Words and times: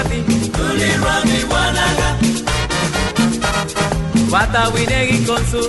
Yupi 0.00 0.24
pati 0.24 0.50
Luli 0.58 0.90
rami 1.04 1.44
guanaga. 1.48 2.08
Guatawinegui 4.28 5.24
con 5.24 5.46
su 5.46 5.68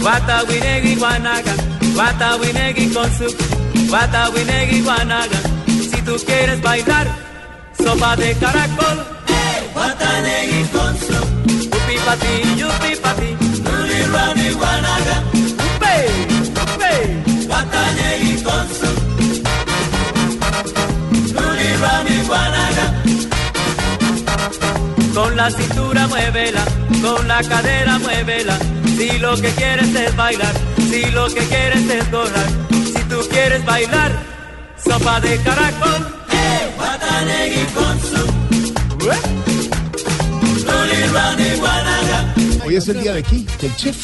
Guatawinegui 0.00 0.94
guanaga. 0.96 1.54
Guatawinegui 1.94 2.92
con 2.92 3.10
su 3.16 3.36
Guatawinegui 3.88 4.80
guanaga. 4.82 5.38
Si 5.66 6.02
tú 6.02 6.16
quieres 6.26 6.60
bailar 6.60 7.06
Sopa 7.78 8.16
de 8.16 8.34
caracol. 8.34 9.06
Guatanegui 9.74 10.68
con 10.72 10.96
su 10.98 11.12
Yupi 11.70 11.96
pati, 12.04 12.34
yupi 12.56 12.96
pati 13.00 13.36
guanaga. 14.54 15.22
Upe, 15.32 15.94
upe 16.74 16.92
Guatanegui 17.46 18.42
con 18.42 18.89
Con 25.14 25.36
la 25.36 25.50
cintura 25.50 26.06
muévela, 26.06 26.64
con 27.02 27.26
la 27.26 27.42
cadera 27.42 27.98
muévela 27.98 28.58
Si 28.96 29.18
lo 29.18 29.36
que 29.36 29.48
quieres 29.50 29.94
es 29.94 30.16
bailar, 30.16 30.54
si 30.76 31.04
lo 31.10 31.26
que 31.28 31.40
quieres 31.40 31.90
es 31.90 32.10
gozar 32.10 32.46
Si 32.70 33.02
tú 33.04 33.16
quieres 33.30 33.64
bailar, 33.64 34.12
sopa 34.84 35.20
de 35.20 35.36
caracol 35.38 36.06
¡Eh! 36.32 36.74
Guatanegui 36.76 37.64
con 37.74 38.00
su 38.00 38.40
Hoy 42.64 42.76
es 42.76 42.88
el 42.88 43.00
día 43.00 43.12
de 43.14 43.20
aquí, 43.20 43.46
del 43.60 43.74
chef, 43.76 43.96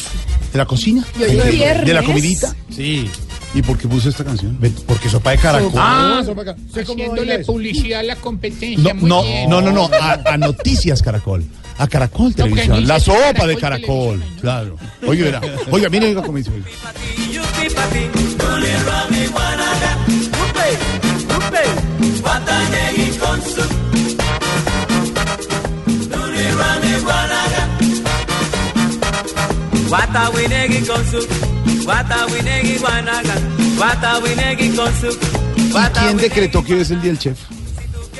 de 0.51 0.57
la 0.57 0.65
cocina, 0.65 1.05
de 1.17 1.93
la 1.93 2.03
comidita. 2.03 2.53
Sí. 2.69 3.09
¿Y 3.53 3.61
por 3.61 3.77
qué 3.77 3.87
puse 3.87 4.09
esta 4.09 4.23
canción? 4.23 4.57
Porque 4.85 5.09
sopa 5.09 5.31
de 5.31 5.37
caracol. 5.37 5.71
Ah, 5.75 6.21
sopa 6.25 6.43
de 6.43 6.53
caracol. 6.53 6.81
Haciéndole 6.81 7.39
publicidad 7.45 8.01
a 8.01 8.03
la 8.03 8.15
competencia. 8.17 8.93
no, 8.93 8.99
muy 8.99 9.09
no, 9.09 9.23
bien. 9.23 9.49
no, 9.49 9.61
no, 9.61 9.71
no, 9.71 9.89
a, 9.93 10.19
a 10.25 10.37
Noticias 10.37 11.01
Caracol. 11.01 11.45
A 11.77 11.87
Caracol 11.87 12.33
Televisión. 12.33 12.87
La 12.87 12.99
sopa 12.99 13.45
de 13.45 13.55
Caracol. 13.57 14.23
Claro. 14.41 14.77
Oye, 15.07 15.23
verá. 15.23 15.41
Oiga, 15.71 15.89
mire, 15.89 16.07
oiga 16.07 16.23
cómo 16.23 16.37
dice. 16.37 16.51
Oiga. 31.87 32.03
Yupi 32.03 32.33
pati, 32.33 32.33
Luli 32.33 32.49
rami 32.49 32.77
guanaga 32.77 33.35
Upe, 33.37 33.63
upe 33.63 33.75
Guatanegui 33.77 33.77
con 33.77 33.81
su 33.81 33.87
Luli 34.27 34.35
rami 34.35 34.67
guanaga 34.67 34.67
Guatawinegui 34.67 34.75
con 34.75 34.77
su 34.77 34.77
Guatawinegui 34.77 34.77
guanaga 34.77 34.77
Guatawinegui 34.77 34.77
con 34.77 34.93
su 34.99 35.17
¿Y 35.57 35.99
quién 35.99 36.17
decretó 36.17 36.63
que 36.63 36.73
hoy 36.73 36.81
es 36.81 36.91
el 36.91 37.01
día 37.01 37.11
del 37.11 37.19
chef? 37.19 37.37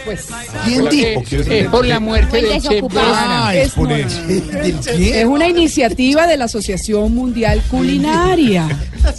Pues, 0.05 0.28
¿Quién 0.63 0.88
dijo 0.89 1.22
del 1.50 1.66
por 1.67 1.85
la 1.85 2.00
muerte 2.00 2.41
del 2.41 2.61
chef 2.61 2.81
Guevara. 2.81 3.47
Ah, 3.47 3.56
es 3.56 3.72
por 3.73 3.91
el 3.91 4.07
del 4.07 4.79
qué? 4.79 5.19
Es 5.22 5.25
una 5.25 5.47
iniciativa 5.50 6.27
de 6.27 6.38
la 6.38 6.45
Asociación 6.45 7.13
Mundial 7.13 7.61
Culinaria 7.69 8.67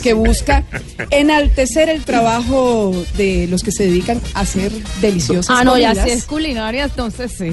que 0.02 0.14
busca 0.14 0.64
enaltecer 1.10 1.90
el 1.90 2.04
trabajo 2.04 2.92
de 3.18 3.46
los 3.50 3.62
que 3.62 3.70
se 3.72 3.84
dedican 3.84 4.18
a 4.32 4.40
hacer 4.40 4.72
deliciosas 5.02 5.54
Ah, 5.58 5.62
no, 5.64 5.76
ya 5.76 5.88
comidas. 5.88 6.04
si 6.08 6.10
es 6.16 6.24
culinaria, 6.24 6.84
entonces 6.84 7.32
sí. 7.36 7.50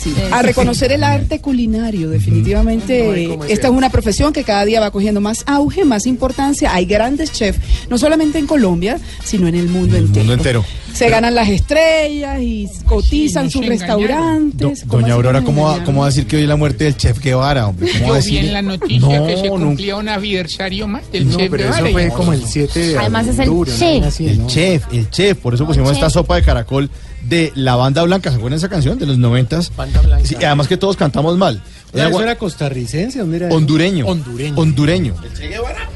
Sí, 0.00 0.14
a 0.30 0.42
reconocer 0.42 0.92
el 0.92 1.02
arte 1.02 1.40
culinario, 1.40 2.08
definitivamente. 2.08 3.34
Esta 3.48 3.68
es 3.68 3.72
una 3.72 3.90
profesión 3.90 4.32
que 4.32 4.44
cada 4.44 4.64
día 4.64 4.80
va 4.80 4.90
cogiendo 4.90 5.20
más 5.20 5.42
auge, 5.46 5.84
más 5.84 6.06
importancia. 6.06 6.74
Hay 6.74 6.84
grandes 6.86 7.32
chefs, 7.32 7.58
no 7.90 7.98
solamente 7.98 8.38
en 8.38 8.46
Colombia, 8.46 8.98
sino 9.24 9.48
en 9.48 9.54
el 9.54 9.68
mundo 9.68 9.96
entero. 9.96 10.18
mundo 10.20 10.32
entero. 10.34 10.64
Se 10.92 11.08
ganan 11.10 11.34
las 11.34 11.48
estrellas 11.48 12.40
y 12.40 12.68
cotizan 12.86 13.44
no 13.44 13.50
sus 13.50 13.66
restaurantes. 13.66 14.84
¿Cómo 14.86 15.02
Doña 15.02 15.14
Aurora, 15.14 15.42
¿cómo 15.42 15.64
va? 15.64 15.84
¿cómo 15.84 16.00
va 16.00 16.06
a 16.06 16.10
decir 16.10 16.26
que 16.26 16.36
hoy 16.36 16.42
es 16.42 16.48
la 16.48 16.56
muerte 16.56 16.84
del 16.84 16.96
chef 16.96 17.20
Guevara, 17.22 17.66
hombre? 17.68 17.88
¿Cómo 17.92 18.10
va 18.12 18.16
a 18.16 18.20
Yo 18.20 18.26
vi 18.26 18.32
decir? 18.34 18.44
en 18.48 18.52
la 18.52 18.62
noticia 18.62 19.18
No, 19.20 19.26
que 19.26 19.36
se 19.36 19.48
cumplía 19.48 19.96
un 19.96 20.08
aniversario 20.08 20.88
más 20.88 21.10
del 21.12 21.28
No, 21.30 21.36
chef 21.36 21.50
pero 21.50 21.64
Guevara. 21.64 21.82
eso 21.88 21.92
fue 21.92 22.08
como 22.08 22.32
el 22.32 22.44
7 22.44 22.78
de 22.80 22.98
Además 22.98 23.26
es 23.28 23.38
el 23.38 23.50
chef. 23.78 24.04
así, 24.04 24.26
El 24.28 24.46
chef, 24.46 24.84
el 24.92 25.10
chef. 25.10 25.38
Por 25.38 25.54
eso 25.54 25.66
pusimos 25.66 25.92
esta 25.92 26.10
sopa 26.10 26.36
de 26.36 26.42
caracol 26.42 26.90
de 27.22 27.52
la 27.54 27.76
banda 27.76 28.02
blanca. 28.02 28.30
¿Se 28.30 28.36
acuerdan 28.36 28.58
de 28.58 28.66
esa 28.66 28.68
canción 28.68 28.98
de 28.98 29.06
los 29.06 29.18
noventas? 29.18 29.72
Banda 29.76 30.00
Blanca. 30.02 30.26
Sí, 30.26 30.36
además 30.36 30.68
que 30.68 30.76
todos 30.76 30.96
cantamos 30.96 31.36
mal. 31.36 31.62
¿Eso 31.92 32.22
era 32.22 32.36
costarricense? 32.36 33.18
¿Dónde 33.20 33.36
era? 33.38 33.48
Hondureño. 33.48 34.06
Hondureño. 34.06 34.54
Hondureño. 34.56 35.14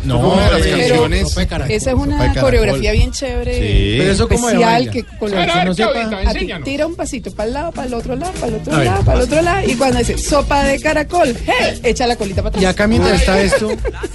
No, 0.04 0.18
Una 0.32 0.44
de 0.46 0.50
las 0.52 0.62
pero- 0.62 0.76
canciones. 0.78 1.36
Esa 1.68 1.90
es 1.90 1.96
una 1.96 2.34
coreografía 2.34 2.92
bien 2.92 3.10
chévere. 3.12 3.54
Sí. 3.54 3.94
Pero 3.98 4.12
eso 4.12 4.28
especial 4.30 4.90
que 4.90 5.04
con 5.04 5.30
ver, 5.30 5.64
no 5.66 5.74
sepa- 5.74 6.62
tira 6.64 6.86
un 6.86 6.94
pasito 6.96 7.30
para 7.30 7.46
el 7.48 7.54
lado, 7.54 7.72
para 7.72 7.86
el 7.88 7.94
otro 7.94 8.16
lado, 8.16 8.32
para 8.32 8.46
el 8.48 8.54
otro 8.54 8.74
A 8.74 8.78
ver. 8.78 8.86
lado, 8.86 9.04
para 9.04 9.18
el 9.18 9.24
otro 9.24 9.42
lado. 9.42 9.68
Y 9.70 9.74
cuando 9.74 9.98
dice 9.98 10.18
sopa 10.18 10.64
de 10.64 10.80
caracol, 10.80 11.36
¡hey! 11.46 11.80
echa 11.84 12.06
la 12.06 12.16
colita 12.16 12.42
para 12.42 12.48
atrás. 12.48 12.62
Y 12.62 12.66
acá 12.66 12.86
mientras 12.86 13.20
está 13.20 13.40
esto, 13.40 13.70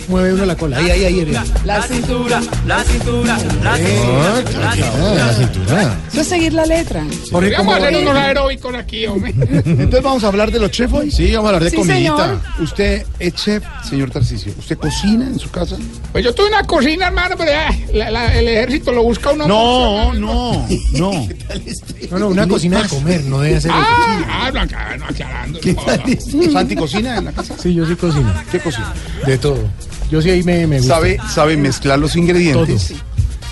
mueve 0.10 0.34
uno 0.34 0.46
la 0.46 0.56
cola. 0.56 0.78
Ahí, 0.78 0.90
ahí, 0.92 1.06
ahí. 1.06 1.38
La 1.66 1.82
cintura. 1.84 2.42
La 2.66 2.84
cintura, 2.84 3.38
la 3.64 3.74
Ah, 3.74 3.78
cintura, 3.78 5.16
la 5.16 5.34
cintura. 5.34 5.98
Eso 6.12 6.22
es 6.22 6.28
seguir 6.28 6.54
la 6.54 6.66
letra. 6.66 7.06
Jorge, 7.32 7.54
¿cómo 7.56 7.72
Vamos 7.72 7.84
a 7.86 7.88
hacer 7.88 8.02
unos 8.02 8.16
aeróbicos 8.18 8.76
aquí, 8.76 9.06
hombre. 9.08 9.34
Entonces 9.66 10.02
vamos 10.04 10.24
a 10.24 10.28
hablar 10.28 10.52
de 10.52 10.60
los 10.60 10.72
chefs 10.72 10.94
hoy. 10.94 11.12
Sí, 11.12 11.32
vamos 11.34 11.52
a 11.52 11.56
hablar 11.56 11.67
de 11.70 11.72
Sí, 11.72 11.76
comidita. 11.78 12.18
señor. 12.18 12.42
Usted 12.60 13.06
es 13.20 13.34
chef, 13.36 13.64
señor 13.88 14.10
Tarcisio. 14.12 14.54
¿Usted 14.58 14.78
cocina 14.78 15.26
en 15.28 15.40
su 15.40 15.50
casa? 15.50 15.78
Pues 16.12 16.24
yo 16.24 16.34
tuve 16.34 16.48
una 16.48 16.64
cocina, 16.64 17.08
hermano, 17.08 17.36
pero 17.38 17.52
ya, 17.52 17.70
la- 17.94 18.12
la- 18.12 18.38
el 18.40 18.48
ejército 18.48 18.92
lo 18.92 19.04
busca 19.04 19.32
uno. 19.32 19.48
No, 19.48 20.14
no, 20.14 20.68
no. 20.94 21.28
No, 22.12 22.20
no, 22.20 22.28
una 22.30 22.48
cocina 22.48 22.82
de 22.84 22.90
comer, 22.90 23.24
no 23.26 23.40
debe 23.42 23.58
hacer 23.58 23.72
eso. 23.72 23.80
Ah, 23.82 24.44
ah, 24.46 24.52
Blanca, 24.52 24.98
no, 24.98 25.06
aclarando. 25.06 25.60
¿Qué 25.60 25.74
no, 25.74 25.82
tal? 25.84 26.04
no. 26.34 26.52
¿Santi 26.52 26.76
cocina 26.76 27.18
en 27.18 27.26
la 27.26 27.32
casa? 27.32 27.56
Sí, 27.62 27.74
yo 27.74 27.86
sí 27.86 27.96
cocino. 27.96 28.34
¿Qué 28.52 28.60
cocina? 28.60 28.94
De 29.26 29.38
todo. 29.38 29.60
Yo 30.10 30.22
sí 30.22 30.30
ahí 30.30 30.44
me, 30.44 30.66
me 30.68 30.78
gusta. 30.80 30.96
¿Sabe, 30.96 31.18
sabe 31.34 31.58
mezclar 31.58 32.00
los 32.00 32.16
ingredientes? 32.16 32.88
Todo. 32.90 32.98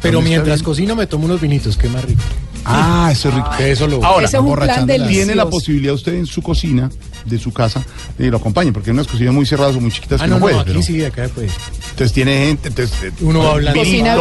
Pero 0.01 0.17
¿Dónde 0.17 0.29
está 0.29 0.35
mientras 0.41 0.59
bien? 0.59 0.65
cocino 0.65 0.95
me 0.95 1.07
tomo 1.07 1.25
unos 1.25 1.41
vinitos, 1.41 1.75
que 1.77 1.89
más 1.89 2.05
rico. 2.05 2.21
Ah, 2.63 3.09
eso 3.11 3.29
es 3.29 3.35
rico. 3.35 3.49
Eso 3.59 3.87
lo 3.87 4.03
Ahora, 4.03 4.25
es 4.27 4.33
un 4.33 4.55
plan 4.55 4.87
tiene 4.87 5.35
la 5.35 5.47
posibilidad 5.49 5.93
usted 5.93 6.13
en 6.15 6.25
su 6.25 6.41
cocina, 6.41 6.89
de 7.25 7.39
su 7.39 7.51
casa, 7.51 7.83
de 8.17 8.29
lo 8.29 8.37
acompañe, 8.37 8.71
porque 8.71 8.91
en 8.91 8.95
unas 8.97 9.07
cocinas 9.07 9.33
muy 9.33 9.45
cerradas 9.45 9.75
o 9.75 9.81
muy 9.81 9.91
chiquitas 9.91 10.21
Ah, 10.21 10.25
que 10.25 10.29
no, 10.29 10.35
no, 10.35 10.39
no, 10.39 10.45
puede. 10.45 10.59
aquí 10.59 10.69
pero- 10.69 10.81
sí, 10.83 11.03
acá 11.03 11.29
pues. 11.33 11.51
Entonces 11.89 12.13
tiene 12.13 12.45
gente, 12.47 12.67
entonces 12.69 13.03
eh, 13.03 13.11
Uno 13.21 13.39
va 13.39 13.51
hablando. 13.51 13.79
Cocina. 13.79 14.15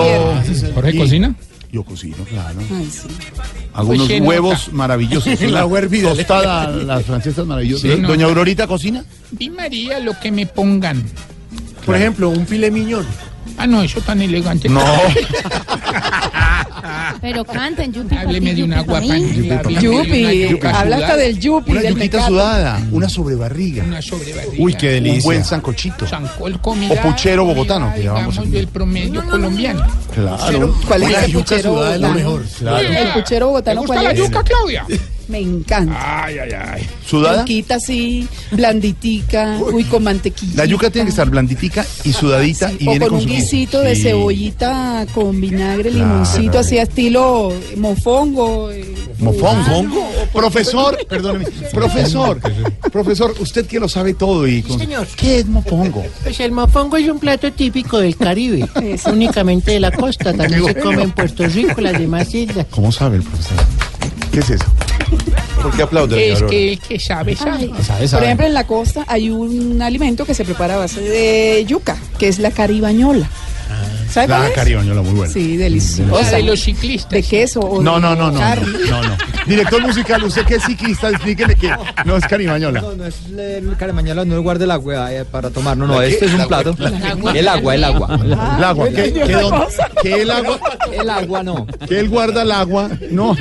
Jorge, 0.74 0.90
y- 0.94 0.98
¿cocina? 0.98 1.34
Yo 1.72 1.82
cocino, 1.82 2.16
claro. 2.28 2.60
Ay, 2.60 2.88
sí. 2.90 3.08
Hago 3.72 3.88
Pues 3.94 4.20
huevos 4.20 4.72
maravillosos. 4.72 5.40
La 5.50 5.66
huervida. 5.66 6.14
tostada, 6.14 6.68
las 6.70 7.04
francesas 7.04 7.44
maravillosas. 7.46 7.90
Sí, 7.90 8.00
no. 8.00 8.08
Doña 8.08 8.26
Aurorita 8.26 8.66
cocina. 8.68 9.04
Di 9.32 9.50
María 9.50 9.98
lo 9.98 10.18
que 10.20 10.30
me 10.30 10.46
pongan. 10.46 11.02
Por 11.84 11.96
ejemplo, 11.96 12.28
un 12.30 12.46
filet 12.46 12.70
miñón. 12.72 13.04
Ah, 13.58 13.66
no, 13.66 13.82
eso 13.82 14.00
tan 14.00 14.22
elegante. 14.22 14.68
No. 14.68 14.80
Pero 17.20 17.44
canten, 17.44 17.92
Yupi. 17.92 18.16
Hábleme 18.16 18.50
papi, 18.50 18.56
de 18.56 18.62
un 18.64 18.70
Yupi, 19.80 20.22
una 20.22 20.32
Yupi, 20.32 20.48
yuca 20.48 20.80
habla 20.80 20.96
hasta 20.96 21.16
del 21.16 21.38
yupi, 21.38 21.70
Una 21.72 21.82
yuquita 21.82 22.26
sudada, 22.26 22.80
una 22.92 23.08
sobrebarriga, 23.08 23.84
Una 23.84 24.02
sobrebarriga. 24.02 24.62
Uy, 24.62 24.74
qué 24.74 24.86
un 24.98 25.04
delicia. 25.04 25.22
buen 25.24 25.44
sancochito. 25.44 26.06
Sancol 26.06 26.60
comida. 26.60 26.94
O 26.94 26.96
puchero 27.02 27.44
bogotano, 27.44 27.92
que 27.94 28.02
llamamos 28.04 28.50
del 28.50 28.68
promedio 28.68 29.24
colombiano. 29.26 29.86
Claro. 30.14 30.74
¿Cuál 30.86 31.02
es 31.04 31.08
el 31.24 31.32
yuca 31.32 31.44
puchero 31.44 31.72
sudada 31.74 31.94
es 31.94 32.00
lo 32.00 32.08
bogotano? 32.08 32.38
mejor. 32.38 32.80
El 32.80 33.08
puchero 33.08 33.24
¿Te 33.38 33.44
bogotano, 33.44 33.82
¿cuál 33.84 34.04
la 34.04 34.10
es? 34.12 34.18
yuca, 34.18 34.42
Claudia? 34.42 34.86
Me 35.28 35.38
encanta. 35.40 36.24
Ay, 36.24 36.38
ay, 36.38 36.50
ay. 36.52 36.82
¿Sudada? 37.06 37.40
Yuquita 37.40 37.76
así, 37.76 38.28
blanditica, 38.50 39.58
uy, 39.72 39.84
con 39.84 40.02
mantequilla. 40.04 40.52
La 40.56 40.64
yuca 40.66 40.90
tiene 40.90 41.06
que 41.06 41.10
estar 41.10 41.30
blanditica 41.30 41.84
y 42.04 42.12
sudadita 42.12 42.70
y 42.78 42.86
o 42.86 42.90
viene 42.90 43.06
con 43.06 43.14
un 43.16 43.22
su- 43.22 43.28
guisito 43.28 43.80
de 43.80 43.96
Sí. 43.96 44.02
cebollita 44.02 45.06
con 45.14 45.40
vinagre, 45.40 45.90
Claro. 45.90 46.04
limoncito, 46.06 46.58
así 46.58 46.78
a 46.78 46.82
estilo 46.82 47.52
mofongo. 47.76 48.70
eh, 48.70 48.84
¿Mofongo? 49.18 49.86
Profesor, 50.32 50.98
perdóneme. 51.08 51.46
Profesor, 51.72 52.38
profesor, 52.92 53.34
usted 53.40 53.66
que 53.66 53.80
lo 53.80 53.88
sabe 53.88 54.14
todo 54.14 54.46
y 54.46 54.62
con- 54.62 54.78
señor. 54.78 55.06
¿Qué 55.16 55.38
es 55.38 55.46
mofongo? 55.46 56.04
Pues 56.22 56.38
el 56.40 56.52
mofongo 56.52 56.96
es 56.96 57.08
un 57.08 57.18
plato 57.18 57.50
típico 57.52 57.98
del 57.98 58.16
Caribe, 58.16 58.68
Eso. 58.82 59.10
únicamente 59.10 59.70
de 59.72 59.80
la 59.80 59.90
costa. 59.90 60.32
También 60.34 60.64
se 60.64 60.74
come 60.74 61.02
en 61.02 61.12
Puerto 61.12 61.46
Rico, 61.46 61.80
las 61.80 61.98
demás 61.98 62.34
islas. 62.34 62.66
¿Cómo 62.70 62.92
sabe 62.92 63.16
el 63.18 63.22
profesor? 63.22 63.56
¿Qué 64.32 64.40
es 64.40 64.50
eso? 64.50 64.64
¿Por 65.64 65.72
qué 65.76 65.82
aplaude? 65.82 66.32
Es 66.32 66.42
que 66.42 66.72
el 66.72 66.78
que 66.78 67.00
sabe, 67.00 67.34
sabe. 67.34 67.70
Ay, 67.74 67.82
Sabe, 67.82 68.08
Por 68.08 68.22
ejemplo, 68.24 68.46
en 68.46 68.54
la 68.54 68.66
costa 68.66 69.04
hay 69.08 69.30
un 69.30 69.80
alimento 69.80 70.24
que 70.26 70.34
se 70.34 70.44
prepara 70.44 70.74
a 70.74 70.78
base 70.78 71.00
de 71.00 71.64
yuca, 71.66 71.96
que 72.18 72.28
es 72.28 72.38
la 72.38 72.50
caribañola. 72.50 73.28
¿Sabe 74.10 74.28
La 74.28 74.46
es? 74.46 74.54
caribañola, 74.54 75.02
muy 75.02 75.14
buena. 75.14 75.32
Sí, 75.32 75.56
La 75.56 75.64
deliciosa. 75.64 76.36
de 76.36 76.42
los 76.44 76.60
ciclistas. 76.60 77.10
De 77.10 77.22
queso 77.22 77.60
o 77.60 77.82
No, 77.82 77.94
de 77.96 78.00
no, 78.02 78.14
no, 78.14 78.26
no, 78.26 78.32
no, 78.32 78.38
carne. 78.38 78.66
no, 78.88 79.02
no. 79.02 79.16
Director 79.46 79.80
musical, 79.82 80.22
usted 80.22 80.44
que 80.44 80.54
es 80.56 80.62
ciclista, 80.64 81.08
explíquele 81.10 81.56
que 81.56 81.74
no 82.04 82.16
es 82.16 82.24
caribañola. 82.26 82.80
No, 82.82 82.92
no 82.92 83.06
es 83.06 83.14
el 83.36 83.74
caramañola, 83.76 84.24
no 84.24 84.40
guarde 84.42 84.64
el 84.64 84.70
agua 84.70 85.12
eh, 85.12 85.24
para 85.24 85.50
tomar. 85.50 85.76
No, 85.76 85.86
no, 85.88 85.98
¿La 86.00 86.06
este 86.06 86.20
qué? 86.20 86.24
es 86.26 86.32
un 86.32 86.38
¿La 86.38 86.46
plato. 86.46 86.76
agua? 87.10 87.32
El 87.32 87.48
agua, 87.48 87.74
el 87.74 87.84
agua. 87.84 88.18
El 88.22 88.64
agua, 88.64 88.88
¿qué, 88.90 89.12
qué, 89.12 89.32
don- 89.32 89.64
qué 90.02 90.22
el 90.22 90.30
agua? 90.30 90.60
El 90.92 91.10
agua 91.10 91.42
no. 91.42 91.66
¿Qué 91.88 91.98
él 91.98 92.08
guarda 92.08 92.42
el 92.42 92.52
agua? 92.52 92.90
No. 93.10 93.34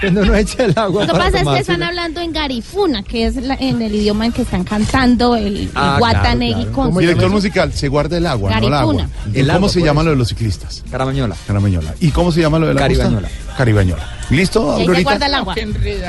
Cuando 0.00 0.24
no 0.24 0.34
echa 0.34 0.64
el 0.64 0.72
agua 0.76 1.06
Lo 1.06 1.12
que 1.14 1.18
pasa 1.18 1.38
es 1.40 1.48
que 1.48 1.58
están 1.60 1.82
hablando 1.82 2.20
en 2.20 2.32
garifuna, 2.32 3.02
que 3.02 3.26
es 3.26 3.36
la- 3.36 3.54
en 3.54 3.80
el 3.82 3.94
idioma 3.94 4.26
en 4.26 4.32
que 4.32 4.42
están 4.42 4.64
cantando 4.64 5.36
el, 5.36 5.56
el 5.56 5.70
Ah, 5.74 5.96
Guatanegui 5.98 6.52
claro, 6.54 6.72
claro. 6.72 6.90
con 6.92 6.98
Director 7.00 7.30
musical, 7.30 7.72
se 7.72 7.88
guarda 7.88 8.16
el 8.18 8.26
agua, 8.26 8.50
no 8.60 8.66
el 8.66 8.74
agua. 8.74 8.94
Garifuna. 8.94 9.10
¿Y 9.34 9.40
El 9.40 9.46
cómo 9.46 9.56
agua, 9.56 9.68
se 9.70 9.80
llama 9.80 10.00
eso. 10.00 10.04
lo 10.04 10.10
de 10.10 10.16
los 10.16 10.28
ciclistas? 10.28 10.84
Caramañola. 10.90 11.36
Carameñola. 11.46 11.94
¿Y 12.00 12.10
cómo 12.10 12.32
se 12.32 12.40
llama 12.40 12.58
lo 12.58 12.66
de 12.68 12.74
la 12.74 12.80
costa? 12.80 12.96
Caribañola. 13.04 13.28
Caribañola. 13.56 14.10
¿Listo, 14.30 14.60
Y 14.60 14.70
ahí 14.70 14.76
se 14.76 14.82
Aurorita? 14.82 15.10
guarda 15.10 15.26
el 15.26 15.34
agua. 15.34 15.54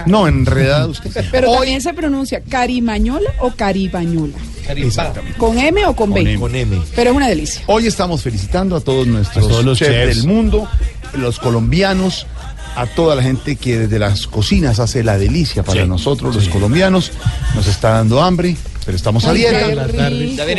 No, 0.08 0.28
enredada 0.28 0.88
usted. 0.88 1.26
Pero 1.32 1.52
también 1.54 1.82
se 1.82 1.94
pronuncia 1.94 2.42
carimañola 2.50 3.30
o 3.40 3.52
caribañola. 3.52 4.34
Exactamente. 4.76 5.38
¿Con 5.38 5.58
M 5.58 5.86
o 5.86 5.96
con 5.96 6.14
B? 6.14 6.22
Con 6.22 6.28
M. 6.28 6.40
Con 6.40 6.56
M. 6.56 6.82
Pero 6.96 7.12
es 7.12 7.16
una 7.16 7.28
delicia. 7.30 7.62
Hoy 7.68 7.88
estamos 7.88 8.22
felicitando 8.22 8.76
a 8.76 8.82
todos 8.82 9.08
nuestros 9.08 9.46
A 9.46 9.48
todos 9.48 9.64
los 9.66 9.78
chefs, 9.78 9.92
chefs. 9.92 10.16
del 10.18 10.28
mundo, 10.28 10.68
los 11.14 11.40
colombianos, 11.40 12.28
a 12.78 12.86
toda 12.88 13.16
la 13.16 13.24
gente 13.24 13.56
que 13.56 13.78
desde 13.80 14.00
las 14.00 14.28
cocinas 14.28 14.80
hace 14.80 15.04
la 15.04 15.18
delicia 15.18 15.64
para 15.64 15.82
Sí, 15.84 15.88
nosotros, 15.88 16.36
los 16.36 16.48
colombianos. 16.50 17.12
Nos 17.56 17.68
está 17.68 17.92
dando 17.92 18.22
hambre, 18.22 18.56
pero 18.86 18.96
estamos 18.96 19.26
a 19.26 19.34
dieta. 19.34 19.68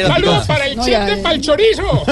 Saludos 0.08 0.46
para 0.46 0.66
el 0.66 0.76
No, 0.76 0.84
de 0.84 0.90
ya. 0.92 1.18
Palchorizo. 1.22 2.04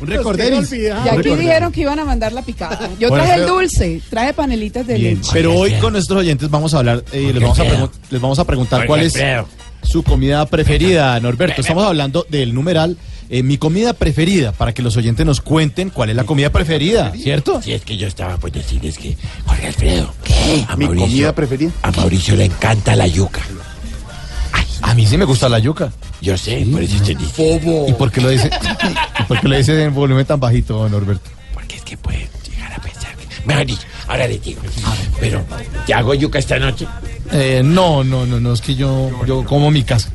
Un 0.00 0.06
recorderis. 0.06 0.72
Y 0.72 0.88
aquí 0.88 1.28
dijeron 1.36 1.72
que 1.72 1.80
iban 1.82 1.98
a 1.98 2.04
mandar 2.04 2.32
la 2.32 2.42
picada. 2.42 2.90
Yo 2.98 3.08
Bueno, 3.08 3.24
traje 3.24 3.40
el 3.40 3.46
dulce, 3.46 4.00
traje 4.10 4.32
panelitas 4.34 4.86
de 4.86 4.94
Bien, 4.94 5.14
leche. 5.16 5.30
pero 5.32 5.54
hoy 5.54 5.72
con 5.74 5.92
nuestros 5.92 6.20
oyentes 6.20 6.50
vamos 6.50 6.74
a 6.74 6.78
hablar, 6.78 7.04
eh, 7.12 7.30
les, 7.32 7.42
vamos 7.42 7.58
a 7.60 7.64
les 8.10 8.20
vamos 8.20 8.38
a 8.38 8.44
preguntar 8.44 8.86
cuál 8.86 9.02
es 9.02 9.14
su 9.94 10.02
comida 10.02 10.44
preferida, 10.46 11.20
Norberto. 11.20 11.60
Estamos 11.60 11.84
hablando 11.84 12.26
del 12.28 12.52
numeral 12.52 12.96
eh, 13.30 13.44
mi 13.44 13.58
comida 13.58 13.92
preferida, 13.92 14.50
para 14.50 14.74
que 14.74 14.82
los 14.82 14.96
oyentes 14.96 15.24
nos 15.24 15.40
cuenten 15.40 15.90
cuál 15.90 16.10
es 16.10 16.16
la 16.16 16.24
comida 16.24 16.50
preferida, 16.50 17.12
¿cierto? 17.12 17.62
Si 17.62 17.72
es 17.72 17.84
que 17.84 17.96
yo 17.96 18.08
estaba 18.08 18.36
por 18.38 18.50
decirles 18.50 18.98
que, 18.98 19.16
Jorge 19.46 19.68
Alfredo, 19.68 20.12
¿qué? 20.24 20.64
A 20.66 20.74
Mi 20.74 20.86
Mauricio, 20.86 21.06
comida 21.06 21.32
preferida. 21.36 21.70
a 21.82 21.92
Mauricio 21.92 22.34
le 22.34 22.46
encanta 22.46 22.96
la 22.96 23.06
yuca. 23.06 23.40
A 24.82 24.94
mí 24.94 25.06
sí 25.06 25.16
me 25.16 25.26
gusta 25.26 25.48
la 25.48 25.60
yuca. 25.60 25.92
Yo 26.20 26.36
sé, 26.36 26.66
por 26.72 26.82
eso 26.82 26.96
estoy 26.96 27.14
diciendo. 27.14 27.86
¿Y 27.86 27.92
por 27.92 28.10
qué 28.10 28.20
lo 28.20 28.30
dice, 28.30 28.50
¿y 29.20 29.22
por 29.22 29.40
qué 29.40 29.46
lo 29.48 29.56
dice 29.56 29.80
en 29.80 29.94
volumen 29.94 30.26
tan 30.26 30.40
bajito, 30.40 30.88
Norberto? 30.88 31.30
Porque 31.52 31.76
es 31.76 31.82
que 31.82 31.96
puede 31.96 32.28
llegar 32.50 32.72
a 32.72 32.80
pensar 32.80 33.14
que... 33.14 33.46
Mejor 33.46 33.64
dicho, 33.64 33.86
ahora 34.08 34.26
les 34.28 34.42
digo. 34.42 34.60
Pero, 35.20 35.44
¿te 35.86 35.94
hago 35.94 36.14
yuca 36.14 36.38
esta 36.38 36.58
noche? 36.58 36.86
Eh, 37.32 37.62
no, 37.64 38.04
no, 38.04 38.26
no, 38.26 38.40
no, 38.40 38.52
es 38.52 38.60
que 38.60 38.74
yo, 38.74 39.10
yo 39.26 39.44
como 39.44 39.70
mi 39.70 39.82
casa. 39.82 40.10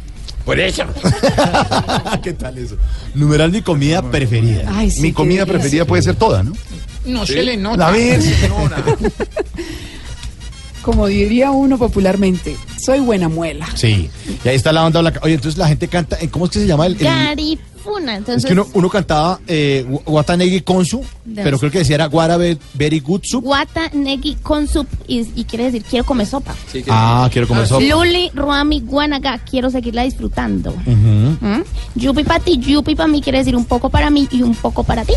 Por 0.45 0.59
eso. 0.59 0.83
¿Qué 2.23 2.33
tal 2.33 2.57
eso? 2.57 2.75
Numeral 3.13 3.51
mi 3.51 3.61
comida 3.61 4.01
preferida. 4.01 4.63
Ay, 4.73 4.89
sí, 4.89 5.01
Mi 5.01 5.11
comida 5.13 5.45
preferida 5.45 5.85
puede 5.85 6.01
ser 6.01 6.15
toda, 6.15 6.41
¿no? 6.43 6.53
No 7.05 7.25
se 7.25 7.43
le 7.43 7.55
nota. 7.57 7.87
A 7.87 7.91
ver, 7.91 8.21
señora. 8.21 8.83
Como 10.81 11.07
diría 11.07 11.51
uno 11.51 11.77
popularmente, 11.77 12.55
soy 12.81 12.99
buena 12.99 13.27
muela. 13.29 13.67
Sí. 13.75 14.09
Y 14.43 14.47
ahí 14.47 14.55
está 14.55 14.71
la 14.71 14.81
banda 14.81 15.01
blanca. 15.01 15.19
Oye, 15.23 15.33
entonces 15.35 15.57
la 15.57 15.67
gente 15.67 15.87
canta, 15.87 16.17
¿cómo 16.31 16.45
es 16.45 16.51
que 16.51 16.59
se 16.59 16.67
llama 16.67 16.85
el? 16.87 16.93
el- 16.93 17.59
Es 17.97 18.07
Entonces, 18.17 18.45
que 18.45 18.53
uno, 18.53 18.67
uno 18.73 18.89
cantaba 18.89 19.39
eh, 19.47 19.85
Guatanegui 20.05 20.61
Konsu, 20.61 21.03
De- 21.25 21.43
pero 21.43 21.57
creo 21.59 21.71
que 21.71 21.79
decía 21.79 21.95
era 21.95 22.05
Guarabe 22.07 22.57
Very 22.73 22.99
Good 22.99 23.21
Soup. 23.23 23.43
Guatanegui 23.43 24.35
con 24.43 24.67
soup 24.67 24.87
y, 25.07 25.27
y 25.35 25.43
quiere 25.45 25.65
decir 25.65 25.83
quiero 25.89 26.05
comer 26.05 26.27
sopa. 26.27 26.55
Sí, 26.71 26.83
Ah, 26.89 27.29
quiero 27.31 27.47
comer 27.47 27.67
sopa. 27.67 27.83
Luli, 27.83 28.29
Ruami, 28.33 28.81
Guanaga, 28.81 29.37
quiero 29.39 29.69
seguirla 29.69 30.03
disfrutando. 30.03 30.73
¿Mm? 30.85 31.61
Yupi 31.95 32.23
para 32.23 32.39
ti, 32.43 32.57
yupi 32.59 32.95
para 32.95 33.07
mí 33.07 33.21
quiere 33.21 33.39
decir 33.39 33.55
un 33.55 33.65
poco 33.65 33.89
para 33.89 34.09
mí 34.09 34.27
y 34.31 34.41
un 34.41 34.55
poco 34.55 34.83
para 34.83 35.03
ti. 35.05 35.13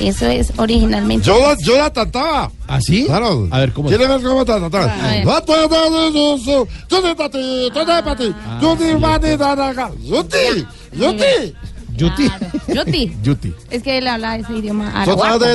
Eso 0.00 0.26
es 0.26 0.52
originalmente. 0.56 1.26
Yo, 1.26 1.38
la- 1.40 1.56
yo 1.62 1.76
la 1.76 1.92
trataba. 1.92 2.50
¿Ah, 2.70 2.80
sí? 2.80 3.04
Claro. 3.06 3.48
A 3.50 3.58
ver, 3.58 3.72
¿cómo? 3.72 3.88
¿Quieres 3.88 4.08
ver 4.08 4.22
cómo 4.22 4.44
ti. 8.16 8.32
Yuti. 8.60 8.84
Yuti, 10.12 10.66
yuti. 10.92 11.54
Yuti. 11.96 12.28
Claro. 12.28 12.46
Yuti. 12.68 13.16
Yuti. 13.22 13.54
Es 13.70 13.82
que 13.82 13.98
él 13.98 14.06
habla 14.06 14.36
ese 14.36 14.52
idioma 14.52 15.02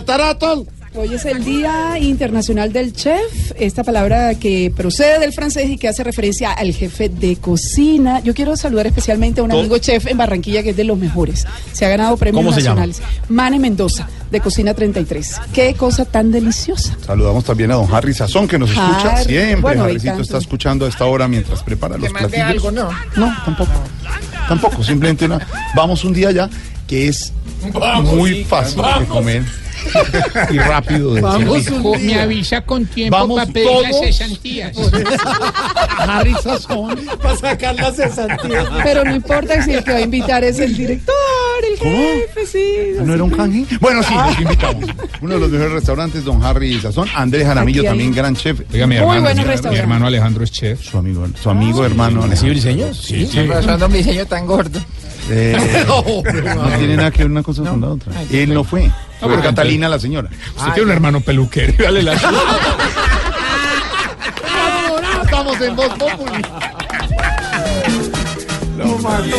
taratol. 0.02 0.68
Hoy 0.98 1.14
es 1.14 1.26
el 1.26 1.44
Día 1.44 2.00
Internacional 2.00 2.72
del 2.72 2.94
Chef, 2.94 3.52
esta 3.60 3.84
palabra 3.84 4.36
que 4.36 4.72
procede 4.74 5.20
del 5.20 5.34
francés 5.34 5.70
y 5.70 5.78
que 5.78 5.90
hace 5.90 6.06
referencia 6.06 6.54
al 6.54 6.74
jefe 6.74 7.10
de 7.10 7.36
cocina. 7.36 8.22
Yo 8.22 8.34
quiero 8.34 8.56
saludar 8.56 8.88
especialmente 8.88 9.42
a 9.42 9.44
un 9.44 9.52
amigo 9.52 9.78
chef 9.78 10.08
en 10.08 10.18
Barranquilla 10.18 10.64
que 10.64 10.70
es 10.70 10.78
de 10.78 10.86
los 10.86 10.98
mejores. 10.98 11.46
Se 11.74 11.86
ha 11.86 11.90
ganado 11.90 12.16
premios 12.16 12.46
¿Cómo 12.46 12.56
se 12.56 12.62
llama? 12.62 12.86
nacionales. 12.86 13.02
Mane 13.28 13.60
Mendoza, 13.60 14.08
de 14.32 14.40
Cocina 14.40 14.74
33. 14.74 15.42
Qué 15.54 15.74
cosa 15.74 16.06
tan 16.06 16.32
deliciosa. 16.32 16.98
Saludamos 17.06 17.44
también 17.44 17.72
a 17.72 17.75
don 17.75 17.94
Harry 17.94 18.14
Sazón, 18.14 18.48
que 18.48 18.58
nos 18.58 18.70
escucha 18.70 19.16
Harry. 19.16 19.25
siempre. 19.25 19.62
Bueno, 19.62 19.84
Harrycito 19.84 20.22
está 20.22 20.38
escuchando 20.38 20.86
a 20.86 20.90
esta 20.90 21.06
hora 21.06 21.28
mientras 21.28 21.62
prepara 21.62 21.98
los 21.98 22.10
platillos. 22.10 22.48
algo, 22.48 22.72
¿no? 22.72 22.90
No, 23.18 23.36
tampoco. 23.44 23.72
Tampoco, 24.48 24.82
simplemente 24.82 25.28
no. 25.28 25.40
Vamos 25.75 26.06
un 26.06 26.14
día 26.14 26.32
ya 26.32 26.50
que 26.88 27.10
es 27.10 27.34
muy 28.04 28.46
fácil 28.46 28.82
de 29.00 29.06
comer 29.08 29.44
y 30.51 30.58
rápido 30.58 31.13
de. 31.13 31.22
Hijo, 31.60 31.96
me 32.00 32.20
avisa 32.20 32.62
con 32.62 32.86
tiempo 32.86 33.15
Vamos 33.17 33.39
para 33.41 33.51
pedir 33.51 33.70
las 33.84 34.00
cesantías. 34.00 34.77
Harry 35.98 36.34
Sazón. 36.41 37.00
Para 37.22 37.36
sacar 37.38 37.75
la 37.75 37.91
cesantía. 37.91 38.65
Pero 38.84 39.03
no 39.05 39.15
importa 39.15 39.63
si 39.63 39.74
el 39.74 39.84
que 39.84 39.91
va 39.91 39.98
a 39.98 40.01
invitar 40.01 40.44
es 40.44 40.60
el 40.60 40.75
director, 40.75 41.15
el 41.72 41.79
¿Cómo? 41.79 41.98
jefe, 41.98 42.46
sí. 42.46 43.03
¿No 43.03 43.13
era 43.13 43.24
un 43.24 43.29
canje? 43.32 43.65
Bueno, 43.79 44.03
sí, 44.03 44.13
los 44.13 44.39
invitamos. 44.39 44.86
Uno 45.22 45.34
de 45.36 45.39
los 45.39 45.50
mejores 45.50 45.74
restaurantes, 45.74 46.24
don 46.24 46.44
Harry 46.44 46.79
Sazón. 46.79 47.08
Andrés 47.15 47.46
Jaramillo, 47.46 47.84
también 47.84 48.13
gran 48.13 48.36
chef. 48.36 48.62
Oiga, 48.74 48.88
mi 48.88 48.96
Muy 48.96 49.03
hermano, 49.17 49.22
buenos 49.44 49.63
mi- 49.72 49.75
hermano 49.77 50.08
Alejandro 50.08 50.44
es 50.44 50.51
chef. 50.51 50.82
Su 50.82 50.98
amigo, 50.98 51.27
su 51.41 51.50
amigo 51.50 51.86
hermano. 51.86 52.20
¿Así 52.24 52.46
Alejandro. 52.48 52.50
briseño? 52.51 52.94
Sí. 52.94 53.25
Sí. 53.32 53.41
Razón, 53.46 53.91
mi 53.91 53.98
diseño 54.00 54.25
tan 54.25 54.46
gordo. 54.46 54.79
Eh, 55.29 55.58
no 55.88 56.77
tiene 56.77 56.98
nada 56.98 57.10
que 57.12 57.20
ver 57.24 57.32
una 57.32 57.41
cosa 57.44 57.63
con 57.63 57.82
la 57.82 57.88
otra. 57.89 58.13
Él 58.32 58.53
no 58.53 58.63
fue. 58.63 58.91
Pero 59.19 59.41
Catalina, 59.41 59.89
la 59.89 60.00
señora. 60.00 60.29
Usted 60.55 60.74
tiene 60.74 60.84
un 60.84 60.91
hermano 60.91 61.22
peluquero. 61.22 61.74
Dale 61.77 62.03
la 62.03 62.13
Estamos 65.24 65.60
en 65.62 65.75
Voz 65.75 65.89
Populi. 65.98 66.41
Lo 68.77 68.98
mató. 69.00 69.38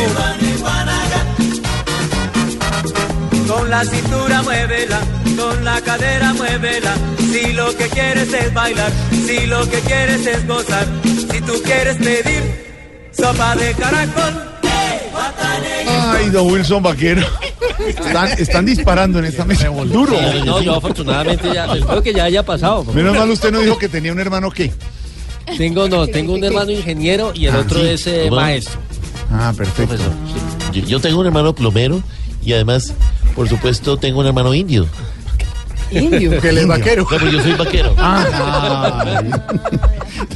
Con 3.49 3.71
la 3.71 3.85
cintura 3.85 4.43
muévela, 4.43 4.99
con 5.37 5.65
la 5.65 5.81
cadera 5.81 6.33
muévela. 6.35 6.95
Si 7.19 7.53
lo 7.53 7.77
que 7.77 7.89
quieres 7.89 8.33
es 8.33 8.53
bailar, 8.53 8.91
si 9.27 9.47
lo 9.47 9.69
que 9.71 9.79
quieres 9.81 10.27
es 10.27 10.47
gozar, 10.47 10.87
si 11.05 11.41
tú 11.41 11.53
quieres 11.65 11.97
pedir 11.97 12.67
sopa 13.13 13.55
de 13.57 13.73
caracol. 13.75 14.35
Ay, 15.89 16.31
don 16.31 16.51
Wilson 16.51 16.83
Vaquero. 16.83 17.23
Están, 17.87 18.29
están 18.39 18.65
disparando 18.67 19.19
en 19.19 19.27
esta 19.27 19.45
mesa. 19.45 19.69
Duro. 19.69 20.13
No, 20.45 20.61
yo 20.63 20.75
afortunadamente 20.75 21.49
ya, 21.53 21.67
espero 21.75 22.03
que 22.03 22.13
ya 22.13 22.25
haya 22.25 22.43
pasado. 22.45 22.85
Menos 22.93 23.17
mal 23.17 23.31
usted 23.31 23.53
no 23.53 23.61
dijo 23.61 23.79
que 23.79 23.89
tenía 23.89 24.13
un 24.13 24.21
hermano 24.21 24.51
qué. 24.51 24.73
Tengo, 25.57 25.89
no, 25.89 26.07
tengo 26.09 26.33
un 26.35 26.43
hermano 26.43 26.71
ingeniero 26.73 27.33
y 27.35 27.47
el 27.47 27.55
Ah, 27.55 27.61
otro 27.61 27.81
sí. 27.81 27.87
es 27.89 28.07
eh, 28.07 28.29
maestro. 28.31 28.81
Ah, 29.31 29.53
perfecto. 29.57 29.95
Profesor, 29.95 30.13
sí. 30.73 30.81
Yo, 30.81 30.87
yo 30.87 31.01
tengo 31.01 31.21
un 31.21 31.27
hermano 31.27 31.55
plomero 31.55 32.03
y 32.45 32.53
además, 32.53 32.95
por 33.35 33.49
supuesto, 33.49 33.97
tengo 33.97 34.21
un 34.21 34.27
hermano 34.27 34.55
indio. 34.55 34.87
Indio. 35.91 36.41
Que 36.41 36.49
él 36.51 36.59
es 36.59 36.67
vaquero. 36.67 37.03
No, 37.11 37.19
pero 37.19 37.31
yo 37.31 37.43
soy 37.43 37.53
vaquero. 37.55 37.95
Ah, 37.99 39.15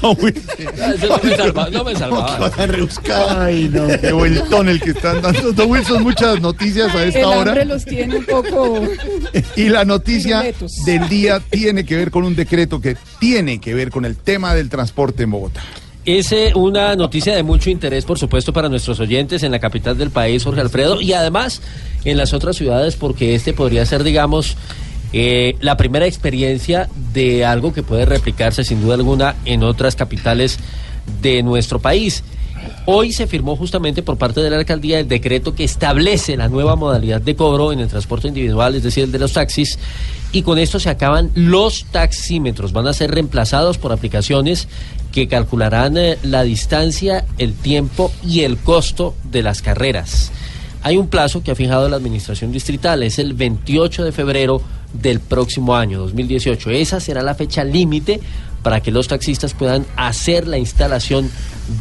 no, 0.02 0.14
güey. 0.14 0.34
Eso 0.58 1.06
no 1.08 1.20
me 1.22 1.36
salva- 1.36 1.70
no 1.70 1.84
me 1.84 1.96
salvaba. 1.96 2.50
Tan 2.50 2.68
rebuscado. 2.68 3.40
Ay, 3.40 3.70
no, 3.72 3.86
qué 4.00 4.12
vueltón 4.12 4.68
el 4.68 4.80
que 4.80 4.90
están 4.90 5.20
dando. 5.22 5.52
Don 5.52 5.70
Wilson, 5.70 6.02
muchas 6.02 6.40
noticias 6.40 6.94
a 6.94 7.04
esta 7.04 7.18
El 7.20 7.24
hora. 7.26 7.38
hambre 7.52 7.64
los 7.64 7.84
tiene 7.84 8.16
un 8.18 8.24
poco. 8.24 8.82
Y 9.56 9.68
la 9.68 9.84
noticia 9.84 10.44
del 10.84 11.08
día 11.08 11.40
tiene 11.50 11.84
que 11.84 11.96
ver 11.96 12.10
con 12.10 12.24
un 12.24 12.34
decreto 12.36 12.80
que 12.80 12.96
tiene 13.18 13.60
que 13.60 13.74
ver 13.74 13.90
con 13.90 14.04
el 14.04 14.16
tema 14.16 14.54
del 14.54 14.68
transporte 14.68 15.24
en 15.24 15.30
Bogotá. 15.30 15.62
Es 16.06 16.32
eh, 16.32 16.52
una 16.54 16.96
noticia 16.96 17.36
de 17.36 17.42
mucho 17.42 17.68
interés, 17.68 18.06
por 18.06 18.18
supuesto, 18.18 18.54
para 18.54 18.70
nuestros 18.70 18.98
oyentes 19.00 19.42
en 19.42 19.52
la 19.52 19.58
capital 19.58 19.98
del 19.98 20.10
país, 20.10 20.42
Jorge 20.44 20.62
Alfredo, 20.62 20.98
y 21.00 21.12
además 21.12 21.60
en 22.06 22.16
las 22.16 22.32
otras 22.32 22.56
ciudades, 22.56 22.96
porque 22.96 23.34
este 23.34 23.52
podría 23.52 23.84
ser, 23.84 24.02
digamos, 24.02 24.56
eh, 25.12 25.56
la 25.60 25.76
primera 25.76 26.06
experiencia 26.06 26.88
de 27.12 27.44
algo 27.44 27.72
que 27.72 27.82
puede 27.82 28.04
replicarse, 28.04 28.64
sin 28.64 28.80
duda 28.80 28.94
alguna, 28.94 29.34
en 29.44 29.62
otras 29.62 29.96
capitales 29.96 30.58
de 31.20 31.42
nuestro 31.42 31.80
país. 31.80 32.22
Hoy 32.86 33.12
se 33.12 33.26
firmó 33.26 33.56
justamente 33.56 34.02
por 34.02 34.18
parte 34.18 34.40
de 34.40 34.50
la 34.50 34.58
alcaldía 34.58 34.98
el 34.98 35.08
decreto 35.08 35.54
que 35.54 35.64
establece 35.64 36.36
la 36.36 36.48
nueva 36.48 36.76
modalidad 36.76 37.20
de 37.20 37.36
cobro 37.36 37.72
en 37.72 37.80
el 37.80 37.88
transporte 37.88 38.28
individual, 38.28 38.74
es 38.74 38.82
decir, 38.82 39.04
el 39.04 39.12
de 39.12 39.18
los 39.18 39.32
taxis, 39.32 39.78
y 40.32 40.42
con 40.42 40.58
esto 40.58 40.78
se 40.78 40.90
acaban 40.90 41.30
los 41.34 41.84
taxímetros. 41.86 42.72
Van 42.72 42.86
a 42.86 42.92
ser 42.92 43.10
reemplazados 43.10 43.78
por 43.78 43.92
aplicaciones 43.92 44.68
que 45.12 45.28
calcularán 45.28 45.96
eh, 45.96 46.18
la 46.22 46.42
distancia, 46.42 47.24
el 47.38 47.54
tiempo 47.54 48.12
y 48.24 48.40
el 48.42 48.56
costo 48.58 49.14
de 49.24 49.42
las 49.42 49.62
carreras. 49.62 50.32
Hay 50.82 50.96
un 50.96 51.08
plazo 51.08 51.42
que 51.42 51.50
ha 51.50 51.54
fijado 51.54 51.88
la 51.88 51.96
administración 51.96 52.52
distrital, 52.52 53.02
es 53.02 53.18
el 53.18 53.34
28 53.34 54.04
de 54.04 54.12
febrero 54.12 54.62
del 54.94 55.20
próximo 55.20 55.76
año, 55.76 56.00
2018. 56.00 56.70
Esa 56.70 57.00
será 57.00 57.22
la 57.22 57.34
fecha 57.34 57.64
límite 57.64 58.20
para 58.62 58.80
que 58.80 58.90
los 58.90 59.08
taxistas 59.08 59.54
puedan 59.54 59.86
hacer 59.96 60.46
la 60.46 60.58
instalación 60.58 61.30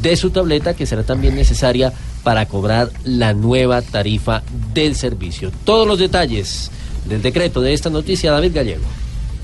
de 0.01 0.15
su 0.15 0.31
tableta, 0.31 0.73
que 0.73 0.85
será 0.85 1.03
también 1.03 1.35
necesaria 1.35 1.93
para 2.23 2.45
cobrar 2.45 2.91
la 3.05 3.33
nueva 3.33 3.81
tarifa 3.81 4.43
del 4.73 4.95
servicio. 4.95 5.51
Todos 5.63 5.87
los 5.87 5.99
detalles 5.99 6.69
del 7.07 7.21
decreto 7.21 7.61
de 7.61 7.73
esta 7.73 7.89
noticia, 7.89 8.31
David 8.31 8.53
Gallego. 8.53 8.85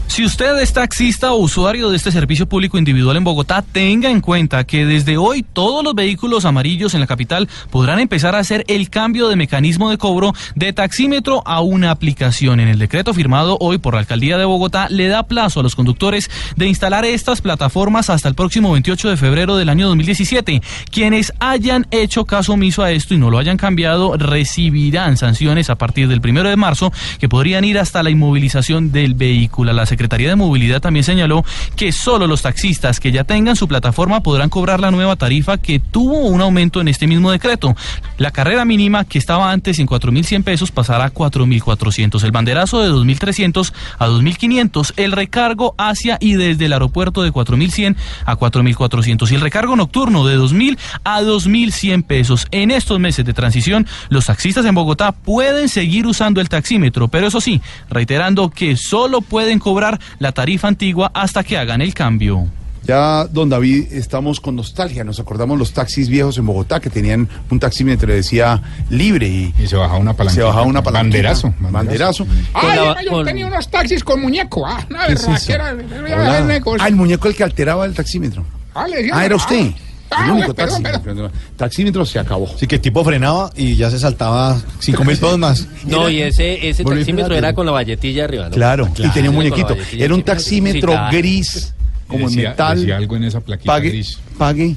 Si 0.08 0.24
usted 0.24 0.58
es 0.60 0.72
taxista 0.72 1.34
o 1.34 1.38
usuario 1.38 1.90
de 1.90 1.98
este 1.98 2.10
servicio 2.10 2.48
público 2.48 2.78
individual 2.78 3.18
en 3.18 3.26
Bogotá, 3.26 3.62
tenga 3.62 4.10
en 4.10 4.22
cuenta 4.22 4.64
que 4.64 4.86
desde 4.86 5.18
hoy 5.18 5.44
todos 5.44 5.84
los 5.84 5.94
vehículos 5.94 6.46
amarillos 6.46 6.94
en 6.94 7.02
la 7.02 7.08
capital 7.08 7.50
podrán 7.70 8.00
empezar 8.00 8.34
a 8.34 8.40
hacer 8.40 8.64
el 8.70 8.90
cambio 8.90 9.28
de 9.28 9.36
mecanismo 9.36 9.90
de 9.90 9.98
cobro 9.98 10.34
de 10.56 10.72
taxímetro 10.72 11.44
a 11.46 11.60
una 11.60 11.92
aplicación. 11.92 12.62
En 12.62 12.70
el 12.70 12.80
decreto 12.80 13.14
firmado 13.14 13.58
hoy 13.60 13.78
por 13.78 13.96
la 13.96 14.00
alcaldía 14.00 14.38
de 14.38 14.46
Bogotá 14.46 14.88
le 14.90 15.10
da 15.10 15.24
plazo 15.24 15.60
a 15.60 15.64
los 15.64 15.76
conductores 15.76 16.30
de 16.56 16.68
instalar 16.68 17.04
estas 17.04 17.42
plataformas 17.42 18.10
hasta 18.10 18.30
el 18.30 18.36
próximo 18.36 18.72
28 18.72 19.10
de 19.10 19.18
febrero 19.18 19.58
del 19.58 19.68
año 19.68 19.88
2017. 19.88 20.62
Quienes 20.92 21.34
hayan 21.40 21.88
hecho 21.92 22.24
caso 22.24 22.54
omiso 22.54 22.84
a 22.84 22.92
esto 22.92 23.16
y 23.16 23.18
no 23.18 23.30
lo 23.30 23.38
hayan 23.38 23.58
cambiado 23.58 24.16
recibirán 24.16 25.18
sanciones 25.18 25.70
a 25.70 25.76
partir 25.76 26.08
del 26.08 26.22
primero 26.22 26.48
de 26.48 26.56
marzo 26.56 26.94
que 27.20 27.28
podrían 27.28 27.66
ir 27.66 27.80
hasta 27.80 28.02
la 28.02 28.12
inmovilización 28.12 28.94
del 28.94 29.14
vehículo. 29.14 29.74
Secretaría 29.96 30.28
de 30.28 30.36
Movilidad 30.36 30.82
también 30.82 31.06
señaló 31.06 31.46
que 31.78 31.94
solo 31.94 32.28
los 32.28 32.42
taxistas 32.42 33.00
que 33.00 33.14
ya 33.14 33.24
tengan 33.24 33.56
su 33.56 33.66
plataforma 33.66 34.20
podrán 34.20 34.50
cobrar 34.50 34.82
la 34.82 34.92
nueva 34.92 35.16
tarifa 35.16 35.58
que 35.58 35.80
tuvo 35.80 36.26
un 36.26 36.42
aumento 36.42 36.82
en 36.82 36.90
este 36.90 37.08
mismo 37.08 37.32
decreto. 37.32 37.78
La 38.18 38.32
carrera 38.32 38.66
mínima 38.66 39.06
que 39.06 39.18
estaba 39.18 39.54
antes 39.54 39.80
en 39.80 39.88
4.100 39.88 40.44
pesos 40.44 40.72
pasará 40.72 41.06
a 41.06 41.14
4.400. 41.14 42.22
El 42.26 42.34
banderazo 42.34 42.82
de 42.82 42.90
2.300 42.90 43.72
a 43.98 44.08
2.500. 44.10 44.94
El 44.98 45.14
recargo 45.14 45.76
hacia 45.78 46.18
y 46.20 46.34
desde 46.34 46.66
el 46.66 46.74
aeropuerto 46.74 47.24
de 47.24 47.32
4.100 47.32 47.96
a 48.26 48.36
4.400. 48.36 49.32
Y 49.32 49.36
el 49.36 49.42
recargo 49.42 49.78
nocturno 49.78 50.26
de 50.28 50.38
2.000 50.38 50.78
a 51.06 51.22
2.100 51.22 52.04
pesos. 52.04 52.48
En 52.52 52.70
estos 52.70 53.00
meses 53.00 53.24
de 53.24 53.32
transición, 53.32 53.88
los 54.10 54.26
taxistas 54.26 54.66
en 54.66 54.76
Bogotá 54.76 55.14
pueden 55.14 55.70
seguir 55.70 56.06
usando 56.06 56.42
el 56.42 56.50
taxímetro, 56.50 57.08
pero 57.08 57.28
eso 57.28 57.40
sí, 57.40 57.62
reiterando 57.90 58.50
que 58.50 58.76
solo 58.76 59.22
pueden 59.22 59.60
cobrar 59.60 59.85
la 60.20 60.32
tarifa 60.32 60.68
antigua 60.68 61.12
hasta 61.14 61.44
que 61.44 61.58
hagan 61.58 61.82
el 61.82 61.94
cambio. 61.94 62.48
Ya, 62.88 63.26
don 63.26 63.50
David, 63.50 63.92
estamos 63.94 64.40
con 64.40 64.56
nostalgia. 64.56 65.04
Nos 65.04 65.20
acordamos 65.20 65.58
los 65.58 65.74
taxis 65.74 66.08
viejos 66.08 66.38
en 66.38 66.46
Bogotá 66.46 66.80
que 66.80 66.92
tenían 66.92 67.28
un 67.50 67.60
taxímetro, 67.60 68.14
decía 68.14 68.62
libre 68.92 69.28
y, 69.28 69.54
se 69.68 69.76
bajaba 69.76 69.98
una 69.98 70.14
palanquita. 70.14 70.42
Se 70.42 70.46
bajaba 70.46 70.66
una 70.68 70.84
palanquita. 70.84 71.18
Banderazo, 71.34 71.54
Banderazo. 71.60 72.28
Ay, 72.54 72.78
la- 72.78 73.02
yo 73.04 73.10
con- 73.10 73.26
tenía 73.26 73.48
unos 73.48 73.68
taxis 73.72 74.04
con 74.04 74.22
muñeco. 74.22 74.68
Ah, 74.68 74.86
una 74.88 75.08
¿Qué 75.08 75.14
es 75.14 75.28
eso? 75.28 75.52
Era 75.54 75.74
negocio. 75.74 76.84
Ah, 76.84 76.88
el 76.88 76.96
muñeco 76.96 77.28
el 77.28 77.36
que 77.36 77.44
alteraba 77.44 77.86
el 77.86 77.96
taxímetro. 77.96 78.46
Ah, 78.76 78.86
Ah, 79.14 79.26
era 79.26 79.36
usted. 79.36 79.72
Ah, 79.74 79.80
el 80.26 80.32
único 80.32 80.54
perdón, 80.54 80.84
taxímetro. 80.84 81.32
Taxímetro 81.58 82.06
se 82.06 82.20
acabó. 82.20 82.48
Sí, 82.58 82.68
que 82.68 82.76
el 82.76 82.82
tipo 82.82 83.04
frenaba 83.04 83.50
y 83.56 83.76
ya 83.76 83.90
se 83.90 84.00
saltaba 84.00 84.62
cinco 84.80 85.04
mil 85.04 85.18
pesos 85.18 85.38
más. 85.38 85.68
No, 85.86 86.10
y 86.10 86.22
ese, 86.22 86.68
ese 86.70 86.84
taxímetro 86.84 87.36
era 87.36 87.54
con 87.54 87.66
la 87.66 87.72
valletilla 87.72 88.24
arriba, 88.26 88.46
¿no? 88.50 88.56
Claro, 88.56 88.90
y 88.98 89.08
tenía 89.10 89.30
un 89.30 89.36
muñequito. 89.36 89.76
Era 89.94 90.14
un 90.14 90.24
taxímetro 90.24 90.92
Sí, 90.92 90.98
claro. 90.98 91.18
gris, 91.18 91.74
como 92.08 92.30
en 92.30 92.36
metal. 92.36 92.78
decía 92.80 92.98
algo 92.98 93.16
en 93.16 93.24
esa 93.26 93.40
plaquita 93.42 93.72
pague, 93.74 93.90
gris. 93.90 94.20
pague, 94.38 94.76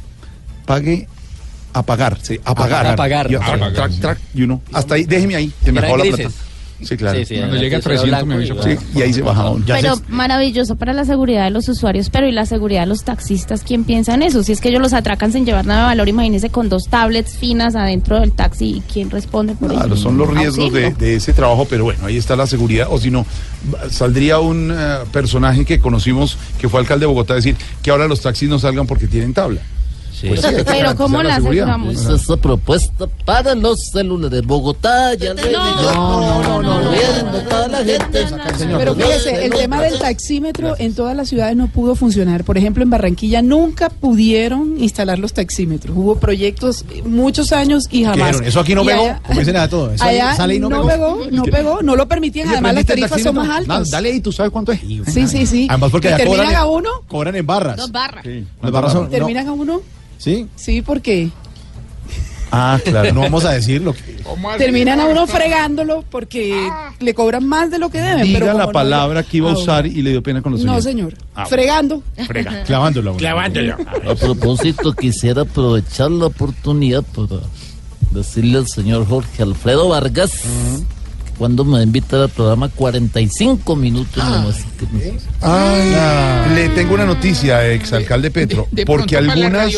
pague, 0.66 1.06
apagar, 1.72 2.18
sí, 2.22 2.40
apagar. 2.44 2.86
Apagar. 2.86 3.26
Y 3.30 3.34
track, 3.36 3.42
Apagar, 3.48 3.72
track, 3.74 3.90
sí. 3.92 4.00
track, 4.00 4.18
y 4.34 4.42
uno. 4.42 4.62
Hasta 4.72 4.94
ahí, 4.94 5.04
déjeme 5.04 5.36
ahí, 5.36 5.52
se 5.64 5.72
me 5.72 5.80
la 5.80 5.92
plata. 5.94 6.30
Sí, 6.82 6.96
claro. 6.96 7.18
Sí, 7.18 7.24
sí, 7.24 7.36
Cuando 7.38 7.56
llegue 7.56 7.76
a 7.76 7.78
eso 7.80 7.90
era 7.90 8.00
300 8.00 8.26
me 8.26 8.34
avisa. 8.34 8.54
Sí, 8.62 8.76
y 8.98 9.02
ahí 9.02 9.12
se 9.12 9.22
bajaba. 9.22 9.50
uno. 9.50 9.64
Pero 9.66 9.94
maravilloso 10.08 10.76
para 10.76 10.92
la 10.92 11.04
seguridad 11.04 11.44
de 11.44 11.50
los 11.50 11.68
usuarios, 11.68 12.08
pero 12.10 12.28
¿y 12.28 12.32
la 12.32 12.46
seguridad 12.46 12.82
de 12.82 12.86
los 12.86 13.02
taxistas? 13.04 13.62
¿Quién 13.64 13.84
piensa 13.84 14.14
en 14.14 14.22
eso? 14.22 14.42
Si 14.44 14.52
es 14.52 14.60
que 14.60 14.68
ellos 14.68 14.80
los 14.80 14.92
atracan 14.92 15.32
sin 15.32 15.44
llevar 15.44 15.66
nada 15.66 15.80
de 15.80 15.86
valor, 15.86 16.08
imagínense 16.08 16.50
con 16.50 16.68
dos 16.68 16.84
tablets 16.88 17.36
finas 17.36 17.74
adentro 17.74 18.20
del 18.20 18.32
taxi 18.32 18.76
y 18.76 18.80
quién 18.92 19.10
responde 19.10 19.54
por 19.54 19.70
Claro, 19.70 19.94
eso. 19.94 20.02
son 20.04 20.16
los 20.18 20.28
riesgos 20.28 20.72
de, 20.72 20.90
de 20.92 21.16
ese 21.16 21.32
trabajo, 21.32 21.66
pero 21.68 21.84
bueno, 21.84 22.06
ahí 22.06 22.16
está 22.16 22.36
la 22.36 22.46
seguridad. 22.46 22.86
O 22.90 22.98
si 23.00 23.10
no, 23.10 23.26
saldría 23.90 24.38
un 24.38 24.70
eh, 24.72 24.98
personaje 25.12 25.64
que 25.64 25.80
conocimos, 25.80 26.36
que 26.60 26.68
fue 26.68 26.80
alcalde 26.80 27.04
de 27.04 27.06
Bogotá, 27.08 27.32
a 27.34 27.36
decir 27.36 27.56
que 27.82 27.90
ahora 27.90 28.06
los 28.06 28.20
taxis 28.20 28.48
no 28.48 28.58
salgan 28.58 28.86
porque 28.86 29.06
tienen 29.06 29.34
tabla. 29.34 29.60
Pues 30.26 30.40
sí, 30.40 30.48
Pero 30.66 30.96
¿cómo 30.96 31.22
la 31.22 31.36
aseguramos? 31.36 31.94
Esa 31.94 32.14
es 32.14 32.28
la 32.28 32.36
propuesta 32.36 33.06
para 33.24 33.54
los 33.54 33.78
celulares 33.92 34.30
de 34.30 34.46
Bogotá. 34.46 35.14
Ya 35.14 35.34
No, 35.34 35.42
no, 35.42 36.42
no, 36.42 36.62
no, 36.62 36.80
no. 36.82 37.68
la 37.68 37.84
gente. 37.84 38.26
Pero 38.78 38.94
fíjese, 38.94 39.44
el 39.46 39.52
tema 39.52 39.82
del 39.82 39.98
taxímetro 39.98 40.74
en 40.78 40.94
todas 40.94 41.16
las 41.16 41.28
ciudades 41.28 41.56
no 41.56 41.68
pudo 41.68 41.94
funcionar. 41.94 42.44
Por 42.44 42.58
ejemplo, 42.58 42.82
en 42.82 42.90
Barranquilla 42.90 43.42
nunca 43.42 43.88
pudieron 43.90 44.78
instalar 44.82 45.18
los 45.18 45.32
taxímetros. 45.32 45.96
Hubo 45.96 46.16
proyectos 46.16 46.84
muchos 47.04 47.52
años 47.52 47.84
y 47.90 48.00
¿Qué 48.00 48.06
jamás. 48.06 48.40
Eso 48.42 48.60
aquí 48.60 48.74
no 48.74 48.84
pegó, 48.84 49.14
como 49.26 49.40
dicen 49.40 49.56
a 49.56 49.68
todo. 49.68 49.92
Eso 49.92 50.04
allá 50.04 50.34
sale 50.34 50.56
y 50.56 50.58
no, 50.60 50.68
no 50.68 50.86
pegó. 50.86 51.18
no 51.30 51.42
pegó, 51.44 51.82
no 51.82 51.96
lo 51.96 52.08
permitían. 52.08 52.48
Además, 52.48 52.74
las 52.74 52.84
¿prendiste 52.84 52.92
el 52.94 53.00
tarifas 53.10 53.22
son 53.22 53.34
más 53.36 53.58
altas. 53.58 53.90
Dale 53.90 54.10
ahí, 54.10 54.20
tú 54.20 54.32
sabes 54.32 54.50
cuánto 54.52 54.72
es. 54.72 54.80
Sí, 54.80 55.26
sí, 55.26 55.46
sí. 55.46 55.66
Además 55.68 55.90
porque 55.90 56.08
¿Y 56.08 56.12
allá 56.12 56.18
terminan 56.18 56.46
cobran, 56.46 56.60
a 56.60 56.66
uno? 56.66 56.90
cobran 57.08 57.36
en 57.36 57.46
barras. 57.46 57.76
Dos 57.76 57.92
barras. 57.92 58.24
Las 58.62 58.72
barras 58.72 58.92
son, 58.92 59.04
no, 59.04 59.08
¿Terminan 59.10 59.46
a 59.48 59.52
uno? 59.52 59.80
Sí, 60.18 60.46
Sí, 60.56 60.82
porque 60.82 61.30
Ah, 62.50 62.78
claro. 62.82 63.12
no 63.12 63.20
vamos 63.20 63.44
a 63.44 63.52
decir 63.52 63.82
lo 63.82 63.92
que... 63.92 64.16
¿Cómo 64.22 64.48
así? 64.48 64.58
terminan 64.58 64.98
a 65.00 65.04
uno 65.06 65.26
fregándolo 65.26 66.02
porque 66.10 66.70
le 66.98 67.12
cobran 67.12 67.46
más 67.46 67.70
de 67.70 67.78
lo 67.78 67.90
que 67.90 68.00
deben. 68.00 68.22
Diga 68.22 68.38
pero 68.40 68.52
la 68.56 68.66
no- 68.66 68.72
palabra 68.72 69.22
que 69.22 69.36
iba 69.36 69.50
a 69.50 69.52
Ah, 69.52 69.56
usar 69.58 69.86
y 69.86 70.00
le 70.00 70.10
dio 70.12 70.22
pena 70.22 70.40
con 70.40 70.52
los 70.52 70.64
No, 70.64 70.80
señor. 70.80 71.12
Ah. 71.34 71.44
Fregando. 71.44 72.02
Frega. 72.26 72.62
Clavándolo. 72.64 73.16
Clavándolo. 73.16 73.76
A 74.10 74.14
propósito, 74.14 74.94
quisiera 74.94 75.42
aprovechar 75.42 76.10
la 76.10 76.26
oportunidad 76.26 77.02
para 77.02 77.42
decirle 78.12 78.56
al 78.58 78.66
señor 78.66 79.06
Jorge 79.06 79.42
Alfredo 79.42 79.88
Vargas 79.90 80.32
cuando 81.38 81.64
me 81.64 81.82
invita 81.82 82.22
al 82.24 82.28
programa 82.28 82.68
45 82.68 83.76
minutos 83.76 84.22
nomás. 84.24 84.56
que- 84.78 85.18
Ay, 85.40 86.54
le 86.54 86.68
tengo 86.70 86.94
una 86.94 87.06
noticia, 87.06 87.66
exalcalde 87.72 88.30
Petro, 88.30 88.66
De 88.72 88.84
porque 88.84 89.16
algunas, 89.16 89.72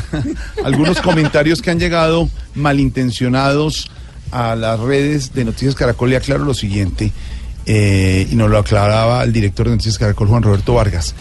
algunos 0.64 1.00
comentarios 1.00 1.60
que 1.62 1.70
han 1.70 1.78
llegado 1.80 2.28
malintencionados 2.54 3.90
a 4.30 4.54
las 4.56 4.78
redes 4.80 5.32
de 5.34 5.44
Noticias 5.44 5.74
Caracol 5.74 6.10
le 6.10 6.16
aclaro 6.16 6.44
lo 6.44 6.54
siguiente, 6.54 7.12
eh, 7.66 8.26
y 8.30 8.34
nos 8.36 8.50
lo 8.50 8.58
aclaraba 8.58 9.22
el 9.24 9.32
director 9.32 9.66
de 9.66 9.72
Noticias 9.72 9.98
Caracol, 9.98 10.28
Juan 10.28 10.42
Roberto 10.42 10.74
Vargas. 10.74 11.14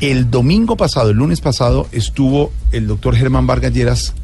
El 0.00 0.30
domingo 0.30 0.76
pasado, 0.76 1.10
el 1.10 1.16
lunes 1.16 1.40
pasado, 1.40 1.86
estuvo 1.92 2.52
el 2.72 2.86
doctor 2.86 3.14
Germán 3.14 3.46
Vargas 3.46 3.72
Lleras, 3.72 4.14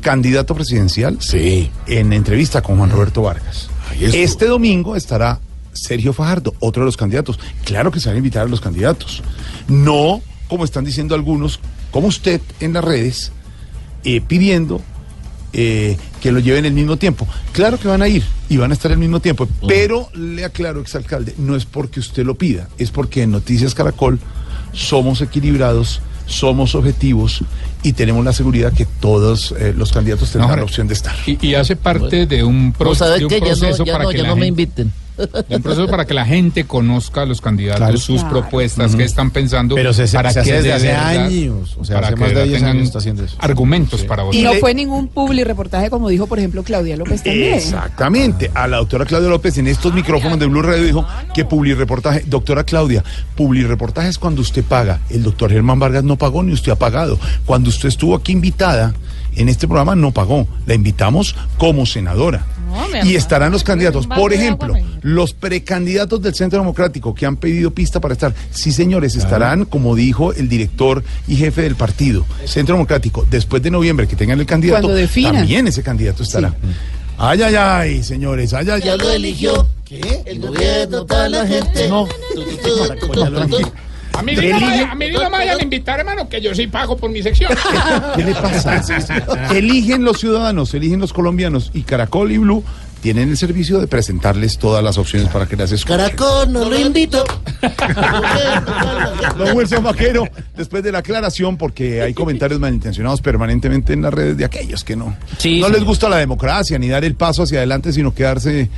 candidato 0.00 0.54
presidencial, 0.54 1.18
Sí. 1.20 1.70
en 1.86 2.12
entrevista 2.12 2.62
con 2.62 2.78
Juan 2.78 2.90
Roberto 2.90 3.22
Vargas. 3.22 3.68
Este 4.00 4.46
domingo 4.46 4.96
estará 4.96 5.40
Sergio 5.72 6.12
Fajardo, 6.12 6.54
otro 6.60 6.82
de 6.82 6.86
los 6.86 6.96
candidatos. 6.96 7.38
Claro 7.64 7.90
que 7.90 8.00
se 8.00 8.08
van 8.08 8.16
a 8.16 8.18
invitar 8.18 8.46
a 8.46 8.48
los 8.48 8.60
candidatos. 8.60 9.22
No, 9.68 10.20
como 10.48 10.64
están 10.64 10.84
diciendo 10.84 11.14
algunos, 11.14 11.60
como 11.90 12.08
usted 12.08 12.40
en 12.60 12.72
las 12.72 12.84
redes, 12.84 13.32
eh, 14.04 14.20
pidiendo 14.20 14.82
eh, 15.52 15.96
que 16.20 16.32
lo 16.32 16.40
lleven 16.40 16.64
el 16.64 16.72
mismo 16.72 16.96
tiempo. 16.96 17.26
Claro 17.52 17.78
que 17.78 17.88
van 17.88 18.02
a 18.02 18.08
ir 18.08 18.24
y 18.48 18.56
van 18.56 18.70
a 18.70 18.74
estar 18.74 18.90
al 18.90 18.98
mismo 18.98 19.20
tiempo, 19.20 19.46
pero 19.68 20.08
le 20.14 20.44
aclaro, 20.44 20.80
exalcalde, 20.80 21.34
no 21.38 21.56
es 21.56 21.66
porque 21.66 22.00
usted 22.00 22.24
lo 22.24 22.36
pida, 22.36 22.68
es 22.78 22.90
porque 22.90 23.22
en 23.22 23.32
Noticias 23.32 23.74
Caracol 23.74 24.18
somos 24.72 25.20
equilibrados, 25.20 26.00
somos 26.32 26.74
objetivos 26.74 27.42
y 27.82 27.92
tenemos 27.92 28.24
la 28.24 28.32
seguridad 28.32 28.72
que 28.72 28.86
todos 28.86 29.54
eh, 29.58 29.72
los 29.76 29.92
candidatos 29.92 30.30
tendrán 30.30 30.50
Ahora, 30.50 30.62
la 30.62 30.64
opción 30.64 30.88
de 30.88 30.94
estar. 30.94 31.14
Y, 31.26 31.38
y 31.46 31.54
hace 31.54 31.76
parte 31.76 32.26
de 32.26 32.42
un, 32.44 32.72
pro- 32.72 32.88
No, 32.90 32.94
¿sabe 32.94 33.18
de 33.18 33.24
un 33.26 33.28
qué? 33.30 33.40
Ya 33.40 33.52
no- 33.52 33.58
proceso 33.58 33.84
ya 33.84 33.92
para 33.92 34.04
no- 34.04 34.10
que 34.10 34.16
ya 34.16 34.22
la 34.24 34.28
no 34.30 34.36
me 34.36 34.46
inviten. 34.46 34.92
Un 35.48 35.62
proceso 35.62 35.88
para 35.88 36.04
que 36.06 36.14
la 36.14 36.24
gente 36.24 36.64
conozca 36.64 37.22
a 37.22 37.26
los 37.26 37.40
candidatos, 37.40 37.78
Claro. 37.78 37.98
sus 37.98 38.20
Claro. 38.22 38.40
propuestas, 38.40 38.94
qué 38.96 39.04
están 39.04 39.30
pensando. 39.30 39.74
Pero 39.74 39.92
se- 39.92 40.06
se 40.06 40.16
para 40.16 40.30
hace 40.30 40.42
que 40.42 40.52
desde 40.52 40.68
de 40.68 40.72
hace 40.74 40.86
verdad- 40.88 41.08
años, 41.26 41.76
o 41.78 41.84
sea, 41.84 41.96
para 41.96 42.06
hace 42.08 42.14
que 42.14 42.20
más 42.20 42.28
de 42.30 42.34
verdad 42.34 42.48
10 42.48 42.58
tengan 42.58 42.76
años 42.76 42.86
está 42.88 42.98
haciendo 42.98 43.24
eso. 43.24 43.36
Argumentos 43.38 44.02
para 44.04 44.22
votar. 44.22 44.40
Y 44.40 44.42
no 44.42 44.52
fue 44.54 44.74
ningún 44.74 45.08
publi 45.08 45.44
reportaje 45.44 45.90
como 45.90 46.08
dijo, 46.08 46.26
por 46.26 46.38
ejemplo, 46.38 46.62
Claudia 46.62 46.96
López 46.96 47.22
también. 47.22 47.54
Exactamente. 47.54 48.50
A 48.54 48.66
la 48.66 48.78
doctora 48.78 49.04
Claudia 49.06 49.28
López 49.28 49.58
en 49.58 49.66
estos 49.66 49.92
micrófonos 49.94 50.38
de 50.38 50.46
Blue 50.46 50.62
Radio 50.62 50.82
dijo 50.84 51.06
que 51.34 51.44
publireportaje. 51.44 52.24
Doctora 52.26 52.64
Claudia, 52.64 53.04
publireportaje 53.36 54.08
es 54.08 54.18
cuando 54.18 54.40
usted 54.42 54.64
paga. 54.64 55.00
El 55.10 55.22
doctor 55.22 55.50
Germán 55.50 55.78
Vargas 55.78 56.04
no 56.04 56.16
pagó 56.16 56.42
ni 56.42 56.52
usted 56.52 56.72
ha 56.72 56.76
pagado. 56.76 57.18
Cuando 57.46 57.68
usted 57.70 57.88
estuvo 57.88 58.14
aquí 58.14 58.32
invitada 58.32 58.94
en 59.36 59.48
este 59.48 59.66
programa 59.66 59.94
no 59.94 60.12
pagó. 60.12 60.46
La 60.66 60.74
invitamos 60.74 61.34
como 61.58 61.86
senadora. 61.86 62.46
Y 63.04 63.16
estarán 63.16 63.52
los 63.52 63.64
candidatos. 63.64 64.06
Por 64.06 64.32
ejemplo, 64.32 64.74
los 65.02 65.34
precandidatos 65.34 66.22
del 66.22 66.34
Centro 66.34 66.58
Democrático 66.58 67.14
que 67.14 67.26
han 67.26 67.36
pedido 67.36 67.70
pista 67.70 68.00
para 68.00 68.14
estar. 68.14 68.34
Sí, 68.50 68.72
señores, 68.72 69.14
estarán, 69.14 69.66
como 69.66 69.94
dijo 69.94 70.32
el 70.32 70.48
director 70.48 71.04
y 71.28 71.36
jefe 71.36 71.62
del 71.62 71.76
partido, 71.76 72.24
Centro 72.46 72.74
Democrático, 72.74 73.26
después 73.30 73.62
de 73.62 73.70
noviembre 73.70 74.08
que 74.08 74.16
tengan 74.16 74.40
el 74.40 74.46
candidato, 74.46 74.88
también 75.22 75.66
ese 75.68 75.82
candidato 75.82 76.22
estará. 76.22 76.54
Ay, 77.18 77.42
ay, 77.42 77.54
ay, 77.54 78.02
señores, 78.02 78.52
ay, 78.54 78.68
ay, 78.70 78.80
Ya 78.82 78.96
lo 78.96 79.10
eligió. 79.10 79.68
¿Qué? 79.84 80.22
El 80.24 80.40
gobierno 80.40 81.06
para 81.06 81.28
la 81.28 81.46
gente. 81.46 81.88
No. 81.88 82.08
A 84.14 84.22
mí, 84.22 84.34
no 84.34 84.42
me, 84.42 84.82
a 84.84 84.94
mí 84.94 85.10
no 85.10 85.20
me 85.20 85.28
vayan 85.30 85.58
a 85.58 85.62
invitar, 85.62 85.98
hermano, 86.00 86.28
que 86.28 86.40
yo 86.40 86.54
sí 86.54 86.66
pago 86.66 86.96
por 86.96 87.10
mi 87.10 87.22
sección. 87.22 87.52
¿Qué 88.16 88.24
le 88.24 88.34
pasa? 88.34 88.82
eligen 89.54 90.04
los 90.04 90.20
ciudadanos, 90.20 90.72
eligen 90.74 91.00
los 91.00 91.12
colombianos 91.12 91.70
y 91.74 91.82
Caracol 91.82 92.30
y 92.32 92.38
Blue 92.38 92.62
tienen 93.00 93.30
el 93.30 93.36
servicio 93.36 93.80
de 93.80 93.88
presentarles 93.88 94.58
todas 94.58 94.82
las 94.84 94.96
opciones 94.96 95.28
para 95.28 95.46
que 95.46 95.56
las 95.56 95.72
escuchen. 95.72 95.96
Caracol, 95.96 96.52
no 96.52 96.68
lo 96.68 96.78
invito. 96.78 97.24
Don 99.36 99.56
Wilson 99.56 99.82
Vaquero, 99.82 100.28
después 100.56 100.84
de 100.84 100.92
la 100.92 100.98
aclaración, 100.98 101.56
porque 101.56 102.00
hay 102.00 102.14
comentarios 102.14 102.60
malintencionados 102.60 103.20
permanentemente 103.20 103.92
en 103.92 104.02
las 104.02 104.14
redes 104.14 104.36
de 104.36 104.44
aquellos 104.44 104.84
que 104.84 104.94
no, 104.94 105.16
Sí, 105.38 105.60
no 105.60 105.66
sí. 105.66 105.72
les 105.72 105.84
gusta 105.84 106.08
la 106.08 106.18
democracia 106.18 106.78
ni 106.78 106.88
dar 106.88 107.04
el 107.04 107.16
paso 107.16 107.42
hacia 107.42 107.58
adelante, 107.58 107.92
sino 107.92 108.14
quedarse 108.14 108.68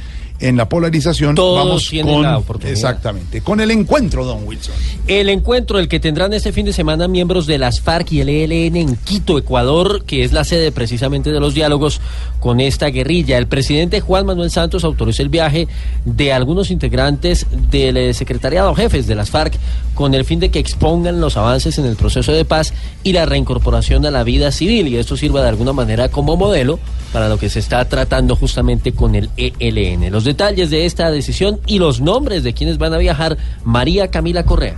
en 0.41 0.57
la 0.57 0.69
polarización. 0.69 1.35
Todos 1.35 1.65
Vamos 1.65 1.89
tienen 1.89 2.15
con, 2.15 2.23
la 2.23 2.39
oportunidad. 2.39 2.73
exactamente, 2.73 3.41
con 3.41 3.61
el 3.61 3.71
encuentro, 3.71 4.25
don 4.25 4.45
Wilson. 4.45 4.75
El 5.07 5.29
encuentro, 5.29 5.79
el 5.79 5.89
que 5.89 6.01
tendrán 6.01 6.33
este 6.33 6.53
fin 6.53 6.67
de 6.67 6.73
semana 6.73 7.09
miembros 7.09 7.47
de 7.47 7.59
las 7.59 7.81
FARC 7.81 8.13
y 8.13 8.21
el 8.21 8.29
ELN 8.29 8.77
en 8.77 8.97
Quito, 8.97 9.39
Ecuador, 9.39 10.05
que 10.05 10.25
es 10.25 10.33
la 10.33 10.45
sede 10.45 10.73
precisamente 10.73 11.31
de 11.31 11.41
los 11.41 11.55
diálogos 11.55 12.01
con 12.41 12.61
esta 12.61 12.89
guerrilla. 12.89 13.39
El 13.39 13.47
presidente 13.47 14.01
Juan 14.01 14.27
Manuel 14.27 14.51
Santos 14.51 14.85
autorizó 14.85 15.23
el 15.23 15.29
viaje 15.29 15.69
de 16.05 16.33
algunos 16.33 16.71
integrantes 16.71 17.47
del 17.71 17.97
eh, 17.97 18.15
secretariado 18.15 18.75
jefes 18.75 19.07
de 19.07 19.15
las 19.15 19.31
FARC 19.31 19.55
con 19.95 20.15
el 20.15 20.25
fin 20.25 20.41
de 20.41 20.51
que 20.51 20.59
expongan 20.59 21.21
los 21.21 21.37
avances 21.37 21.79
en 21.79 21.87
el 21.87 21.97
proceso 21.97 22.33
de 22.33 22.45
paz 22.45 22.75
y 23.05 23.13
la 23.13 23.27
reincorporación 23.27 24.05
a 24.07 24.11
la 24.11 24.25
vida 24.25 24.51
civil 24.51 24.89
y 24.89 24.97
esto 24.97 25.17
sirva 25.17 25.43
de 25.43 25.49
alguna 25.49 25.73
manera 25.73 26.09
como 26.09 26.37
modelo 26.37 26.79
para 27.13 27.29
lo 27.29 27.39
que 27.39 27.49
se 27.49 27.61
está 27.61 27.85
tratando 27.85 28.35
justamente 28.35 28.93
con 28.93 29.15
el 29.15 29.31
ELN. 29.37 30.11
Los 30.11 30.24
detalles 30.25 30.71
de 30.71 30.87
esta 30.87 31.11
decisión 31.11 31.61
y 31.67 31.79
los 31.79 32.01
nombres 32.01 32.43
de 32.43 32.55
quienes 32.55 32.79
van 32.79 32.95
a 32.95 32.99
viajar, 32.99 33.37
María 33.65 34.11
Camila 34.11 34.45
Correa. 34.45 34.77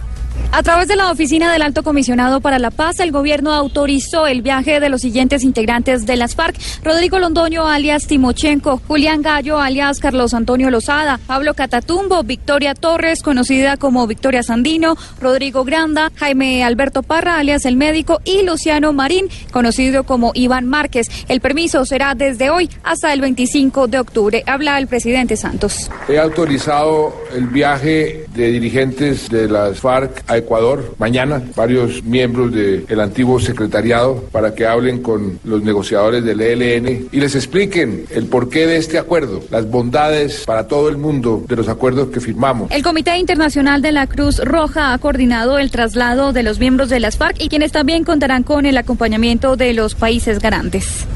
A 0.53 0.62
través 0.62 0.88
de 0.88 0.96
la 0.96 1.11
oficina 1.11 1.53
del 1.53 1.61
Alto 1.61 1.83
Comisionado 1.83 2.40
para 2.40 2.59
la 2.59 2.70
Paz, 2.70 3.01
el 3.01 3.12
gobierno 3.12 3.53
autorizó 3.53 4.27
el 4.27 4.42
viaje 4.42 4.81
de 4.81 4.88
los 4.88 5.03
siguientes 5.03 5.44
integrantes 5.44 6.07
de 6.07 6.16
las 6.16 6.35
FARC: 6.35 6.57
Rodrigo 6.83 7.18
Londoño, 7.18 7.68
alias 7.68 8.07
Timochenko, 8.07 8.81
Julián 8.87 9.22
Gallo, 9.22 9.59
alias 9.59 9.99
Carlos 9.99 10.33
Antonio 10.35 10.70
Lozada, 10.70 11.20
Pablo 11.27 11.55
Catatumbo, 11.55 12.22
Victoria 12.22 12.75
Torres, 12.75 13.22
conocida 13.22 13.77
como 13.77 14.07
Victoria 14.07 14.42
Sandino, 14.42 14.96
Rodrigo 15.20 15.64
Granda, 15.64 16.11
Jaime 16.16 16.64
Alberto 16.64 17.03
Parra, 17.03 17.38
alias 17.38 17.66
El 17.66 17.77
Médico, 17.77 18.20
y 18.25 18.42
Luciano 18.42 18.92
Marín, 18.92 19.29
conocido 19.51 20.05
como 20.05 20.33
Iván 20.35 20.66
Márquez. 20.66 21.09
El 21.29 21.40
permiso 21.40 21.85
será 21.85 22.14
desde 22.14 22.51
hoy 22.51 22.70
hasta 22.83 23.12
el 23.12 23.20
25 23.20 23.88
de 23.88 23.99
octubre. 23.99 24.42
Habla 24.46 24.79
el 24.79 24.87
presidente 24.87 25.37
Santos. 25.37 25.90
He 26.09 26.18
autorizado 26.18 27.14
el 27.35 27.46
viaje 27.49 28.25
de 28.35 28.53
dirigentes 28.53 29.29
de 29.29 29.49
las 29.49 29.81
FARC 29.81 30.25
a 30.27 30.37
Ecuador 30.37 30.95
mañana, 30.99 31.43
varios 31.55 32.03
miembros 32.05 32.53
del 32.53 33.01
antiguo 33.01 33.41
secretariado, 33.41 34.25
para 34.33 34.55
que 34.55 34.67
hablen 34.67 35.03
con 35.03 35.39
los 35.45 35.62
negociadores 35.62 36.25
del 36.25 36.41
ELN 36.41 37.09
y 37.12 37.21
les 37.21 37.35
expliquen 37.35 38.07
el 38.11 38.27
porqué 38.27 38.67
de 38.67 38.77
este 38.77 38.99
acuerdo, 38.99 39.43
las 39.51 39.69
bondades 39.71 40.45
para 40.47 40.67
todo 40.67 40.89
el 40.89 40.97
mundo 40.97 41.45
de 41.49 41.57
los 41.57 41.69
acuerdos 41.69 42.09
que 42.09 42.21
firmamos. 42.21 42.71
El 42.71 42.83
Comité 42.83 43.17
Internacional 43.19 43.83
de 43.83 43.93
la 43.93 44.07
Cruz 44.07 44.39
Roja 44.39 44.93
ha 44.93 44.99
coordinado 44.99 45.59
el 45.59 45.71
traslado 45.71 46.33
de 46.33 46.43
los 46.43 46.59
miembros 46.59 46.89
de 46.89 47.01
las 47.01 47.17
FARC 47.17 47.41
y 47.41 47.49
quienes 47.49 47.73
también 47.73 48.05
contarán 48.05 48.43
con 48.43 48.67
el 48.67 48.77
acompañamiento 48.77 49.57
de 49.57 49.73
los 49.75 49.95
países 49.95 50.39
garantes. 50.39 51.07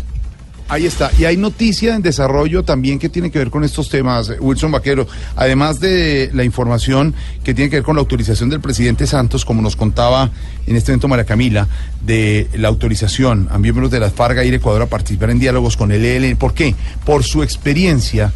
Ahí 0.71 0.87
está. 0.87 1.11
Y 1.19 1.25
hay 1.25 1.37
noticia 1.37 1.97
en 1.97 2.03
desarrollo 2.03 2.63
también 2.63 3.01
que 3.01 3.09
tiene 3.09 3.33
que 3.33 3.41
ver 3.41 3.51
con 3.51 3.65
estos 3.65 3.89
temas, 3.89 4.33
Wilson 4.39 4.71
Vaquero. 4.71 5.05
Además 5.35 5.81
de 5.81 6.31
la 6.33 6.45
información 6.45 7.13
que 7.43 7.55
tiene 7.55 7.69
que 7.69 7.79
ver 7.79 7.83
con 7.83 7.97
la 7.97 8.01
autorización 8.03 8.51
del 8.51 8.61
presidente 8.61 9.09
Santos, 9.09 9.45
como 9.45 9.63
nos 9.63 9.75
contaba 9.75 10.31
en 10.69 10.77
este 10.77 10.93
evento 10.93 11.09
María 11.09 11.25
Camila, 11.25 11.67
de 12.07 12.49
la 12.55 12.69
autorización 12.69 13.49
a 13.51 13.59
miembros 13.59 13.91
de 13.91 13.99
la 13.99 14.11
FARC 14.11 14.39
a 14.39 14.45
ir 14.45 14.53
a 14.53 14.59
Ecuador 14.59 14.83
a 14.83 14.87
participar 14.87 15.31
en 15.31 15.41
diálogos 15.41 15.77
con 15.77 15.91
el 15.91 16.05
ELN. 16.05 16.37
¿Por 16.37 16.55
qué? 16.55 16.77
Por 17.05 17.25
su 17.25 17.43
experiencia 17.43 18.33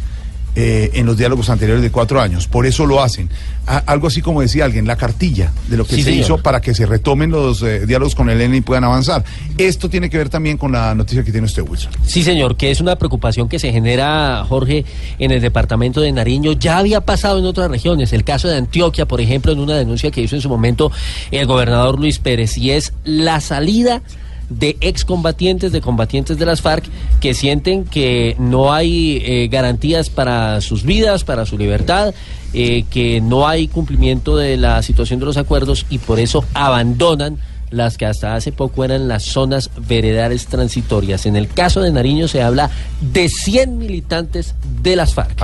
eh, 0.55 0.91
en 0.93 1.05
los 1.05 1.17
diálogos 1.17 1.49
anteriores 1.49 1.81
de 1.83 1.91
cuatro 1.91 2.21
años. 2.21 2.47
Por 2.47 2.65
eso 2.65 2.85
lo 2.85 3.01
hacen. 3.03 3.29
A- 3.67 3.77
algo 3.79 4.07
así 4.07 4.21
como 4.21 4.41
decía 4.41 4.65
alguien, 4.65 4.85
la 4.87 4.95
cartilla 4.95 5.51
de 5.67 5.77
lo 5.77 5.85
que 5.85 5.95
Sí, 5.95 6.03
se 6.03 6.09
señor. 6.11 6.25
hizo 6.25 6.37
para 6.37 6.61
que 6.61 6.73
se 6.73 6.85
retomen 6.85 7.31
los 7.31 7.61
eh, 7.63 7.85
diálogos 7.85 8.15
con 8.15 8.29
el 8.29 8.39
ELN 8.39 8.55
y 8.55 8.61
puedan 8.61 8.83
avanzar. 8.83 9.23
Esto 9.57 9.89
tiene 9.89 10.09
que 10.09 10.17
ver 10.17 10.29
también 10.29 10.57
con 10.57 10.71
la 10.71 10.93
noticia 10.95 11.23
que 11.23 11.31
tiene 11.31 11.45
usted, 11.45 11.63
Wilson. 11.67 11.91
Sí, 12.05 12.23
señor, 12.23 12.55
que 12.57 12.71
es 12.71 12.79
una 12.79 12.95
preocupación 12.95 13.49
que 13.49 13.59
se 13.59 13.71
genera, 13.71 14.45
Jorge, 14.47 14.85
en 15.19 15.31
el 15.31 15.41
departamento 15.41 15.99
de 16.01 16.11
Nariño. 16.11 16.53
Ya 16.53 16.77
había 16.77 17.01
pasado 17.01 17.39
en 17.39 17.45
otras 17.45 17.69
regiones. 17.71 18.13
El 18.13 18.23
caso 18.23 18.47
de 18.47 18.57
Antioquia, 18.57 19.05
por 19.07 19.19
ejemplo, 19.21 19.51
en 19.51 19.59
una 19.59 19.75
denuncia 19.75 20.11
que 20.11 20.21
hizo 20.21 20.35
en 20.35 20.41
su 20.41 20.49
momento 20.49 20.91
el 21.31 21.45
gobernador 21.47 21.99
Luis 21.99 22.19
Pérez, 22.19 22.57
y 22.57 22.71
es 22.71 22.93
la 23.03 23.41
salida 23.41 24.01
de 24.49 24.77
excombatientes, 24.81 25.71
de 25.71 25.81
combatientes 25.81 26.37
de 26.37 26.45
las 26.45 26.61
FARC, 26.61 26.85
que 27.19 27.33
sienten 27.33 27.85
que 27.85 28.35
no 28.39 28.73
hay 28.73 29.21
eh, 29.25 29.47
garantías 29.51 30.09
para 30.09 30.61
sus 30.61 30.83
vidas, 30.83 31.23
para 31.23 31.45
su 31.45 31.57
libertad, 31.57 32.13
eh, 32.53 32.85
que 32.89 33.21
no 33.21 33.47
hay 33.47 33.67
cumplimiento 33.67 34.37
de 34.37 34.57
la 34.57 34.81
situación 34.81 35.19
de 35.19 35.25
los 35.25 35.37
acuerdos 35.37 35.85
y 35.89 35.97
por 35.97 36.19
eso 36.19 36.45
abandonan 36.53 37.37
las 37.71 37.97
que 37.97 38.05
hasta 38.05 38.35
hace 38.35 38.51
poco 38.51 38.83
eran 38.85 39.07
las 39.07 39.23
zonas 39.23 39.69
veredales 39.87 40.45
transitorias. 40.47 41.25
En 41.25 41.35
el 41.35 41.47
caso 41.47 41.81
de 41.81 41.91
Nariño 41.91 42.27
se 42.27 42.41
habla 42.41 42.69
de 43.01 43.27
100 43.27 43.77
militantes 43.77 44.55
de 44.81 44.95
las 44.95 45.13
FARC. 45.13 45.39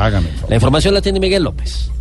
La 0.48 0.56
información 0.56 0.94
la 0.94 1.02
tiene 1.02 1.20
Miguel 1.20 1.44
López. 1.44 1.92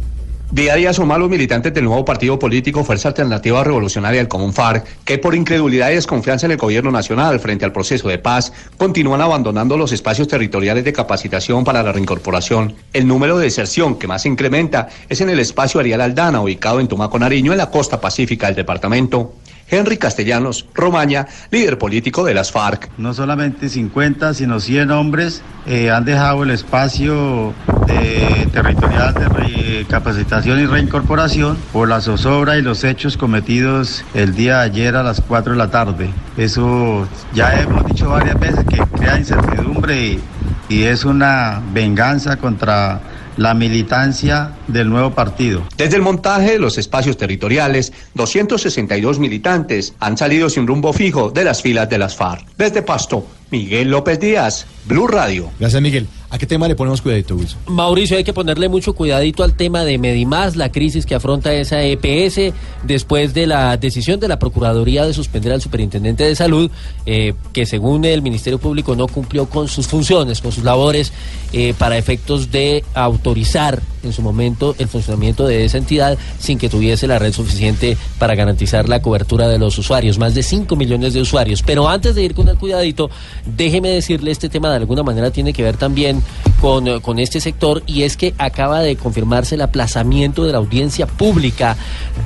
Día 0.52 0.72
a 0.72 0.76
día 0.76 0.90
más 1.06 1.18
los 1.20 1.30
militantes 1.30 1.72
del 1.72 1.84
nuevo 1.84 2.04
partido 2.04 2.36
político 2.36 2.82
Fuerza 2.82 3.06
Alternativa 3.06 3.62
Revolucionaria 3.62 4.18
del 4.18 4.26
Común 4.26 4.52
FARC, 4.52 4.84
que 5.04 5.16
por 5.16 5.36
incredulidad 5.36 5.92
y 5.92 5.94
desconfianza 5.94 6.46
en 6.46 6.50
el 6.50 6.58
gobierno 6.58 6.90
nacional 6.90 7.38
frente 7.38 7.64
al 7.64 7.72
proceso 7.72 8.08
de 8.08 8.18
paz, 8.18 8.52
continúan 8.76 9.20
abandonando 9.20 9.76
los 9.76 9.92
espacios 9.92 10.26
territoriales 10.26 10.82
de 10.84 10.92
capacitación 10.92 11.62
para 11.62 11.84
la 11.84 11.92
reincorporación. 11.92 12.74
El 12.92 13.06
número 13.06 13.38
de 13.38 13.44
deserción 13.44 13.96
que 13.96 14.08
más 14.08 14.26
incrementa 14.26 14.88
es 15.08 15.20
en 15.20 15.30
el 15.30 15.38
espacio 15.38 15.78
Arial 15.78 16.00
Aldana, 16.00 16.40
ubicado 16.40 16.80
en 16.80 16.88
Tumaco, 16.88 17.16
Nariño, 17.16 17.52
en 17.52 17.58
la 17.58 17.70
costa 17.70 18.00
pacífica 18.00 18.48
del 18.48 18.56
departamento. 18.56 19.34
Henry 19.70 19.96
Castellanos, 19.98 20.66
Romaña, 20.74 21.26
líder 21.50 21.78
político 21.78 22.24
de 22.24 22.34
las 22.34 22.50
FARC. 22.52 22.88
No 22.98 23.14
solamente 23.14 23.68
50, 23.68 24.34
sino 24.34 24.58
100 24.60 24.90
hombres 24.90 25.42
eh, 25.66 25.90
han 25.90 26.04
dejado 26.04 26.42
el 26.42 26.50
espacio 26.50 27.52
de 27.86 28.48
territorial 28.52 29.14
de 29.14 29.28
re- 29.28 29.86
capacitación 29.88 30.60
y 30.60 30.66
reincorporación 30.66 31.56
por 31.72 31.88
la 31.88 32.00
zozobra 32.00 32.58
y 32.58 32.62
los 32.62 32.84
hechos 32.84 33.16
cometidos 33.16 34.04
el 34.14 34.34
día 34.34 34.58
de 34.58 34.64
ayer 34.64 34.96
a 34.96 35.02
las 35.02 35.20
4 35.20 35.52
de 35.52 35.58
la 35.58 35.70
tarde. 35.70 36.10
Eso 36.36 37.06
ya 37.34 37.60
hemos 37.60 37.84
dicho 37.86 38.08
varias 38.10 38.38
veces 38.38 38.64
que 38.68 38.78
crea 38.96 39.18
incertidumbre 39.18 40.04
y, 40.04 40.20
y 40.68 40.82
es 40.84 41.04
una 41.04 41.60
venganza 41.72 42.36
contra 42.36 43.00
la 43.40 43.54
militancia 43.54 44.52
del 44.68 44.90
nuevo 44.90 45.12
partido. 45.12 45.62
Desde 45.78 45.96
el 45.96 46.02
montaje 46.02 46.52
de 46.52 46.58
los 46.58 46.76
espacios 46.76 47.16
territoriales, 47.16 47.90
262 48.12 49.18
militantes 49.18 49.94
han 49.98 50.18
salido 50.18 50.50
sin 50.50 50.66
rumbo 50.66 50.92
fijo 50.92 51.30
de 51.30 51.44
las 51.44 51.62
filas 51.62 51.88
de 51.88 51.96
las 51.96 52.14
FARC. 52.16 52.46
Desde 52.58 52.82
Pasto, 52.82 53.24
Miguel 53.50 53.90
López 53.90 54.20
Díaz, 54.20 54.66
Blue 54.86 55.06
Radio. 55.06 55.50
Gracias, 55.58 55.82
Miguel. 55.82 56.06
¿A 56.32 56.38
qué 56.38 56.46
tema 56.46 56.68
le 56.68 56.76
ponemos 56.76 57.02
cuidadito, 57.02 57.34
Wilson? 57.34 57.58
Mauricio, 57.66 58.16
hay 58.16 58.22
que 58.22 58.32
ponerle 58.32 58.68
mucho 58.68 58.92
cuidadito 58.92 59.42
al 59.42 59.54
tema 59.54 59.84
de 59.84 59.98
Medimás, 59.98 60.54
la 60.54 60.70
crisis 60.70 61.04
que 61.04 61.16
afronta 61.16 61.52
esa 61.52 61.82
EPS 61.82 62.54
después 62.84 63.34
de 63.34 63.48
la 63.48 63.76
decisión 63.76 64.20
de 64.20 64.28
la 64.28 64.38
Procuraduría 64.38 65.04
de 65.04 65.12
suspender 65.12 65.52
al 65.52 65.60
Superintendente 65.60 66.22
de 66.22 66.36
Salud, 66.36 66.70
eh, 67.04 67.34
que 67.52 67.66
según 67.66 68.04
el 68.04 68.22
Ministerio 68.22 68.60
Público 68.60 68.94
no 68.94 69.08
cumplió 69.08 69.46
con 69.46 69.66
sus 69.66 69.88
funciones, 69.88 70.40
con 70.40 70.52
sus 70.52 70.62
labores, 70.62 71.12
eh, 71.52 71.74
para 71.76 71.98
efectos 71.98 72.52
de 72.52 72.84
autorizar 72.94 73.82
en 74.04 74.12
su 74.12 74.22
momento 74.22 74.76
el 74.78 74.86
funcionamiento 74.86 75.46
de 75.46 75.64
esa 75.64 75.78
entidad 75.78 76.16
sin 76.38 76.58
que 76.58 76.68
tuviese 76.68 77.08
la 77.08 77.18
red 77.18 77.32
suficiente 77.32 77.96
para 78.20 78.36
garantizar 78.36 78.88
la 78.88 79.02
cobertura 79.02 79.48
de 79.48 79.58
los 79.58 79.76
usuarios, 79.78 80.16
más 80.16 80.34
de 80.34 80.44
5 80.44 80.76
millones 80.76 81.12
de 81.12 81.20
usuarios. 81.20 81.62
Pero 81.62 81.88
antes 81.88 82.14
de 82.14 82.22
ir 82.22 82.34
con 82.34 82.48
el 82.48 82.56
cuidadito, 82.56 83.10
déjeme 83.44 83.88
decirle, 83.90 84.30
este 84.30 84.48
tema 84.48 84.70
de 84.70 84.76
alguna 84.76 85.02
manera 85.02 85.30
tiene 85.30 85.52
que 85.52 85.62
ver 85.62 85.76
también 85.76 86.22
con, 86.60 87.00
con 87.00 87.18
este 87.18 87.40
sector 87.40 87.82
y 87.86 88.02
es 88.02 88.16
que 88.16 88.34
acaba 88.38 88.80
de 88.80 88.96
confirmarse 88.96 89.54
el 89.54 89.62
aplazamiento 89.62 90.44
de 90.44 90.52
la 90.52 90.58
audiencia 90.58 91.06
pública 91.06 91.76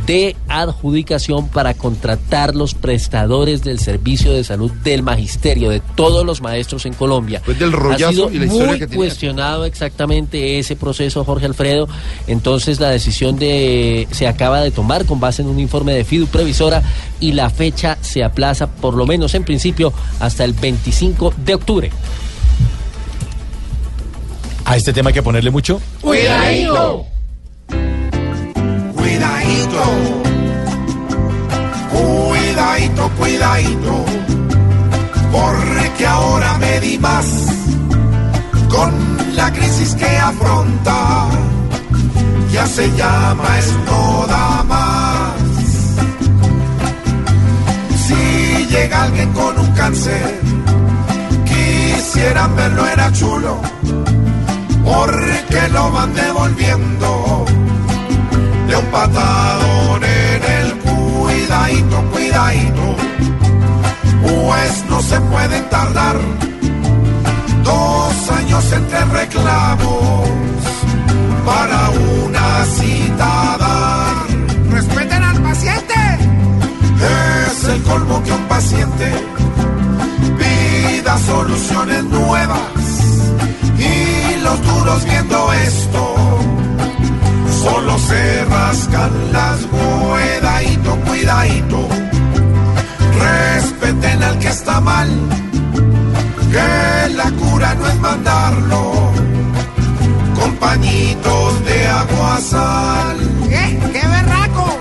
de 0.06 0.36
adjudicación 0.48 1.48
para 1.48 1.74
contratar 1.74 2.54
los 2.54 2.74
prestadores 2.74 3.62
del 3.62 3.78
servicio 3.78 4.32
de 4.32 4.44
salud 4.44 4.70
del 4.82 5.02
magisterio, 5.02 5.70
de 5.70 5.80
todos 5.94 6.24
los 6.24 6.42
maestros 6.42 6.86
en 6.86 6.94
Colombia. 6.94 7.42
Pues 7.44 7.58
del 7.58 7.74
ha 7.74 7.76
rollazo 7.76 8.12
sido 8.12 8.30
y 8.30 8.38
la 8.38 8.46
historia 8.46 8.66
muy 8.68 8.78
que 8.78 8.86
tenía. 8.86 8.96
cuestionado 8.96 9.64
exactamente 9.64 10.58
ese 10.58 10.76
proceso, 10.76 11.24
Jorge 11.24 11.46
Alfredo. 11.46 11.88
Entonces 12.26 12.80
la 12.80 12.90
decisión 12.90 13.38
de 13.38 14.08
se 14.10 14.26
acaba 14.26 14.60
de 14.60 14.70
tomar 14.70 15.04
con 15.04 15.20
base 15.20 15.42
en 15.42 15.48
un 15.48 15.60
informe 15.60 15.94
de 15.94 16.04
Fidu 16.04 16.26
Previsora 16.26 16.82
y 17.20 17.32
la 17.32 17.50
fecha 17.50 17.96
se 18.00 18.24
aplaza 18.24 18.66
por 18.66 18.94
lo 18.94 19.06
menos 19.06 19.34
en 19.34 19.44
principio 19.44 19.92
hasta 20.20 20.44
el 20.44 20.52
25 20.52 21.03
de 21.12 21.54
octubre. 21.54 21.90
A 24.64 24.76
este 24.76 24.92
tema 24.92 25.10
hay 25.10 25.14
que 25.14 25.22
ponerle 25.22 25.50
mucho. 25.50 25.80
Cuidadito. 26.00 27.06
Cuidadito. 28.94 29.82
Cuidadito, 31.90 33.10
cuidadito. 33.18 34.04
Porque 35.30 36.06
ahora 36.06 36.58
me 36.58 36.80
di 36.80 36.98
más 36.98 37.26
con 38.68 39.36
la 39.36 39.52
crisis 39.52 39.94
que 39.94 40.06
afronta. 40.06 41.28
Ya 42.52 42.66
se 42.66 42.90
llama 42.96 43.58
es 43.58 43.84
toda 43.84 44.62
más. 44.64 45.34
Si 48.06 48.66
llega 48.70 49.02
alguien 49.02 49.30
con 49.32 49.58
un 49.58 49.70
cáncer, 49.72 50.53
quisieran 52.14 52.54
verlo, 52.54 52.86
era 52.86 53.10
chulo 53.12 53.60
porque 54.84 55.68
lo 55.72 55.90
van 55.90 56.14
devolviendo 56.14 57.44
de 58.68 58.76
un 58.76 58.86
patadón 58.86 60.04
en 60.04 60.42
el 60.44 60.74
cuidadito, 60.78 62.04
cuidadito, 62.12 62.96
pues 64.22 64.84
no 64.88 65.02
se 65.02 65.20
pueden 65.22 65.68
tardar 65.70 66.16
dos 67.64 68.30
años 68.30 68.72
entre 68.72 69.04
reclamos 69.06 70.28
para 71.44 71.90
una 71.90 72.64
cita 72.64 73.56
dar. 73.58 74.70
Respeten 74.70 75.22
al 75.22 75.42
paciente. 75.42 75.94
Es 77.50 77.64
el 77.68 77.82
colmo 77.82 78.22
que 78.22 78.32
un 78.32 78.44
paciente 78.44 79.12
pida 81.04 81.18
soluciones 81.18 82.04
nuevas 82.04 82.60
y 83.78 84.40
los 84.40 84.62
duros 84.62 85.04
viendo 85.04 85.52
esto 85.52 86.14
solo 87.62 87.98
se 87.98 88.44
rascan 88.46 89.32
las 89.32 89.60
cuidadito, 89.66 90.96
cuidadito. 91.06 91.88
Respeten 93.20 94.22
al 94.22 94.38
que 94.38 94.48
está 94.48 94.80
mal, 94.80 95.08
que 96.50 97.14
la 97.14 97.30
cura 97.32 97.74
no 97.74 97.86
es 97.86 98.00
mandarlo 98.00 98.92
con 100.38 100.56
pañitos 100.56 101.64
de 101.64 101.86
agua 101.86 102.40
sal. 102.40 103.16
¿Qué? 103.48 103.78
¡Qué 103.92 104.06
berraco! 104.06 104.78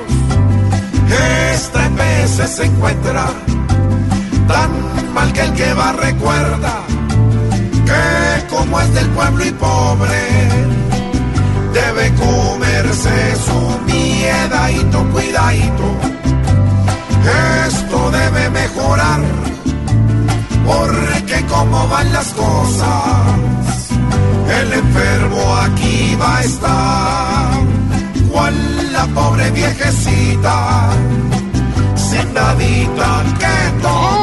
Esta 1.54 1.86
EPS 1.86 2.56
se 2.56 2.66
encuentra 2.66 3.26
tan 4.48 5.14
mal 5.14 5.32
que 5.34 5.42
el 5.42 5.54
que 5.54 5.74
va 5.74 5.92
recuerda 5.94 6.84
que 7.86 8.48
como 8.48 8.80
es 8.80 8.94
del 8.94 9.08
pueblo 9.10 9.46
y 9.46 9.52
pobre, 9.52 10.24
debe 11.74 12.14
comerse 12.16 13.36
su 13.46 13.80
miedadito, 13.86 15.04
cuidadito. 15.12 15.88
Esto 17.68 18.12
debe 18.12 18.50
mejorar, 18.50 19.22
porque 20.66 21.46
como 21.46 21.88
van 21.88 22.12
las 22.14 22.28
cosas, 22.34 22.90
el 24.62 24.74
enfermo 24.74 25.56
aquí 25.64 26.18
va 26.22 26.38
a 26.38 26.44
estar, 26.44 27.52
cual 28.32 28.94
la 28.94 29.06
pobre 29.08 29.50
viejecita, 29.52 30.90
sin 31.96 32.34
nadita 32.34 33.24
que 33.40 33.82
tomar. 33.82 34.23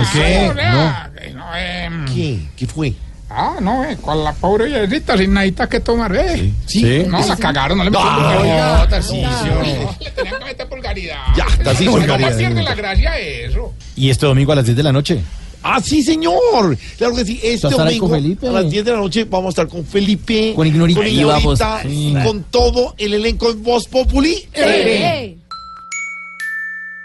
No, 0.00 0.54
no, 0.54 0.54
no. 0.54 1.44
¿Qué? 1.52 1.84
em, 1.84 2.06
¿Qué? 2.14 2.38
¿Qué 2.56 2.66
fue? 2.66 2.92
Ah, 3.32 3.58
no, 3.60 3.84
eh, 3.84 3.96
con 4.00 4.24
la 4.24 4.32
pobre 4.32 4.66
viejecita 4.66 5.16
sin 5.16 5.32
nadita 5.32 5.68
que 5.68 5.78
tomar, 5.78 6.14
¿eh? 6.16 6.52
Sí. 6.66 7.04
No, 7.06 7.24
la 7.24 7.36
cagaron, 7.36 7.78
no 7.78 7.84
le 7.84 7.90
metieron 7.90 8.16
No, 8.22 8.28
vulgaridad. 8.28 8.88
Tarcisio. 8.88 9.28
No, 9.54 9.62
le 10.00 10.10
tenían 10.10 10.38
que 10.40 10.44
meter 10.44 10.66
vulgaridad. 10.66 11.16
Ya, 11.36 11.46
No, 11.62 12.36
pierde 12.36 12.62
la 12.62 12.74
gracia 12.74 13.18
eso. 13.18 13.72
Y 13.94 14.10
este 14.10 14.26
domingo 14.26 14.50
a 14.50 14.56
las 14.56 14.64
10 14.64 14.76
de 14.76 14.82
la 14.82 14.92
noche. 14.92 15.20
Ah, 15.62 15.78
sí, 15.80 16.02
señor. 16.02 16.76
Claro 16.98 17.14
que 17.14 17.24
sí. 17.24 17.38
Este 17.42 17.66
¿Vas 17.66 17.72
a 17.72 17.76
estar 17.76 17.86
ahí 17.86 17.98
domingo 17.98 18.08
con 18.08 18.16
Felipe? 18.22 18.48
a 18.48 18.50
las 18.50 18.70
10 18.70 18.84
de 18.84 18.90
la 18.92 18.96
noche 18.98 19.24
vamos 19.24 19.46
a 19.46 19.50
estar 19.50 19.68
con 19.68 19.84
Felipe. 19.84 20.52
Con 20.56 20.66
Ignorita. 20.66 21.00
Con, 21.00 21.16
vamos. 21.28 21.60
Ignorita, 21.60 21.82
Sí. 21.82 22.14
con 22.24 22.42
todo 22.44 22.94
el 22.98 23.14
elenco 23.14 23.52
de 23.52 23.60
Voz 23.62 23.86
Populi. 23.86 24.48
Eh. 24.54 25.36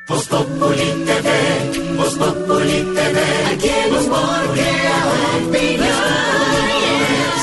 Voz 0.08 0.28
Populi 0.28 1.04
TV, 1.04 1.30
Voz 1.98 2.14
Populi 2.16 2.84
TV, 2.94 3.20
aquí 3.52 3.70
en 3.70 3.96
Humor 3.96 4.56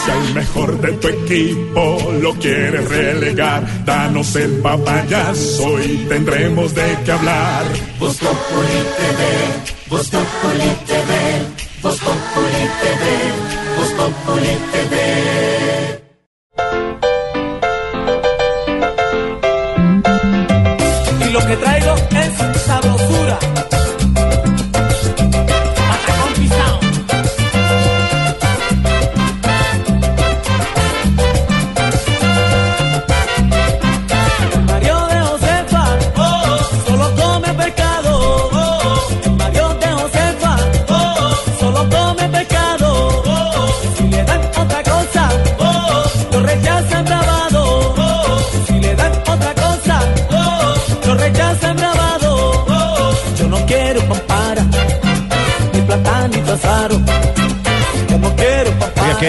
Si 0.05 0.11
al 0.11 0.35
mejor 0.35 0.81
de 0.81 0.93
tu 0.93 1.09
equipo 1.09 2.13
lo 2.21 2.35
quieres 2.35 2.89
relegar, 2.89 3.85
danos 3.85 4.37
el 4.37 4.61
papayazo 4.61 5.83
y 5.83 6.07
tendremos 6.09 6.73
de 6.73 6.99
qué 7.05 7.11
hablar. 7.11 7.65
Voz 7.99 8.19
Populi 8.19 8.85
TV, 8.97 9.25
Voz 9.91 10.09
Populi 10.09 10.71
TV, 10.87 11.11
Voz 11.83 11.99
Populi 11.99 12.69
TV, 12.81 13.03
Voz 13.77 13.91
Populi 13.99 14.57
TV. 14.73 14.95
Y 21.27 21.31
lo 21.33 21.41
que 21.41 21.57
traigo 21.57 22.12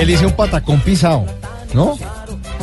qué 0.03 0.07
delicia 0.07 0.27
un 0.27 0.33
patacón 0.33 0.81
pisado, 0.81 1.25
¿no? 1.73 1.97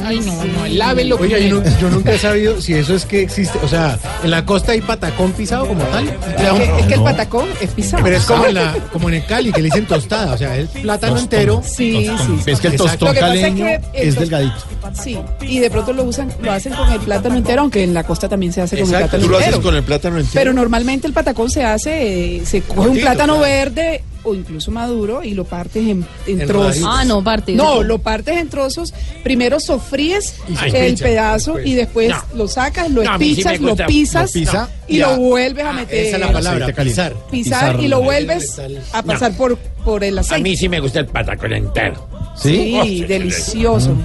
Ay, 0.04 0.20
no, 0.20 0.44
no, 0.44 0.66
lávelo. 0.66 1.16
Oiga, 1.16 1.38
yo, 1.38 1.62
yo 1.80 1.90
nunca 1.90 2.12
he 2.12 2.18
sabido 2.18 2.60
si 2.60 2.74
eso 2.74 2.94
es 2.94 3.04
que 3.04 3.22
existe. 3.22 3.58
O 3.62 3.68
sea, 3.68 3.98
en 4.22 4.30
la 4.30 4.44
costa 4.44 4.72
hay 4.72 4.80
patacón 4.80 5.32
pisado 5.32 5.66
como 5.66 5.82
tal. 5.84 6.08
Es 6.08 6.14
que, 6.14 6.80
es 6.80 6.86
que 6.86 6.94
el 6.94 7.02
patacón 7.02 7.48
es 7.60 7.70
pisado. 7.70 8.02
Pero 8.02 8.16
es 8.16 8.24
como 8.24 8.46
en, 8.46 8.54
la, 8.54 8.74
como 8.92 9.08
en 9.08 9.16
el 9.16 9.26
Cali, 9.26 9.52
que 9.52 9.60
le 9.60 9.66
dicen 9.66 9.86
tostada. 9.86 10.34
O 10.34 10.38
sea, 10.38 10.56
es 10.56 10.68
plátano 10.70 11.18
entero. 11.18 11.62
Sí, 11.64 12.10
sí. 12.26 12.50
Es 12.50 12.60
que 12.60 12.68
el 12.68 12.76
tostón 12.76 13.08
Lo 13.08 13.14
que 13.14 13.20
pasa 13.20 13.34
es 13.34 13.40
caleño 13.42 13.64
que 13.64 13.74
el 13.74 14.08
es 14.08 14.14
delgadito. 14.16 14.56
Sí, 15.00 15.18
y 15.42 15.58
de 15.58 15.70
pronto 15.70 15.92
lo 15.92 16.04
usan, 16.04 16.32
lo 16.42 16.52
hacen 16.52 16.72
con 16.72 16.90
el 16.90 17.00
plátano 17.00 17.36
entero, 17.36 17.62
aunque 17.62 17.84
en 17.84 17.94
la 17.94 18.04
costa 18.04 18.28
también 18.28 18.52
se 18.52 18.62
hace 18.62 18.78
con 18.80 18.88
el 18.88 18.96
plátano 18.96 19.22
tú 19.22 19.28
lo 19.28 19.36
entero. 19.36 19.56
haces 19.56 19.64
con 19.64 19.76
el 19.76 19.82
plátano 19.82 20.16
entero. 20.16 20.34
Pero 20.34 20.52
normalmente 20.52 21.06
el 21.06 21.12
patacón 21.12 21.50
se 21.50 21.64
hace, 21.64 22.36
eh, 22.36 22.46
se 22.46 22.62
coge 22.62 22.88
un 22.88 22.98
plátano 22.98 23.36
claro. 23.36 23.40
verde 23.40 24.02
o 24.22 24.34
incluso 24.34 24.70
maduro 24.70 25.22
y 25.22 25.34
lo 25.34 25.44
partes 25.44 25.82
en, 25.86 26.06
en 26.26 26.40
En 26.40 26.46
trozos. 26.46 26.82
Ah, 26.86 27.04
no, 27.04 27.22
partir. 27.24 27.56
No, 27.56 27.82
lo 27.82 27.98
partes 27.98 28.36
en 28.36 28.48
trozos. 28.48 28.92
Primero 29.22 29.60
sofríes 29.60 30.34
Ay, 30.58 30.70
el 30.74 30.92
picha, 30.94 31.04
pedazo 31.04 31.52
pues. 31.52 31.66
y 31.66 31.74
después 31.74 32.10
No. 32.10 32.24
lo 32.34 32.48
sacas, 32.48 32.90
lo 32.90 33.02
No, 33.02 33.12
a 33.12 33.18
mí 33.18 33.34
sí 33.34 33.42
lo 33.60 33.76
pisas 33.86 34.34
Lo 34.34 34.40
pisa 34.40 34.68
y 34.88 34.98
Ya. 34.98 35.08
lo 35.10 35.16
vuelves 35.18 35.64
a 35.64 35.72
meter. 35.72 36.06
Esa 36.06 36.16
es 36.16 36.20
la 36.20 36.32
palabra, 36.32 36.66
pisar. 36.74 37.14
Pisar 37.30 37.80
y 37.80 37.88
lo 37.88 38.00
vuelves 38.02 38.60
a 38.92 39.02
pasar 39.02 39.36
por, 39.36 39.56
por 39.84 40.04
el 40.04 40.18
aceite. 40.18 40.56
sí 40.56 40.68
me 40.68 40.80
gusta 40.80 41.00
el 41.00 41.06
patacón 41.06 41.52
entero. 41.52 42.08
¿Sí? 42.36 42.78
Sí, 42.82 43.04
delicioso. 43.04 43.96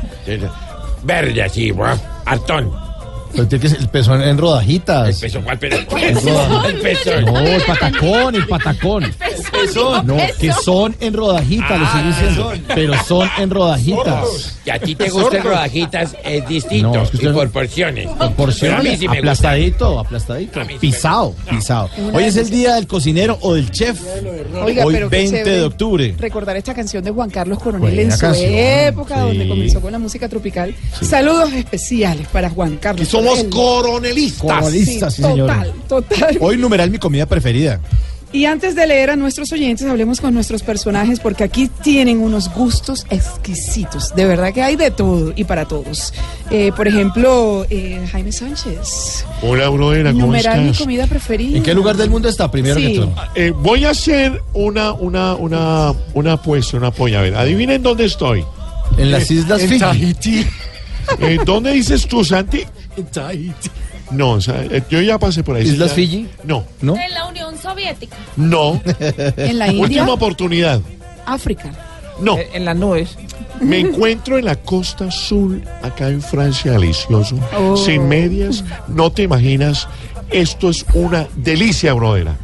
Verde 1.03 1.43
así, 1.43 1.71
hartón. 2.25 2.84
Pero 3.35 3.47
tiene 3.47 3.61
que 3.61 3.69
ser 3.69 3.79
el 3.79 3.89
pezón 3.89 4.21
en 4.21 4.37
rodajitas. 4.37 5.19
¿Peso 5.19 5.41
cuál 5.43 5.59
peso? 5.59 5.77
En 5.97 6.15
rodajitas. 6.15 6.65
El 6.69 6.79
pezón. 6.81 7.25
No, 7.25 7.37
el 7.39 7.61
patacón, 7.63 8.35
el 8.35 8.47
patacón. 8.47 9.13
No, 10.05 10.17
que 10.39 10.51
son 10.53 10.95
en 10.99 11.13
rodajitas, 11.13 11.79
lo 11.79 11.85
estoy 11.85 12.03
diciendo. 12.03 12.53
Pero 12.73 12.93
son 13.03 13.29
en 13.37 13.49
rodajitas. 13.49 14.57
Que 14.63 14.71
a 14.71 14.79
ti 14.79 14.95
te 14.95 15.09
gustan 15.09 15.43
rodajitas 15.43 16.15
es 16.23 16.47
distinto. 16.47 16.93
No, 16.93 17.03
es 17.03 17.09
que 17.09 17.17
usted 17.17 17.29
y 17.29 17.31
no- 17.31 17.37
por 17.37 17.51
porciones. 17.51 18.07
Por 18.07 18.31
porciones, 18.33 18.77
Pero 18.79 18.89
a 18.89 18.91
mí 18.93 18.97
sí 18.97 19.07
me 19.07 19.07
gusta. 19.07 19.19
aplastadito, 19.19 19.99
aplastadito. 19.99 20.61
Pisado, 20.79 21.35
pisado. 21.49 21.89
Hoy 22.13 22.23
es 22.23 22.35
el 22.37 22.49
día 22.49 22.75
del 22.75 22.87
cocinero 22.87 23.37
o 23.41 23.53
del 23.53 23.69
chef. 23.71 23.99
Oiga, 24.63 24.85
Hoy 24.85 24.93
pero 24.93 25.09
qué 25.09 25.17
20 25.17 25.37
chévere 25.37 25.57
de 25.57 25.63
octubre. 25.63 26.15
Recordar 26.17 26.57
esta 26.57 26.73
canción 26.73 27.03
de 27.03 27.11
Juan 27.11 27.29
Carlos 27.29 27.59
Coronel 27.59 27.81
Buena 27.81 28.01
en 28.01 28.11
su 28.11 28.19
canción, 28.19 28.51
época, 28.53 29.15
sí. 29.15 29.21
donde 29.21 29.47
comenzó 29.47 29.81
con 29.81 29.91
la 29.91 29.99
música 29.99 30.27
tropical. 30.29 30.73
Saludos 31.01 31.53
especiales 31.53 32.27
para 32.27 32.49
Juan 32.49 32.77
Carlos. 32.77 33.07
Somos 33.25 33.43
Coronel. 33.45 33.49
coronelistas. 33.51 34.41
Coronelistas, 34.41 35.13
sí, 35.13 35.21
señora. 35.21 35.65
Total, 35.87 36.03
total. 36.17 36.37
Hoy 36.41 36.57
numeral 36.57 36.89
mi 36.91 36.97
comida 36.97 37.25
preferida. 37.25 37.79
Y 38.31 38.45
antes 38.45 38.75
de 38.75 38.85
leer 38.85 39.11
a 39.11 39.15
nuestros 39.15 39.49
oyentes, 39.53 39.87
hablemos 39.87 40.19
con 40.19 40.33
nuestros 40.33 40.61
personajes 40.61 41.21
porque 41.21 41.45
aquí 41.45 41.69
tienen 41.83 42.19
unos 42.19 42.49
gustos 42.53 43.05
exquisitos. 43.09 44.13
De 44.13 44.25
verdad 44.25 44.51
que 44.53 44.61
hay 44.61 44.75
de 44.75 44.91
todo 44.91 45.31
y 45.37 45.45
para 45.45 45.65
todos. 45.65 46.13
Eh, 46.51 46.71
por 46.75 46.85
ejemplo, 46.87 47.65
eh, 47.69 48.05
Jaime 48.11 48.33
Sánchez. 48.33 49.25
Hola, 49.41 49.69
brother, 49.69 50.07
¿cómo 50.07 50.25
Numeral 50.25 50.61
mi 50.63 50.69
estás? 50.69 50.79
comida 50.81 51.07
preferida. 51.07 51.55
¿En 51.57 51.63
qué 51.63 51.73
lugar 51.73 51.95
del 51.95 52.09
mundo 52.09 52.27
está 52.27 52.51
primero 52.51 52.75
Sí. 52.75 52.87
que 52.93 52.99
todo? 52.99 53.13
Eh, 53.35 53.53
voy 53.55 53.85
a 53.85 53.91
hacer 53.91 54.41
una, 54.53 54.91
una, 54.91 55.35
una, 55.35 55.93
una 56.13 56.33
apuesta, 56.33 56.75
una 56.75 56.91
polla. 56.91 57.19
A 57.19 57.21
ver, 57.21 57.35
adivinen 57.35 57.81
dónde 57.81 58.03
estoy. 58.03 58.43
En 58.97 59.11
las 59.11 59.31
Islas 59.31 59.61
en 59.61 59.69
Fiji. 59.69 59.79
Tahití. 59.79 60.45
Eh, 61.21 61.37
¿Dónde 61.45 61.71
dices 61.71 62.07
tú, 62.07 62.25
Santi? 62.25 62.63
En. 62.97 63.53
No, 64.11 64.31
o 64.31 64.41
sea, 64.41 64.63
eh, 64.65 64.83
yo 64.89 65.01
ya 65.01 65.17
pasé 65.17 65.43
por 65.43 65.55
ahí. 65.55 65.63
¿Islas 65.67 65.89
Ya- 65.89 65.95
Fiji? 65.95 66.27
No, 66.43 66.63
¿No? 66.81 66.95
En 66.95 67.13
la 67.13 67.25
Unión 67.27 67.57
Soviética. 67.57 68.15
no. 68.35 68.81
En 69.37 69.57
la 69.59 69.67
India, 69.67 69.81
Última 69.81 70.13
oportunidad. 70.13 70.79
África. 71.25 71.71
No. 72.21 72.37
Eh, 72.37 72.47
En 72.53 72.65
las 72.65 72.75
nubes. 72.77 73.17
Me 73.61 73.79
encuentro 73.79 74.37
en 74.37 74.45
la 74.45 74.55
costa 74.57 75.09
sur, 75.11 75.59
acá 75.81 76.09
en 76.09 76.21
Francia, 76.21 76.73
delicioso. 76.73 77.39
Oh. 77.57 77.75
Sin 77.77 78.07
medias, 78.07 78.63
no 78.87 79.11
te 79.11 79.23
imaginas. 79.23 79.87
Esto 80.29 80.69
es 80.69 80.85
una 80.93 81.27
delicia, 81.35 81.93
brodera. 81.93 82.35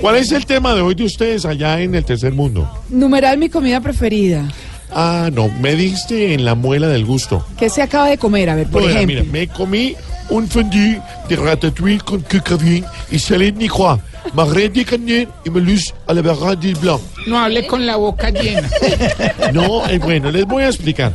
¿Cuál 0.00 0.16
es 0.16 0.32
el 0.32 0.46
tema 0.46 0.74
de 0.74 0.80
hoy 0.80 0.94
de 0.94 1.04
ustedes 1.04 1.44
allá 1.44 1.80
en 1.80 1.94
el 1.94 2.04
tercer 2.04 2.32
mundo? 2.32 2.68
Numeral 2.88 3.36
mi 3.38 3.48
comida 3.48 3.80
preferida. 3.80 4.48
Ah, 4.92 5.30
no, 5.32 5.48
me 5.48 5.74
diste 5.76 6.34
en 6.34 6.44
la 6.44 6.54
muela 6.54 6.88
del 6.88 7.04
gusto. 7.04 7.44
¿Qué 7.58 7.68
se 7.70 7.82
acaba 7.82 8.08
de 8.08 8.18
comer? 8.18 8.50
A 8.50 8.54
ver, 8.56 8.66
por 8.66 8.82
Brodera, 8.82 9.00
ejemplo. 9.00 9.20
mira, 9.22 9.32
me 9.32 9.48
comí 9.48 9.94
un 10.30 10.48
fondue 10.48 11.00
de 11.28 11.36
ratatouille 11.36 12.00
con 12.04 12.20
cucavin 12.20 12.84
y 13.10 13.18
salade 13.18 13.52
niçoise, 13.52 14.00
marret 14.34 14.68
de 14.72 14.84
cagné 14.84 15.28
y 15.44 15.50
melus 15.50 15.92
à 16.06 16.14
la 16.14 16.22
barra 16.22 16.54
du 16.54 16.72
blanc. 16.80 17.00
No 17.26 17.38
hable 17.38 17.66
con 17.66 17.84
la 17.86 17.96
boca 17.96 18.30
llena. 18.30 18.68
No, 19.52 19.84
eh, 19.88 19.98
bueno, 19.98 20.30
les 20.30 20.44
voy 20.46 20.62
a 20.62 20.68
explicar. 20.68 21.12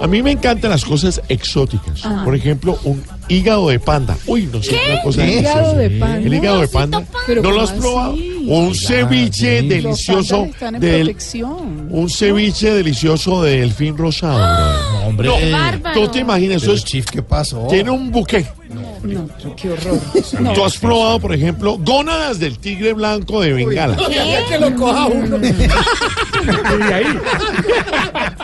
A 0.00 0.06
mí 0.06 0.22
me 0.22 0.32
encantan 0.32 0.70
las 0.70 0.84
cosas 0.84 1.20
exóticas. 1.28 2.04
Ajá. 2.04 2.24
Por 2.24 2.34
ejemplo, 2.34 2.78
un 2.84 3.02
hígado 3.28 3.68
de 3.68 3.78
panda. 3.78 4.16
Uy, 4.26 4.48
no 4.52 4.62
sé, 4.62 4.78
una 4.90 5.02
cosa 5.02 5.20
¿Qué? 5.20 5.26
deliciosa. 5.26 5.58
Hígado 5.60 5.74
de 5.76 5.90
panda. 5.90 6.16
El 6.16 6.34
hígado 6.34 6.60
de 6.60 6.68
panda. 6.68 7.04
Pero 7.26 7.42
¿No 7.42 7.50
lo 7.50 7.56
¿cómo 7.56 7.68
has 7.68 7.72
probado? 7.72 8.12
así? 8.14 8.46
Un 8.48 8.74
ceviche 8.74 9.60
sí. 9.60 9.68
delicioso 9.68 10.18
Los 10.18 10.28
pandas 10.28 10.50
están 10.54 10.74
en 10.76 10.80
del 10.80 11.00
protección. 11.04 11.88
un 11.90 12.10
ceviche 12.10 12.70
delicioso 12.72 13.42
de 13.42 13.60
delfín 13.60 13.96
rosado. 13.96 14.38
brother. 14.38 15.06
Hombre. 15.06 15.28
No, 15.82 15.92
tú 15.92 16.08
te 16.08 16.18
imaginas, 16.20 16.62
eso 16.62 16.72
es, 16.72 16.84
Chief, 16.84 17.04
¿qué 17.06 17.22
pasó? 17.22 17.66
tiene 17.68 17.90
un 17.90 18.10
buque. 18.10 18.46
No, 19.02 19.26
qué 19.56 19.70
horror. 19.70 19.98
No. 20.40 20.52
Tú 20.54 20.64
has 20.64 20.76
probado, 20.76 21.18
por 21.18 21.34
ejemplo, 21.34 21.76
gónadas 21.78 22.38
del 22.38 22.58
tigre 22.58 22.92
blanco 22.92 23.40
de 23.40 23.52
Bengala. 23.54 23.96
Que 24.48 24.58
lo 24.58 24.74
coja 24.76 25.06
uno. 25.06 25.38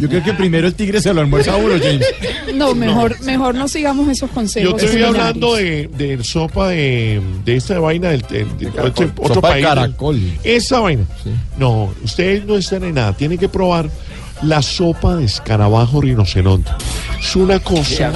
Yo 0.00 0.08
creo 0.08 0.22
que 0.22 0.32
primero 0.34 0.66
el 0.66 0.74
tigre 0.74 1.00
se 1.00 1.12
lo 1.14 1.20
almuerza 1.20 1.52
a 1.52 1.56
uno, 1.56 1.74
James. 1.78 2.06
No, 2.54 2.74
mejor, 2.74 3.20
mejor 3.22 3.54
no 3.54 3.68
sigamos 3.68 4.08
esos 4.08 4.30
consejos. 4.30 4.70
Yo 4.70 4.76
te 4.76 4.84
estoy 4.86 5.02
hablando 5.02 5.54
de, 5.54 5.88
de 5.96 6.22
sopa 6.24 6.68
de, 6.68 7.20
de 7.44 7.56
esta 7.56 7.78
vaina 7.78 8.10
del 8.10 8.22
de- 8.22 8.44
de- 8.58 8.68
otro, 8.80 9.10
otro 9.16 9.34
Sopa 9.34 9.54
de 9.54 9.62
caracol. 9.62 10.20
Esa 10.44 10.80
vaina. 10.80 11.04
No, 11.58 11.92
ustedes 12.04 12.44
no 12.44 12.56
están 12.56 12.84
en 12.84 12.94
nada. 12.94 13.12
Tienen 13.14 13.38
que 13.38 13.48
probar 13.48 13.90
la 14.42 14.60
sopa 14.62 15.16
de 15.16 15.24
escarabajo 15.24 16.00
rinoceronte. 16.00 16.70
Es 17.20 17.34
una 17.36 17.58
cosa. 17.60 18.12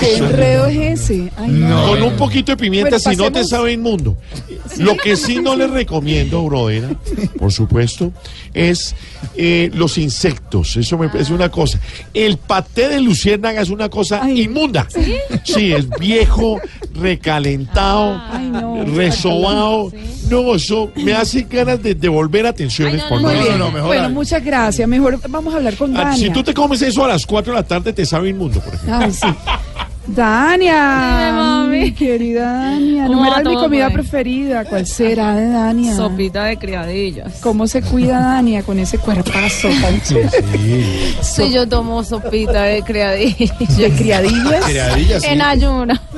¿Qué 0.00 0.16
enredo 0.16 0.66
es 0.66 1.00
ese? 1.00 1.30
Ay, 1.36 1.50
no. 1.50 1.86
Con 1.88 2.02
un 2.02 2.16
poquito 2.16 2.52
de 2.52 2.56
pimienta, 2.56 2.96
Bueno, 2.96 3.10
si 3.10 3.16
no 3.16 3.30
te 3.32 3.44
sabe 3.44 3.72
inmundo. 3.72 4.16
Lo 4.78 4.96
que 4.96 5.16
sí 5.16 5.40
no 5.40 5.54
les 5.54 5.70
recomiendo, 5.70 6.42
brodera, 6.42 6.88
por 7.38 7.52
supuesto, 7.52 8.12
es 8.52 8.94
eh, 9.36 9.70
los 9.74 9.98
insectos. 9.98 10.76
Eso 10.76 10.98
me 10.98 11.08
parece 11.08 11.32
una 11.32 11.48
cosa. 11.50 11.78
El 12.12 12.38
paté 12.38 12.88
de 12.88 13.00
luciérnaga 13.00 13.60
es 13.62 13.70
una 13.70 13.88
cosa 13.88 14.28
inmunda. 14.30 14.86
¿Sí? 15.44 15.72
es 15.72 15.88
viejo, 16.00 16.60
recalentado, 16.94 18.20
Ay, 18.30 18.46
no. 18.48 18.84
resobado. 18.84 19.92
No, 20.30 20.54
eso 20.54 20.90
me 20.96 21.12
hace 21.12 21.42
ganas 21.42 21.82
de 21.82 21.94
devolver 21.94 22.46
atenciones 22.46 23.02
por 23.04 23.20
no 23.20 23.28
bueno, 23.86 24.10
muchas 24.10 24.42
gracias. 24.42 24.88
Mejor 24.88 25.20
vamos 25.28 25.52
a 25.54 25.58
hablar 25.58 25.76
con 25.76 25.94
Ah, 25.96 26.04
Dania. 26.04 26.16
Si 26.18 26.30
tú 26.30 26.42
te 26.42 26.54
comes 26.54 26.80
eso 26.82 27.04
a 27.04 27.08
las 27.08 27.26
4 27.26 27.52
de 27.52 27.58
la 27.60 27.66
tarde, 27.66 27.92
te 27.92 28.06
sabe 28.14 28.28
inmundo, 28.28 28.60
por 28.60 28.72
ejemplo. 28.72 28.96
Ay, 28.96 29.12
sí. 29.12 29.26
Dania. 30.06 31.18
Dime, 31.18 31.32
mami. 31.32 31.80
mi 31.80 31.92
querida 31.92 32.52
Dania. 32.52 33.06
¿Cómo 33.06 33.16
Numeral 33.16 33.46
va 33.46 33.50
mi 33.50 33.56
comida 33.56 33.90
preferida. 33.90 34.64
¿Cuál 34.64 34.86
será 34.86 35.34
de 35.34 35.48
Dania? 35.48 35.94
Sopita 35.96 36.44
de 36.44 36.56
criadillas. 36.58 37.40
¿Cómo 37.40 37.66
se 37.66 37.80
cuida 37.82 38.20
Dania 38.20 38.62
con 38.62 38.78
ese 38.78 38.98
cuerpazo 38.98 39.68
tan 39.80 40.00
Sí, 41.22 41.50
yo 41.52 41.66
tomo 41.68 42.04
sopita 42.04 42.64
de 42.64 42.82
criadillas. 42.82 43.58
¿De 43.76 43.90
criadillas? 43.92 44.64
Criadillas, 44.64 45.22
sí. 45.22 45.28
En 45.30 45.42
ayuna. 45.42 46.00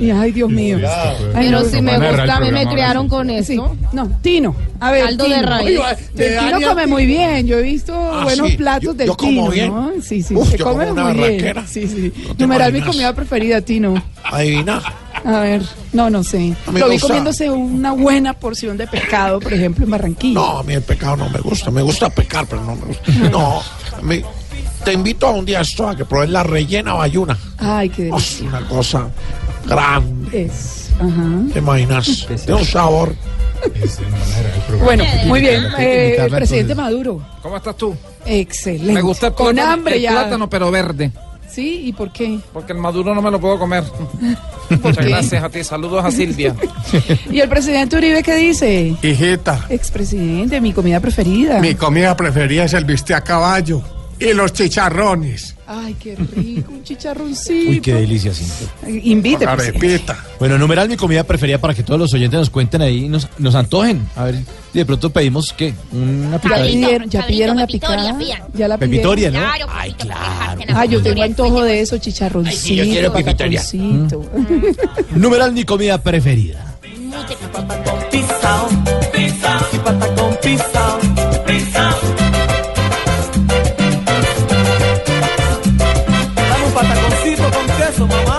Y, 0.00 0.10
ay, 0.10 0.32
Dios 0.32 0.50
mío. 0.50 0.78
Ay, 0.84 1.16
Pero 1.32 1.60
no, 1.60 1.64
si 1.64 1.76
no, 1.76 1.82
me 1.82 1.98
no, 1.98 2.08
gusta, 2.08 2.36
a 2.36 2.40
mí 2.40 2.50
me 2.50 2.66
criaron 2.66 3.08
con 3.08 3.28
Sí, 3.28 3.54
eso. 3.54 3.76
no, 3.92 4.08
Tino. 4.20 4.54
A 4.80 4.90
ver, 4.90 5.04
Caldo 5.04 5.24
Tino. 5.24 5.36
de 5.36 5.42
raíz. 5.42 5.80
De 6.14 6.38
Tino 6.38 6.68
come 6.68 6.86
muy 6.88 7.06
bien. 7.06 7.46
Yo 7.46 7.58
he 7.58 7.62
visto 7.62 7.94
buenos 8.24 8.50
sí. 8.50 8.56
platos 8.56 8.82
Yo- 8.84 8.94
del 8.94 9.06
yo 9.08 9.16
como 9.16 9.30
Tino. 9.42 9.50
bien. 9.50 9.68
¿no? 9.74 9.90
Sí, 10.02 10.22
sí, 10.22 10.34
Uf, 10.34 10.50
se 10.50 10.58
yo 10.58 10.64
come 10.64 10.86
como 10.88 11.04
muy 11.04 11.28
bien. 11.28 11.38
Sí, 11.68 11.86
sí. 11.88 12.12
No 12.28 12.34
Numeral 12.38 12.72
mi 12.72 12.80
comida 12.82 13.12
preferida, 13.14 13.60
Tino. 13.60 13.94
Adivina. 14.24 14.82
A 15.24 15.40
ver, 15.40 15.62
no, 15.92 16.10
no 16.10 16.22
sé. 16.22 16.38
Mí 16.38 16.56
Lo 16.78 16.86
vi 16.88 16.92
gusta- 16.94 17.06
comiéndose 17.08 17.50
una 17.50 17.92
buena 17.92 18.34
porción 18.34 18.76
de 18.76 18.86
pescado, 18.86 19.40
por 19.40 19.52
ejemplo, 19.54 19.84
en 19.84 19.90
Barranquilla. 19.90 20.34
No, 20.34 20.58
a 20.58 20.62
mí 20.62 20.74
el 20.74 20.82
pecado 20.82 21.16
no 21.16 21.28
me 21.30 21.40
gusta. 21.40 21.70
Me 21.70 21.80
gusta 21.82 22.10
pecar, 22.10 22.46
pero 22.46 22.62
no 22.62 22.76
me 22.76 22.82
gusta. 22.86 23.10
No, 23.30 23.60
a 23.96 24.02
mí- 24.02 24.22
te 24.84 24.92
invito 24.92 25.26
a 25.26 25.30
un 25.30 25.46
día 25.46 25.62
esto 25.62 25.88
a 25.88 25.96
que 25.96 26.04
pruebes 26.04 26.28
la 26.30 26.42
rellena 26.42 26.92
bayuna. 26.92 27.38
Ay, 27.56 27.88
qué 27.88 28.10
Oh. 28.12 28.18
Es 28.18 28.40
una 28.42 28.60
cosa 28.68 29.08
grande. 29.66 30.44
Es. 30.44 30.90
Ajá. 30.96 31.52
¿Te 31.54 31.58
imaginas? 31.60 32.26
De 32.46 32.52
un 32.52 32.64
sabor. 32.66 33.14
Bueno, 34.84 35.04
muy 35.26 35.40
bien. 35.40 35.64
Eh, 35.78 36.26
presidente. 36.30 36.74
Maduro. 36.74 37.26
¿Cómo 37.42 37.56
estás 37.56 37.76
tú? 37.76 37.96
Excelente. 38.26 38.92
Me 38.92 39.00
gusta 39.00 39.28
el 39.28 39.34
Con 39.34 39.58
hambre 39.58 39.96
el 39.96 40.02
ya. 40.02 40.10
plátano, 40.10 40.50
pero 40.50 40.70
verde. 40.70 41.10
Sí, 41.54 41.82
¿y 41.84 41.92
por 41.92 42.10
qué? 42.10 42.40
Porque 42.52 42.72
el 42.72 42.78
maduro 42.78 43.14
no 43.14 43.22
me 43.22 43.30
lo 43.30 43.38
puedo 43.40 43.58
comer. 43.58 43.84
Muchas 44.82 44.98
qué? 44.98 45.08
gracias 45.10 45.44
a 45.44 45.48
ti. 45.48 45.62
Saludos 45.62 46.04
a 46.04 46.10
Silvia. 46.10 46.54
¿Y 47.30 47.38
el 47.40 47.48
presidente 47.48 47.96
Uribe 47.96 48.22
qué 48.22 48.34
dice? 48.36 48.96
Hijita, 49.02 49.66
Expresidente, 49.68 50.60
mi 50.60 50.72
comida 50.72 50.98
preferida. 51.00 51.60
mi 51.60 51.74
comida 51.76 52.16
preferida 52.16 52.64
es 52.64 52.72
el 52.74 52.84
bistec 52.84 53.16
a 53.18 53.20
caballo. 53.22 53.82
y 54.18 54.32
los 54.32 54.52
chicharrones. 54.52 55.53
Ay, 55.66 55.94
qué 55.94 56.14
rico, 56.14 56.72
un 56.72 56.82
chicharroncito. 56.84 57.70
Uy, 57.70 57.80
qué 57.80 57.94
delicia, 57.94 58.34
sí. 58.34 58.44
Invite, 59.04 59.46
La 59.46 59.56
presidente. 59.56 59.88
repita. 59.88 60.24
Bueno, 60.38 60.58
numeral 60.58 60.88
mi 60.90 60.96
comida 60.96 61.24
preferida 61.24 61.56
para 61.58 61.72
que 61.72 61.82
todos 61.82 61.98
los 61.98 62.12
oyentes 62.12 62.38
nos 62.38 62.50
cuenten 62.50 62.82
ahí 62.82 63.04
y 63.06 63.08
nos, 63.08 63.28
nos 63.38 63.54
antojen. 63.54 64.06
A 64.14 64.24
ver, 64.24 64.34
y 64.74 64.78
de 64.78 64.84
pronto 64.84 65.08
pedimos, 65.10 65.54
¿qué? 65.54 65.72
Una 65.90 66.38
Ya 66.42 66.62
pidieron, 66.62 67.08
ya 67.08 67.26
pidieron 67.26 67.56
la 67.56 67.66
picada. 67.66 68.18
Ya 68.52 68.68
la 68.68 68.76
Pepitoria. 68.76 69.30
¿no? 69.30 69.40
Ay, 69.70 69.92
claro. 69.94 70.60
Ah, 70.74 70.84
yo 70.84 71.02
tengo 71.02 71.22
antojo 71.22 71.62
de 71.62 71.80
eso, 71.80 71.96
chicharroncito. 71.96 72.56
Ay, 72.56 72.62
sí, 72.62 72.76
yo 72.76 72.84
quiero 72.84 73.12
pepitoria. 73.12 73.60
pataconcito. 73.60 74.24
Numeral 75.14 75.52
mi 75.52 75.64
comida 75.64 76.02
preferida. 76.02 76.76
Pisao, 78.10 78.68
mamá. 88.00 88.38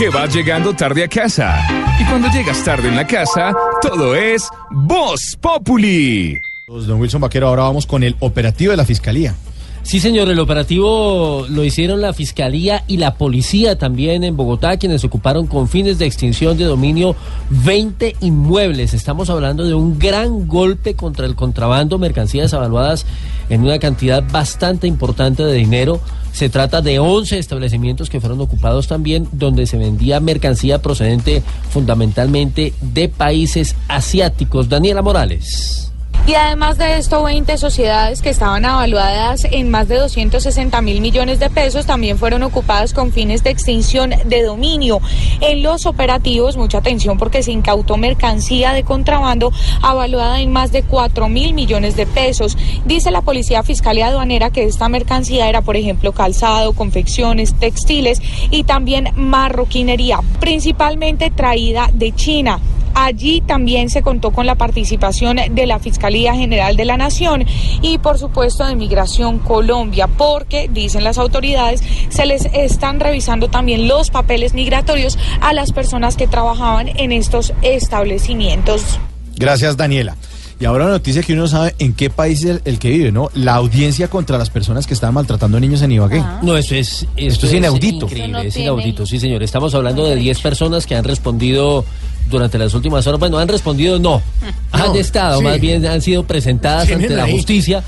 que 0.00 0.08
vas 0.08 0.34
llegando 0.34 0.72
tarde 0.72 1.04
a 1.04 1.08
casa. 1.08 1.60
Y 2.00 2.04
cuando 2.06 2.28
llegas 2.28 2.64
tarde 2.64 2.88
en 2.88 2.96
la 2.96 3.06
casa, 3.06 3.54
todo 3.82 4.14
es 4.14 4.48
Voz 4.70 5.36
Populi. 5.38 6.40
Don 6.66 6.98
Wilson 6.98 7.20
Vaquero, 7.20 7.48
ahora 7.48 7.64
vamos 7.64 7.84
con 7.84 8.02
el 8.02 8.16
operativo 8.20 8.70
de 8.70 8.78
la 8.78 8.86
Fiscalía. 8.86 9.34
Sí, 9.82 9.98
señor, 9.98 10.28
el 10.28 10.38
operativo 10.38 11.46
lo 11.48 11.64
hicieron 11.64 12.00
la 12.00 12.12
Fiscalía 12.12 12.84
y 12.86 12.98
la 12.98 13.14
Policía 13.14 13.76
también 13.76 14.22
en 14.24 14.36
Bogotá, 14.36 14.76
quienes 14.76 15.02
ocuparon 15.04 15.46
con 15.46 15.68
fines 15.68 15.98
de 15.98 16.06
extinción 16.06 16.56
de 16.58 16.64
dominio 16.64 17.16
20 17.50 18.16
inmuebles. 18.20 18.94
Estamos 18.94 19.30
hablando 19.30 19.64
de 19.64 19.74
un 19.74 19.98
gran 19.98 20.46
golpe 20.46 20.94
contra 20.94 21.26
el 21.26 21.34
contrabando, 21.34 21.98
mercancías 21.98 22.54
avaluadas 22.54 23.06
en 23.48 23.62
una 23.62 23.78
cantidad 23.78 24.22
bastante 24.30 24.86
importante 24.86 25.44
de 25.44 25.54
dinero. 25.54 26.00
Se 26.32 26.48
trata 26.48 26.82
de 26.82 26.98
11 26.98 27.38
establecimientos 27.38 28.10
que 28.10 28.20
fueron 28.20 28.40
ocupados 28.40 28.86
también, 28.86 29.28
donde 29.32 29.66
se 29.66 29.78
vendía 29.78 30.20
mercancía 30.20 30.80
procedente 30.80 31.42
fundamentalmente 31.70 32.74
de 32.80 33.08
países 33.08 33.74
asiáticos. 33.88 34.68
Daniela 34.68 35.02
Morales. 35.02 35.89
Y 36.26 36.34
además 36.34 36.78
de 36.78 36.98
esto, 36.98 37.24
20 37.24 37.58
sociedades 37.58 38.22
que 38.22 38.28
estaban 38.28 38.64
evaluadas 38.64 39.44
en 39.50 39.68
más 39.70 39.88
de 39.88 39.96
260 39.96 40.80
mil 40.82 41.00
millones 41.00 41.40
de 41.40 41.50
pesos 41.50 41.86
también 41.86 42.18
fueron 42.18 42.42
ocupadas 42.42 42.92
con 42.92 43.10
fines 43.10 43.42
de 43.42 43.50
extinción 43.50 44.14
de 44.26 44.42
dominio. 44.42 45.00
En 45.40 45.62
los 45.62 45.86
operativos, 45.86 46.56
mucha 46.56 46.78
atención 46.78 47.18
porque 47.18 47.42
se 47.42 47.52
incautó 47.52 47.96
mercancía 47.96 48.72
de 48.72 48.84
contrabando 48.84 49.50
avaluada 49.82 50.40
en 50.40 50.52
más 50.52 50.70
de 50.70 50.82
4 50.82 51.28
mil 51.28 51.54
millones 51.54 51.96
de 51.96 52.06
pesos. 52.06 52.56
Dice 52.84 53.10
la 53.10 53.22
Policía 53.22 53.62
Fiscal 53.62 53.98
y 53.98 54.02
Aduanera 54.02 54.50
que 54.50 54.64
esta 54.64 54.88
mercancía 54.88 55.48
era, 55.48 55.62
por 55.62 55.76
ejemplo, 55.76 56.12
calzado, 56.12 56.74
confecciones, 56.74 57.54
textiles 57.54 58.20
y 58.50 58.64
también 58.64 59.08
marroquinería, 59.16 60.20
principalmente 60.38 61.30
traída 61.30 61.90
de 61.92 62.12
China. 62.14 62.60
Allí 62.94 63.40
también 63.40 63.90
se 63.90 64.02
contó 64.02 64.30
con 64.30 64.46
la 64.46 64.54
participación 64.54 65.38
de 65.50 65.66
la 65.66 65.78
Fiscalía 65.78 66.34
General 66.34 66.76
de 66.76 66.84
la 66.84 66.96
Nación 66.96 67.44
y 67.82 67.98
por 67.98 68.18
supuesto 68.18 68.64
de 68.66 68.76
Migración 68.76 69.38
Colombia, 69.38 70.06
porque, 70.06 70.68
dicen 70.72 71.04
las 71.04 71.18
autoridades, 71.18 71.82
se 72.08 72.26
les 72.26 72.46
están 72.46 73.00
revisando 73.00 73.48
también 73.48 73.88
los 73.88 74.10
papeles 74.10 74.54
migratorios 74.54 75.18
a 75.40 75.52
las 75.52 75.72
personas 75.72 76.16
que 76.16 76.26
trabajaban 76.26 76.88
en 76.96 77.12
estos 77.12 77.52
establecimientos. 77.62 78.98
Gracias, 79.36 79.76
Daniela. 79.76 80.16
Y 80.60 80.66
ahora 80.66 80.84
una 80.84 80.92
noticia 80.92 81.22
que 81.22 81.32
uno 81.32 81.42
no 81.42 81.48
sabe 81.48 81.74
en 81.78 81.94
qué 81.94 82.10
país 82.10 82.40
es 82.44 82.50
el, 82.50 82.62
el 82.66 82.78
que 82.78 82.90
vive, 82.90 83.10
¿no? 83.10 83.30
La 83.32 83.54
audiencia 83.54 84.08
contra 84.08 84.36
las 84.36 84.50
personas 84.50 84.86
que 84.86 84.92
estaban 84.92 85.14
maltratando 85.14 85.56
a 85.56 85.60
niños 85.60 85.80
en 85.80 85.92
Ibagué. 85.92 86.22
No, 86.42 86.54
eso 86.54 86.74
es, 86.74 87.06
Esto 87.16 87.46
es 87.46 87.54
inaudito. 87.54 88.04
Increíble, 88.04 88.32
no 88.32 88.38
es 88.40 88.56
inaudito, 88.58 89.06
sí, 89.06 89.18
señor. 89.18 89.42
Estamos 89.42 89.74
hablando 89.74 90.04
de 90.04 90.16
10 90.16 90.38
personas 90.40 90.86
que 90.86 90.94
han 90.94 91.04
respondido 91.04 91.82
durante 92.28 92.58
las 92.58 92.74
últimas 92.74 93.06
horas. 93.06 93.18
Bueno, 93.18 93.38
han 93.38 93.48
respondido 93.48 93.98
no. 93.98 94.20
han 94.72 94.94
estado, 94.96 95.38
sí. 95.38 95.44
más 95.44 95.58
bien 95.58 95.86
han 95.86 96.02
sido 96.02 96.24
presentadas 96.24 96.90
ante 96.90 97.08
la 97.08 97.24
ahí. 97.24 97.32
justicia 97.32 97.82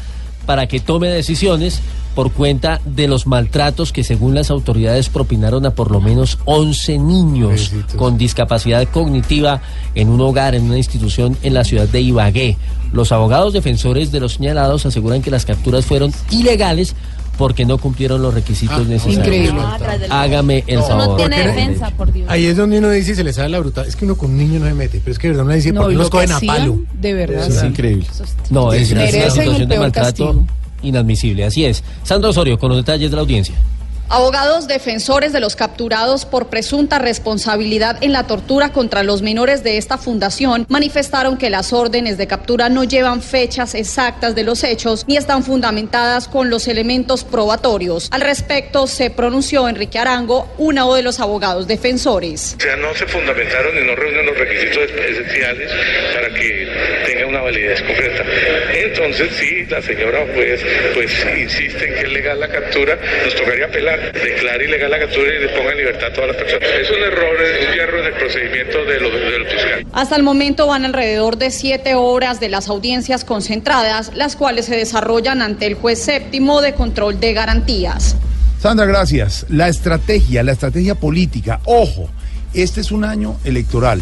para 0.47 0.67
que 0.67 0.81
tome 0.81 1.09
decisiones 1.09 1.81
por 2.15 2.33
cuenta 2.33 2.81
de 2.85 3.09
los 3.09 3.27
maltratos 3.27 3.93
que 3.93 4.05
según 4.05 4.35
las 4.35 4.51
autoridades 4.51 5.09
propinaron 5.09 5.65
a 5.67 5.75
por 5.75 5.91
lo 5.91 6.01
menos 6.01 6.39
11 6.45 6.99
niños 6.99 7.73
con 7.97 8.19
discapacidad 8.19 8.87
cognitiva 8.89 9.63
en 9.95 10.09
un 10.09 10.21
hogar, 10.21 10.55
en 10.55 10.65
una 10.65 10.77
institución 10.77 11.37
en 11.43 11.55
la 11.55 11.65
ciudad 11.65 11.89
de 11.89 12.03
Ibagué. 12.03 12.57
Los 12.93 13.13
abogados 13.13 13.55
defensores 13.55 14.13
de 14.13 14.21
los 14.21 14.35
señalados 14.35 14.85
aseguran 14.85 15.23
que 15.23 15.31
las 15.31 15.47
capturas 15.47 15.87
fueron 15.87 16.13
ilegales 16.31 16.95
porque 17.39 17.65
no 17.65 17.79
cumplieron 17.79 18.21
los 18.23 18.33
requisitos 18.35 18.87
necesarios. 18.87 19.19
increíble. 19.27 19.61
Hágame 20.11 20.65
el 20.67 20.77
No, 20.81 20.87
favor. 20.87 21.09
no 21.09 21.17
tiene 21.17 21.47
defensa, 21.47 21.91
por 21.91 22.13
Dios. 22.13 22.29
Ahí 22.31 22.47
es 22.47 22.57
donde 22.57 22.79
uno 22.79 22.91
dice 22.91 23.15
se 23.15 23.25
le 23.25 23.33
sale 23.33 23.49
la 23.49 23.59
brutal. 23.61 23.87
Es 23.87 23.97
que 23.97 24.05
uno 24.05 24.17
con 24.17 24.31
un 24.31 24.39
niño 24.39 24.61
no 24.61 24.67
se 24.67 24.75
mete, 24.75 25.01
pero 25.01 25.13
es 25.13 25.19
que 25.19 25.29
de 25.29 25.33
verdad 25.33 25.47
uno 25.47 25.55
dice, 25.55 25.73
No, 25.73 25.81
¿por 25.83 25.91
qué 25.91 25.97
los 25.97 26.11
cogen 26.11 26.33
a 26.33 26.41
palo? 26.41 26.79
de 26.93 27.15
verdad. 27.15 27.47
Es 27.49 27.63
increíble. 27.63 28.07
No, 28.51 28.73
es, 28.73 28.83
es 28.83 28.93
una 28.93 29.01
Merecen 29.01 29.23
el 29.23 29.31
situación 29.33 29.69
de 29.69 29.79
maltrato 29.79 30.25
castigo. 30.27 30.47
inadmisible. 30.83 31.45
Así 31.45 31.65
es. 31.65 31.83
Sandra 32.05 32.31
Osorio, 32.31 32.59
con 32.59 32.69
los 32.69 32.79
detalles 32.79 33.11
de 33.11 33.17
la 33.17 33.23
audiencia. 33.23 33.55
Abogados 34.09 34.69
defensores 34.69 35.33
de 35.33 35.41
los 35.41 35.57
capturados 35.57 36.27
por 36.27 36.49
presunta 36.49 36.99
responsabilidad 36.99 37.97
en 38.03 38.13
la 38.13 38.27
tortura 38.27 38.71
contra 38.71 39.03
los 39.03 39.23
menores 39.23 39.63
de 39.63 39.79
esta 39.79 39.97
fundación 39.97 40.67
manifestaron 40.69 41.39
que 41.39 41.49
las 41.49 41.73
órdenes 41.73 42.19
de 42.19 42.27
captura 42.27 42.69
no 42.69 42.85
llevan 42.85 43.23
fechas 43.23 43.75
exactas 43.75 44.35
de 44.35 44.45
los 44.45 44.65
hechos 44.65 45.05
ni 45.09 45.17
están 45.17 45.43
fundamentadas 45.43 46.29
con 46.29 46.51
los 46.51 46.69
elementos 46.69 47.25
probatorios. 47.25 48.09
Al 48.11 48.21
respecto 48.21 48.87
se 48.87 49.11
pronunció 49.11 49.69
Enrique 49.69 49.99
Arango, 49.99 50.53
uno 50.59 50.95
de 50.95 51.03
los 51.03 51.21
abogados 51.21 51.67
defensores. 51.67 52.57
O 52.59 52.63
sea, 52.63 52.77
no 52.77 52.95
se 52.95 53.07
fundamentaron 53.07 53.77
y 53.79 53.87
no 53.87 53.95
reúnen 53.95 54.27
los 54.27 54.37
requisitos 54.37 54.91
esenciales 54.91 55.71
para 56.15 56.29
que 56.35 56.69
tenga 57.07 57.27
una 57.27 57.41
validez 57.41 57.81
concreta. 57.83 58.25
Entonces, 58.75 59.29
sí, 59.39 59.65
la 59.67 59.81
señora 59.81 60.27
juez 60.35 60.61
pues 60.95 61.11
insiste 61.39 61.89
en 61.89 61.95
que 61.95 62.01
es 62.01 62.13
legal 62.13 62.39
la 62.41 62.49
captura, 62.49 62.99
nos 63.25 63.35
tocaría 63.35 63.67
apelar, 63.67 63.92
declare 63.97 64.65
ilegal 64.67 64.91
la 64.91 64.99
captura 64.99 65.29
y 65.35 65.41
le 65.41 65.49
ponga 65.51 65.73
en 65.73 65.79
libertad 65.79 66.09
a 66.11 66.13
todas 66.13 66.29
las 66.29 66.37
personas. 66.37 66.69
Es 66.81 66.91
un 66.91 67.03
error, 67.03 67.37
es 67.43 67.69
un 67.69 67.75
hierro 67.75 68.01
en 68.01 68.07
el 68.07 68.13
procedimiento 68.15 68.85
de 68.85 69.01
lo- 69.01 69.11
del 69.11 69.47
fiscal. 69.47 69.87
Hasta 69.93 70.17
el 70.17 70.23
momento 70.23 70.67
van 70.67 70.85
alrededor 70.85 71.37
de 71.39 71.51
siete 71.51 71.95
horas 71.95 72.41
de 72.41 72.49
las 72.49 72.69
audiencias 72.69 73.25
concentradas, 73.25 74.13
las 74.15 74.37
cuales 74.37 74.67
se 74.67 74.77
desarrollan 74.77 75.43
ante 75.43 75.67
el 75.67 75.75
juez 75.75 75.99
séptimo 76.03 76.61
de 76.63 76.75
control 76.75 77.21
de 77.21 77.33
garantías. 77.33 78.17
Sandra, 78.61 78.87
gracias. 78.87 79.45
La 79.49 79.69
estrategia, 79.69 80.43
la 80.43 80.53
estrategia 80.53 80.95
política. 80.95 81.61
Ojo, 81.65 82.09
este 82.55 82.81
es 82.81 82.93
un 82.93 83.05
año 83.05 83.39
electoral 83.45 84.01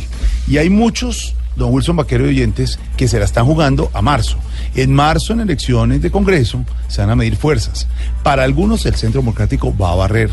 y 0.48 0.59
hay 0.59 0.68
muchos, 0.70 1.35
don 1.57 1.73
Wilson 1.73 1.97
Vaquero 1.97 2.27
y 2.27 2.31
oyentes, 2.31 2.79
que 2.97 3.09
se 3.09 3.19
la 3.19 3.25
están 3.25 3.47
jugando 3.47 3.91
a 3.93 4.03
marzo. 4.03 4.37
En 4.75 4.93
marzo, 4.93 5.33
en 5.33 5.41
elecciones 5.41 6.03
de 6.03 6.11
Congreso, 6.11 6.65
se 6.89 7.01
van 7.01 7.11
a 7.11 7.17
medir 7.17 7.37
fuerzas. 7.37 7.87
Para 8.23 8.45
algunos, 8.45 8.87
el 8.87 8.95
Centro 8.95 9.21
Democrático 9.21 9.77
va 9.77 9.93
a 9.93 9.97
barrer. 9.97 10.31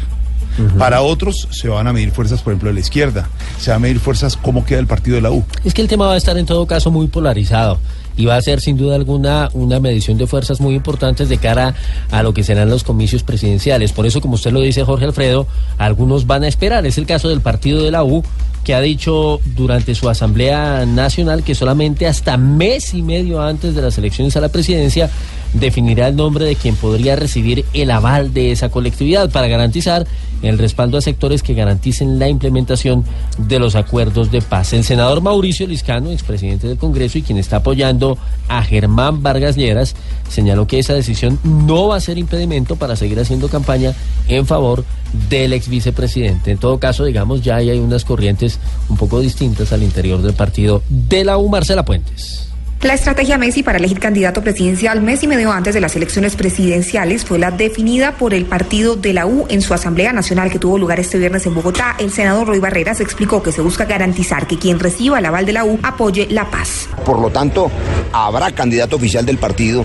Para 0.80 1.02
otros, 1.02 1.48
se 1.52 1.68
van 1.68 1.86
a 1.86 1.94
medir 1.94 2.12
fuerzas, 2.12 2.42
por 2.42 2.52
ejemplo, 2.52 2.70
de 2.70 2.74
la 2.74 2.80
izquierda. 2.80 3.30
Se 3.60 3.70
van 3.70 3.78
a 3.78 3.80
medir 3.82 4.00
fuerzas 4.00 4.36
cómo 4.36 4.66
queda 4.66 4.80
el 4.80 4.88
partido 4.88 5.16
de 5.16 5.22
la 5.22 5.30
U. 5.30 5.46
Es 5.64 5.76
que 5.76 5.84
el 5.84 5.88
tema 5.88 6.08
va 6.08 6.14
a 6.14 6.18
estar 6.18 6.36
en 6.36 6.48
todo 6.48 6.66
caso 6.66 6.90
muy 6.90 7.08
polarizado 7.08 7.80
y 8.18 8.26
va 8.26 8.36
a 8.36 8.42
ser 8.42 8.60
sin 8.60 8.76
duda 8.76 8.96
alguna 8.96 9.50
una 9.54 9.80
medición 9.80 10.18
de 10.18 10.28
fuerzas 10.28 10.60
muy 10.60 10.76
importantes 10.76 11.30
de 11.30 11.38
cara 11.38 11.76
a 12.12 12.24
lo 12.24 12.34
que 12.34 12.44
serán 12.44 12.70
los 12.70 12.84
comicios 12.84 13.24
presidenciales. 13.24 13.94
Por 13.94 14.06
eso, 14.06 14.20
como 14.20 14.36
usted 14.36 14.52
lo 14.52 14.60
dice, 14.60 14.84
Jorge 14.84 15.06
Alfredo, 15.06 15.48
algunos 15.78 16.28
van 16.28 16.44
a 16.44 16.48
esperar. 16.48 16.86
Es 16.86 16.98
el 16.98 17.06
caso 17.06 17.30
del 17.30 17.42
partido 17.42 17.84
de 17.84 17.92
la 17.92 18.04
U 18.04 18.24
que 18.64 18.76
ha 18.76 18.82
dicho 18.82 19.40
durante 19.56 19.96
su 19.96 20.10
Asamblea 20.10 20.86
Nacional 20.86 21.44
que 21.44 21.56
solamente 21.56 22.06
hasta 22.06 22.36
mes 22.36 22.94
y 22.94 23.02
medio 23.02 23.42
antes 23.42 23.74
de 23.76 23.82
las 23.82 23.98
elecciones 23.98 24.36
a 24.36 24.42
la 24.42 24.50
presidencia 24.50 25.10
definirá 25.54 26.08
el 26.08 26.16
nombre 26.16 26.46
de 26.46 26.56
quien 26.56 26.76
podría 26.76 27.16
recibir 27.16 27.66
el 27.74 27.92
aval 27.92 28.34
de 28.34 28.52
esa 28.52 28.70
colectividad 28.70 29.30
para 29.30 29.48
garantizar 29.48 30.06
el 30.42 30.58
respaldo 30.58 30.98
a 30.98 31.02
sectores 31.02 31.42
que 31.42 31.54
garanticen 31.54 32.20
la 32.20 32.30
implementación 32.30 33.04
de 33.38 33.60
los 33.60 33.76
acuerdos 33.76 34.32
de 34.32 34.42
paz. 34.42 34.74
El 34.74 34.84
senador 34.84 35.22
Mauricio 35.22 35.66
Liscano, 35.68 36.12
expresidente 36.12 36.68
del 36.68 36.78
Congreso 36.78 37.18
y 37.18 37.24
quien 37.24 37.38
está 37.38 37.58
apoyando 37.58 38.18
a 38.48 38.62
Germán 38.62 39.24
Vargas 39.24 39.56
Lleras, 39.56 39.96
señaló 40.30 40.68
que 40.68 40.80
esa 40.80 40.94
decisión 40.94 41.40
no 41.44 41.88
va 41.88 41.98
a 41.98 42.02
ser 42.02 42.18
impedimento 42.18 42.76
para 42.76 42.96
seguir 42.96 43.20
haciendo 43.20 43.48
campaña 43.50 43.94
en 44.28 44.46
favor 44.46 44.84
del 45.30 45.54
ex 45.54 45.69
vicepresidente. 45.69 46.52
En 46.52 46.58
todo 46.58 46.80
caso, 46.80 47.06
digamos, 47.06 47.42
ya 47.42 47.56
hay 47.56 47.71
unas 47.71 48.06
corrientes 48.06 48.60
un 48.90 48.98
poco 48.98 49.19
distintas 49.19 49.71
al 49.74 49.84
interior 49.84 50.21
del 50.21 50.34
partido 50.34 50.84
de 50.90 51.24
la 51.24 51.38
U, 51.38 51.50
Marcela 51.50 51.86
Puentes. 51.86 52.46
La 52.84 52.94
estrategia 52.94 53.40
Messi 53.40 53.63
para 53.63 53.80
elegir 53.80 54.00
candidato 54.00 54.44
presidencial 54.44 55.02
mes 55.02 55.23
y 55.23 55.28
medio 55.28 55.52
antes 55.52 55.73
de 55.73 55.82
las 55.82 55.96
elecciones 55.96 56.36
presidenciales 56.36 57.25
fue 57.25 57.40
la 57.40 57.50
definida 57.50 58.12
por 58.12 58.36
el 58.36 58.46
partido 58.46 58.96
de 58.96 59.13
la 59.13 59.25
U 59.25 59.48
en 59.50 59.63
su 59.63 59.73
Asamblea 59.73 60.13
Nacional 60.13 60.52
que 60.52 60.60
tuvo 60.60 60.78
lugar 60.78 61.00
este 61.00 61.17
viernes 61.17 61.48
en 61.48 61.56
Bogotá. 61.56 61.96
El 61.98 62.12
senador 62.12 62.48
Roy 62.48 62.60
Barreras 62.60 63.00
explicó 63.00 63.42
que 63.42 63.52
se 63.52 63.62
busca 63.62 63.86
garantizar 63.86 64.46
que 64.46 64.60
quien 64.60 64.80
reciba 64.80 65.17
el 65.17 65.25
aval 65.25 65.48
de 65.48 65.54
la 65.54 65.65
U 65.65 65.80
apoye 65.82 66.28
la 66.30 66.52
paz. 66.52 66.88
Por 67.04 67.19
lo 67.19 67.32
tanto, 67.32 67.71
habrá 68.13 68.52
candidato 68.52 68.98
oficial 68.98 69.25
del 69.25 69.40
partido 69.40 69.84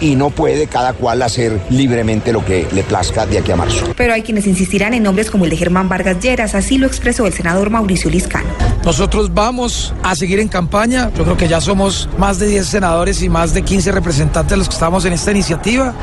y 0.00 0.16
no 0.16 0.30
puede 0.30 0.66
cada 0.66 0.94
cual 0.94 1.20
hacer 1.20 1.60
libremente 1.68 2.32
lo 2.32 2.42
que 2.42 2.66
le 2.72 2.82
plazca 2.84 3.26
de 3.26 3.38
aquí 3.38 3.52
a 3.52 3.56
marzo. 3.56 3.84
Pero 3.98 4.14
hay 4.14 4.22
quienes 4.22 4.46
insistirán 4.46 4.94
en 4.94 5.02
nombres 5.02 5.30
como 5.30 5.44
el 5.44 5.50
de 5.50 5.58
Germán 5.58 5.90
Vargas 5.90 6.18
Lleras, 6.20 6.54
así 6.54 6.78
lo 6.78 6.86
expresó 6.86 7.26
el 7.26 7.34
senador 7.34 7.68
Mauricio 7.68 8.10
Liscano. 8.10 8.48
Nosotros 8.82 9.34
vamos 9.34 9.92
a 10.02 10.16
seguir 10.16 10.40
en 10.40 10.48
campaña. 10.48 11.10
Yo 11.14 11.24
creo 11.24 11.36
que 11.36 11.48
ya 11.48 11.60
somos 11.60 12.08
más 12.16 12.29
de 12.38 12.46
10 12.46 12.66
senadores 12.66 13.22
y 13.22 13.28
más 13.28 13.54
de 13.54 13.62
15 13.62 13.92
representantes 13.92 14.56
los 14.56 14.68
que 14.68 14.74
estamos 14.74 15.04
en 15.04 15.12
esta 15.12 15.30
iniciativa 15.30 15.94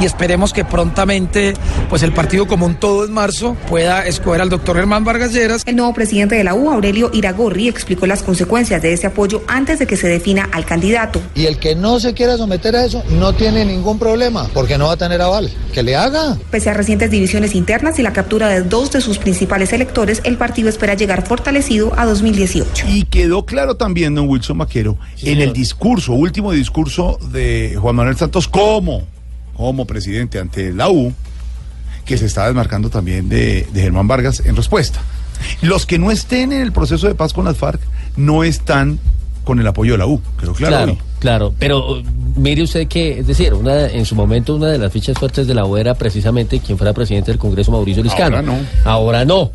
y 0.00 0.04
esperemos 0.04 0.52
que 0.52 0.64
prontamente 0.64 1.54
pues 1.88 2.02
el 2.02 2.12
partido 2.12 2.46
como 2.46 2.66
un 2.66 2.74
todo 2.74 3.04
en 3.04 3.12
marzo 3.12 3.56
pueda 3.68 4.06
escoger 4.06 4.40
al 4.40 4.48
doctor 4.48 4.76
Germán 4.76 5.04
Vargas 5.04 5.32
Lleras. 5.32 5.62
El 5.66 5.76
nuevo 5.76 5.92
presidente 5.92 6.34
de 6.34 6.44
la 6.44 6.54
U, 6.54 6.70
Aurelio 6.70 7.10
Iragorri, 7.12 7.68
explicó 7.68 8.06
las 8.06 8.22
consecuencias 8.22 8.80
de 8.80 8.92
ese 8.92 9.06
apoyo 9.06 9.42
antes 9.46 9.78
de 9.78 9.86
que 9.86 9.96
se 9.96 10.08
defina 10.08 10.48
al 10.52 10.64
candidato. 10.64 11.20
Y 11.34 11.46
el 11.46 11.58
que 11.58 11.74
no 11.74 12.00
se 12.00 12.14
quiera 12.14 12.36
someter 12.36 12.74
a 12.76 12.84
eso 12.84 13.02
no 13.10 13.34
tiene 13.34 13.64
ningún 13.64 13.98
problema 13.98 14.48
porque 14.54 14.78
no 14.78 14.86
va 14.86 14.92
a 14.92 14.96
tener 14.96 15.20
aval. 15.20 15.50
Que 15.72 15.82
le 15.82 15.96
haga. 15.96 16.36
Pese 16.50 16.70
a 16.70 16.74
recientes 16.74 17.10
divisiones 17.10 17.54
internas 17.54 17.98
y 17.98 18.02
la 18.02 18.12
captura 18.12 18.48
de 18.48 18.62
dos 18.62 18.90
de 18.90 19.00
sus 19.00 19.18
principales 19.18 19.72
electores, 19.72 20.20
el 20.24 20.36
partido 20.36 20.68
espera 20.68 20.94
llegar 20.94 21.26
fortalecido 21.26 21.92
a 21.96 22.06
2018. 22.06 22.86
Y 22.88 23.04
quedó 23.04 23.44
claro 23.44 23.76
también, 23.76 24.14
don 24.14 24.28
Wilson 24.28 24.56
Maquero, 24.56 24.96
en 25.22 25.40
el 25.40 25.52
discurso, 25.70 26.14
último 26.14 26.50
discurso 26.50 27.16
de 27.30 27.76
Juan 27.80 27.94
Manuel 27.94 28.16
Santos 28.16 28.48
como, 28.48 29.02
como 29.56 29.84
presidente 29.84 30.40
ante 30.40 30.72
la 30.72 30.90
U, 30.90 31.12
que 32.04 32.18
se 32.18 32.26
está 32.26 32.46
desmarcando 32.46 32.90
también 32.90 33.28
de, 33.28 33.68
de 33.72 33.82
Germán 33.82 34.08
Vargas 34.08 34.42
en 34.44 34.56
respuesta. 34.56 35.00
Los 35.62 35.86
que 35.86 35.96
no 35.96 36.10
estén 36.10 36.52
en 36.52 36.62
el 36.62 36.72
proceso 36.72 37.06
de 37.06 37.14
paz 37.14 37.32
con 37.32 37.44
las 37.44 37.56
FARC 37.56 37.80
no 38.16 38.42
están 38.42 38.98
con 39.44 39.60
el 39.60 39.66
apoyo 39.68 39.92
de 39.92 39.98
la 39.98 40.06
U, 40.06 40.20
creo 40.36 40.54
claro. 40.54 40.76
Claro, 40.76 40.92
hoy. 40.92 40.98
claro, 41.20 41.54
pero 41.56 41.92
uh, 41.92 42.02
mire 42.34 42.64
usted 42.64 42.88
que, 42.88 43.20
es 43.20 43.26
decir, 43.28 43.54
una, 43.54 43.86
en 43.86 44.04
su 44.04 44.16
momento 44.16 44.56
una 44.56 44.66
de 44.66 44.78
las 44.78 44.92
fichas 44.92 45.16
fuertes 45.16 45.46
de 45.46 45.54
la 45.54 45.64
U 45.66 45.76
era 45.76 45.94
precisamente 45.94 46.58
quien 46.58 46.76
fuera 46.76 46.92
presidente 46.92 47.30
del 47.30 47.38
Congreso, 47.38 47.70
Mauricio 47.70 48.02
Liscano. 48.02 48.38
Ahora 48.38 48.42
no. 48.42 48.58
Ahora 48.84 49.24
no. 49.24 49.52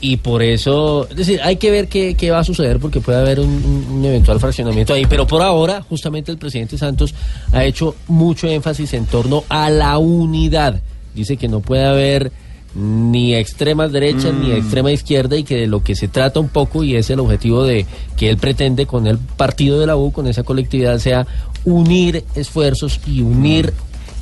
Y 0.00 0.18
por 0.18 0.42
eso, 0.42 1.08
es 1.10 1.16
decir, 1.16 1.40
hay 1.42 1.56
que 1.56 1.70
ver 1.70 1.88
qué, 1.88 2.14
qué 2.14 2.30
va 2.30 2.38
a 2.38 2.44
suceder 2.44 2.78
porque 2.78 3.00
puede 3.00 3.18
haber 3.18 3.40
un, 3.40 4.00
eventual 4.04 4.38
fraccionamiento 4.38 4.94
ahí. 4.94 5.06
Pero 5.06 5.26
por 5.26 5.42
ahora, 5.42 5.82
justamente 5.82 6.30
el 6.30 6.38
presidente 6.38 6.78
Santos 6.78 7.14
ha 7.52 7.64
hecho 7.64 7.96
mucho 8.06 8.46
énfasis 8.46 8.94
en 8.94 9.06
torno 9.06 9.42
a 9.48 9.70
la 9.70 9.98
unidad. 9.98 10.80
Dice 11.14 11.36
que 11.36 11.48
no 11.48 11.60
puede 11.60 11.84
haber 11.84 12.30
ni 12.74 13.34
extrema 13.34 13.88
derecha 13.88 14.30
ni 14.30 14.52
extrema 14.52 14.92
izquierda 14.92 15.36
y 15.36 15.42
que 15.42 15.56
de 15.56 15.66
lo 15.66 15.82
que 15.82 15.96
se 15.96 16.06
trata 16.06 16.38
un 16.38 16.48
poco 16.48 16.84
y 16.84 16.94
es 16.94 17.10
el 17.10 17.18
objetivo 17.18 17.64
de 17.64 17.86
que 18.16 18.28
él 18.28 18.36
pretende 18.36 18.86
con 18.86 19.06
el 19.06 19.18
partido 19.18 19.80
de 19.80 19.86
la 19.86 19.96
U, 19.96 20.12
con 20.12 20.28
esa 20.28 20.44
colectividad, 20.44 20.98
sea 20.98 21.26
unir 21.64 22.24
esfuerzos 22.36 23.00
y 23.06 23.22
unir 23.22 23.72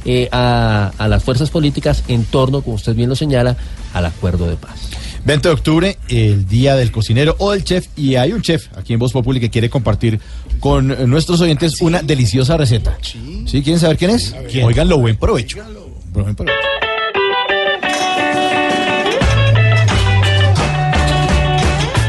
eh, 0.07 0.29
a, 0.33 0.93
a 0.97 1.09
las 1.09 1.23
fuerzas 1.23 1.51
políticas 1.51 2.05
en 2.09 2.25
torno, 2.25 2.63
como 2.63 2.77
usted 2.77 2.95
bien 2.95 3.11
lo 3.11 3.17
señala, 3.17 3.57
al 3.93 4.07
acuerdo 4.07 4.49
de 4.49 4.57
paz. 4.57 4.89
20 5.27 5.49
de 5.49 5.55
octubre, 5.55 5.99
el 6.09 6.47
día 6.47 6.77
del 6.77 6.93
cocinero 6.93 7.35
o 7.41 7.51
del 7.51 7.65
chef, 7.65 7.89
y 7.97 8.15
hay 8.15 8.33
un 8.33 8.43
chef 8.43 8.69
aquí 8.77 8.93
en 8.93 9.01
Voz 9.01 9.13
Populi 9.13 9.41
que 9.41 9.51
quiere 9.51 9.69
compartir 9.69 10.21
con 10.61 11.11
nuestros 11.11 11.41
oyentes 11.41 11.81
una 11.81 12.01
deliciosa 12.01 12.57
receta. 12.57 12.97
¿Sí? 13.03 13.45
¿Quieren 13.65 13.81
saber 13.81 13.97
quién 13.97 14.13
es? 14.13 14.37
Óiganlo, 14.63 14.99
buen 14.99 15.17
provecho. 15.17 15.59
Buen 16.13 16.37
provecho. 16.37 16.57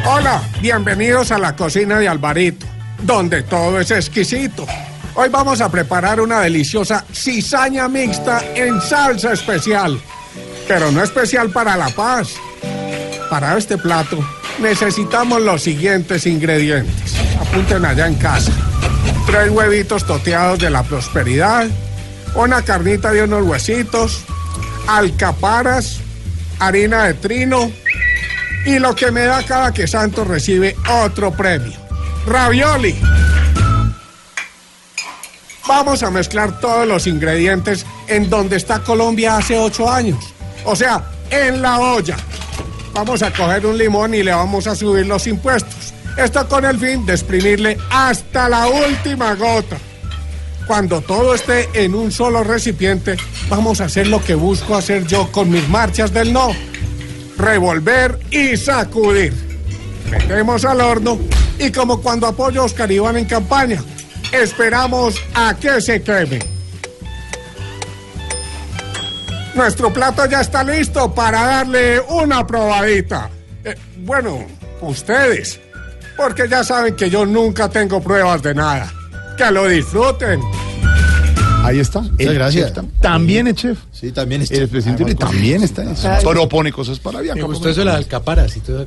Hola, 0.05 0.43
bienvenidos 0.61 1.31
a 1.31 1.39
la 1.39 1.55
cocina 1.55 1.97
de 1.97 2.07
Alvarito, 2.07 2.67
donde 3.01 3.41
todo 3.41 3.79
es 3.79 3.89
exquisito. 3.89 4.67
Hoy 5.15 5.29
vamos 5.29 5.59
a 5.61 5.71
preparar 5.71 6.21
una 6.21 6.41
deliciosa 6.41 7.03
cizaña 7.11 7.87
mixta 7.87 8.43
en 8.55 8.79
salsa 8.79 9.33
especial, 9.33 9.99
pero 10.67 10.91
no 10.91 11.01
especial 11.01 11.49
para 11.49 11.75
La 11.75 11.89
Paz. 11.89 12.35
Para 13.29 13.57
este 13.57 13.77
plato 13.77 14.17
necesitamos 14.59 15.41
los 15.41 15.61
siguientes 15.61 16.25
ingredientes. 16.25 17.15
Apunten 17.39 17.83
allá 17.85 18.07
en 18.07 18.15
casa. 18.15 18.51
Tres 19.25 19.49
huevitos 19.49 20.05
toteados 20.05 20.59
de 20.59 20.69
la 20.69 20.83
prosperidad, 20.83 21.67
una 22.35 22.61
carnita 22.61 23.11
de 23.11 23.23
unos 23.23 23.43
huesitos, 23.43 24.23
alcaparas, 24.87 25.99
harina 26.59 27.05
de 27.05 27.15
trino, 27.15 27.71
y 28.65 28.79
lo 28.79 28.95
que 28.95 29.11
me 29.11 29.21
da 29.21 29.43
cada 29.43 29.73
que 29.73 29.87
Santos 29.87 30.27
recibe 30.27 30.75
otro 31.03 31.31
premio. 31.31 31.73
Ravioli. 32.25 32.95
Vamos 35.67 36.01
a 36.01 36.11
mezclar 36.11 36.59
todos 36.61 36.87
los 36.87 37.07
ingredientes 37.07 37.85
en 38.07 38.29
donde 38.29 38.55
está 38.55 38.79
Colombia 38.79 39.37
hace 39.37 39.57
ocho 39.57 39.91
años. 39.91 40.33
O 40.63 40.75
sea, 40.75 41.03
en 41.29 41.61
la 41.61 41.79
olla. 41.79 42.15
Vamos 42.97 43.21
a 43.21 43.31
coger 43.31 43.63
un 43.67 43.77
limón 43.77 44.15
y 44.15 44.23
le 44.23 44.31
vamos 44.31 44.65
a 44.65 44.75
subir 44.75 45.05
los 45.05 45.27
impuestos. 45.27 45.93
Esto 46.17 46.49
con 46.49 46.65
el 46.65 46.79
fin 46.79 47.05
de 47.05 47.13
exprimirle 47.13 47.77
hasta 47.91 48.49
la 48.49 48.65
última 48.65 49.35
gota. 49.35 49.77
Cuando 50.65 50.99
todo 51.01 51.35
esté 51.35 51.69
en 51.75 51.93
un 51.93 52.11
solo 52.11 52.43
recipiente, 52.43 53.15
vamos 53.49 53.81
a 53.81 53.85
hacer 53.85 54.07
lo 54.07 54.19
que 54.23 54.33
busco 54.33 54.75
hacer 54.75 55.05
yo 55.05 55.31
con 55.31 55.51
mis 55.51 55.69
marchas 55.69 56.11
del 56.11 56.33
no 56.33 56.49
revolver 57.37 58.17
y 58.31 58.57
sacudir. 58.57 59.31
Metemos 60.09 60.65
al 60.65 60.81
horno 60.81 61.19
y 61.59 61.71
como 61.71 62.01
cuando 62.01 62.25
apoyo 62.25 62.63
a 62.63 62.65
Oscar 62.65 62.91
Iván 62.91 63.17
en 63.17 63.25
campaña, 63.25 63.79
esperamos 64.31 65.21
a 65.35 65.53
que 65.53 65.79
se 65.81 66.01
queme. 66.01 66.56
Nuestro 69.57 69.91
plato 69.91 70.23
ya 70.27 70.41
está 70.41 70.63
listo 70.63 71.11
para 71.13 71.43
darle 71.43 71.99
una 71.99 72.45
probadita. 72.45 73.27
Eh, 73.65 73.75
bueno, 74.05 74.45
ustedes, 74.81 75.59
porque 76.15 76.47
ya 76.47 76.63
saben 76.63 76.95
que 76.95 77.09
yo 77.09 77.25
nunca 77.25 77.67
tengo 77.67 77.99
pruebas 78.01 78.43
de 78.43 78.53
nada. 78.53 78.93
Que 79.35 79.49
lo 79.51 79.67
disfruten. 79.67 80.39
Ahí 81.63 81.79
está. 81.79 82.01
Muchas 82.01 82.33
gracias. 82.33 82.67
chef 82.73 82.77
tam- 82.77 82.89
también 83.01 83.47
es 83.47 83.55
chef. 83.55 83.77
Sí, 83.91 84.11
también 84.11 84.43
es 84.43 84.51
El 84.51 84.69
presidente 84.69 85.03
Además, 85.03 85.31
también 85.31 85.63
está 85.63 85.81
en 85.81 85.89
eso. 85.89 86.07
Propone 86.23 86.71
cosas 86.71 86.99
para 86.99 87.19
Bianca. 87.19 87.41
Me 87.41 87.47
gustó 87.47 87.67
eso 87.69 87.79
de 87.81 87.85
las 87.85 87.95
alcaparas 87.95 88.55
y 88.55 88.59
todo. 88.61 88.85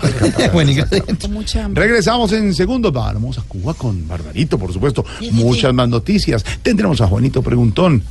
Buen 0.53 0.69
ingrediente. 0.71 1.17
Con 1.17 1.33
mucha 1.33 1.65
hambre. 1.65 1.83
Regresamos 1.85 2.33
en 2.33 2.55
segundos. 2.55 2.93
Vamos 2.93 3.39
a 3.39 3.43
Cuba 3.43 3.75
con 3.75 4.07
Barbarito, 4.09 4.57
por 4.57 4.73
supuesto. 4.73 5.05
Muchas 5.33 5.75
más 5.75 5.89
noticias. 5.89 6.45
Tendremos 6.63 7.01
a 7.01 7.09
Juanito 7.09 7.43
Preguntón. 7.43 8.03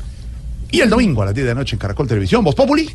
Y 0.72 0.82
el 0.82 0.90
domingo 0.90 1.24
a 1.24 1.26
las 1.26 1.36
10 1.36 1.48
de 1.48 1.54
la 1.54 1.60
noche 1.60 1.76
en 1.76 1.80
Caracol 1.80 2.08
Televisión. 2.08 2.44
¿Vos 2.44 2.56
Populi? 2.56 2.90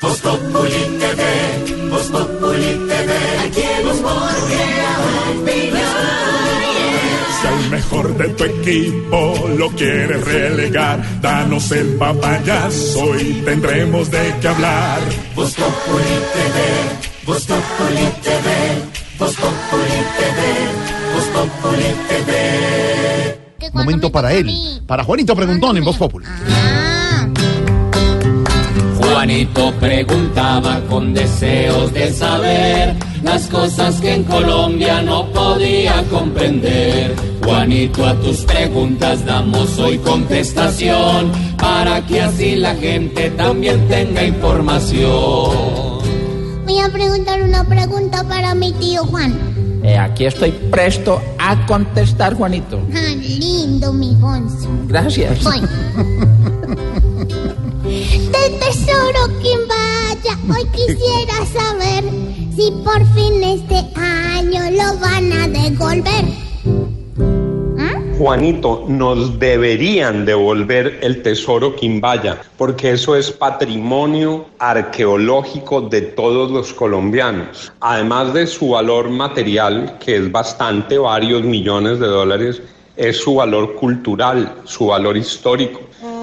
Voz 0.00 0.20
Populi 0.20 0.98
TV, 1.00 1.88
Voz 1.90 2.06
Populi 2.06 2.86
TV, 2.88 3.12
aquí 3.46 3.62
en 3.62 3.88
Si 7.40 7.46
al 7.46 7.70
mejor 7.70 8.16
de 8.16 8.28
tu 8.28 8.44
equipo 8.44 9.48
lo 9.56 9.70
quieres 9.70 10.24
relegar, 10.24 11.20
danos 11.20 11.72
el 11.72 11.96
papayazo 11.96 13.18
y 13.18 13.42
tendremos 13.44 14.10
de 14.10 14.34
qué 14.40 14.48
hablar. 14.48 15.00
Voz 15.34 15.54
Populi 15.54 16.18
TV, 16.32 17.26
Voz 17.26 17.44
Populi 17.44 18.08
TV, 18.22 18.48
Voz 19.18 19.34
Populi 19.34 19.98
TV, 20.16 20.38
Voz 21.14 21.24
Populi 21.34 21.94
TV. 22.08 23.37
Momento 23.72 24.10
para 24.10 24.32
él. 24.32 24.50
Para 24.86 25.04
Juanito 25.04 25.34
Preguntón 25.34 25.76
en 25.76 25.84
Voz 25.84 25.96
Populi. 25.96 26.26
Juanito 28.96 29.72
preguntaba 29.80 30.80
con 30.88 31.12
deseos 31.12 31.92
de 31.92 32.12
saber 32.12 32.94
las 33.22 33.48
cosas 33.48 34.00
que 34.00 34.14
en 34.14 34.24
Colombia 34.24 35.02
no 35.02 35.26
podía 35.32 36.04
comprender. 36.04 37.14
Juanito, 37.44 38.06
a 38.06 38.14
tus 38.14 38.38
preguntas 38.42 39.24
damos 39.24 39.78
hoy 39.78 39.98
contestación 39.98 41.32
para 41.56 42.06
que 42.06 42.20
así 42.20 42.56
la 42.56 42.76
gente 42.76 43.30
también 43.30 43.88
tenga 43.88 44.22
información. 44.24 45.98
Voy 46.64 46.78
a 46.78 46.88
preguntar 46.92 47.42
una 47.42 47.64
pregunta 47.64 48.22
para 48.28 48.54
mi 48.54 48.72
tío 48.72 49.04
Juan. 49.04 49.57
Eh, 49.82 49.96
aquí 49.96 50.26
estoy 50.26 50.50
presto 50.70 51.20
a 51.38 51.66
contestar, 51.66 52.34
Juanito. 52.34 52.80
Ah, 52.94 53.14
lindo, 53.14 53.92
mi 53.92 54.14
Gonzo. 54.20 54.68
Gracias. 54.86 55.42
Voy. 55.44 55.60
Del 57.88 58.58
tesoro 58.58 59.38
quien 59.40 59.60
vaya, 59.68 60.38
hoy 60.50 60.66
quisiera 60.72 61.46
saber 61.52 62.04
si 62.54 62.70
por 62.84 63.06
fin 63.14 63.42
este 63.42 63.84
año 63.96 64.70
lo 64.70 64.98
van 64.98 65.32
a 65.32 65.48
devolver. 65.48 66.24
Juanito, 68.18 68.84
nos 68.88 69.38
deberían 69.38 70.24
devolver 70.24 70.98
el 71.02 71.22
tesoro 71.22 71.76
Quimbaya, 71.76 72.40
porque 72.56 72.90
eso 72.90 73.14
es 73.14 73.30
patrimonio 73.30 74.46
arqueológico 74.58 75.82
de 75.82 76.02
todos 76.02 76.50
los 76.50 76.74
colombianos. 76.74 77.72
Además 77.78 78.34
de 78.34 78.48
su 78.48 78.70
valor 78.70 79.08
material, 79.08 79.98
que 80.00 80.16
es 80.16 80.32
bastante, 80.32 80.98
varios 80.98 81.44
millones 81.44 82.00
de 82.00 82.08
dólares, 82.08 82.60
es 82.96 83.18
su 83.18 83.36
valor 83.36 83.76
cultural, 83.76 84.52
su 84.64 84.88
valor 84.88 85.16
histórico. 85.16 85.80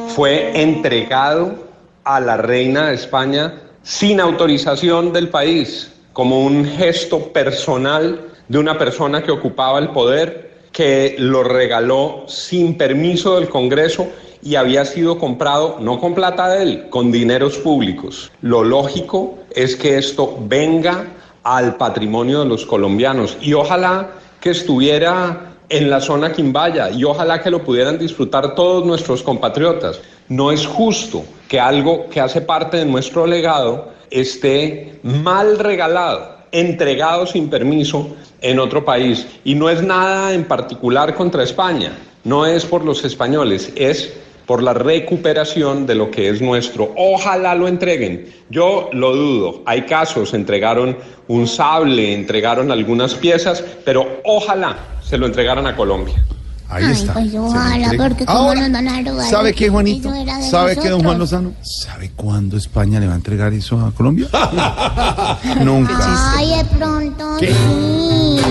Fue 0.10 0.52
entregado 0.62 1.56
a 2.04 2.20
la 2.20 2.36
reina 2.36 2.88
de 2.88 2.96
España 2.96 3.54
sin 3.84 4.20
autorización 4.20 5.14
del 5.14 5.30
país, 5.30 5.94
como 6.12 6.42
un 6.42 6.66
gesto 6.66 7.32
personal 7.32 8.20
de 8.50 8.60
una 8.60 8.78
persona 8.78 9.24
que 9.24 9.32
ocupaba 9.32 9.80
el 9.80 9.90
poder, 9.92 10.45
que 10.76 11.16
lo 11.18 11.42
regaló 11.42 12.26
sin 12.28 12.76
permiso 12.78 13.36
del 13.36 13.48
Congreso 13.48 14.10
y 14.44 14.56
había 14.56 14.84
sido 14.84 15.18
comprado 15.18 15.78
no 15.80 16.02
con 16.02 16.14
plata 16.14 16.50
de 16.50 16.64
él, 16.64 16.90
con 16.90 17.14
dineros 17.14 17.58
públicos. 17.60 18.30
Lo 18.42 18.62
lógico 18.62 19.36
es 19.52 19.78
que 19.78 19.98
esto 19.98 20.38
venga 20.42 21.06
al 21.44 21.78
patrimonio 21.78 22.42
de 22.42 22.48
los 22.48 22.66
colombianos 22.66 23.38
y 23.40 23.54
ojalá 23.54 24.12
que 24.42 24.50
estuviera 24.50 25.54
en 25.70 25.90
la 25.90 26.02
zona 26.02 26.34
Quimbaya 26.34 26.92
y 26.92 27.06
ojalá 27.06 27.42
que 27.42 27.52
lo 27.52 27.64
pudieran 27.64 27.98
disfrutar 27.98 28.54
todos 28.54 28.86
nuestros 28.86 29.24
compatriotas. 29.24 30.02
No 30.28 30.52
es 30.52 30.68
justo 30.68 31.24
que 31.48 31.58
algo 31.58 32.10
que 32.10 32.20
hace 32.20 32.42
parte 32.42 32.76
de 32.76 32.86
nuestro 32.86 33.26
legado 33.26 33.94
esté 34.10 35.00
mal 35.04 35.58
regalado, 35.58 36.35
entregado 36.60 37.28
sin 37.28 37.50
permiso 37.50 38.16
en 38.42 38.60
otro 38.60 38.86
país. 38.86 39.28
Y 39.44 39.56
no 39.56 39.70
es 39.70 39.82
nada 39.82 40.34
en 40.34 40.46
particular 40.46 41.16
contra 41.16 41.44
España, 41.44 41.92
no 42.24 42.46
es 42.46 42.66
por 42.66 42.84
los 42.84 43.04
españoles, 43.04 43.72
es 43.76 44.14
por 44.46 44.62
la 44.62 44.74
recuperación 44.74 45.86
de 45.86 45.96
lo 45.96 46.12
que 46.12 46.30
es 46.30 46.42
nuestro. 46.42 46.94
Ojalá 46.96 47.56
lo 47.56 47.68
entreguen. 47.68 48.32
Yo 48.50 48.90
lo 48.94 49.16
dudo. 49.16 49.62
Hay 49.66 49.84
casos, 49.84 50.34
entregaron 50.34 50.98
un 51.28 51.48
sable, 51.48 52.14
entregaron 52.14 52.72
algunas 52.72 53.16
piezas, 53.16 53.64
pero 53.84 54.22
ojalá 54.24 54.78
se 55.02 55.18
lo 55.18 55.26
entregaran 55.26 55.66
a 55.68 55.76
Colombia. 55.76 56.24
Ahí 56.70 56.92
está. 56.92 57.14
Pues 57.14 57.34
ojalá, 57.36 57.92
porque 57.98 58.26
cómo 58.26 58.40
Ahora, 58.40 58.62
nos 58.62 58.72
van 58.72 58.88
a 58.88 59.02
robar. 59.02 59.30
¿Sabe 59.30 59.54
qué, 59.54 59.70
Juanito? 59.70 60.12
¿Sabe 60.50 60.76
qué, 60.76 60.90
don 60.90 61.04
Juan. 61.04 61.20
Lozano? 61.20 61.54
¿Sabe 61.62 62.12
cuándo 62.16 62.58
España 62.58 63.00
le 63.00 63.08
va 63.08 63.14
a 63.14 63.18
entregar 63.18 63.54
eso 63.54 63.80
a 63.86 63.92
Colombia? 63.92 64.28
Nunca. 65.64 66.34
Ay, 66.36 66.58
de 66.58 66.66
pronto 66.78 67.38
¿Qué? 67.40 67.48
sí. 67.54 68.42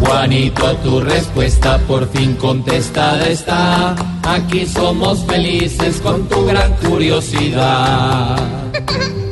Juanito, 0.00 0.66
a 0.66 0.74
tu 0.76 1.00
respuesta 1.00 1.78
por 1.86 2.08
fin 2.10 2.34
contestada 2.34 3.26
está. 3.26 3.94
Aquí 4.22 4.66
somos 4.66 5.24
felices 5.26 6.00
con 6.00 6.26
tu 6.28 6.46
gran 6.46 6.72
curiosidad. 6.76 8.38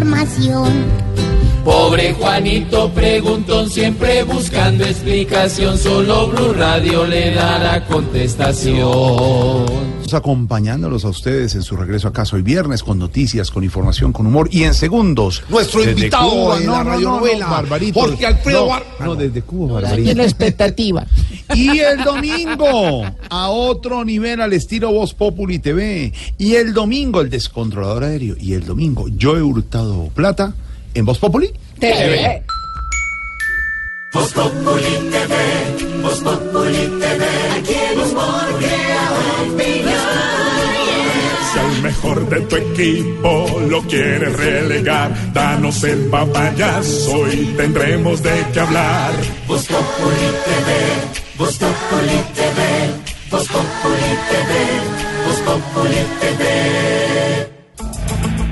información. 0.00 0.72
Pobre 1.64 2.12
Juanito 2.14 2.90
preguntón, 2.92 3.68
siempre 3.70 4.22
buscando 4.22 4.84
explicación. 4.84 5.76
Solo 5.78 6.28
Blue 6.28 6.52
Radio 6.52 7.04
le 7.06 7.34
dará 7.34 7.84
contestación. 7.86 9.66
Estamos 10.06 10.14
acompañándolos 10.14 11.04
a 11.04 11.08
ustedes 11.08 11.56
en 11.56 11.62
su 11.62 11.76
regreso 11.76 12.06
a 12.06 12.12
casa 12.12 12.36
hoy 12.36 12.42
viernes 12.42 12.84
con 12.84 12.96
noticias, 13.00 13.50
con 13.50 13.64
información, 13.64 14.12
con 14.12 14.26
humor 14.28 14.48
y 14.52 14.62
en 14.62 14.74
segundos. 14.74 15.42
Nuestro 15.48 15.80
desde 15.80 15.92
invitado 15.92 16.30
Cuba, 16.30 16.58
en 16.58 16.66
no, 16.66 16.72
la 16.72 16.84
no, 16.84 16.90
radionovela, 16.90 17.38
no, 17.40 17.46
no, 17.46 17.50
Barbarito. 17.50 18.00
Jorge 18.00 18.26
Alfredo 18.26 18.60
No, 18.60 18.66
Bar- 18.68 18.84
No, 19.00 19.14
desde 19.16 19.42
Cuba, 19.42 19.80
Barbarito. 19.80 20.14
la 20.14 20.22
expectativa. 20.22 21.04
Y 21.54 21.78
el 21.78 22.02
domingo, 22.02 23.04
a 23.30 23.48
otro 23.50 24.04
nivel 24.04 24.40
al 24.40 24.52
estilo 24.52 24.92
Voz 24.92 25.14
Populi 25.14 25.58
TV. 25.58 26.12
Y 26.38 26.54
el 26.54 26.74
domingo, 26.74 27.20
el 27.20 27.30
descontrolador 27.30 28.04
aéreo. 28.04 28.36
Y 28.38 28.54
el 28.54 28.64
domingo, 28.64 29.08
yo 29.08 29.36
he 29.36 29.42
hurtado 29.42 30.08
plata 30.14 30.54
en 30.94 31.04
Voz 31.04 31.18
Populi 31.18 31.52
TV. 31.78 32.42
Voz 34.12 34.32
Populi 34.32 35.10
TV, 35.10 36.02
Voz 36.02 36.20
Populi 36.20 36.86
TV, 37.00 37.24
aquí 37.58 37.74
el 37.92 38.00
humor. 38.00 38.46
Si 41.52 41.58
al 41.58 41.82
mejor 41.82 42.28
de 42.28 42.40
tu 42.42 42.56
equipo 42.56 43.60
lo 43.68 43.82
quieres 43.82 44.36
relegar, 44.36 45.32
danos 45.32 45.84
el 45.84 46.06
papayazo 46.06 47.32
y 47.32 47.44
tendremos 47.56 48.22
de 48.22 48.46
qué 48.52 48.60
hablar. 48.60 49.12
Voz 49.46 49.66
Populi 49.66 50.28
TV, 50.44 51.25
Voz 51.38 51.58
Populi 51.58 52.18
TV, 52.34 52.60
Voz 53.30 53.46
Populi. 53.48 54.16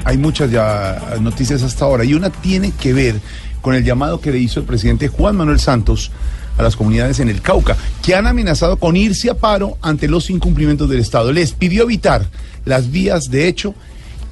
Hay 0.04 0.18
muchas 0.18 0.50
ya 0.50 1.16
noticias 1.20 1.62
hasta 1.62 1.86
ahora 1.86 2.04
y 2.04 2.12
una 2.12 2.28
tiene 2.28 2.72
que 2.72 2.92
ver 2.92 3.14
con 3.62 3.74
el 3.74 3.84
llamado 3.84 4.20
que 4.20 4.30
le 4.30 4.38
hizo 4.38 4.60
el 4.60 4.66
presidente 4.66 5.08
Juan 5.08 5.34
Manuel 5.34 5.60
Santos 5.60 6.10
a 6.58 6.62
las 6.62 6.76
comunidades 6.76 7.20
en 7.20 7.30
el 7.30 7.40
Cauca, 7.40 7.74
que 8.02 8.14
han 8.14 8.26
amenazado 8.26 8.76
con 8.76 8.96
irse 8.96 9.30
a 9.30 9.34
paro 9.34 9.78
ante 9.80 10.06
los 10.06 10.28
incumplimientos 10.28 10.90
del 10.90 11.00
Estado. 11.00 11.32
Les 11.32 11.52
pidió 11.52 11.84
evitar 11.84 12.26
las 12.66 12.90
vías 12.90 13.30
de 13.30 13.48
hecho 13.48 13.74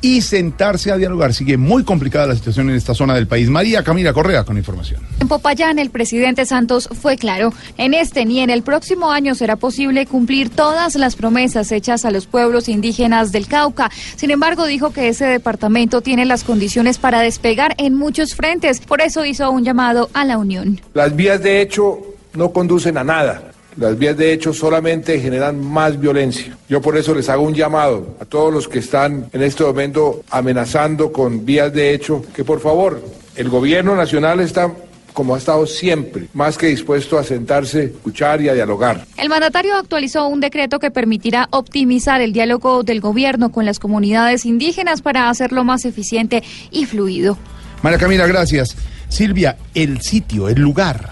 y 0.02 0.20
sentarse 0.20 0.90
a 0.92 0.98
dialogar. 0.98 1.32
Sigue 1.32 1.56
muy 1.56 1.84
complicada 1.84 2.26
la 2.26 2.34
situación 2.34 2.68
en 2.68 2.76
esta 2.76 2.92
zona 2.92 3.14
del 3.14 3.26
país. 3.26 3.48
María 3.48 3.82
Camila 3.82 4.12
Correa 4.12 4.44
con 4.44 4.58
información. 4.58 5.00
En 5.20 5.28
Popayán, 5.28 5.78
el 5.78 5.90
presidente 5.90 6.44
Santos 6.44 6.90
fue 7.00 7.16
claro. 7.16 7.54
En 7.78 7.94
este 7.94 8.26
ni 8.26 8.40
en 8.40 8.50
el 8.50 8.62
próximo 8.62 9.10
año 9.10 9.34
será 9.34 9.56
posible 9.56 10.04
cumplir 10.06 10.50
todas 10.50 10.96
las 10.96 11.16
promesas 11.16 11.72
hechas 11.72 12.04
a 12.04 12.10
los 12.10 12.26
pueblos 12.26 12.68
indígenas 12.68 13.32
del 13.32 13.46
Cauca. 13.46 13.90
Sin 14.16 14.30
embargo, 14.30 14.66
dijo 14.66 14.92
que 14.92 15.08
ese 15.08 15.26
departamento 15.26 16.02
tiene 16.02 16.26
las 16.26 16.42
condiciones 16.44 16.98
para 16.98 17.20
despegar 17.20 17.74
en 17.78 17.94
muchos 17.94 18.34
frentes. 18.34 18.80
Por 18.80 19.00
eso 19.00 19.24
hizo 19.24 19.50
un 19.50 19.64
llamado 19.64 20.10
a 20.12 20.24
la 20.24 20.36
unión. 20.36 20.80
Las 20.94 21.14
vías 21.14 21.40
de 21.40 21.62
hecho 21.62 22.00
no 22.34 22.52
conducen 22.52 22.98
a 22.98 23.04
nada. 23.04 23.51
Las 23.76 23.98
vías 23.98 24.16
de 24.16 24.32
hecho 24.32 24.52
solamente 24.52 25.18
generan 25.20 25.64
más 25.64 25.98
violencia. 25.98 26.56
Yo 26.68 26.82
por 26.82 26.96
eso 26.96 27.14
les 27.14 27.28
hago 27.28 27.42
un 27.42 27.54
llamado 27.54 28.16
a 28.20 28.24
todos 28.24 28.52
los 28.52 28.68
que 28.68 28.80
están 28.80 29.28
en 29.32 29.42
este 29.42 29.64
momento 29.64 30.22
amenazando 30.30 31.12
con 31.12 31.44
vías 31.44 31.72
de 31.72 31.94
hecho, 31.94 32.24
que 32.34 32.44
por 32.44 32.60
favor, 32.60 33.02
el 33.34 33.48
gobierno 33.48 33.96
nacional 33.96 34.40
está 34.40 34.70
como 35.12 35.34
ha 35.34 35.38
estado 35.38 35.66
siempre, 35.66 36.28
más 36.32 36.56
que 36.56 36.68
dispuesto 36.68 37.18
a 37.18 37.24
sentarse, 37.24 37.84
escuchar 37.84 38.40
y 38.40 38.48
a 38.48 38.54
dialogar. 38.54 39.06
El 39.16 39.28
mandatario 39.28 39.76
actualizó 39.76 40.26
un 40.26 40.40
decreto 40.40 40.78
que 40.78 40.90
permitirá 40.90 41.48
optimizar 41.50 42.20
el 42.20 42.32
diálogo 42.32 42.82
del 42.82 43.00
gobierno 43.00 43.52
con 43.52 43.66
las 43.66 43.78
comunidades 43.78 44.46
indígenas 44.46 45.02
para 45.02 45.28
hacerlo 45.28 45.64
más 45.64 45.84
eficiente 45.84 46.42
y 46.70 46.86
fluido. 46.86 47.36
María 47.82 47.98
Camila, 47.98 48.26
gracias. 48.26 48.76
Silvia, 49.08 49.58
el 49.74 50.00
sitio, 50.00 50.48
el 50.48 50.60
lugar. 50.60 51.10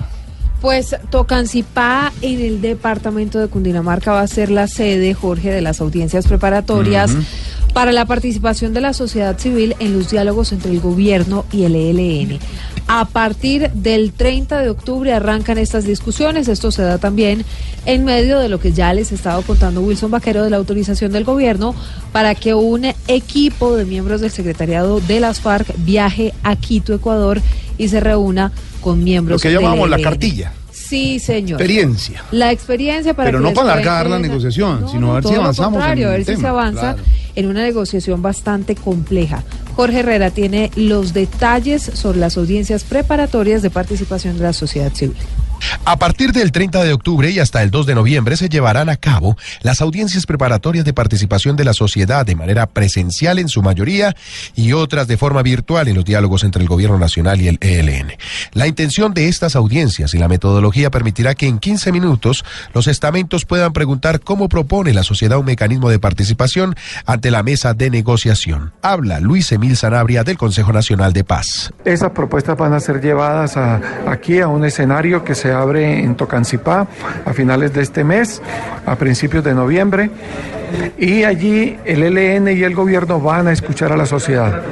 Pues 0.60 0.94
Tocancipá 1.10 2.12
en 2.20 2.40
el 2.40 2.60
departamento 2.60 3.38
de 3.38 3.48
Cundinamarca 3.48 4.12
va 4.12 4.20
a 4.20 4.26
ser 4.26 4.50
la 4.50 4.68
sede, 4.68 5.14
Jorge, 5.14 5.50
de 5.50 5.62
las 5.62 5.80
audiencias 5.80 6.26
preparatorias 6.26 7.12
para 7.72 7.92
la 7.92 8.04
participación 8.04 8.74
de 8.74 8.80
la 8.80 8.92
sociedad 8.92 9.38
civil 9.38 9.74
en 9.78 9.96
los 9.96 10.10
diálogos 10.10 10.52
entre 10.52 10.72
el 10.72 10.80
gobierno 10.80 11.46
y 11.50 11.64
el 11.64 11.76
ELN. 11.76 12.38
A 12.88 13.04
partir 13.04 13.70
del 13.70 14.12
30 14.12 14.58
de 14.58 14.68
octubre 14.68 15.12
arrancan 15.12 15.58
estas 15.58 15.84
discusiones. 15.84 16.48
Esto 16.48 16.72
se 16.72 16.82
da 16.82 16.98
también 16.98 17.44
en 17.86 18.04
medio 18.04 18.38
de 18.40 18.48
lo 18.48 18.58
que 18.58 18.72
ya 18.72 18.92
les 18.92 19.12
estaba 19.12 19.40
contando 19.42 19.80
Wilson 19.80 20.10
Vaquero 20.10 20.42
de 20.42 20.50
la 20.50 20.56
autorización 20.56 21.12
del 21.12 21.24
gobierno 21.24 21.74
para 22.12 22.34
que 22.34 22.52
un 22.52 22.86
equipo 23.06 23.76
de 23.76 23.84
miembros 23.84 24.20
del 24.20 24.32
secretariado 24.32 25.00
de 25.00 25.20
las 25.20 25.40
FARC 25.40 25.72
viaje 25.78 26.34
a 26.42 26.56
Quito, 26.56 26.92
Ecuador, 26.92 27.40
y 27.78 27.88
se 27.88 28.00
reúna 28.00 28.52
con 28.80 28.98
Lo 28.98 29.04
miembros 29.04 29.42
que 29.42 29.48
del 29.48 29.58
llamamos 29.60 29.88
la 29.88 30.00
cartilla. 30.00 30.52
Sí, 30.72 31.20
señor. 31.20 31.60
Experiencia. 31.60 32.24
La 32.32 32.50
experiencia 32.50 33.14
para 33.14 33.28
Pero 33.28 33.38
que 33.38 33.44
no 33.48 33.54
para 33.54 33.74
alargar 33.74 34.08
la 34.10 34.18
negociación, 34.18 34.88
sino 34.90 35.12
a 35.12 35.14
ver 35.14 35.22
si 35.22 35.28
todo 35.28 35.36
lo 35.36 35.42
avanzamos 35.42 35.74
en 35.74 35.78
contrario, 35.80 36.08
a 36.08 36.10
ver 36.12 36.20
si 36.20 36.26
tema. 36.26 36.40
se 36.40 36.46
avanza 36.48 36.80
Claro. 36.94 36.98
en 37.36 37.46
una 37.46 37.62
negociación 37.62 38.22
bastante 38.22 38.74
compleja. 38.74 39.44
Jorge 39.76 40.00
Herrera 40.00 40.30
tiene 40.30 40.70
los 40.74 41.12
detalles 41.14 41.82
sobre 41.94 42.18
las 42.18 42.36
audiencias 42.36 42.82
preparatorias 42.82 43.62
de 43.62 43.70
participación 43.70 44.36
de 44.36 44.42
la 44.44 44.52
sociedad 44.52 44.92
civil. 44.92 45.16
A 45.84 45.96
partir 45.96 46.32
del 46.32 46.52
30 46.52 46.84
de 46.84 46.92
octubre 46.92 47.30
y 47.30 47.38
hasta 47.38 47.62
el 47.62 47.70
2 47.70 47.86
de 47.86 47.94
noviembre 47.94 48.36
se 48.36 48.48
llevarán 48.48 48.88
a 48.88 48.96
cabo 48.96 49.36
las 49.62 49.80
audiencias 49.80 50.26
preparatorias 50.26 50.84
de 50.84 50.92
participación 50.92 51.56
de 51.56 51.64
la 51.64 51.72
sociedad 51.72 52.24
de 52.24 52.36
manera 52.36 52.66
presencial 52.66 53.38
en 53.38 53.48
su 53.48 53.62
mayoría 53.62 54.14
y 54.54 54.72
otras 54.72 55.06
de 55.08 55.16
forma 55.16 55.42
virtual 55.42 55.88
en 55.88 55.96
los 55.96 56.04
diálogos 56.04 56.44
entre 56.44 56.62
el 56.62 56.68
Gobierno 56.68 56.98
Nacional 56.98 57.40
y 57.40 57.48
el 57.48 57.58
ELN. 57.60 58.12
La 58.52 58.66
intención 58.66 59.14
de 59.14 59.28
estas 59.28 59.56
audiencias 59.56 60.14
y 60.14 60.18
la 60.18 60.28
metodología 60.28 60.90
permitirá 60.90 61.34
que 61.34 61.46
en 61.46 61.58
15 61.58 61.92
minutos 61.92 62.44
los 62.74 62.86
estamentos 62.86 63.44
puedan 63.44 63.72
preguntar 63.72 64.20
cómo 64.20 64.48
propone 64.48 64.92
la 64.94 65.02
sociedad 65.02 65.38
un 65.38 65.46
mecanismo 65.46 65.90
de 65.90 65.98
participación 65.98 66.74
ante 67.06 67.30
la 67.30 67.42
mesa 67.42 67.74
de 67.74 67.90
negociación. 67.90 68.72
Habla 68.82 69.20
Luis 69.20 69.50
Emil 69.52 69.76
Sanabria 69.76 70.24
del 70.24 70.38
Consejo 70.38 70.72
Nacional 70.72 71.12
de 71.12 71.24
Paz. 71.24 71.72
Esas 71.84 72.10
propuestas 72.10 72.56
van 72.56 72.72
a 72.72 72.80
ser 72.80 73.00
llevadas 73.00 73.56
aquí 74.06 74.40
a 74.40 74.48
un 74.48 74.64
escenario 74.64 75.24
que 75.24 75.34
se 75.34 75.49
abre 75.52 76.04
en 76.04 76.14
Tocancipá 76.14 76.86
a 77.24 77.32
finales 77.32 77.72
de 77.72 77.82
este 77.82 78.04
mes, 78.04 78.42
a 78.86 78.96
principios 78.96 79.44
de 79.44 79.54
noviembre. 79.54 80.10
Y 80.98 81.24
allí 81.24 81.76
el 81.84 82.02
ELN 82.02 82.48
y 82.56 82.62
el 82.62 82.74
gobierno 82.74 83.20
van 83.20 83.48
a 83.48 83.52
escuchar 83.52 83.92
a 83.92 83.96
la 83.96 84.06
sociedad. 84.06 84.62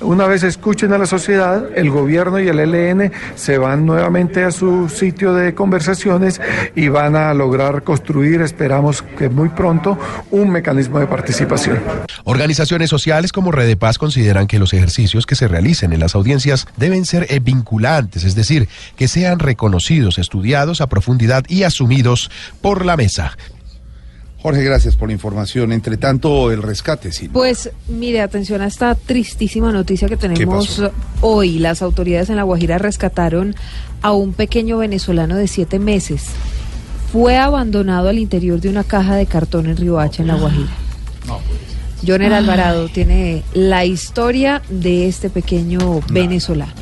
Una 0.00 0.26
vez 0.26 0.42
escuchen 0.42 0.92
a 0.92 0.98
la 0.98 1.06
sociedad, 1.06 1.64
el 1.74 1.90
gobierno 1.90 2.40
y 2.40 2.48
el 2.48 2.58
ELN 2.58 3.12
se 3.34 3.58
van 3.58 3.86
nuevamente 3.86 4.44
a 4.44 4.50
su 4.50 4.88
sitio 4.88 5.34
de 5.34 5.54
conversaciones 5.54 6.40
y 6.74 6.88
van 6.88 7.16
a 7.16 7.32
lograr 7.34 7.82
construir, 7.82 8.40
esperamos 8.40 9.02
que 9.02 9.28
muy 9.28 9.48
pronto, 9.48 9.98
un 10.30 10.50
mecanismo 10.50 10.98
de 10.98 11.06
participación. 11.06 11.80
Organizaciones 12.24 12.90
sociales 12.90 13.32
como 13.32 13.52
Red 13.52 13.66
de 13.66 13.76
Paz 13.76 13.98
consideran 13.98 14.46
que 14.46 14.58
los 14.58 14.72
ejercicios 14.72 15.26
que 15.26 15.34
se 15.34 15.48
realicen 15.48 15.92
en 15.92 16.00
las 16.00 16.14
audiencias 16.14 16.66
deben 16.76 17.04
ser 17.04 17.26
eh, 17.30 17.40
vinculantes, 17.40 18.24
es 18.24 18.34
decir, 18.34 18.68
que 18.96 19.08
sean 19.08 19.38
reconocidos, 19.38 20.18
estudiados 20.18 20.80
a 20.80 20.88
profundidad 20.88 21.44
y 21.48 21.62
asumidos 21.62 22.30
por 22.60 22.84
la 22.84 22.96
mesa. 22.96 23.36
Jorge, 24.44 24.62
gracias 24.62 24.94
por 24.94 25.08
la 25.08 25.14
información. 25.14 25.72
Entre 25.72 25.96
tanto, 25.96 26.50
el 26.50 26.60
rescate, 26.60 27.12
sí. 27.12 27.30
Pues 27.30 27.70
mire, 27.88 28.20
atención 28.20 28.60
a 28.60 28.66
esta 28.66 28.94
tristísima 28.94 29.72
noticia 29.72 30.06
que 30.06 30.18
tenemos 30.18 30.82
hoy. 31.22 31.58
Las 31.58 31.80
autoridades 31.80 32.28
en 32.28 32.36
La 32.36 32.42
Guajira 32.42 32.76
rescataron 32.76 33.56
a 34.02 34.12
un 34.12 34.34
pequeño 34.34 34.76
venezolano 34.76 35.36
de 35.36 35.48
siete 35.48 35.78
meses. 35.78 36.26
Fue 37.10 37.38
abandonado 37.38 38.10
al 38.10 38.18
interior 38.18 38.60
de 38.60 38.68
una 38.68 38.84
caja 38.84 39.16
de 39.16 39.24
cartón 39.24 39.64
en 39.64 39.78
Riohacha, 39.78 40.20
en 40.20 40.28
La 40.28 40.34
Guajira. 40.34 40.68
Joner 42.06 42.34
Alvarado 42.34 42.90
tiene 42.90 43.44
la 43.54 43.86
historia 43.86 44.60
de 44.68 45.08
este 45.08 45.30
pequeño 45.30 46.02
venezolano. 46.10 46.74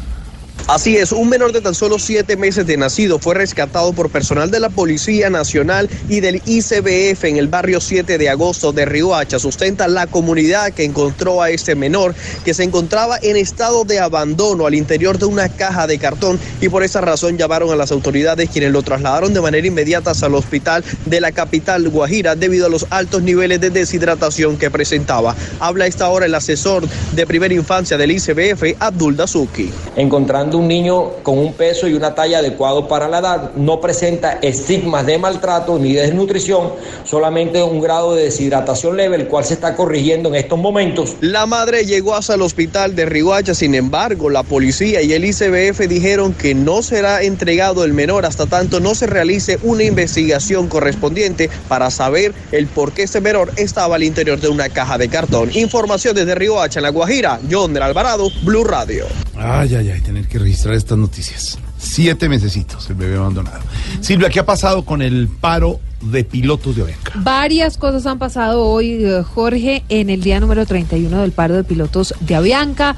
Así 0.68 0.96
es, 0.96 1.10
un 1.10 1.28
menor 1.28 1.52
de 1.52 1.60
tan 1.60 1.74
solo 1.74 1.98
siete 1.98 2.36
meses 2.36 2.64
de 2.66 2.76
nacido 2.76 3.18
fue 3.18 3.34
rescatado 3.34 3.92
por 3.92 4.10
personal 4.10 4.50
de 4.50 4.60
la 4.60 4.70
Policía 4.70 5.28
Nacional 5.28 5.90
y 6.08 6.20
del 6.20 6.40
ICBF 6.46 7.24
en 7.24 7.36
el 7.36 7.48
barrio 7.48 7.80
7 7.80 8.16
de 8.16 8.30
agosto 8.30 8.72
de 8.72 8.84
Riohacha. 8.84 9.40
Sustenta 9.40 9.88
la 9.88 10.06
comunidad 10.06 10.72
que 10.72 10.84
encontró 10.84 11.42
a 11.42 11.50
este 11.50 11.74
menor 11.74 12.14
que 12.44 12.54
se 12.54 12.62
encontraba 12.62 13.18
en 13.22 13.36
estado 13.36 13.84
de 13.84 13.98
abandono 13.98 14.66
al 14.66 14.74
interior 14.74 15.18
de 15.18 15.26
una 15.26 15.48
caja 15.48 15.88
de 15.88 15.98
cartón 15.98 16.38
y 16.60 16.68
por 16.68 16.84
esa 16.84 17.00
razón 17.00 17.36
llamaron 17.36 17.70
a 17.70 17.76
las 17.76 17.90
autoridades 17.90 18.48
quienes 18.48 18.70
lo 18.70 18.82
trasladaron 18.82 19.34
de 19.34 19.40
manera 19.40 19.66
inmediata 19.66 20.12
al 20.22 20.34
hospital 20.36 20.84
de 21.06 21.20
la 21.20 21.32
capital 21.32 21.88
Guajira 21.88 22.36
debido 22.36 22.66
a 22.66 22.70
los 22.70 22.86
altos 22.90 23.22
niveles 23.22 23.60
de 23.60 23.70
deshidratación 23.70 24.56
que 24.56 24.70
presentaba. 24.70 25.34
Habla 25.58 25.86
esta 25.86 26.08
hora 26.08 26.26
el 26.26 26.34
asesor 26.34 26.86
de 27.12 27.26
primera 27.26 27.52
infancia 27.52 27.98
del 27.98 28.12
ICBF, 28.12 28.76
Abdul 28.78 29.16
Dazuki. 29.16 29.72
encontrando 29.96 30.51
un 30.56 30.68
niño 30.68 31.10
con 31.22 31.38
un 31.38 31.52
peso 31.54 31.88
y 31.88 31.94
una 31.94 32.14
talla 32.14 32.38
adecuado 32.38 32.88
para 32.88 33.08
la 33.08 33.18
edad, 33.18 33.50
no 33.54 33.80
presenta 33.80 34.38
estigmas 34.42 35.06
de 35.06 35.18
maltrato 35.18 35.78
ni 35.78 35.92
de 35.94 36.02
desnutrición, 36.02 36.72
solamente 37.04 37.62
un 37.62 37.80
grado 37.80 38.14
de 38.14 38.24
deshidratación 38.24 38.96
leve, 38.96 39.16
el 39.16 39.28
cual 39.28 39.44
se 39.44 39.54
está 39.54 39.74
corrigiendo 39.76 40.28
en 40.28 40.36
estos 40.36 40.58
momentos. 40.58 41.16
La 41.20 41.46
madre 41.46 41.84
llegó 41.84 42.14
hasta 42.14 42.34
el 42.34 42.42
hospital 42.42 42.94
de 42.94 43.06
Riohacha, 43.06 43.54
sin 43.54 43.74
embargo, 43.74 44.30
la 44.30 44.42
policía 44.42 45.02
y 45.02 45.12
el 45.12 45.24
ICBF 45.24 45.80
dijeron 45.88 46.34
que 46.34 46.54
no 46.54 46.82
será 46.82 47.22
entregado 47.22 47.84
el 47.84 47.92
menor 47.92 48.26
hasta 48.26 48.46
tanto 48.46 48.80
no 48.80 48.94
se 48.94 49.06
realice 49.06 49.58
una 49.62 49.84
investigación 49.84 50.68
correspondiente 50.68 51.50
para 51.68 51.90
saber 51.90 52.34
el 52.52 52.66
por 52.66 52.92
qué 52.92 53.02
este 53.02 53.20
menor 53.20 53.52
estaba 53.56 53.96
al 53.96 54.02
interior 54.02 54.40
de 54.40 54.48
una 54.48 54.68
caja 54.68 54.98
de 54.98 55.08
cartón. 55.08 55.50
Información 55.54 56.14
desde 56.14 56.34
Riohacha, 56.34 56.80
en 56.80 56.84
La 56.84 56.90
Guajira, 56.90 57.40
John 57.50 57.72
del 57.72 57.82
Alvarado, 57.82 58.28
Blue 58.42 58.64
Radio. 58.64 59.06
Ay, 59.36 59.74
ay, 59.74 59.90
ay, 59.90 60.00
tener 60.00 60.26
que 60.26 60.38
registrar 60.42 60.74
estas 60.74 60.98
noticias. 60.98 61.58
Siete 61.78 62.28
mesecitos, 62.28 62.88
el 62.90 62.96
bebé 62.96 63.16
abandonado. 63.16 63.60
Silvia, 64.00 64.28
¿qué 64.28 64.40
ha 64.40 64.46
pasado 64.46 64.84
con 64.84 65.02
el 65.02 65.28
paro 65.28 65.80
de 66.00 66.24
pilotos 66.24 66.76
de 66.76 66.82
Avianca? 66.82 67.12
Varias 67.16 67.76
cosas 67.76 68.06
han 68.06 68.18
pasado 68.18 68.64
hoy, 68.64 69.04
eh, 69.04 69.22
Jorge, 69.22 69.84
en 69.88 70.10
el 70.10 70.22
día 70.22 70.40
número 70.40 70.66
31 70.66 71.20
del 71.20 71.32
paro 71.32 71.56
de 71.56 71.64
pilotos 71.64 72.14
de 72.20 72.34
Avianca. 72.34 72.96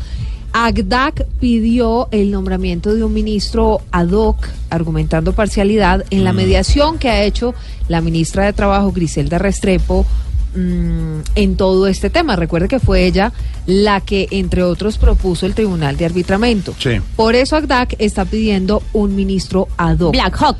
ACDAC 0.57 1.26
pidió 1.40 2.09
el 2.12 2.30
nombramiento 2.30 2.95
de 2.95 3.03
un 3.03 3.12
ministro 3.12 3.80
ad 3.90 4.11
hoc, 4.11 4.47
argumentando 4.70 5.32
parcialidad, 5.32 6.05
en 6.11 6.22
la 6.22 6.32
mediación 6.32 6.99
que 6.99 7.09
ha 7.09 7.24
hecho 7.24 7.55
la 7.88 8.01
ministra 8.01 8.45
de 8.45 8.53
Trabajo, 8.53 8.92
Griselda 8.92 9.38
Restrepo, 9.38 10.07
mm, 10.55 11.20
en 11.34 11.57
todo 11.57 11.86
este 11.86 12.11
tema. 12.11 12.36
Recuerde 12.36 12.68
que 12.68 12.80
fue 12.80 13.05
ella 13.07 13.32
la 13.66 14.00
que, 14.00 14.28
entre 14.30 14.62
otros, 14.62 14.98
propuso 14.98 15.46
el 15.46 15.55
Tribunal 15.55 15.96
de 15.96 16.07
Arbitramiento. 16.07 16.74
Sí. 16.78 17.00
Por 17.16 17.34
eso 17.34 17.57
ACDAC 17.57 17.96
está 17.98 18.24
pidiendo 18.24 18.82
un 18.92 19.14
ministro 19.16 19.68
ad 19.76 19.98
hoc. 20.00 20.12
Black 20.12 20.36
Hawk. 20.40 20.57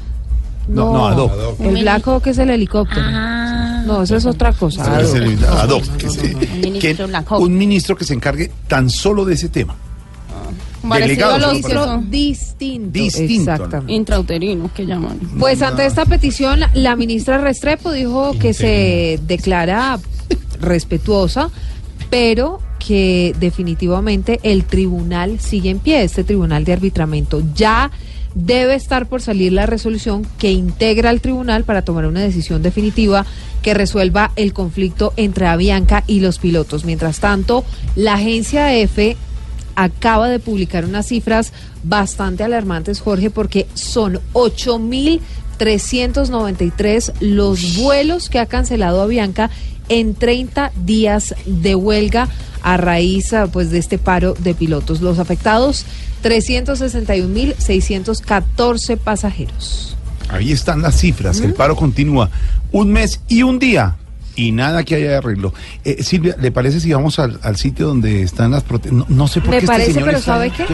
No, 0.69 0.93
no, 0.93 1.07
ad 1.09 1.19
hoc. 1.19 1.61
El 1.61 1.83
Black 1.83 2.07
Hawk 2.09 2.27
es 2.27 2.39
el 2.39 2.51
helicóptero. 2.51 3.03
No, 3.87 4.03
eso 4.03 4.17
es 4.17 4.25
otra 4.25 4.53
cosa. 4.55 4.83
Ah, 4.83 4.97
Ad 4.97 5.05
hoc. 5.05 5.15
el 5.17 5.45
ad 5.45 5.69
hoc, 5.69 5.85
que 5.99 6.09
se- 6.09 6.35
ministro 6.57 7.05
que- 7.05 7.11
Black 7.11 7.31
Hawk. 7.31 7.41
un 7.43 7.57
ministro 7.59 7.95
que 7.97 8.05
se 8.05 8.15
encargue 8.15 8.51
tan 8.67 8.89
solo 8.89 9.25
de 9.27 9.35
ese 9.35 9.51
tema. 9.51 9.77
Parecido 10.89 11.35
a 11.35 11.39
los 11.39 11.63
distinto. 12.11 12.91
Distinto, 12.93 12.99
¿no? 12.99 13.53
Exactamente. 13.53 13.93
intrauterinos 13.93 14.73
que 14.73 14.87
llaman. 14.87 15.19
Pues 15.39 15.63
ante 15.63 15.87
esta 15.87 16.05
petición, 16.05 16.61
la 16.75 16.97
ministra 16.97 17.39
Restrepo 17.39 17.93
dijo 17.93 18.39
que 18.39 18.55
se 18.55 19.19
declara 19.27 19.99
respetuosa, 20.61 21.51
pero 22.11 22.61
que 22.79 23.35
definitivamente 23.41 24.41
el 24.43 24.65
tribunal 24.65 25.41
sigue 25.41 25.71
en 25.71 25.79
pie, 25.79 26.03
este 26.03 26.25
tribunal 26.25 26.65
de 26.65 26.75
arbitramiento. 26.75 27.43
Ya 27.55 27.91
debe 28.35 28.75
estar 28.75 29.07
por 29.07 29.23
salir 29.23 29.53
la 29.53 29.67
resolución 29.67 30.27
que 30.39 30.51
integra 30.51 31.11
al 31.11 31.21
tribunal 31.21 31.65
para 31.65 31.83
tomar 31.83 32.07
una 32.07 32.21
decisión 32.21 32.63
definitiva 32.63 33.25
que 33.63 33.75
resuelva 33.75 34.33
el 34.37 34.53
conflicto 34.53 35.13
entre 35.17 35.47
Avianca 35.47 36.05
y 36.07 36.21
los 36.21 36.39
pilotos. 36.39 36.85
Mientras 36.85 37.21
tanto, 37.21 37.65
la 37.97 38.15
agencia 38.15 38.75
EFE 38.75 39.17
acaba 39.77 40.29
de 40.29 40.39
publicar 40.39 40.85
unas 40.85 41.07
cifras 41.07 41.55
bastante 41.83 42.45
alarmantes, 42.45 43.01
Jorge, 43.01 43.31
porque 43.31 43.67
son 43.75 44.21
8.393 44.33 47.13
los 47.21 47.77
vuelos 47.77 48.29
que 48.29 48.39
ha 48.39 48.47
cancelado 48.47 49.03
Avianca 49.03 49.51
en 49.89 50.15
30 50.15 50.71
días 50.85 51.35
de 51.47 51.75
huelga 51.75 52.29
a 52.63 52.77
raíz 52.79 53.33
ah, 53.35 53.49
pues 53.53 53.71
de 53.71 53.79
este 53.79 53.99
paro 53.99 54.35
de 54.39 54.55
pilotos. 54.55 55.03
Los 55.03 55.19
afectados 55.19 55.85
361.614 56.23 58.97
pasajeros. 58.97 59.97
Ahí 60.31 60.53
están 60.53 60.81
las 60.81 60.99
cifras. 60.99 61.41
El 61.41 61.53
paro 61.53 61.77
continúa 61.77 62.31
un 62.73 62.91
mes 62.91 63.21
y 63.29 63.43
un 63.43 63.59
día. 63.59 63.99
Y 64.37 64.51
nada 64.53 64.83
que 64.83 64.97
haya 64.97 65.11
de 65.11 65.17
arreglo. 65.17 65.55
Eh, 65.85 66.03
Silvia, 66.03 66.35
¿le 66.41 66.51
parece 66.51 66.81
si 66.81 66.93
vamos 66.93 67.19
al, 67.21 67.39
al 67.43 67.57
sitio 67.57 67.87
donde 67.87 68.23
están 68.23 68.51
las 68.51 68.65
protestas? 68.65 68.99
No, 68.99 69.07
no 69.09 69.29
sé 69.29 69.41
por 69.41 69.51
Me 69.51 69.57
qué 69.59 69.65
este 69.65 69.73
parece, 69.73 69.93
señor 69.93 70.07
pero 70.09 70.19
está- 70.19 70.33
¿sabe 70.33 70.51
qué? 70.51 70.65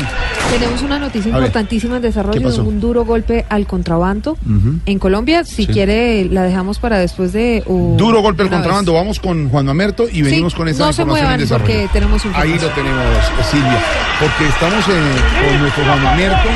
Tenemos 0.51 0.83
una 0.83 0.99
noticia 0.99 1.31
A 1.31 1.37
ver, 1.39 1.47
importantísima 1.49 1.97
en 1.97 2.03
desarrollo 2.03 2.41
¿qué 2.41 2.55
de 2.55 2.61
un 2.61 2.81
duro 2.81 3.05
golpe 3.05 3.45
al 3.49 3.67
contrabando 3.67 4.39
en 4.87 4.99
Colombia. 4.99 5.45
Si 5.45 5.67
Sí. 5.67 5.67
quiere, 5.67 6.25
la 6.25 6.43
dejamos 6.45 6.79
para 6.79 6.99
después 6.99 7.33
de... 7.35 7.63
uh, 7.67 7.97
Duro 7.99 8.23
golpe 8.23 8.43
al 8.43 8.49
vez. 8.49 8.57
contrabando. 8.59 8.95
Vamos 8.95 9.21
con 9.21 9.49
Juan 9.51 9.67
Mamerto 9.67 10.07
y 10.11 10.23
venimos 10.23 10.53
Sí, 10.53 10.57
con 10.59 10.69
esa 10.69 10.87
no 10.87 10.93
se 10.93 11.03
información 11.03 11.33
en 11.35 11.41
desarrollo. 11.41 11.65
porque 11.75 11.89
tenemos 11.93 12.25
Ahí 12.25 12.29
información. 12.53 12.63
lo 12.63 12.75
tenemos, 12.75 13.05
eh, 13.05 13.45
Silvia. 13.51 13.79
Porque 14.21 14.49
estamos 14.49 14.89
eh, 14.89 15.49
con 15.51 15.61
nuestro 15.61 15.85
Juan 15.85 16.03
Mamerto 16.03 16.49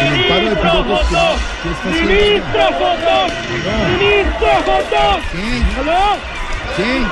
en 0.00 0.12
el 0.12 0.28
paro 0.28 0.50
de 0.50 0.56
pilotos. 0.56 1.00
que- 1.08 1.16
que 1.62 1.70
está 1.72 1.88
haciendo- 1.88 2.12
¡Ministro! 2.12 2.62
¡Ministro! 3.98 4.48
¿Aló? 5.80 6.41
Sí. 6.76 7.06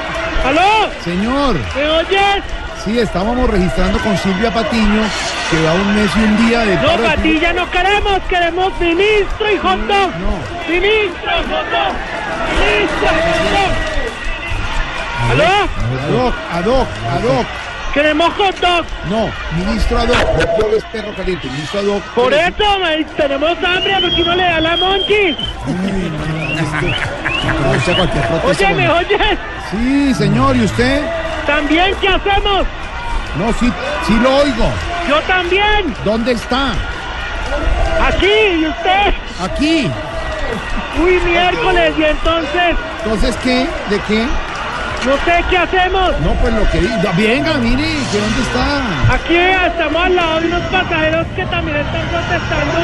¿Aló? 0.47 0.91
Señor. 1.05 1.57
¿Me 1.75 1.91
oyes? 1.91 2.45
Sí, 2.85 2.99
estábamos 2.99 3.51
registrando 3.51 3.99
con 3.99 4.17
Silvia 4.17 4.51
Patiño, 4.53 5.03
que 5.51 5.63
va 5.63 5.73
un 5.75 5.95
mes 5.95 6.11
y 6.17 6.21
un 6.21 6.47
día 6.49 6.61
de 6.61 6.77
No, 6.77 6.97
Patilla 7.03 7.53
no 7.53 7.71
queremos, 7.71 8.21
queremos 8.29 8.73
ministro 8.81 9.51
y 9.53 9.59
Jotón. 9.59 10.13
¡Ministro 10.67 11.33
Jotón! 11.43 11.93
¡Ministro 12.59 13.09
Jotón! 13.09 13.91
¿Aló? 15.31 15.45
Ad 15.45 16.11
hoc, 16.17 16.35
ad 16.53 16.67
hoc, 16.67 16.89
ad 17.13 17.25
hoc. 17.25 17.47
Queremos 17.95 18.33
hot 18.35 18.57
dog. 18.61 18.85
No, 19.09 19.31
ministro 19.57 19.99
ad 19.99 20.09
hoc. 20.09 20.27
Hot 20.37 20.59
dog 20.59 20.75
es 20.75 20.85
perro 20.85 21.13
caliente. 21.15 21.49
Ministro 21.49 21.81
ad 21.81 21.87
hoc. 21.87 22.03
Por 22.15 22.33
eso 22.33 22.65
tenemos 23.17 23.51
hambre 23.65 23.97
porque 24.01 24.25
no 24.25 24.35
le 24.37 24.45
da 24.45 24.61
la 24.61 24.77
monchi. 24.77 25.37
Oye, 28.45 28.67
¿me 28.69 28.75
bueno. 28.75 28.95
oyes? 28.97 29.39
Sí, 29.71 30.15
señor, 30.15 30.57
¿y 30.57 30.65
usted? 30.65 31.03
¿También 31.47 31.95
qué 32.01 32.09
hacemos? 32.09 32.67
No, 33.39 33.53
sí, 33.59 33.73
sí 34.07 34.15
lo 34.23 34.37
oigo. 34.37 34.71
Yo 35.09 35.21
también. 35.23 35.95
¿Dónde 36.05 36.33
está? 36.33 36.73
Aquí, 38.07 38.33
¿y 38.61 38.67
usted? 38.67 39.15
Aquí. 39.41 39.91
Uy, 41.03 41.21
miércoles, 41.25 41.95
¿y 41.99 42.05
entonces? 42.05 42.77
Entonces, 43.05 43.37
¿qué? 43.43 43.67
¿De 43.89 44.01
qué? 44.07 44.27
No 45.07 45.17
sé 45.25 45.45
qué 45.49 45.57
hacemos. 45.57 46.21
No, 46.21 46.35
pues 46.35 46.53
lo 46.53 46.71
que 46.71 46.81
diga. 46.81 47.13
Venga, 47.17 47.55
mire, 47.55 47.85
¿que 48.13 48.19
dónde 48.19 48.43
está? 48.43 49.15
Aquí 49.15 49.35
estamos 49.35 50.05
al 50.05 50.15
lado 50.15 50.41
de 50.41 50.47
unos 50.49 50.63
pasajeros 50.63 51.27
que 51.35 51.47
también 51.47 51.77
están 51.79 52.07
protestando 52.09 52.75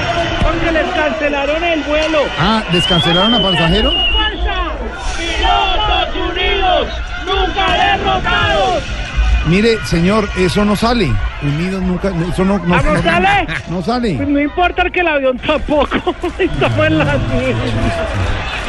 porque 0.43 0.73
les 0.73 0.87
cancelaron 0.95 1.65
el 1.65 1.83
vuelo. 1.83 2.19
Ah, 2.39 2.63
¿descancelaron 2.73 3.35
a 3.35 3.43
pasajero? 3.43 3.91
¡Fuerza! 3.91 4.57
¡Pilotos 5.19 6.31
unidos! 6.31 6.89
¡Nunca 7.27 7.73
derrotados! 7.73 8.83
Mire, 9.47 9.79
señor, 9.85 10.29
eso 10.37 10.65
no 10.65 10.75
sale. 10.75 11.13
Unidos 11.43 11.83
nunca, 11.83 12.11
eso 12.33 12.45
no, 12.45 12.59
no, 12.59 12.75
¿Ah, 12.75 12.83
no 12.83 13.03
sale? 13.03 13.47
No 13.69 13.83
sale. 13.83 14.15
Pues 14.15 14.29
no 14.29 14.41
importa 14.41 14.91
que 14.91 15.01
el 15.01 15.09
avión 15.09 15.39
tampoco. 15.39 15.97
Estamos 16.39 16.87
en 16.87 16.99
la 16.99 17.05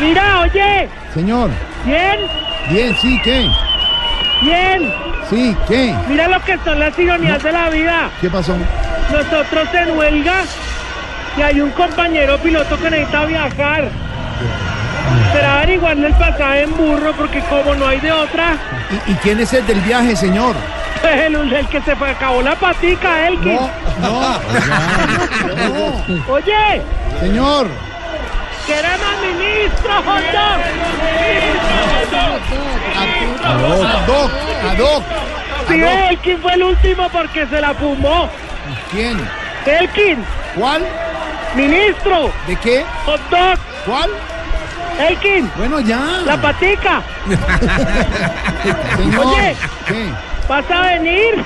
Mira, 0.01 0.41
oye. 0.41 0.87
Señor, 1.13 1.49
Bien, 1.85 2.19
bien, 2.69 2.95
sí, 3.01 3.19
¿qué? 3.23 3.49
bien. 4.41 4.93
Sí, 5.29 5.55
¿qué? 5.67 5.93
Mira 6.07 6.27
lo 6.29 6.39
que 6.43 6.57
son 6.63 6.79
las 6.79 6.97
ironías 6.97 7.43
de 7.43 7.51
la 7.51 7.69
vida. 7.69 8.09
¿Qué 8.21 8.29
pasó? 8.29 8.55
Nosotros 9.11 9.67
en 9.73 9.97
huelga 9.97 10.35
y 11.37 11.41
hay 11.41 11.59
un 11.59 11.71
compañero 11.71 12.37
piloto 12.37 12.77
que 12.79 12.89
necesita 12.89 13.25
viajar. 13.25 13.89
Será 15.33 15.57
averiguarle 15.57 16.07
el 16.07 16.13
pasaje 16.13 16.61
en 16.63 16.75
burro 16.77 17.13
porque 17.13 17.41
como 17.41 17.75
no 17.75 17.87
hay 17.87 17.99
de 17.99 18.11
otra, 18.11 18.55
¿Y, 19.07 19.11
y 19.11 19.15
quién 19.15 19.39
es 19.39 19.51
el 19.53 19.65
del 19.67 19.81
viaje, 19.81 20.15
señor? 20.15 20.55
el, 21.03 21.35
el 21.53 21.67
que 21.67 21.81
se 21.81 21.95
fue, 21.95 22.09
acabó 22.09 22.41
la 22.41 22.55
patica, 22.55 23.27
Elkin. 23.27 23.59
No, 24.01 24.31
no. 25.57 26.33
Oye, 26.33 26.81
Señor, 27.19 27.67
queremos 28.67 29.13
ministro 29.21 29.93
hot 30.03 30.25
dog. 30.33 30.59
Ministro 31.77 32.19
hot 33.87 34.05
dog. 34.07 34.31
ad 34.69 34.79
hoc, 34.79 35.03
Elkin 35.69 36.37
fue 36.41 36.53
el 36.53 36.63
último 36.63 37.09
porque 37.09 37.45
se 37.47 37.61
la 37.61 37.73
fumó. 37.73 38.29
¿Quién? 38.91 39.17
Elkin, 39.65 40.23
¿Cuál? 40.55 40.81
ministro, 41.55 42.31
¿De 42.47 42.55
qué? 42.57 42.85
hot 43.05 43.21
dog. 43.29 43.57
¿Cuál? 43.85 44.09
Elkin, 44.99 45.49
Bueno, 45.57 45.79
ya. 45.79 45.99
la 46.25 46.37
patica. 46.41 47.01
Señor, 48.97 49.25
Oye. 49.27 49.55
¿qué? 49.87 50.09
¿Vas 50.49 50.65
a 50.71 50.81
venir? 50.81 51.43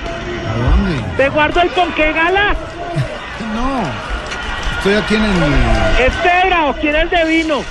¿A 0.48 0.54
dónde? 0.70 1.02
¿Te 1.16 1.28
guardo 1.28 1.60
el 1.60 1.68
ponqué 1.70 2.12
gala? 2.12 2.54
No. 3.54 4.11
Estoy 4.82 4.94
aquí 4.94 5.14
en 5.14 5.22
el... 5.24 5.30
¿Es 6.06 6.12
cebra 6.22 6.66
o 6.66 6.72
quieres 6.74 7.08
de 7.08 7.24
vino? 7.24 7.62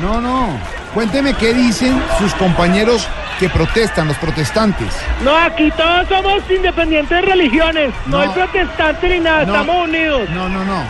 No, 0.00 0.20
no. 0.20 0.56
Cuénteme 0.92 1.34
qué 1.34 1.52
dicen 1.52 2.00
sus 2.18 2.32
compañeros 2.34 3.08
que 3.40 3.48
protestan, 3.48 4.06
los 4.06 4.16
protestantes. 4.18 4.86
No, 5.24 5.34
aquí 5.36 5.72
todos 5.76 6.06
somos 6.08 6.42
independientes 6.48 7.10
de 7.10 7.22
religiones. 7.22 7.92
No, 8.06 8.18
No. 8.18 8.22
hay 8.22 8.28
protestantes 8.28 9.10
ni 9.10 9.18
nada, 9.18 9.44
No. 9.44 9.52
estamos 9.52 9.88
unidos. 9.88 10.30
No, 10.30 10.48
no, 10.48 10.64
no. 10.64 10.84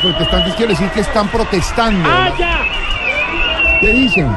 Protestantes 0.00 0.54
quiero 0.54 0.70
decir 0.70 0.88
que 0.88 1.00
están 1.00 1.28
protestando. 1.28 2.08
Ah, 2.10 2.30
ya. 2.38 2.60
¿Qué 3.80 3.88
dicen? 3.88 4.34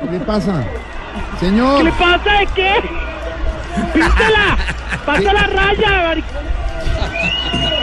¿Qué 0.00 0.10
le 0.12 0.20
pasa? 0.20 0.64
¿Qué 1.40 1.46
Señor, 1.46 1.84
le 1.84 1.92
pasa 1.92 2.32
de 2.38 2.46
qué? 2.54 2.74
Píntela. 3.92 4.56
Pasa 5.06 5.32
la 5.32 5.46
raya. 5.48 6.14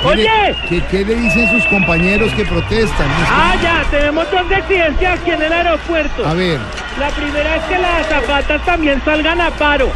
Oye. 0.03 0.55
¿qué, 0.67 0.81
qué 0.89 1.05
le 1.05 1.15
dicen 1.15 1.47
sus 1.51 1.63
compañeros 1.65 2.31
que 2.33 2.43
protestan? 2.45 3.07
Es 3.11 3.27
que- 3.27 3.31
Ah, 3.31 3.53
ya, 3.61 3.83
tenemos 3.91 4.25
dos 4.31 4.41
accidentes 4.51 5.07
aquí 5.07 5.29
en 5.31 5.41
el 5.43 5.53
aeropuerto. 5.53 6.25
A 6.27 6.33
ver, 6.33 6.59
La 6.99 7.09
primera 7.09 7.55
es 7.57 7.63
que 7.65 7.77
las 7.77 8.07
zapatas 8.07 8.65
también 8.65 8.99
salgan 9.05 9.39
a 9.41 9.51
paro. 9.51 9.91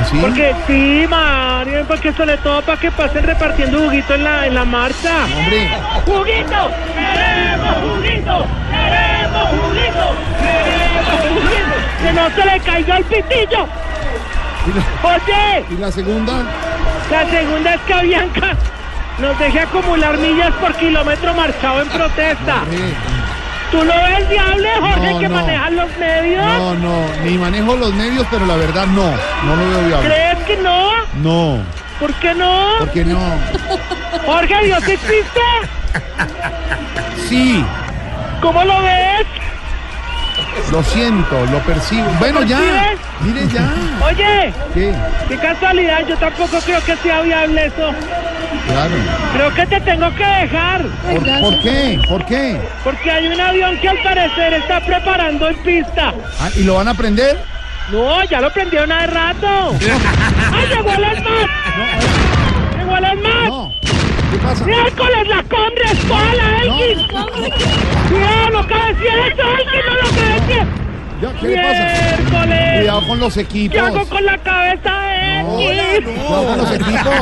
¿así? 0.00 0.18
Porque 0.18 0.54
sí, 0.66 1.06
Mario, 1.08 1.84
porque 1.88 2.12
sobre 2.12 2.36
todo 2.38 2.60
para 2.62 2.78
que 2.78 2.90
pasen 2.90 3.22
repartiendo 3.24 3.78
juguito 3.80 4.14
en 4.14 4.24
la, 4.24 4.46
en 4.46 4.54
la 4.54 4.64
marcha. 4.64 5.24
Hombre, 5.38 5.70
¡Juguito! 6.04 6.70
¡Queremos 6.94 7.76
juguito! 7.96 8.46
¡Queremos 8.70 9.48
juguito! 9.48 10.06
¡Queremos 10.42 10.68
juguito! 10.68 10.73
¡Que 12.04 12.12
no 12.12 12.28
se 12.30 12.44
le 12.44 12.60
caiga 12.60 12.96
el 12.98 13.04
pitillo! 13.04 13.66
Oye, 15.02 15.64
¿y 15.70 15.76
la 15.78 15.90
segunda? 15.90 16.32
la 17.10 17.30
segunda 17.30 17.74
es 17.74 17.80
que 17.82 17.94
Bianca 18.06 18.56
nos 19.18 19.38
deje 19.38 19.60
acumular 19.60 20.16
millas 20.18 20.52
por 20.54 20.74
kilómetro 20.74 21.34
marchado 21.34 21.80
en 21.82 21.88
protesta. 21.88 22.56
¿Tú 23.70 23.82
lo 23.84 23.94
ves, 23.94 24.28
diable, 24.28 24.68
Jorge, 24.80 25.12
No, 25.12 25.18
que 25.18 25.28
no. 25.28 25.34
manejan 25.36 25.76
los 25.76 25.96
medios? 25.98 26.44
no, 26.46 26.74
no, 26.74 27.06
ni 27.24 27.38
manejo 27.38 27.76
los 27.76 27.92
medios, 27.94 28.26
pero 28.30 28.46
la 28.46 28.56
verdad 28.56 28.86
no, 28.86 29.04
no 29.44 29.56
lo 29.56 29.68
veo 29.70 29.86
viable. 29.86 30.08
¿Crees 30.08 30.38
que 30.46 30.56
no? 30.58 30.90
No, 31.22 31.62
¿Por 32.00 32.12
qué 32.14 32.34
no? 32.34 32.68
porque 32.80 33.04
no. 33.04 33.18
Jorge, 34.26 34.64
¿Dios 34.64 34.88
existe? 34.88 35.40
Sí, 37.28 37.64
¿Cómo 38.40 38.62
lo 38.64 38.82
ves? 38.82 39.26
Lo 40.70 40.82
siento, 40.82 41.46
lo 41.46 41.58
percibo. 41.60 42.08
Bueno, 42.18 42.42
ya, 42.42 42.58
percibes? 42.58 43.00
mire 43.20 43.48
ya. 43.48 43.68
Oye, 44.06 44.52
¿Qué? 44.74 44.94
qué 45.28 45.36
casualidad, 45.38 46.06
yo 46.06 46.16
tampoco 46.16 46.58
creo 46.64 46.82
que 46.84 46.96
sea 46.96 47.22
viable 47.22 47.66
eso. 47.66 47.90
Claro. 48.68 48.94
Creo 49.34 49.54
que 49.54 49.66
te 49.66 49.80
tengo 49.80 50.14
que 50.14 50.24
dejar, 50.24 50.82
¿Por, 50.82 51.40
por 51.40 51.60
qué? 51.62 52.00
¿Por 52.08 52.24
qué? 52.26 52.60
porque 52.82 53.10
hay 53.10 53.26
un 53.28 53.40
avión 53.40 53.76
que 53.78 53.88
al 53.88 53.98
parecer 54.02 54.54
está 54.54 54.80
preparando 54.80 55.48
en 55.48 55.56
pista. 55.58 56.14
Ah, 56.40 56.48
¿Y 56.56 56.62
lo 56.64 56.74
van 56.74 56.88
a 56.88 56.94
prender? 56.94 57.38
No, 57.90 58.24
ya 58.24 58.40
lo 58.40 58.50
prendieron 58.52 58.90
hace 58.92 59.06
rato. 59.08 59.76
¡Ay, 60.52 60.66
llegó 60.68 60.90
el 60.90 61.04
ESMAD! 61.04 61.46
¡Llegó 62.78 62.96
el! 62.96 63.22
No. 63.48 63.72
¿Qué 64.34 64.40
pasa? 64.40 64.64
¡Miércoles 64.64 65.28
la 65.28 65.42
Condres! 65.44 65.92
¡Escuela, 65.92 66.58
Elkin! 66.62 67.06
¡Cuidado, 67.06 68.50
no 68.52 68.66
cabecea 68.66 69.26
eso, 69.28 69.42
Elkin, 69.42 69.80
no 69.86 69.94
lo 69.94 70.08
cabecea! 70.10 70.66
Ya, 71.22 71.32
¿Qué 71.40 71.46
le 71.46 71.56
pasa? 71.56 72.16
¡Miércoles! 72.16 72.78
Cuidado 72.78 73.06
con 73.06 73.20
los 73.20 73.34
¿Qué 73.34 73.40
equipos. 73.42 73.78
hago 73.78 74.04
con 74.08 74.24
la 74.26 74.38
cabeza 74.38 74.92
de 75.00 75.40
Elkin? 75.98 76.14
Cuidado 76.14 76.46
con 76.48 76.58
los 76.58 76.72
equipos. 76.72 77.14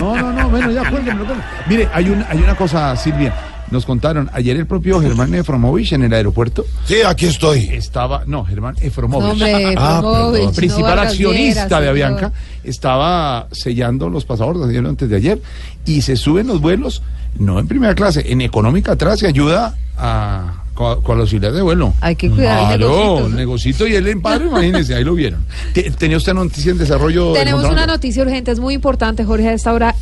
No, 0.00 0.16
no, 0.16 0.32
no, 0.32 0.48
bueno, 0.48 0.70
ya 0.70 0.90
cuélguenme. 0.90 1.24
Mire, 1.66 1.88
hay 1.92 2.08
una, 2.08 2.26
hay 2.30 2.38
una 2.38 2.54
cosa, 2.54 2.96
Silvia. 2.96 3.34
Nos 3.70 3.84
contaron 3.84 4.30
ayer 4.32 4.56
el 4.56 4.66
propio 4.66 5.00
Germán 5.00 5.34
Efromovich 5.34 5.92
en 5.92 6.04
el 6.04 6.12
aeropuerto. 6.12 6.64
Sí, 6.84 6.96
aquí 7.04 7.26
estoy. 7.26 7.68
Estaba, 7.72 8.22
no, 8.26 8.44
Germán 8.44 8.76
Efromovich. 8.80 9.32
Hombre, 9.32 9.74
Ah, 9.76 9.96
Efromovich, 9.98 10.42
no 10.44 10.52
principal 10.52 10.98
accionista 11.00 11.62
de 11.64 11.68
señor. 11.68 11.88
Avianca, 11.88 12.32
estaba 12.64 13.48
sellando 13.52 14.08
los 14.08 14.24
pasaportes 14.24 14.76
antes 14.76 15.08
de 15.08 15.16
ayer 15.16 15.40
y 15.84 16.02
se 16.02 16.16
suben 16.16 16.46
los 16.46 16.60
vuelos, 16.60 17.02
no 17.38 17.58
en 17.58 17.66
primera 17.66 17.94
clase, 17.94 18.24
en 18.30 18.40
económica 18.40 18.92
atrás 18.92 19.22
y 19.22 19.26
ayuda 19.26 19.76
a 19.96 20.62
con, 20.74 21.00
con 21.02 21.16
la 21.16 21.22
auxiliar 21.22 21.52
de 21.52 21.62
vuelo. 21.62 21.94
Hay 22.02 22.16
que 22.16 22.28
cuidar 22.30 22.72
el 22.72 22.78
Claro, 22.78 22.88
negocito, 22.90 23.26
el 23.26 23.30
¿no? 23.32 23.36
negocito 23.38 23.86
y 23.86 23.94
el 23.94 24.06
emparo, 24.08 24.44
imagínense, 24.46 24.94
ahí 24.94 25.04
lo 25.04 25.14
vieron. 25.14 25.44
Te- 25.72 25.90
¿Tenía 25.90 26.18
usted 26.18 26.34
noticia 26.34 26.70
en 26.70 26.78
desarrollo? 26.78 27.32
Tenemos 27.32 27.64
una 27.64 27.86
noticia 27.86 28.22
urgente, 28.22 28.50
es 28.52 28.60
muy 28.60 28.74
importante, 28.74 29.24
Jorge, 29.24 29.48
a 29.48 29.52
esta 29.54 29.72
hora. 29.72 29.94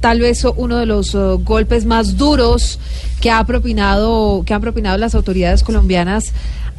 Tal 0.00 0.20
vez 0.20 0.44
uno 0.56 0.76
de 0.78 0.86
los 0.86 1.14
eh, 1.14 1.18
golpes 1.42 1.84
más 1.84 2.16
duros 2.16 2.78
que 3.20 3.30
ha 3.30 3.42
propinado, 3.44 4.44
que 4.46 4.54
han 4.54 4.60
propinado 4.60 4.96
las 4.98 5.14
autoridades 5.14 5.62
colombianas 5.62 6.32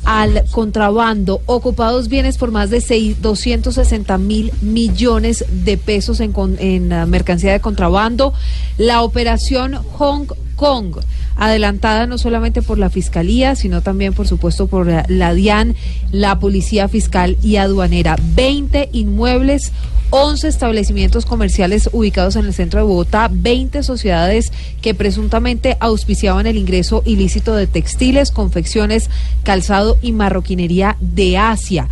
al 0.06 0.46
contrabando, 0.52 1.42
ocupados 1.46 2.08
bienes 2.08 2.38
por 2.38 2.52
más 2.52 2.70
de 2.70 2.80
seis- 2.80 3.22
260 3.22 4.18
mil 4.18 4.54
millones 4.62 5.44
de 5.50 5.78
pesos 5.78 6.22
en, 6.22 6.34
en, 6.60 6.94
ah, 6.94 7.06
mercancía 7.06 7.52
de 7.52 7.60
contrabando. 7.60 8.34
La 8.78 9.02
operación 9.02 9.76
Hong 9.98 10.28
Kong 10.56 10.96
adelantada 11.40 12.06
no 12.06 12.18
solamente 12.18 12.62
por 12.62 12.78
la 12.78 12.90
Fiscalía, 12.90 13.56
sino 13.56 13.82
también, 13.82 14.14
por 14.14 14.28
supuesto, 14.28 14.68
por 14.68 14.88
la, 14.88 15.34
DIAN, 15.34 15.76
la 16.12 16.38
Policía 16.40 16.88
Fiscal 16.88 17.38
y 17.42 17.56
Aduanera. 17.56 18.18
20 18.36 18.90
inmuebles. 18.92 19.72
11 20.12 20.48
establecimientos 20.48 21.28
comerciales 21.28 21.88
ubicados 21.94 22.36
en 22.36 22.46
el 22.46 22.54
centro 22.56 22.80
de 22.80 22.88
Bogotá, 22.88 23.30
20 23.32 23.84
sociedades 23.84 24.52
que 24.82 24.96
presuntamente 24.96 25.78
auspiciaban 25.80 26.48
el 26.48 26.58
ingreso 26.58 27.04
ilícito 27.06 27.56
de 27.56 27.68
textiles, 27.68 28.32
confecciones, 28.32 29.12
calzado 29.44 30.00
y 30.02 30.12
marroquinería 30.12 30.98
de 31.00 31.38
Asia 31.38 31.90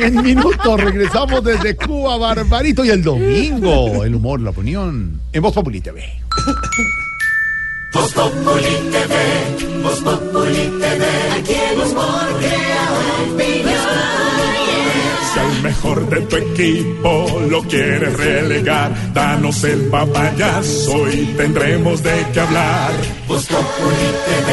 en 0.00 0.22
minutos 0.22 0.80
regresamos 0.80 1.42
desde 1.44 1.76
Cuba, 1.76 2.16
Barbarito, 2.16 2.84
y 2.84 2.90
el 2.90 3.02
domingo, 3.02 4.04
el 4.04 4.14
humor, 4.14 4.40
la 4.40 4.50
opinión, 4.50 5.20
en 5.32 5.42
Voz 5.42 5.54
Populi 5.54 5.80
TV. 5.80 6.04
Voz 7.92 8.12
Populi 8.12 8.90
TV, 8.90 9.82
Voz 9.82 10.00
Populi 10.00 10.70
TV, 10.80 11.06
aquí 11.36 11.54
el 11.72 11.80
humor 11.80 12.38
crea 12.38 13.71
mejor 15.62 16.08
de 16.08 16.20
tu 16.22 16.36
equipo 16.36 17.40
lo 17.48 17.62
quieres 17.62 18.16
relegar, 18.16 18.92
danos 19.12 19.62
el 19.64 19.88
papayazo 19.88 21.10
y 21.10 21.26
tendremos 21.36 22.02
de 22.02 22.26
qué 22.32 22.40
hablar. 22.40 22.90
Voz 23.26 23.46
Populi 23.46 24.08
TV, 24.26 24.52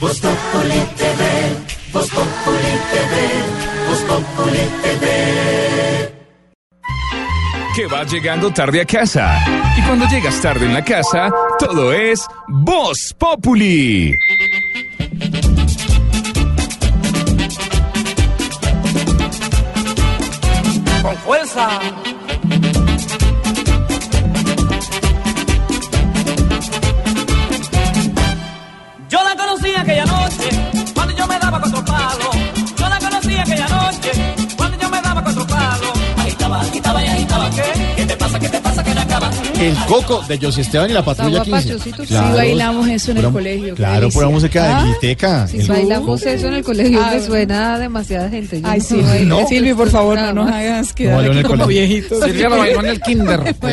Voz 0.00 0.20
Populi 0.20 0.80
TV, 0.96 1.22
Voz 1.92 2.08
Populi 2.10 2.74
TV, 2.92 3.88
Voz 3.88 4.00
Populi 4.00 4.58
TV. 4.82 5.44
que 7.74 7.86
vas 7.88 8.10
llegando 8.10 8.52
tarde 8.52 8.82
a 8.82 8.84
casa. 8.84 9.44
Y 9.76 9.82
cuando 9.82 10.06
llegas 10.06 10.40
tarde 10.40 10.64
en 10.64 10.74
la 10.74 10.84
casa, 10.84 11.32
todo 11.58 11.92
es 11.92 12.24
Voz 12.46 13.12
Populi. 13.18 14.14
Con 21.04 21.14
fuerza. 21.18 21.68
Yo 29.10 29.22
la 29.22 29.36
conocí 29.36 29.74
aquella 29.76 30.06
noche 30.06 30.48
cuando 30.94 31.14
yo 31.14 31.26
me 31.26 31.38
daba 31.38 31.60
cuatro 31.60 31.84
palos. 31.84 32.36
Yo 32.78 32.88
la 32.88 32.98
conocí 32.98 33.36
aquella 33.36 33.68
noche 33.68 34.34
cuando 34.56 34.78
yo 34.78 34.88
me 34.88 35.02
daba 35.02 35.22
cuatro 35.22 35.46
palos. 35.46 35.92
Agitaba, 36.16 36.60
agitaba 36.62 37.04
y 37.04 37.06
agitaba. 37.06 37.50
¿Qué? 37.50 37.94
¿Qué 37.96 38.06
te 38.06 38.16
pasa? 38.16 38.40
¿Qué 38.40 38.48
te 38.48 38.60
pasa? 38.62 38.82
¿Qué? 38.82 38.93
El 39.60 39.74
coco 39.86 40.22
de 40.26 40.38
José 40.38 40.62
Esteban 40.62 40.90
y 40.90 40.92
la 40.92 41.04
patrulla 41.04 41.38
Estaba 41.42 41.58
15. 41.60 41.74
pachosito, 41.74 42.04
sí 42.04 42.14
bailamos 42.14 42.88
eso 42.88 43.12
en 43.12 43.18
el 43.18 43.30
colegio, 43.32 43.74
Claro, 43.74 44.10
pura 44.10 44.28
música 44.28 44.62
de 44.64 44.68
¿Ah? 44.72 44.78
biblioteca. 44.82 45.46
Si 45.48 45.58
El 45.60 45.68
bailamos 45.68 46.20
coco. 46.20 46.30
eso 46.32 46.48
en 46.48 46.54
el 46.54 46.64
colegio, 46.64 47.00
Ah, 47.02 47.12
me 47.14 47.22
suena 47.22 47.74
a 47.74 47.78
demasiada 47.78 48.28
gente. 48.28 48.60
Ay, 48.64 48.80
no 48.80 48.84
sí. 48.84 49.24
¿No? 49.24 49.46
Silvi, 49.48 49.72
por 49.74 49.90
favor, 49.90 50.18
no 50.18 50.32
nos 50.32 50.50
hagas 50.50 50.88
No, 50.88 50.94
quedar 50.94 51.20
aquí 51.20 51.38
el 51.38 51.42
como 51.44 51.64
colegio. 51.64 51.66
viejitos. 51.68 52.24
Silvia 52.24 52.48
lo 52.48 52.58
bailó 52.58 52.80
en 52.80 52.86
el 52.86 53.00
kinder. 53.00 53.56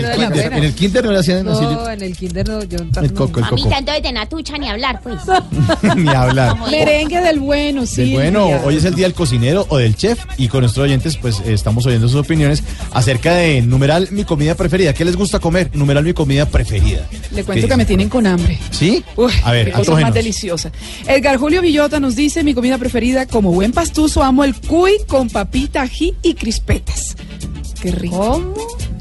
En 0.51 0.63
el 0.63 0.73
kinder 0.75 1.05
no 1.05 1.11
le 1.11 1.19
hacían 1.19 1.47
así. 1.47 1.61
No, 1.63 1.89
en 1.89 2.01
el 2.01 2.15
kinder 2.15 2.47
no, 2.47 2.63
yo 2.63 2.77
no- 2.79 3.01
El 3.01 3.13
coco, 3.13 3.39
el 3.39 3.45
coco. 3.47 3.67
Entonces 3.75 4.03
de 4.03 4.11
Natucha 4.11 4.57
ni 4.57 4.69
hablar, 4.69 5.01
pues. 5.01 5.17
Ni 5.95 6.09
hablar. 6.09 6.55
Merengue 6.69 7.21
del 7.21 7.39
bueno, 7.39 7.85
sí. 7.85 8.03
Del 8.03 8.13
bueno, 8.13 8.47
hoy 8.63 8.77
es 8.77 8.85
el 8.85 8.95
día 8.95 9.05
del 9.07 9.13
cocinero 9.13 9.65
o 9.69 9.77
del 9.77 9.95
chef 9.95 10.19
y 10.37 10.47
con 10.47 10.61
nuestros 10.61 10.83
oyentes 10.85 11.17
pues 11.17 11.39
estamos 11.45 11.85
oyendo 11.85 12.07
sus 12.07 12.19
opiniones 12.21 12.63
acerca 12.93 13.33
de 13.33 13.61
numeral 13.61 14.07
mi 14.11 14.23
comida 14.23 14.55
preferida. 14.55 14.93
¿Qué 14.93 15.03
les 15.05 15.15
gusta 15.15 15.30
comer? 15.39 15.69
Numeral 15.73 16.03
mi 16.03 16.13
comida 16.13 16.45
preferida. 16.45 17.07
Le 17.31 17.43
cuento 17.43 17.65
¿Qué 17.67 17.69
que 17.71 17.77
me 17.77 17.85
tienen 17.85 18.09
con 18.09 18.25
hambre. 18.27 18.59
¿Sí? 18.71 19.03
Uy, 19.15 19.31
A 19.43 19.51
ver, 19.51 19.67
qué 19.67 19.71
cosa 19.71 19.93
más 19.99 20.13
deliciosa. 20.13 20.71
Edgar 21.07 21.37
Julio 21.37 21.61
Villota 21.61 21.99
nos 21.99 22.15
dice, 22.15 22.43
mi 22.43 22.53
comida 22.53 22.77
preferida, 22.77 23.25
como 23.25 23.51
buen 23.51 23.71
pastuso, 23.71 24.23
amo 24.23 24.43
el 24.43 24.55
cuy 24.55 24.93
con 25.07 25.29
papita, 25.29 25.81
ají 25.83 26.13
y 26.23 26.33
crispetas. 26.33 27.15
Qué 27.81 27.91
rico. 27.91 28.17
¿Cómo? 28.17 28.53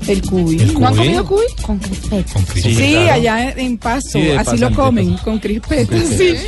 El 0.09 0.23
cuy. 0.23 0.59
¿El 0.59 0.73
¿No 0.81 0.89
han 0.89 0.97
comido 0.97 1.27
cuy? 1.27 1.45
Con 1.63 1.79
crispetas. 1.79 2.33
Con 2.33 2.47
Sí, 2.47 2.63
crispetas. 2.63 3.11
allá 3.13 3.51
en 3.51 3.79
Sí, 4.03 4.21
de 4.23 4.39
así 4.39 4.57
lo 4.57 4.73
comen, 4.75 5.17
con 5.19 5.39
crispetas. 5.39 5.87
Con 5.87 6.01
Sí. 6.01 6.17
crispetas. 6.17 6.45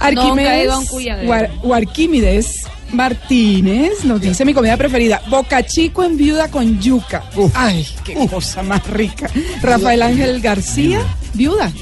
Un 0.00 0.18
Arquímedes. 0.18 0.70
Guar- 1.26 1.50
Guarquímedes 1.62 2.62
Martínez 2.92 4.04
nos 4.04 4.20
dice 4.20 4.44
mi 4.44 4.54
comida 4.54 4.76
preferida, 4.76 5.22
boca 5.28 5.64
chico 5.64 6.04
en 6.04 6.16
viuda 6.16 6.50
con 6.50 6.80
yuca. 6.80 7.24
Ay, 7.54 7.86
qué 8.04 8.14
cosa 8.28 8.62
más 8.62 8.86
rica. 8.88 9.30
Rafael 9.62 10.02
Ángel 10.02 10.40
García, 10.40 11.00
viuda. 11.34 11.72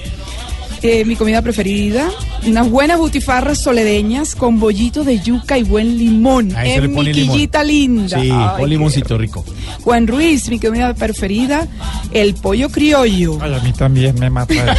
Eh, 0.82 1.04
mi 1.04 1.16
comida 1.16 1.42
preferida, 1.42 2.08
unas 2.46 2.70
buenas 2.70 2.98
butifarras 2.98 3.58
soledeñas 3.60 4.34
con 4.36 4.60
bollito 4.60 5.02
de 5.04 5.18
yuca 5.20 5.58
y 5.58 5.62
buen 5.64 5.96
limón. 5.98 6.54
A 6.54 6.64
eso 6.64 6.80
le 6.82 6.86
en 6.86 6.94
mi 6.94 7.12
quillita 7.12 7.64
linda. 7.64 8.20
Sí, 8.20 8.30
Ay, 8.32 8.48
con 8.60 8.68
limoncito 8.70 9.18
rico. 9.18 9.44
Juan 9.82 10.06
Ruiz, 10.06 10.48
mi 10.48 10.60
comida 10.60 10.92
preferida, 10.94 11.66
el 12.12 12.34
pollo 12.34 12.68
criollo. 12.68 13.38
Ay, 13.40 13.54
a 13.54 13.58
mí 13.60 13.72
también 13.72 14.18
me 14.18 14.30
mata 14.30 14.54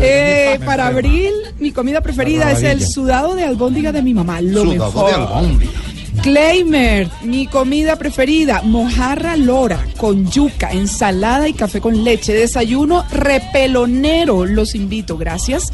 Eh, 0.00 0.58
para 0.64 0.86
abril, 0.88 1.32
mi 1.58 1.72
comida 1.72 2.00
preferida 2.00 2.52
es 2.52 2.62
el 2.62 2.84
sudado 2.86 3.34
de 3.34 3.44
albóndiga 3.44 3.92
de 3.92 4.02
mi 4.02 4.14
mamá. 4.14 4.40
Lo 4.40 4.62
Sudado 4.62 4.92
mejor. 4.92 5.08
de 5.08 5.14
albóndiga. 5.16 5.70
Claymer, 6.22 7.08
mi 7.22 7.46
comida 7.46 7.96
preferida, 7.96 8.62
mojarra 8.62 9.36
lora 9.36 9.84
con 9.98 10.30
yuca, 10.30 10.70
ensalada 10.72 11.48
y 11.48 11.52
café 11.52 11.80
con 11.80 12.02
leche. 12.04 12.32
Desayuno 12.32 13.04
repelonero. 13.10 14.46
Los 14.46 14.74
invito, 14.74 15.16
gracias. 15.18 15.72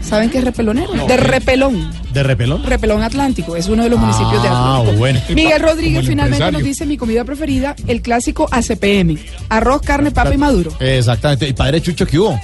¿Saben 0.00 0.30
qué 0.30 0.38
es 0.38 0.44
repelonero? 0.44 0.92
No. 0.94 1.06
De 1.06 1.16
repelón. 1.16 1.90
¿De 2.12 2.22
repelón? 2.24 2.64
Repelón 2.64 3.02
Atlántico, 3.02 3.54
es 3.54 3.68
uno 3.68 3.84
de 3.84 3.90
los 3.90 4.00
municipios 4.00 4.42
de 4.42 4.48
Ah, 4.48 4.76
Atlántico. 4.78 4.98
bueno. 4.98 5.20
Miguel 5.28 5.62
Rodríguez 5.62 6.00
finalmente 6.06 6.24
empresario. 6.44 6.58
nos 6.58 6.64
dice 6.64 6.86
mi 6.86 6.96
comida 6.96 7.24
preferida, 7.24 7.76
el 7.86 8.02
clásico 8.02 8.48
ACPM. 8.50 9.16
Arroz, 9.48 9.82
carne, 9.82 10.10
papa 10.10 10.34
y 10.34 10.38
maduro. 10.38 10.72
Exactamente. 10.80 11.48
¿Y 11.48 11.52
padre 11.52 11.80
Chucho 11.80 12.04
qué 12.06 12.18
hubo? 12.18 12.38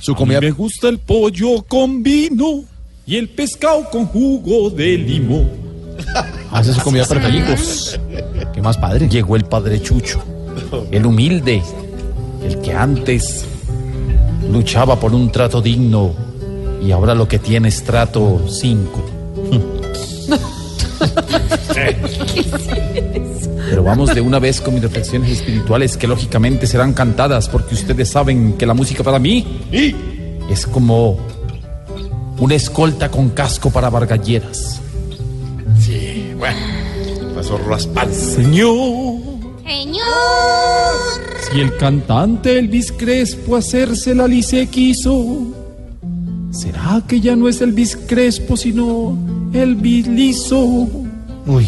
Su 0.00 0.14
comida. 0.14 0.40
me 0.40 0.50
gusta 0.50 0.88
el 0.88 0.98
pollo 0.98 1.62
con 1.62 2.02
vino 2.02 2.64
y 3.06 3.16
el 3.16 3.28
pescado 3.28 3.88
con 3.90 4.06
jugo 4.06 4.68
de 4.70 4.98
limón. 4.98 5.73
Hace 6.52 6.72
su 6.72 6.80
comida 6.80 7.04
preferida. 7.04 7.56
¿Qué 8.52 8.62
más 8.62 8.76
padre? 8.78 9.08
Llegó 9.08 9.36
el 9.36 9.44
padre 9.44 9.80
Chucho, 9.82 10.22
el 10.90 11.06
humilde, 11.06 11.62
el 12.44 12.60
que 12.60 12.72
antes 12.72 13.44
luchaba 14.50 14.98
por 15.00 15.14
un 15.14 15.30
trato 15.30 15.60
digno 15.60 16.12
y 16.84 16.92
ahora 16.92 17.14
lo 17.14 17.26
que 17.26 17.38
tiene 17.38 17.68
es 17.68 17.82
trato 17.82 18.44
5. 18.48 19.10
Pero 23.70 23.82
vamos 23.82 24.14
de 24.14 24.20
una 24.20 24.38
vez 24.38 24.60
con 24.60 24.74
mis 24.74 24.82
reflexiones 24.82 25.30
espirituales 25.30 25.96
que 25.96 26.06
lógicamente 26.06 26.66
serán 26.66 26.92
cantadas 26.92 27.48
porque 27.48 27.74
ustedes 27.74 28.10
saben 28.10 28.52
que 28.54 28.66
la 28.66 28.74
música 28.74 29.02
para 29.02 29.18
mí 29.18 29.44
es 30.48 30.66
como 30.66 31.18
una 32.38 32.54
escolta 32.54 33.10
con 33.10 33.30
casco 33.30 33.70
para 33.70 33.90
bargalleras. 33.90 34.80
Bueno. 36.44 37.34
Pasó 37.34 37.56
raspal. 37.56 38.12
Señor, 38.12 39.18
Señor. 39.64 40.04
si 41.50 41.60
el 41.60 41.74
cantante 41.78 42.58
Elvis 42.58 42.92
Crespo 42.92 43.56
hacerse 43.56 44.14
la 44.14 44.28
se 44.42 44.66
quiso, 44.66 45.38
¿será 46.50 47.02
que 47.08 47.20
ya 47.20 47.34
no 47.34 47.48
es 47.48 47.62
Elvis 47.62 47.96
Crespo 47.96 48.58
sino 48.58 49.16
Elvis 49.54 50.06
Liso? 50.06 50.60
Uy. 51.46 51.66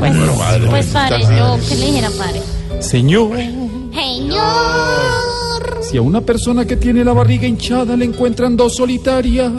Pues, 0.00 0.12
pues 0.68 0.86
padre, 0.86 1.22
yo, 1.22 1.56
¿qué 1.68 1.76
le 1.76 1.86
dijera 1.86 2.10
padre? 2.10 2.40
Señor, 2.80 3.36
Señor. 3.94 5.80
si 5.82 5.96
a 5.96 6.02
una 6.02 6.22
persona 6.22 6.64
que 6.64 6.76
tiene 6.76 7.04
la 7.04 7.12
barriga 7.12 7.46
hinchada 7.46 7.96
le 7.96 8.04
encuentran 8.04 8.56
dos 8.56 8.74
solitarias, 8.74 9.52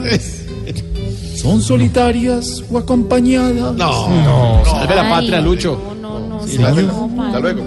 ¿son 1.38 1.62
solitarias 1.62 2.64
o 2.72 2.78
acompañadas? 2.78 3.74
No, 3.76 4.10
no. 4.10 4.62
Salve 4.66 4.96
la 4.96 5.10
patria, 5.10 5.42
Lucho. 5.42 5.80
No, 6.02 6.20
no, 6.20 6.48
Sí, 6.48 6.58
no, 6.58 6.76
señor. 6.76 6.84
no, 6.94 7.08
padre. 7.16 7.26
Hasta 7.28 7.40
luego. 7.40 7.64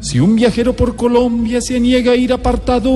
Si 0.00 0.18
un 0.20 0.34
viajero 0.34 0.74
por 0.74 0.96
Colombia 0.96 1.60
se 1.60 1.78
niega 1.78 2.12
a 2.12 2.16
ir 2.16 2.32
apartado, 2.32 2.90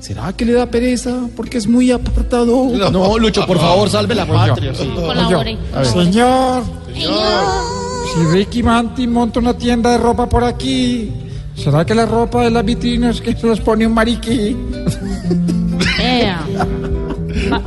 ¿será 0.00 0.32
que 0.32 0.44
le 0.46 0.52
da 0.54 0.66
pereza 0.66 1.28
porque 1.36 1.58
es 1.58 1.66
muy 1.66 1.90
apartado? 1.90 2.66
No, 2.90 3.18
Lucho, 3.18 3.46
por 3.46 3.58
favor, 3.58 3.90
salve 3.90 4.14
la 4.14 4.26
patria. 4.26 4.72
sí. 4.74 4.88
Colabore. 4.94 5.58
Señor, 5.84 6.62
si 6.94 8.20
Ricky 8.32 8.62
Manti 8.62 9.06
monta 9.06 9.40
una 9.40 9.52
tienda 9.58 9.90
de 9.90 9.98
ropa 9.98 10.26
por 10.28 10.42
aquí, 10.44 11.10
¿será 11.54 11.84
que 11.84 11.94
la 11.94 12.06
ropa 12.06 12.44
de 12.44 12.50
las 12.50 12.64
vitrinas 12.64 13.20
que 13.20 13.36
se 13.36 13.46
las 13.46 13.60
pone 13.60 13.86
un 13.86 13.92
mariquí? 13.92 14.56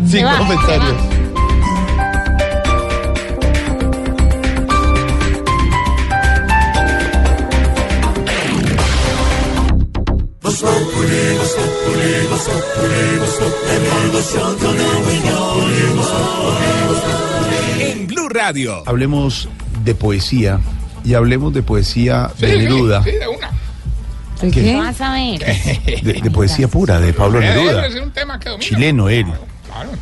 Sin 0.08 0.26
comentarios. 0.26 1.17
Populi, 10.60 11.38
Populi, 11.56 12.26
Populi, 12.30 13.20
Populi. 13.20 14.38
En 17.80 18.08
Blue 18.08 18.28
Radio. 18.30 18.82
Hablemos 18.88 19.50
de 19.84 19.94
poesía 19.94 20.60
y 21.04 21.14
hablemos 21.14 21.54
de 21.54 21.62
poesía 21.62 22.32
de 22.40 22.58
Neruda. 22.58 23.04
¿El 24.42 24.52
¿Qué? 24.52 24.64
qué? 24.64 24.76
Vas 24.76 25.00
a 25.00 25.14
ver. 25.14 25.40
De, 26.04 26.14
de 26.24 26.32
poesía 26.32 26.68
pura, 26.68 27.00
de 27.00 27.14
Pablo 27.14 27.40
Neruda. 27.40 27.88
Chileno 28.58 29.10
él. 29.10 29.28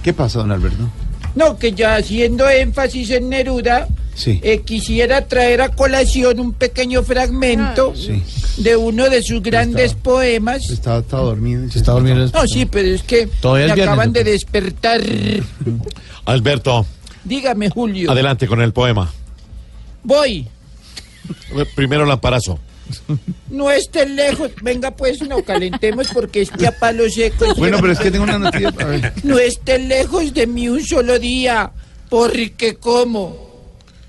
¿Qué 0.03 0.13
pasa, 0.13 0.39
don 0.39 0.51
Alberto? 0.51 0.89
No, 1.35 1.57
que 1.57 1.73
ya 1.73 1.95
haciendo 1.95 2.49
énfasis 2.49 3.11
en 3.11 3.27
Neruda, 3.27 3.87
Sí. 4.15 4.39
eh, 4.43 4.61
quisiera 4.61 5.27
traer 5.27 5.61
a 5.61 5.69
colación 5.69 6.39
un 6.39 6.53
pequeño 6.53 7.03
fragmento 7.03 7.93
Sí. 7.95 8.23
de 8.57 8.75
uno 8.77 9.09
de 9.09 9.21
sus 9.21 9.41
grandes 9.43 9.93
poemas. 9.93 10.69
Está, 10.69 10.99
está 10.99 11.17
dormido. 11.17 11.69
Se 11.69 11.79
está 11.79 11.91
durmiendo. 11.91 12.25
No, 12.33 12.47
sí, 12.47 12.65
pero 12.65 12.87
es 12.87 13.03
que 13.03 13.25
me 13.27 13.31
es 13.31 13.41
viernes, 13.41 13.79
acaban 13.87 14.13
de 14.13 14.23
despertar. 14.23 15.01
Alberto, 16.25 16.85
Dígame, 17.23 17.69
Julio. 17.69 18.09
adelante 18.11 18.47
con 18.47 18.61
el 18.61 18.71
poema. 18.73 19.11
Voy. 20.03 20.47
Primero 21.75 22.03
el 22.03 22.11
amparazo. 22.11 22.59
No 23.49 23.71
estés 23.71 24.09
lejos. 24.11 24.51
Venga, 24.61 24.91
pues, 24.91 25.21
no 25.27 25.43
calentemos 25.43 26.07
porque 26.13 26.41
es 26.43 26.51
que 26.51 26.67
a 26.67 26.71
palo 26.71 27.09
seco. 27.09 27.53
Bueno, 27.55 27.77
pero 27.81 27.93
es 27.93 27.99
que 27.99 28.11
tengo 28.11 28.23
una 28.23 28.37
noticia. 28.39 28.71
No 29.23 29.39
estés 29.39 29.81
lejos 29.83 30.33
de 30.33 30.45
mí 30.47 30.69
un 30.69 30.83
solo 30.83 31.17
día, 31.19 31.71
porque 32.09 32.75
como, 32.75 33.44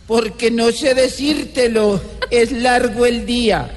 porque 0.07 0.51
no 0.51 0.71
sé 0.73 0.95
decírtelo, 0.95 2.01
es 2.31 2.53
largo 2.53 3.07
el 3.07 3.27
día. 3.27 3.69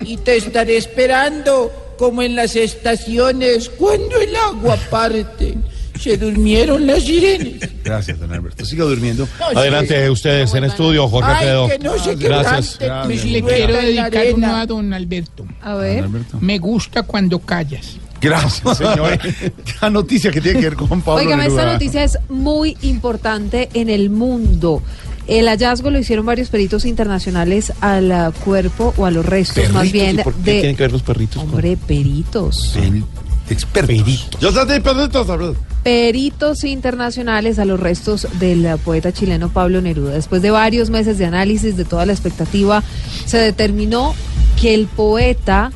Y 0.00 0.16
te 0.16 0.36
estaré 0.36 0.76
esperando 0.76 1.94
como 1.98 2.22
en 2.22 2.34
las 2.34 2.56
estaciones 2.56 3.68
cuando 3.68 4.20
el 4.20 4.34
agua 4.34 4.76
parte. 4.90 5.54
Se 6.00 6.16
durmieron 6.16 6.84
las 6.84 7.04
sirenas. 7.04 7.68
Gracias, 7.84 8.18
don 8.18 8.32
Alberto. 8.32 8.64
Siga 8.64 8.84
durmiendo. 8.84 9.28
No, 9.38 9.58
Adelante 9.60 10.10
ustedes 10.10 10.52
en 10.54 10.64
estudio, 10.64 11.06
Jorge 11.08 11.30
Ay, 11.30 11.36
Alfredo. 11.36 11.68
que 11.68 11.78
no 11.78 11.98
se 11.98 12.16
Gracias. 12.16 12.78
mi 13.06 13.16
Le 13.18 13.42
quiero 13.42 13.74
dedicar 13.74 14.26
uno 14.34 14.56
a 14.56 14.66
don 14.66 14.92
Alberto. 14.92 15.46
A 15.60 15.76
ver. 15.76 16.08
Me 16.40 16.58
gusta 16.58 17.04
cuando 17.04 17.38
callas. 17.38 17.98
Gracias, 18.20 18.78
señor. 18.78 19.18
La 19.82 19.90
noticia 19.90 20.30
que 20.30 20.40
tiene 20.40 20.60
que 20.60 20.70
ver 20.70 20.76
con 20.76 21.02
Pablo 21.02 21.22
Óigame, 21.22 21.46
esta 21.46 21.72
noticia 21.72 22.04
es 22.04 22.18
muy 22.28 22.76
importante 22.82 23.68
en 23.74 23.90
el 23.90 24.10
mundo. 24.10 24.82
El 25.28 25.46
hallazgo 25.48 25.90
lo 25.90 25.98
hicieron 25.98 26.26
varios 26.26 26.48
peritos 26.48 26.84
internacionales 26.84 27.72
al 27.80 28.10
ah, 28.12 28.32
cuerpo 28.44 28.92
o 28.96 29.06
a 29.06 29.10
los 29.10 29.24
restos, 29.24 29.70
más 29.72 29.90
bien 29.92 30.18
¿y 30.20 30.22
por 30.22 30.34
qué 30.34 30.42
de... 30.52 30.52
tienen 30.60 30.76
que 30.76 30.82
ver 30.82 30.92
los 30.92 31.02
perritos? 31.02 31.42
con- 31.42 31.50
Hombre, 31.52 31.76
peritos. 31.76 32.76
El 32.76 33.04
experto. 33.48 33.92
Yo 34.40 34.50
soy 34.52 34.80
perritos, 34.80 35.28
Alberto. 35.30 35.60
peritos 35.84 36.64
internacionales 36.64 37.58
a 37.58 37.64
los 37.64 37.78
restos 37.78 38.26
del 38.40 38.64
eh, 38.66 38.76
poeta 38.84 39.12
chileno 39.12 39.48
Pablo 39.48 39.80
Neruda. 39.80 40.12
Después 40.14 40.42
de 40.42 40.50
varios 40.50 40.90
meses 40.90 41.18
de 41.18 41.26
análisis 41.26 41.76
de 41.76 41.84
toda 41.84 42.04
la 42.06 42.12
expectativa, 42.12 42.82
se 43.26 43.38
determinó 43.38 44.14
que 44.60 44.74
el 44.74 44.86
poeta 44.86 45.70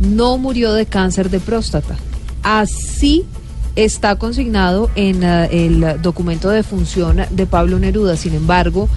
no 0.00 0.38
murió 0.38 0.72
de 0.72 0.86
cáncer 0.86 1.30
de 1.30 1.40
próstata. 1.40 1.96
Así 2.42 3.24
está 3.76 4.16
consignado 4.16 4.90
en 4.94 5.22
eh, 5.22 5.48
el 5.66 6.02
documento 6.02 6.50
de 6.50 6.62
función 6.62 7.22
de 7.30 7.46
Pablo 7.46 7.78
Neruda. 7.78 8.16
Sin 8.16 8.34
embargo, 8.34 8.88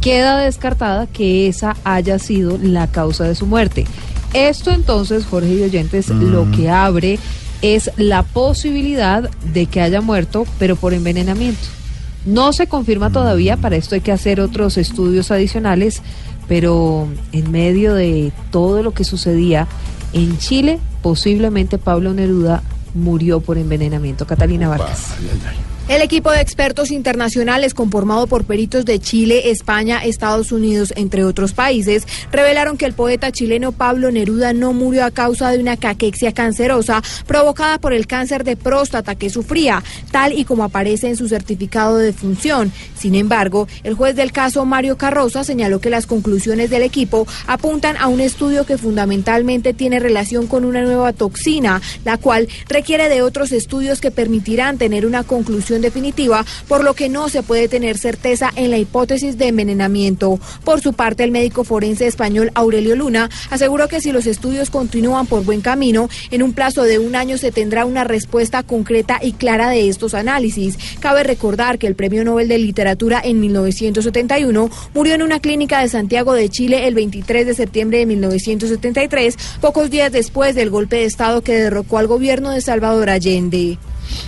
queda 0.00 0.38
descartada 0.38 1.06
que 1.06 1.48
esa 1.48 1.76
haya 1.84 2.18
sido 2.18 2.58
la 2.58 2.86
causa 2.88 3.24
de 3.24 3.34
su 3.34 3.46
muerte. 3.46 3.86
Esto 4.32 4.70
entonces, 4.70 5.24
Jorge 5.24 5.54
y 5.54 5.62
oyentes, 5.62 6.08
lo 6.10 6.50
que 6.50 6.68
abre 6.68 7.18
es 7.62 7.90
la 7.96 8.22
posibilidad 8.22 9.30
de 9.52 9.66
que 9.66 9.80
haya 9.80 10.00
muerto, 10.00 10.46
pero 10.58 10.76
por 10.76 10.92
envenenamiento. 10.92 11.66
No 12.26 12.52
se 12.52 12.66
confirma 12.66 13.10
todavía, 13.10 13.56
para 13.56 13.76
esto 13.76 13.94
hay 13.94 14.00
que 14.00 14.12
hacer 14.12 14.40
otros 14.40 14.76
estudios 14.76 15.30
adicionales, 15.30 16.02
pero 16.48 17.08
en 17.32 17.50
medio 17.50 17.94
de 17.94 18.32
todo 18.50 18.82
lo 18.82 18.92
que 18.92 19.04
sucedía 19.04 19.68
en 20.12 20.36
Chile, 20.38 20.80
posiblemente 21.02 21.78
Pablo 21.78 22.12
Neruda 22.12 22.62
murió 22.96 23.40
por 23.40 23.58
envenenamiento. 23.58 24.26
Catalina 24.26 24.68
Vargas. 24.68 25.14
El 25.88 26.02
equipo 26.02 26.32
de 26.32 26.40
expertos 26.40 26.90
internacionales 26.90 27.72
conformado 27.72 28.26
por 28.26 28.42
peritos 28.42 28.84
de 28.84 28.98
Chile, 28.98 29.50
España, 29.50 30.04
Estados 30.04 30.50
Unidos, 30.50 30.92
entre 30.96 31.22
otros 31.22 31.52
países, 31.52 32.08
revelaron 32.32 32.76
que 32.76 32.86
el 32.86 32.92
poeta 32.92 33.30
chileno 33.30 33.70
Pablo 33.70 34.10
Neruda 34.10 34.52
no 34.52 34.72
murió 34.72 35.04
a 35.04 35.12
causa 35.12 35.48
de 35.52 35.60
una 35.60 35.76
caquexia 35.76 36.32
cancerosa 36.32 37.04
provocada 37.28 37.78
por 37.78 37.92
el 37.92 38.08
cáncer 38.08 38.42
de 38.42 38.56
próstata 38.56 39.14
que 39.14 39.30
sufría, 39.30 39.84
tal 40.10 40.32
y 40.32 40.44
como 40.44 40.64
aparece 40.64 41.06
en 41.06 41.16
su 41.16 41.28
certificado 41.28 41.98
de 41.98 42.06
defunción. 42.06 42.72
Sin 42.98 43.14
embargo, 43.14 43.68
el 43.84 43.94
juez 43.94 44.16
del 44.16 44.32
caso 44.32 44.64
Mario 44.64 44.98
Carroza 44.98 45.44
señaló 45.44 45.80
que 45.80 45.90
las 45.90 46.06
conclusiones 46.06 46.68
del 46.68 46.82
equipo 46.82 47.28
apuntan 47.46 47.96
a 47.98 48.08
un 48.08 48.18
estudio 48.18 48.66
que 48.66 48.76
fundamentalmente 48.76 49.72
tiene 49.72 50.00
relación 50.00 50.48
con 50.48 50.64
una 50.64 50.82
nueva 50.82 51.12
toxina, 51.12 51.80
la 52.04 52.18
cual 52.18 52.48
requiere 52.68 53.08
de 53.08 53.22
otros 53.22 53.52
estudios 53.52 54.00
que 54.00 54.10
permitirán 54.10 54.78
tener 54.78 55.06
una 55.06 55.22
conclusión 55.22 55.75
definitiva, 55.82 56.44
por 56.68 56.84
lo 56.84 56.94
que 56.94 57.08
no 57.08 57.28
se 57.28 57.42
puede 57.42 57.68
tener 57.68 57.98
certeza 57.98 58.50
en 58.56 58.70
la 58.70 58.78
hipótesis 58.78 59.38
de 59.38 59.48
envenenamiento. 59.48 60.38
Por 60.64 60.80
su 60.80 60.92
parte, 60.92 61.24
el 61.24 61.30
médico 61.30 61.64
forense 61.64 62.06
español 62.06 62.50
Aurelio 62.54 62.96
Luna 62.96 63.30
aseguró 63.50 63.88
que 63.88 64.00
si 64.00 64.12
los 64.12 64.26
estudios 64.26 64.70
continúan 64.70 65.26
por 65.26 65.44
buen 65.44 65.60
camino, 65.60 66.08
en 66.30 66.42
un 66.42 66.52
plazo 66.52 66.82
de 66.82 66.98
un 66.98 67.16
año 67.16 67.38
se 67.38 67.52
tendrá 67.52 67.84
una 67.84 68.04
respuesta 68.04 68.62
concreta 68.62 69.18
y 69.22 69.32
clara 69.32 69.70
de 69.70 69.88
estos 69.88 70.14
análisis. 70.14 70.78
Cabe 71.00 71.22
recordar 71.22 71.78
que 71.78 71.86
el 71.86 71.94
Premio 71.94 72.24
Nobel 72.24 72.48
de 72.48 72.58
Literatura 72.58 73.20
en 73.22 73.40
1971 73.40 74.70
murió 74.94 75.14
en 75.14 75.22
una 75.22 75.40
clínica 75.40 75.80
de 75.80 75.88
Santiago 75.88 76.32
de 76.34 76.48
Chile 76.48 76.86
el 76.86 76.94
23 76.94 77.46
de 77.46 77.54
septiembre 77.54 77.98
de 77.98 78.06
1973, 78.06 79.36
pocos 79.60 79.90
días 79.90 80.12
después 80.12 80.54
del 80.54 80.70
golpe 80.70 80.96
de 80.96 81.04
Estado 81.04 81.42
que 81.42 81.54
derrocó 81.54 81.98
al 81.98 82.06
gobierno 82.06 82.50
de 82.50 82.60
Salvador 82.60 83.10
Allende. 83.10 83.78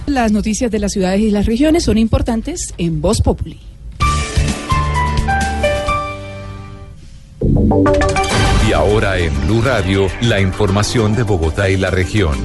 Las 0.06 0.32
noticias 0.32 0.70
de 0.70 0.78
las 0.78 0.92
ciudades 0.92 1.20
y 1.20 1.30
las 1.30 1.46
regiones 1.46 1.84
son 1.84 1.98
importantes 1.98 2.74
en 2.78 3.00
Voz 3.00 3.20
Populi. 3.20 3.60
Y 8.68 8.72
ahora 8.72 9.18
en 9.18 9.32
Blue 9.46 9.62
Radio, 9.62 10.08
la 10.20 10.40
información 10.40 11.14
de 11.14 11.22
Bogotá 11.22 11.70
y 11.70 11.76
la 11.76 11.90
región. 11.90 12.36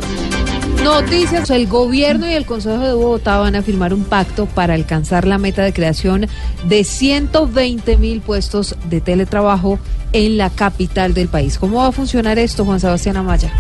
Noticias, 0.84 1.49
el 1.49 1.67
gobierno 1.67 2.29
y 2.29 2.34
el 2.34 2.45
Consejo 2.45 2.79
de 2.79 2.93
Bogotá 2.93 3.38
van 3.38 3.55
a 3.55 3.61
firmar 3.61 3.93
un 3.93 4.03
pacto 4.03 4.45
para 4.47 4.73
alcanzar 4.73 5.25
la 5.25 5.38
meta 5.38 5.63
de 5.63 5.71
creación 5.71 6.27
de 6.67 6.84
120 6.84 7.97
mil 7.97 8.19
puestos 8.19 8.75
de 8.89 8.99
teletrabajo 8.99 9.79
en 10.11 10.38
la 10.38 10.49
capital 10.49 11.13
del 11.13 11.29
país. 11.29 11.57
¿Cómo 11.57 11.77
va 11.77 11.88
a 11.88 11.91
funcionar 11.93 12.38
esto, 12.38 12.65
Juan 12.65 12.81
Sebastián 12.81 13.15
Amaya? 13.15 13.53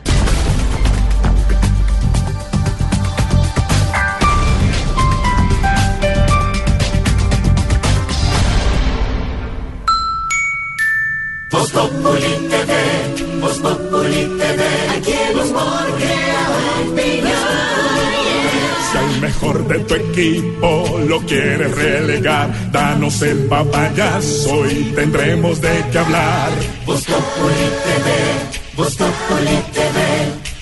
Mejor 19.41 19.67
de 19.67 19.79
tu 19.79 19.95
equipo 19.95 20.99
lo 21.07 21.19
quieres 21.21 21.73
relegar, 21.75 22.71
danos 22.71 23.21
el 23.21 23.45
papayazo 23.47 24.69
y 24.69 24.91
tendremos 24.95 25.61
de 25.61 25.83
qué 25.91 25.99
hablar. 25.99 26.49
Voz 26.85 27.05
Populi 27.05 27.69
TV, 27.83 28.75
Voz 28.75 28.95
Populi 28.95 29.57
TV, 29.73 29.99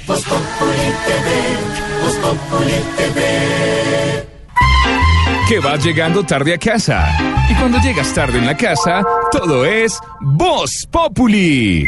Voz 0.05 0.23
Populi 0.23 0.89
TV, 1.05 1.27
Voz 2.03 2.15
Populi 2.15 2.73
TV. 2.97 4.27
que 5.49 5.59
vas 5.59 5.83
llegando 5.83 6.23
tarde 6.23 6.53
a 6.53 6.57
casa. 6.57 7.07
Y 7.49 7.55
cuando 7.55 7.79
llegas 7.79 8.13
tarde 8.13 8.37
en 8.37 8.45
la 8.45 8.57
casa, 8.57 9.01
todo 9.31 9.65
es 9.65 9.97
Voz 10.19 10.85
Populi. 10.91 11.87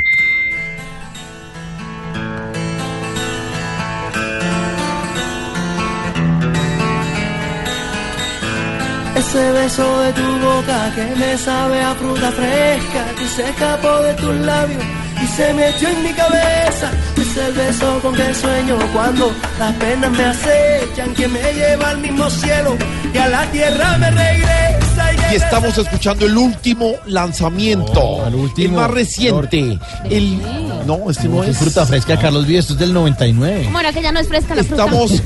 Ese 9.20 9.52
beso 9.52 10.00
de 10.00 10.14
tu 10.14 10.40
boca 10.40 10.92
que 10.96 11.04
me 11.18 11.38
sabe 11.38 11.82
a 11.82 11.94
fruta 11.94 12.32
fresca 12.32 13.04
que 13.18 13.28
se 13.28 13.50
escapó 13.50 14.00
de 14.00 14.14
tus 14.14 14.34
labios 14.34 14.84
y 15.22 15.28
se 15.28 15.54
metió 15.56 15.90
en 15.90 16.04
mi 16.04 16.14
cabeza. 16.14 16.90
Es 17.18 17.38
el 17.38 17.54
beso 17.54 18.00
con 18.02 18.16
que 18.16 18.34
sueño 18.34 18.78
cuando 18.94 19.30
las 19.60 19.74
penas 19.74 20.12
me 20.12 20.24
acechan, 20.24 21.14
que 21.16 21.28
me 21.28 21.54
lleva 21.54 21.90
al 21.90 21.98
mismo 21.98 22.30
cielo 22.30 22.78
y 23.14 23.18
a 23.18 23.28
la 23.28 23.46
tierra 23.52 23.98
me 23.98 24.10
regresa. 24.10 24.89
Y 25.32 25.36
estamos 25.36 25.78
escuchando 25.78 26.26
el 26.26 26.36
último 26.38 26.96
lanzamiento, 27.06 28.26
el 28.58 28.72
más 28.72 28.90
reciente. 28.90 29.78
El, 30.10 30.40
no, 30.88 31.10
este 31.10 31.28
no 31.28 31.44
es. 31.44 31.58
fruta 31.58 31.86
fresca 31.86 32.16
de 32.16 32.22
Carlos 32.22 32.48
Vives, 32.48 32.66
esto 32.66 32.74
es 32.74 32.80
del 32.80 32.94
99. 32.94 33.64
¿Cómo 33.66 33.80
era 33.80 33.94
que 33.94 34.02
ya 34.02 34.12
no 34.12 34.20
es 34.20 34.28
fresca 34.28 34.56
la 34.56 34.64
fruta? 34.64 34.86
Estamos, 34.86 35.24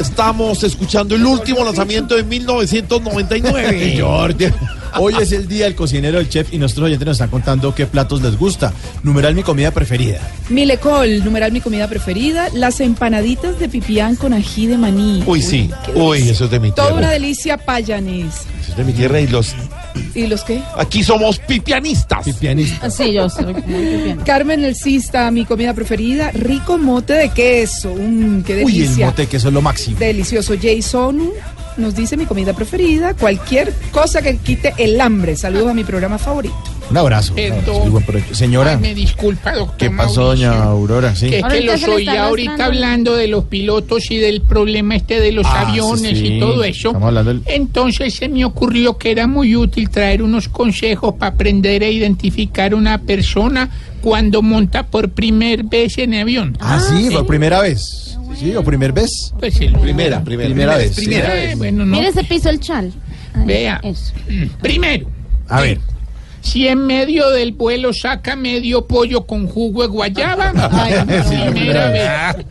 estamos 0.00 0.64
escuchando 0.64 1.14
el 1.14 1.24
último 1.24 1.64
lanzamiento 1.64 2.16
de 2.16 2.24
1999. 2.24 4.00
Jordi. 4.00 4.46
Hoy 4.98 5.14
es 5.20 5.32
el 5.32 5.48
día 5.48 5.64
del 5.64 5.74
cocinero 5.74 6.18
del 6.18 6.28
chef 6.28 6.52
y 6.52 6.58
nuestros 6.58 6.86
oyentes 6.86 7.06
nos 7.06 7.14
están 7.14 7.30
contando 7.30 7.74
qué 7.74 7.86
platos 7.86 8.20
les 8.22 8.36
gusta. 8.36 8.72
Numeral 9.02 9.34
mi 9.34 9.42
comida 9.42 9.70
preferida. 9.70 10.20
Milecol, 10.50 11.24
numeral 11.24 11.52
mi 11.52 11.60
comida 11.60 11.88
preferida, 11.88 12.48
las 12.52 12.80
empanaditas 12.80 13.58
de 13.58 13.68
pipián 13.68 14.16
con 14.16 14.34
ají 14.34 14.66
de 14.66 14.76
maní. 14.76 15.22
Uy, 15.26 15.40
sí. 15.40 15.70
Uy, 15.94 16.28
eso 16.28 16.44
es 16.44 16.50
de 16.50 16.60
mi 16.60 16.72
Toda 16.72 16.94
una 16.94 17.10
delicia 17.10 17.56
payanés. 17.56 18.34
Eso 18.60 18.70
es 18.70 18.76
de 18.76 18.84
mi 18.84 18.91
y 18.98 19.26
los. 19.28 19.54
¿Y 20.14 20.26
los 20.26 20.42
qué? 20.44 20.62
Aquí 20.76 21.02
somos 21.02 21.38
pipianistas. 21.38 22.24
Pipianistas. 22.24 22.94
Sí, 22.94 23.12
yo 23.12 23.28
soy 23.28 23.54
muy. 23.54 24.16
Carmen 24.24 24.64
el 24.64 24.74
Cista, 24.74 25.30
mi 25.30 25.44
comida 25.44 25.74
preferida, 25.74 26.30
rico 26.32 26.78
mote 26.78 27.14
de 27.14 27.28
queso. 27.30 27.94
Mm, 27.94 28.42
qué 28.42 28.64
Uy, 28.64 28.72
el 28.76 28.82
delicia. 28.82 29.06
mote 29.06 29.26
que 29.26 29.36
eso 29.36 29.48
es 29.48 29.54
lo 29.54 29.62
máximo. 29.62 29.98
Delicioso. 29.98 30.54
Jason 30.60 31.30
nos 31.76 31.94
dice 31.94 32.16
mi 32.16 32.26
comida 32.26 32.52
preferida, 32.52 33.14
cualquier 33.14 33.72
cosa 33.90 34.22
que 34.22 34.36
quite 34.36 34.74
el 34.78 35.00
hambre. 35.00 35.36
Saludos 35.36 35.70
a 35.70 35.74
mi 35.74 35.84
programa 35.84 36.18
favorito. 36.18 36.56
Un 36.92 36.98
abrazo. 36.98 37.34
Perdón. 37.34 38.04
Señora, 38.32 38.72
Ay, 38.72 38.78
me 38.78 38.94
disculpa, 38.94 39.54
doctor. 39.54 39.76
¿qué 39.78 39.90
pasó, 39.90 40.20
Mauricio. 40.24 40.50
doña 40.50 40.62
Aurora? 40.64 41.14
Sí. 41.16 41.30
Que 41.30 41.38
es 41.38 41.44
que 41.46 41.60
los 41.62 41.80
se 41.80 41.86
le 41.86 41.94
oí 41.94 42.02
está 42.06 42.24
ahorita 42.26 42.64
hablando 42.66 43.16
de 43.16 43.28
los 43.28 43.44
pilotos 43.44 44.10
y 44.10 44.18
del 44.18 44.42
problema 44.42 44.94
este 44.94 45.18
de 45.18 45.32
los 45.32 45.46
Ah, 45.46 45.68
aviones 45.68 46.18
sí, 46.18 46.34
y 46.34 46.38
todo 46.40 46.62
eso. 46.64 46.88
Estamos 46.88 47.08
hablando 47.08 47.32
del... 47.32 47.42
Entonces 47.46 48.12
se 48.14 48.28
me 48.28 48.44
ocurrió 48.44 48.98
que 48.98 49.10
era 49.10 49.26
muy 49.26 49.56
útil 49.56 49.88
traer 49.88 50.22
unos 50.22 50.48
consejos 50.48 51.14
para 51.14 51.32
aprender 51.32 51.82
a 51.82 51.88
identificar 51.88 52.74
una 52.74 52.98
persona 52.98 53.70
cuando 54.02 54.42
monta 54.42 54.82
por 54.86 55.08
primera 55.12 55.62
vez 55.64 55.96
en 55.96 56.12
avión. 56.12 56.58
Ah, 56.60 56.78
sí, 56.78 57.08
por 57.10 57.26
primera 57.26 57.62
vez. 57.62 58.18
Sí, 58.38 58.54
o 58.54 58.62
primer 58.62 58.92
vez. 58.92 59.32
Pues 59.38 59.58
el- 59.62 59.72
Primera, 59.78 60.22
primera. 60.22 60.48
Primera 60.50 60.76
vez. 60.76 60.94
sí. 60.94 61.06
Primera 61.06 61.34
Eh, 61.42 61.46
vez. 61.48 61.58
bueno, 61.58 61.86
no. 61.86 61.96
Mire 61.96 62.08
ese 62.08 62.24
piso 62.24 62.50
el 62.50 62.60
chal. 62.60 62.92
Ahí, 63.34 63.46
Vea. 63.46 63.80
Eso. 63.82 64.12
Primero, 64.60 65.06
A 65.48 65.60
ver. 65.62 65.78
Si 66.42 66.66
en 66.66 66.86
medio 66.86 67.30
del 67.30 67.52
vuelo 67.52 67.92
saca 67.92 68.36
medio 68.36 68.86
pollo 68.86 69.24
con 69.24 69.46
jugo 69.46 69.82
de 69.82 69.88
guayaba, 69.88 70.52
primera 71.52 71.88
vez. 71.88 72.46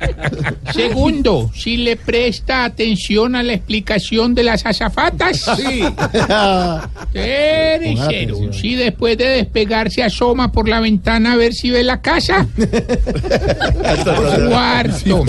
Segundo, 0.73 1.51
si 1.53 1.77
le 1.77 1.97
presta 1.97 2.63
atención 2.63 3.35
a 3.35 3.43
la 3.43 3.53
explicación 3.53 4.33
de 4.33 4.43
las 4.43 4.65
azafatas. 4.65 5.45
Sí. 5.61 5.81
Tercero, 7.13 8.53
si 8.53 8.75
después 8.75 9.17
de 9.17 9.27
despegar 9.27 9.91
se 9.91 10.03
asoma 10.03 10.51
por 10.51 10.67
la 10.67 10.79
ventana 10.79 11.33
a 11.33 11.35
ver 11.35 11.53
si 11.53 11.69
ve 11.69 11.83
la 11.83 12.01
casa. 12.01 12.47
Cuarto, 14.49 15.25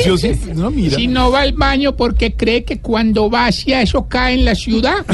si 0.97 1.07
no 1.09 1.31
va 1.31 1.41
al 1.41 1.53
baño 1.53 1.97
porque 1.97 2.35
cree 2.35 2.65
que 2.65 2.81
cuando 2.81 3.29
va 3.29 3.47
hacia 3.47 3.83
eso 3.83 4.09
cae 4.09 4.35
en 4.35 4.45
la 4.45 4.55
ciudad. 4.55 5.05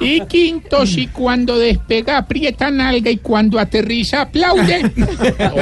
Y 0.00 0.20
quinto, 0.26 0.86
si 0.86 1.08
cuando 1.08 1.58
despega 1.58 2.18
aprieta 2.18 2.70
nalga 2.70 3.10
y 3.10 3.18
cuando 3.18 3.58
aterriza 3.58 4.22
aplaude. 4.22 4.92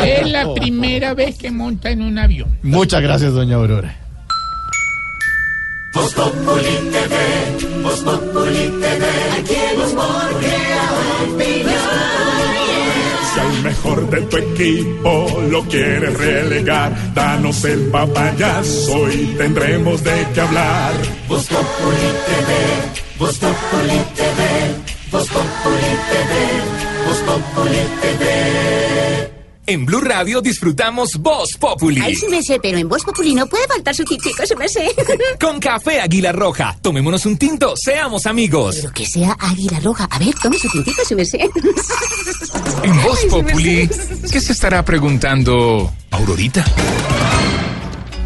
Es 0.05 0.31
la 0.31 0.53
primera 0.55 1.15
vez 1.15 1.39
que 1.39 1.51
monta 1.51 1.91
en 1.91 2.03
un 2.03 2.19
avión. 2.19 2.59
Muchas 2.63 3.01
gracias, 3.03 3.33
doña 3.33 3.57
Aurora. 3.57 3.97
Voz 5.95 6.13
Populi 6.13 6.91
TV, 6.93 7.83
Voz 7.83 8.01
Populi 8.01 8.71
TV, 8.81 9.07
aquí 9.39 9.55
el 9.73 9.81
humor 9.81 10.41
crea 10.41 10.91
opinión. 11.25 12.16
Si 13.37 13.41
al 13.43 13.63
mejor 13.63 14.09
de 14.09 14.23
tu 14.23 14.37
equipo 14.39 15.27
lo 15.51 15.63
quieres 15.65 16.17
relegar, 16.17 17.13
danos 17.13 17.63
el 17.65 17.91
papayazo 17.91 19.11
y 19.13 19.27
tendremos 19.37 20.03
de 20.03 20.27
qué 20.33 20.41
hablar. 20.41 20.95
Voz 21.29 21.47
Populi 21.47 22.09
TV, 22.27 23.19
Voz 23.19 23.37
Populi 23.37 24.01
TV, 24.15 24.41
Voz 25.13 25.29
Populi 25.29 25.93
TV, 26.09 26.33
Voz 27.07 27.19
Populi 27.19 27.83
TV. 28.01 28.76
En 29.69 29.85
Blue 29.85 30.01
Radio 30.01 30.41
disfrutamos 30.41 31.17
Voz 31.17 31.57
Populi. 31.59 32.01
Ay, 32.01 32.15
sí 32.15 32.27
me 32.31 32.41
sé, 32.41 32.61
pero 32.63 32.79
en 32.79 32.89
Voz 32.89 33.03
Populi 33.03 33.35
no 33.35 33.49
puede 33.49 33.67
faltar 33.67 33.93
su 33.97 34.05
tintico, 34.05 34.47
se 34.47 34.55
me 34.55 34.69
sé. 34.69 34.89
Con 35.41 35.59
café 35.59 36.01
Águila 36.01 36.31
Roja. 36.31 36.77
Tomémonos 36.81 37.27
un 37.27 37.37
tinto, 37.37 37.75
seamos 37.77 38.27
amigos. 38.27 38.77
Pero 38.81 38.93
que 38.93 39.05
sea 39.07 39.37
águila 39.41 39.81
roja. 39.81 40.05
A 40.09 40.19
ver, 40.21 40.33
tome 40.41 40.57
su 40.59 40.69
tintico, 40.71 41.05
se 41.05 41.17
me 41.17 41.25
sé. 41.25 41.41
En 42.85 43.03
Voz 43.03 43.19
Ay, 43.19 43.25
sí 43.25 43.29
Populi. 43.29 43.91
¿qué 44.31 44.41
se 44.41 44.53
estará 44.53 44.85
preguntando 44.85 45.93
Aurorita? 46.13 46.65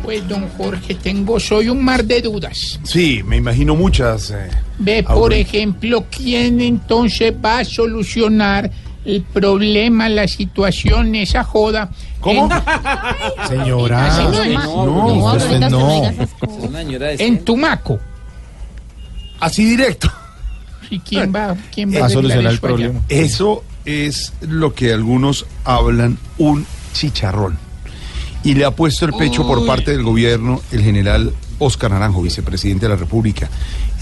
Pues 0.03 0.27
don 0.29 0.47
Jorge, 0.51 0.95
tengo, 0.97 1.41
soy 1.41 1.71
un 1.71 1.83
mar 1.83 2.05
de 2.05 2.21
dudas. 2.21 2.79
Sí, 2.85 3.23
me 3.25 3.37
imagino 3.39 3.75
muchas. 3.77 4.31
eh. 4.31 4.51
Ve, 4.79 5.03
por 5.05 5.33
ejemplo, 5.33 6.05
¿quién 6.15 6.61
entonces 6.61 7.33
va 7.43 7.61
a 7.61 7.65
solucionar 7.65 8.71
el 9.05 9.23
problema, 9.23 10.09
la 10.09 10.29
situación, 10.29 11.15
esa 11.15 11.45
joda? 11.45 11.91
¿Cómo? 12.21 12.49
En, 12.53 13.49
Señora. 13.49 14.07
Así 14.07 14.53
no. 14.53 14.87
No, 14.87 15.71
no. 15.71 16.13
en 16.99 17.45
Tumaco. 17.45 17.99
Así 19.41 19.65
directo. 19.65 20.11
¿Y 20.91 20.99
quién 21.01 21.33
va, 21.35 21.57
quién 21.73 21.95
va 21.95 22.01
Va 22.01 22.07
a 22.07 22.11
solucionar 22.11 22.53
el 22.53 22.61
problema. 22.61 23.01
Eso 23.09 23.65
es 23.85 24.33
lo 24.41 24.75
que 24.75 24.93
algunos 24.93 25.47
hablan 25.65 26.19
un 26.39 26.67
chicharrón. 26.93 27.59
Y 28.43 28.55
le 28.55 28.65
ha 28.65 28.71
puesto 28.71 29.05
el 29.05 29.13
pecho 29.13 29.47
por 29.47 29.65
parte 29.67 29.93
del 29.93 30.03
gobierno 30.03 30.61
el 30.73 30.83
general 30.83 31.33
Oscar 31.61 31.93
Naranjo, 31.93 32.23
vicepresidente 32.23 32.87
de 32.87 32.91
la 32.91 32.97
República. 32.97 33.49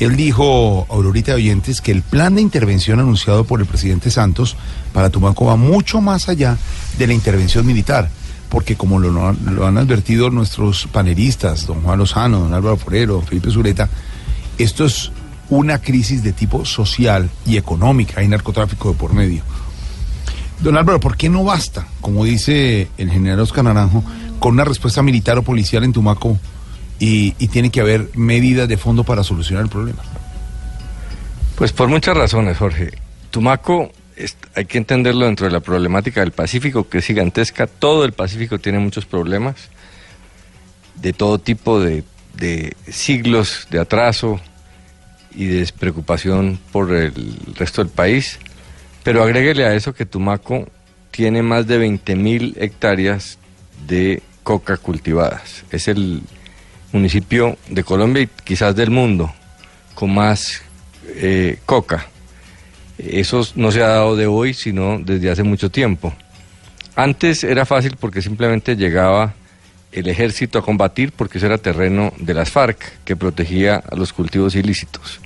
Él 0.01 0.17
dijo, 0.17 0.87
Aurorita 0.89 1.33
de 1.33 1.37
Oyentes, 1.37 1.83
que 1.83 1.93
el 1.93 2.03
plan 2.03 2.37
de 2.37 2.41
intervención 2.41 3.01
anunciado 3.01 3.45
por 3.45 3.61
el 3.61 3.67
presidente 3.67 4.11
Santos 4.11 4.57
para 4.95 5.11
Tumaco 5.11 5.45
va 5.45 5.57
mucho 5.57 6.01
más 6.01 6.29
allá 6.29 6.57
de 6.97 7.07
la 7.07 7.13
intervención 7.13 7.67
militar. 7.67 8.09
Porque 8.49 8.77
como 8.77 8.99
lo, 8.99 9.27
han 9.27 9.77
advertido 9.77 10.31
nuestros 10.31 10.87
panelistas, 10.87 11.67
don 11.67 11.83
Juan 11.83 11.99
Lozano, 11.99 12.39
don 12.39 12.55
Álvaro 12.55 12.79
Forero, 12.79 13.21
Felipe 13.21 13.51
Zureta, 13.51 13.91
esto 14.57 14.87
es 14.87 15.13
una 15.51 15.81
crisis 15.83 16.23
de 16.23 16.33
tipo 16.33 16.65
social 16.65 17.29
y 17.45 17.59
económica, 17.59 18.21
hay 18.21 18.29
narcotráfico 18.29 18.91
de 18.91 18.97
por 18.97 19.13
medio. 19.13 19.43
Don 20.63 20.77
Álvaro, 20.77 20.99
¿por 20.99 21.17
qué 21.17 21.29
no 21.29 21.45
basta, 21.45 21.87
como 22.01 22.25
dice 22.25 22.89
el 22.97 23.11
general 23.11 23.41
Oscar 23.41 23.65
Naranjo, 23.65 24.03
con 24.39 24.55
una 24.55 24.65
respuesta 24.65 25.03
militar 25.03 25.39
o 25.39 25.43
policial 25.43 25.85
en 25.85 25.93
Tumaco 25.93 26.39
y, 26.99 27.35
y 27.39 27.49
tiene 27.49 27.71
que 27.71 27.81
haber 27.81 28.11
medidas 28.15 28.69
de 28.69 28.77
fondo 28.77 29.05
para 29.05 29.25
solucionar 29.25 29.65
el 29.65 29.71
problema? 29.71 30.03
Pues 31.57 31.73
por 31.73 31.89
muchas 31.89 32.17
razones, 32.17 32.57
Jorge. 32.57 32.93
Tumaco 33.31 33.93
hay 34.55 34.65
que 34.65 34.79
entenderlo 34.79 35.27
dentro 35.27 35.47
de 35.47 35.53
la 35.53 35.61
problemática 35.61 36.21
del 36.21 36.33
Pacífico, 36.33 36.89
que 36.89 36.99
es 36.99 37.05
gigantesca. 37.05 37.67
Todo 37.67 38.05
el 38.05 38.13
Pacífico 38.13 38.59
tiene 38.59 38.79
muchos 38.79 39.07
problemas 39.07 39.69
de 40.97 41.13
todo 41.13 41.39
tipo, 41.39 41.81
de, 41.81 42.05
siglos 42.89 43.69
de 43.71 43.79
atraso 43.79 44.41
y 45.35 45.47
de 45.47 45.61
despreocupación 45.61 46.59
por 46.73 46.93
el 46.93 47.37
resto 47.57 47.83
del 47.83 47.93
país. 47.93 48.39
Pero 49.05 49.23
agréguele 49.23 49.65
a 49.65 49.75
eso 49.75 49.95
que 49.95 50.07
Tumaco 50.07 50.69
tiene 51.11 51.43
más 51.43 51.67
de 51.67 51.79
20 51.79 52.17
mil 52.17 52.57
hectáreas 52.59 53.39
de 53.87 54.23
coca 54.43 54.77
cultivadas. 54.77 55.65
Es 55.71 55.89
el 55.89 56.23
municipio 56.93 57.57
de 57.69 57.85
Colombia 57.85 58.23
y 58.23 58.29
quizás 58.45 58.75
del 58.75 58.91
mundo 58.91 59.33
con 59.95 60.15
más 60.15 60.63
eh, 61.07 61.59
coca. 61.67 62.07
Eso 62.99 63.47
no 63.55 63.71
se 63.71 63.83
ha 63.83 63.89
dado 63.89 64.17
de 64.17 64.27
hoy, 64.27 64.55
sino 64.55 64.99
desde 64.99 65.31
hace 65.31 65.43
mucho 65.43 65.71
tiempo. 65.71 66.13
Antes 66.97 67.45
era 67.45 67.65
fácil 67.65 67.97
porque 67.99 68.23
simplemente 68.23 68.77
llegaba 68.77 69.35
el 69.93 70.09
ejército 70.09 70.59
a 70.59 70.63
combatir 70.63 71.13
porque 71.13 71.39
eso 71.39 71.47
era 71.47 71.59
terreno 71.59 72.13
de 72.19 72.35
las 72.35 72.51
FARC 72.51 73.05
que 73.05 73.17
protegía 73.17 73.77
a 73.77 73.95
los 73.95 74.13
cultivos 74.13 74.55
ilícitos. 74.55 75.21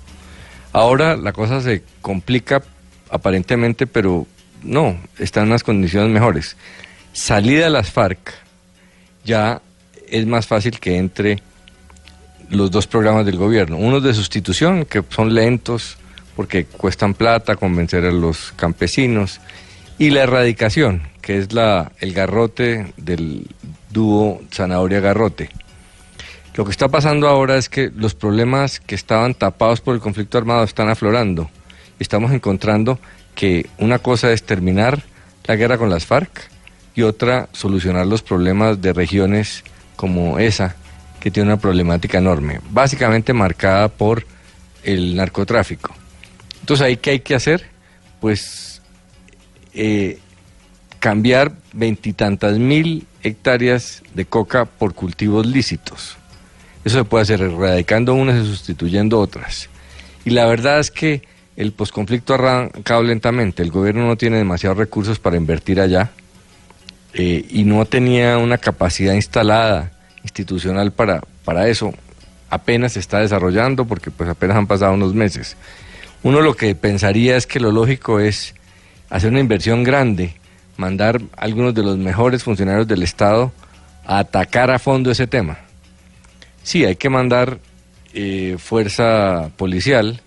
Ahora 0.72 1.16
la 1.16 1.32
cosa 1.32 1.60
se 1.60 1.82
complica 2.01 2.62
aparentemente, 3.10 3.86
pero 3.86 4.26
no, 4.62 4.98
está 5.18 5.40
en 5.40 5.48
unas 5.48 5.64
condiciones 5.64 6.10
mejores. 6.10 6.56
Salida 7.12 7.64
de 7.64 7.70
las 7.70 7.90
FARC 7.90 8.32
ya 9.24 9.60
es 10.09 10.26
más 10.26 10.47
fácil 10.47 10.78
que 10.78 10.97
entre 10.97 11.43
los 12.52 12.70
dos 12.70 12.86
programas 12.86 13.26
del 13.26 13.36
gobierno. 13.36 13.76
Uno 13.76 14.00
de 14.00 14.14
sustitución, 14.14 14.84
que 14.84 15.02
son 15.08 15.34
lentos 15.34 15.96
porque 16.36 16.64
cuestan 16.64 17.14
plata 17.14 17.56
convencer 17.56 18.04
a 18.04 18.12
los 18.12 18.52
campesinos, 18.56 19.40
y 19.98 20.10
la 20.10 20.22
erradicación, 20.22 21.02
que 21.20 21.38
es 21.38 21.52
la, 21.52 21.92
el 22.00 22.12
garrote 22.12 22.92
del 22.96 23.46
dúo 23.90 24.40
zanahoria-garrote. 24.50 25.50
Lo 26.54 26.64
que 26.64 26.70
está 26.70 26.88
pasando 26.88 27.28
ahora 27.28 27.56
es 27.56 27.68
que 27.68 27.90
los 27.94 28.14
problemas 28.14 28.80
que 28.80 28.94
estaban 28.94 29.34
tapados 29.34 29.80
por 29.80 29.94
el 29.94 30.00
conflicto 30.00 30.38
armado 30.38 30.64
están 30.64 30.88
aflorando. 30.88 31.50
Estamos 31.98 32.32
encontrando 32.32 32.98
que 33.34 33.66
una 33.78 33.98
cosa 33.98 34.32
es 34.32 34.42
terminar 34.42 35.02
la 35.46 35.56
guerra 35.56 35.78
con 35.78 35.88
las 35.88 36.04
FARC 36.04 36.50
y 36.94 37.02
otra 37.02 37.48
solucionar 37.52 38.06
los 38.06 38.22
problemas 38.22 38.82
de 38.82 38.92
regiones 38.92 39.64
como 39.96 40.38
esa, 40.38 40.76
que 41.22 41.30
tiene 41.30 41.50
una 41.50 41.56
problemática 41.56 42.18
enorme, 42.18 42.58
básicamente 42.70 43.32
marcada 43.32 43.86
por 43.86 44.26
el 44.82 45.14
narcotráfico. 45.14 45.94
Entonces, 46.58 46.84
¿ahí 46.84 46.96
qué 46.96 47.10
hay 47.10 47.20
que 47.20 47.36
hacer? 47.36 47.64
Pues 48.20 48.82
eh, 49.72 50.18
cambiar 50.98 51.52
veintitantas 51.72 52.58
mil 52.58 53.06
hectáreas 53.22 54.02
de 54.12 54.24
coca 54.24 54.64
por 54.64 54.94
cultivos 54.94 55.46
lícitos. 55.46 56.16
Eso 56.84 56.98
se 56.98 57.04
puede 57.04 57.22
hacer 57.22 57.40
erradicando 57.40 58.14
unas 58.14 58.42
y 58.42 58.44
sustituyendo 58.44 59.20
otras. 59.20 59.68
Y 60.24 60.30
la 60.30 60.46
verdad 60.46 60.80
es 60.80 60.90
que 60.90 61.22
el 61.56 61.70
posconflicto 61.70 62.34
ha 62.34 63.00
lentamente. 63.02 63.62
El 63.62 63.70
gobierno 63.70 64.08
no 64.08 64.16
tiene 64.16 64.38
demasiados 64.38 64.76
recursos 64.76 65.20
para 65.20 65.36
invertir 65.36 65.80
allá 65.80 66.10
eh, 67.14 67.46
y 67.48 67.62
no 67.62 67.84
tenía 67.84 68.38
una 68.38 68.58
capacidad 68.58 69.14
instalada 69.14 69.92
institucional 70.22 70.92
para, 70.92 71.22
para 71.44 71.68
eso. 71.68 71.92
Apenas 72.50 72.92
se 72.92 73.00
está 73.00 73.20
desarrollando 73.20 73.86
porque 73.86 74.10
pues 74.10 74.28
apenas 74.28 74.56
han 74.56 74.66
pasado 74.66 74.94
unos 74.94 75.14
meses. 75.14 75.56
Uno 76.22 76.40
lo 76.40 76.54
que 76.54 76.74
pensaría 76.74 77.36
es 77.36 77.46
que 77.46 77.60
lo 77.60 77.72
lógico 77.72 78.20
es 78.20 78.54
hacer 79.10 79.30
una 79.30 79.40
inversión 79.40 79.82
grande, 79.82 80.34
mandar 80.76 81.20
algunos 81.36 81.74
de 81.74 81.82
los 81.82 81.98
mejores 81.98 82.42
funcionarios 82.44 82.86
del 82.86 83.02
Estado 83.02 83.52
a 84.04 84.18
atacar 84.18 84.70
a 84.70 84.78
fondo 84.78 85.10
ese 85.10 85.26
tema. 85.26 85.58
Sí, 86.62 86.84
hay 86.84 86.96
que 86.96 87.08
mandar 87.08 87.58
eh, 88.14 88.56
fuerza 88.58 89.50
policial, 89.56 90.20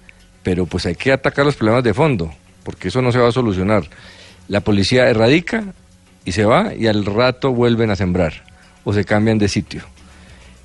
pero 0.44 0.66
pues 0.66 0.86
hay 0.86 0.96
que 0.96 1.12
atacar 1.12 1.46
los 1.46 1.56
problemas 1.56 1.84
de 1.84 1.94
fondo, 1.94 2.34
porque 2.64 2.90
eso 2.90 3.02
no 3.02 3.12
se 3.12 3.20
va 3.20 3.30
a 3.30 3.32
solucionar. 3.32 3.84
La 4.48 4.60
policía 4.60 5.10
erradica 5.10 5.64
y 6.26 6.34
se 6.34 6.46
va 6.46 6.74
y 6.74 6.88
al 6.88 7.06
rato 7.06 7.52
vuelven 7.52 7.90
a 7.90 7.96
sembrar 7.96 8.55
o 8.86 8.94
se 8.94 9.04
cambian 9.04 9.38
de 9.38 9.50
sitio. 9.50 9.82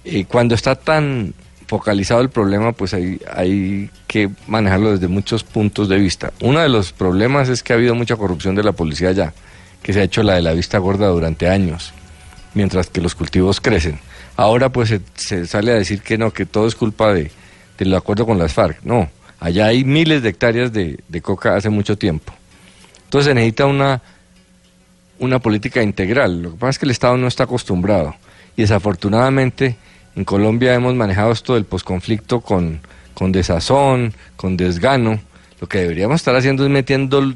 Eh, 0.04 0.24
cuando 0.26 0.54
está 0.54 0.76
tan 0.76 1.34
focalizado 1.66 2.20
el 2.20 2.30
problema, 2.30 2.72
pues 2.72 2.94
hay, 2.94 3.90
que 4.06 4.28
manejarlo 4.46 4.92
desde 4.92 5.08
muchos 5.08 5.42
puntos 5.42 5.88
de 5.88 5.98
vista. 5.98 6.32
Uno 6.40 6.60
de 6.60 6.68
los 6.68 6.92
problemas 6.92 7.48
es 7.48 7.62
que 7.62 7.72
ha 7.72 7.76
habido 7.76 7.94
mucha 7.94 8.16
corrupción 8.16 8.54
de 8.54 8.62
la 8.62 8.72
policía 8.72 9.08
allá, 9.08 9.32
que 9.82 9.92
se 9.92 10.00
ha 10.00 10.04
hecho 10.04 10.22
la 10.22 10.34
de 10.34 10.42
la 10.42 10.52
vista 10.52 10.78
gorda 10.78 11.06
durante 11.08 11.48
años, 11.48 11.92
mientras 12.54 12.88
que 12.88 13.00
los 13.00 13.14
cultivos 13.14 13.60
crecen. 13.60 13.98
Ahora 14.36 14.70
pues 14.70 14.88
se, 14.88 15.00
se 15.14 15.46
sale 15.46 15.72
a 15.72 15.74
decir 15.74 16.02
que 16.02 16.18
no, 16.18 16.32
que 16.32 16.46
todo 16.46 16.66
es 16.66 16.74
culpa 16.74 17.12
de, 17.12 17.30
del 17.78 17.94
acuerdo 17.94 18.26
con 18.26 18.38
las 18.38 18.52
FARC. 18.52 18.82
No, 18.82 19.08
allá 19.38 19.66
hay 19.66 19.84
miles 19.84 20.22
de 20.22 20.30
hectáreas 20.30 20.72
de, 20.72 20.98
de 21.08 21.22
coca 21.22 21.56
hace 21.56 21.70
mucho 21.70 21.96
tiempo. 21.96 22.32
Entonces 23.04 23.28
se 23.30 23.34
necesita 23.34 23.66
una, 23.66 24.02
una 25.20 25.38
política 25.38 25.82
integral. 25.82 26.42
Lo 26.42 26.50
que 26.52 26.56
pasa 26.56 26.70
es 26.70 26.78
que 26.78 26.86
el 26.86 26.90
Estado 26.90 27.16
no 27.16 27.28
está 27.28 27.44
acostumbrado. 27.44 28.16
Y 28.56 28.62
desafortunadamente 28.62 29.76
en 30.16 30.24
Colombia 30.24 30.74
hemos 30.74 30.94
manejado 30.94 31.30
esto 31.30 31.54
del 31.54 31.64
posconflicto 31.64 32.40
con, 32.40 32.80
con 33.14 33.30
desazón, 33.30 34.12
con 34.36 34.56
desgano. 34.56 35.20
Lo 35.60 35.68
que 35.68 35.78
deberíamos 35.78 36.16
estar 36.16 36.34
haciendo 36.34 36.64
es 36.64 36.70
metiendo 36.70 37.34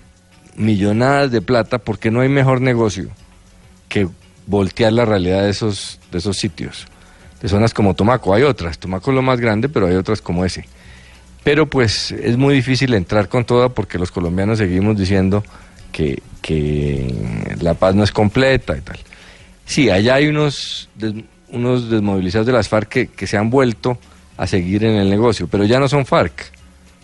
millonadas 0.56 1.30
de 1.30 1.42
plata 1.42 1.78
porque 1.78 2.10
no 2.10 2.20
hay 2.20 2.28
mejor 2.28 2.60
negocio 2.60 3.10
que 3.88 4.08
voltear 4.46 4.92
la 4.92 5.04
realidad 5.04 5.42
de 5.42 5.50
esos, 5.50 6.00
de 6.10 6.18
esos 6.18 6.36
sitios, 6.36 6.86
de 7.40 7.48
zonas 7.48 7.74
como 7.74 7.94
Tomaco. 7.94 8.34
Hay 8.34 8.42
otras, 8.42 8.78
Tomaco 8.78 9.10
es 9.10 9.14
lo 9.14 9.22
más 9.22 9.40
grande, 9.40 9.68
pero 9.68 9.86
hay 9.86 9.94
otras 9.94 10.20
como 10.20 10.44
ese. 10.44 10.66
Pero 11.42 11.68
pues 11.68 12.12
es 12.12 12.38
muy 12.38 12.54
difícil 12.54 12.94
entrar 12.94 13.28
con 13.28 13.44
toda 13.44 13.68
porque 13.68 13.98
los 13.98 14.10
colombianos 14.10 14.58
seguimos 14.58 14.96
diciendo 14.96 15.44
que, 15.94 17.14
la 17.60 17.74
paz 17.74 17.94
no 17.94 18.04
es 18.04 18.12
completa 18.12 18.76
y 18.76 18.80
tal. 18.80 18.98
Sí, 19.64 19.88
allá 19.88 20.16
hay 20.16 20.26
unos, 20.26 20.88
unos 21.50 21.88
desmovilizados 21.88 22.46
de 22.46 22.52
las 22.52 22.68
FARC 22.68 22.88
que, 22.88 23.06
que 23.08 23.26
se 23.26 23.38
han 23.38 23.48
vuelto 23.48 23.98
a 24.36 24.46
seguir 24.46 24.84
en 24.84 24.96
el 24.96 25.08
negocio, 25.08 25.46
pero 25.46 25.64
ya 25.64 25.78
no 25.78 25.88
son 25.88 26.04
FARC, 26.04 26.52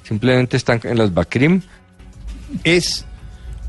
simplemente 0.03 0.57
están 0.57 0.81
en 0.85 0.99
las 0.99 1.15
BACRIM. 1.15 1.63
Es 2.65 3.07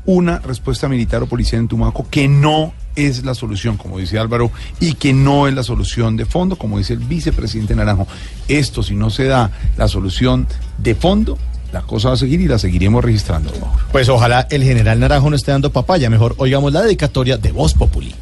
una 0.04 0.40
respuesta 0.40 0.88
militar 0.88 1.22
o 1.22 1.26
policial 1.26 1.60
en 1.60 1.68
Tumaco 1.68 2.08
que 2.10 2.26
no 2.26 2.74
es 2.96 3.24
la 3.24 3.34
solución, 3.34 3.76
como 3.76 3.98
dice 3.98 4.18
Álvaro, 4.18 4.50
y 4.80 4.94
que 4.94 5.12
no 5.12 5.48
es 5.48 5.54
la 5.54 5.62
solución 5.62 6.16
de 6.16 6.26
fondo, 6.26 6.56
como 6.56 6.78
dice 6.78 6.94
el 6.94 6.98
vicepresidente 6.98 7.74
Naranjo. 7.74 8.06
Esto, 8.48 8.82
si 8.82 8.94
no 8.94 9.08
se 9.10 9.24
da 9.24 9.50
la 9.76 9.88
solución 9.88 10.46
de 10.78 10.94
fondo, 10.94 11.38
la 11.72 11.80
cosa 11.82 12.08
va 12.08 12.14
a 12.14 12.18
seguir 12.18 12.40
y 12.40 12.48
la 12.48 12.58
seguiremos 12.58 13.02
registrando. 13.02 13.50
Mauro. 13.60 13.78
Pues 13.90 14.08
ojalá 14.08 14.46
el 14.50 14.62
general 14.62 15.00
Naranjo 15.00 15.30
no 15.30 15.36
esté 15.36 15.52
dando 15.52 15.70
papaya. 15.70 16.10
Mejor 16.10 16.34
oigamos 16.36 16.72
la 16.72 16.82
dedicatoria 16.82 17.38
de 17.38 17.50
Voz 17.50 17.74
Populi. 17.74 18.14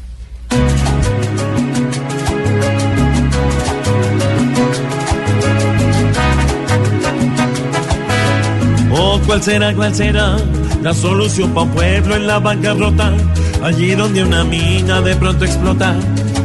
Oh, 8.93 9.19
¿cuál 9.25 9.41
será, 9.41 9.73
cuál 9.73 9.93
será 9.93 10.37
la 10.81 10.93
solución 10.93 11.53
para 11.53 11.65
un 11.65 11.71
pueblo 11.71 12.15
en 12.15 12.27
la 12.27 12.39
bancarrota? 12.39 13.13
Allí 13.63 13.93
donde 13.95 14.23
una 14.23 14.43
mina 14.43 15.01
de 15.01 15.15
pronto 15.15 15.45
explota, 15.45 15.95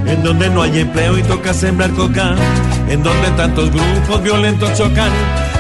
en 0.07 0.23
donde 0.23 0.51
no 0.51 0.63
hay 0.63 0.81
empleo 0.81 1.17
y 1.19 1.23
toca 1.23 1.55
sembrar 1.55 1.91
coca, 1.93 2.35
en 2.89 3.03
donde 3.03 3.31
tantos 3.37 3.71
grupos 3.71 4.23
violentos 4.23 4.75
chocan 4.77 5.11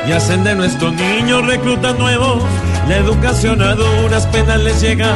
y 0.08 0.12
hacen 0.12 0.44
de 0.44 0.54
nuestros 0.54 0.92
niños 0.94 1.46
reclutas 1.46 1.98
nuevos. 1.98 2.42
La 2.88 2.96
educación 2.96 3.60
a 3.62 3.74
duras 3.74 4.26
penas 4.28 4.60
les 4.60 4.80
llega, 4.80 5.12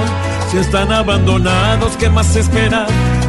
si 0.51 0.59
están 0.59 0.91
abandonados, 0.93 1.97
¿qué 1.97 2.11
más 2.11 2.27
se 2.27 2.41
espera? 2.41 2.87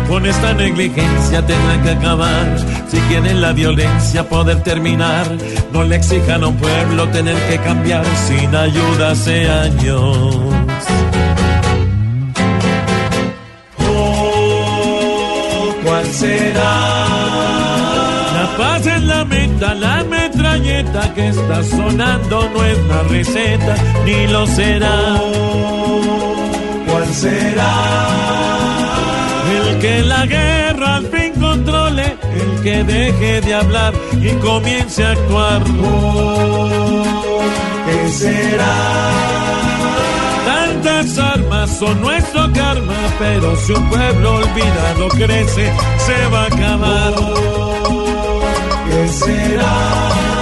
Con 0.07 0.25
esta 0.25 0.53
negligencia 0.53 1.45
tendrán 1.45 1.83
que 1.83 1.91
acabar. 1.91 2.57
Si 2.89 2.97
quieren 3.01 3.41
la 3.41 3.53
violencia 3.53 4.27
poder 4.27 4.63
terminar, 4.63 5.25
no 5.71 5.83
le 5.83 5.95
exijan 5.97 6.43
a 6.43 6.47
un 6.47 6.57
pueblo 6.57 7.07
tener 7.09 7.37
que 7.47 7.57
cambiar 7.59 8.03
sin 8.27 8.55
ayuda 8.55 9.11
hace 9.11 9.49
años. 9.49 10.35
Oh, 13.87 15.75
¿cuál 15.85 16.05
será? 16.07 17.05
La 18.33 18.57
paz 18.57 18.87
es 18.87 19.03
la 19.03 19.23
meta, 19.25 19.75
la 19.75 20.03
metralla 20.03 20.20
que 20.59 21.27
está 21.29 21.63
sonando 21.63 22.49
no 22.49 22.65
es 22.65 22.77
la 22.85 23.03
receta, 23.03 23.75
ni 24.05 24.27
lo 24.27 24.45
será. 24.47 25.17
¿Cuál 26.87 27.05
será? 27.13 27.73
El 29.55 29.79
que 29.79 30.01
la 30.03 30.25
guerra 30.25 30.95
al 30.95 31.05
fin 31.07 31.33
controle, 31.39 32.17
el 32.33 32.63
que 32.63 32.83
deje 32.83 33.41
de 33.41 33.53
hablar 33.53 33.93
y 34.21 34.29
comience 34.45 35.03
a 35.03 35.11
actuar. 35.11 35.63
¿Qué 37.85 38.09
será? 38.09 38.75
Tantas 40.45 41.17
armas 41.17 41.77
son 41.77 42.01
nuestro 42.01 42.51
karma, 42.53 42.93
pero 43.19 43.55
si 43.55 43.73
un 43.73 43.89
pueblo 43.89 44.35
olvidado 44.35 45.07
crece, 45.09 45.73
se 45.97 46.27
va 46.27 46.43
a 46.43 46.45
acabar. 46.45 47.13
¿Qué 48.89 49.07
será? 49.07 50.40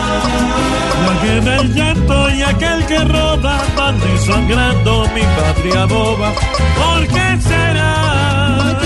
Guerra, 1.21 1.57
el 1.57 1.73
llanto 1.73 2.29
y 2.29 2.41
aquel 2.41 2.85
que 2.85 2.99
roba 2.99 3.61
van 3.75 3.99
desangrando 3.99 5.07
mi 5.13 5.21
patria 5.21 5.85
boba. 5.85 6.33
¿Por 6.33 7.07
qué 7.07 7.41
será? 7.41 8.79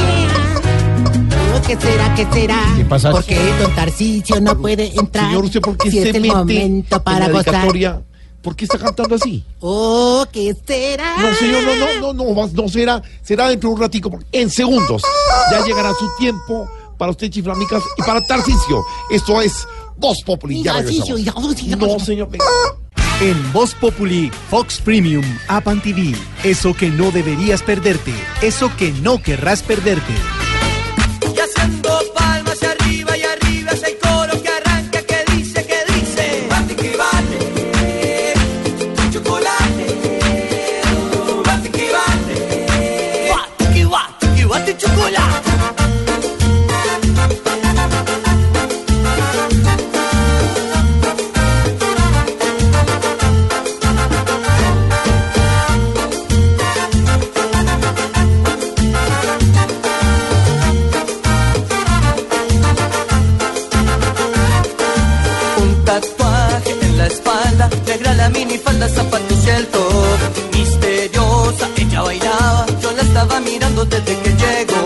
¿Qué 1.68 1.78
será? 1.78 2.16
¿Qué 2.16 2.28
será? 2.32 2.74
¿Qué 2.76 2.86
pasa? 2.86 3.12
¿Por 3.12 3.24
qué 3.24 3.40
don 3.60 3.74
Tarcicio 3.74 4.42
no 4.42 4.58
puede 4.58 4.92
entrar? 4.96 5.28
Señor, 5.28 5.46
¿usted 5.46 5.62
por 5.62 5.78
qué 5.78 5.92
si 5.92 6.02
se 6.02 6.10
es 6.10 6.16
el 6.16 6.22
mete 6.22 6.36
momento 6.36 7.04
para 7.04 7.26
en 7.26 7.32
la 7.34 7.38
gozar? 7.40 8.04
¿Por 8.42 8.56
qué 8.58 8.66
está 8.66 8.78
cantando 8.78 9.16
así? 9.16 9.46
Oh, 9.62 10.26
¿qué 10.32 10.54
será? 10.68 11.16
No, 11.18 11.34
señor, 11.36 11.64
no, 11.64 11.76
no, 11.76 12.14
no, 12.14 12.36
no, 12.36 12.48
no 12.48 12.68
será, 12.68 13.02
será 13.22 13.48
dentro 13.48 13.70
de 13.70 13.76
un 13.76 13.82
ratico, 13.82 14.12
porque 14.12 14.26
en 14.34 14.50
segundos 14.50 15.02
ya 15.50 15.64
llegará 15.66 15.94
su 15.94 16.10
tiempo 16.18 16.68
para 16.98 17.12
usted, 17.12 17.30
chiflamicas, 17.30 17.82
y 17.98 18.02
para 18.04 18.20
Tarcicio. 18.26 18.84
Esto 19.10 19.42
es 19.42 19.66
Voz 19.98 20.24
Populi. 20.24 20.64
Ya 20.64 20.74
regresamos. 20.74 21.24
ya, 21.24 21.76
No, 21.78 22.00
señor. 22.00 22.30
En 23.22 23.54
Voz 23.54 23.74
Populi, 23.76 24.32
Fox 24.50 24.82
Premium, 24.82 25.24
App 25.48 25.68
and 25.68 25.82
TV. 25.82 26.14
Eso 26.44 26.74
que 26.74 26.90
no 26.90 27.12
deberías 27.12 27.62
perderte. 27.62 28.14
Eso 28.42 28.72
que 28.78 28.92
no 28.92 29.22
querrás 29.22 29.64
perderte. 29.64 30.14
Zapatos 68.94 69.46
y 69.46 69.50
el 69.50 69.68
top. 69.68 70.20
Misteriosa, 70.54 71.68
ella 71.78 72.02
bailaba, 72.02 72.66
yo 72.82 72.92
la 72.92 73.02
estaba 73.04 73.40
mirando 73.40 73.86
desde 73.86 74.18
que 74.22 74.30
llegó. 74.30 74.84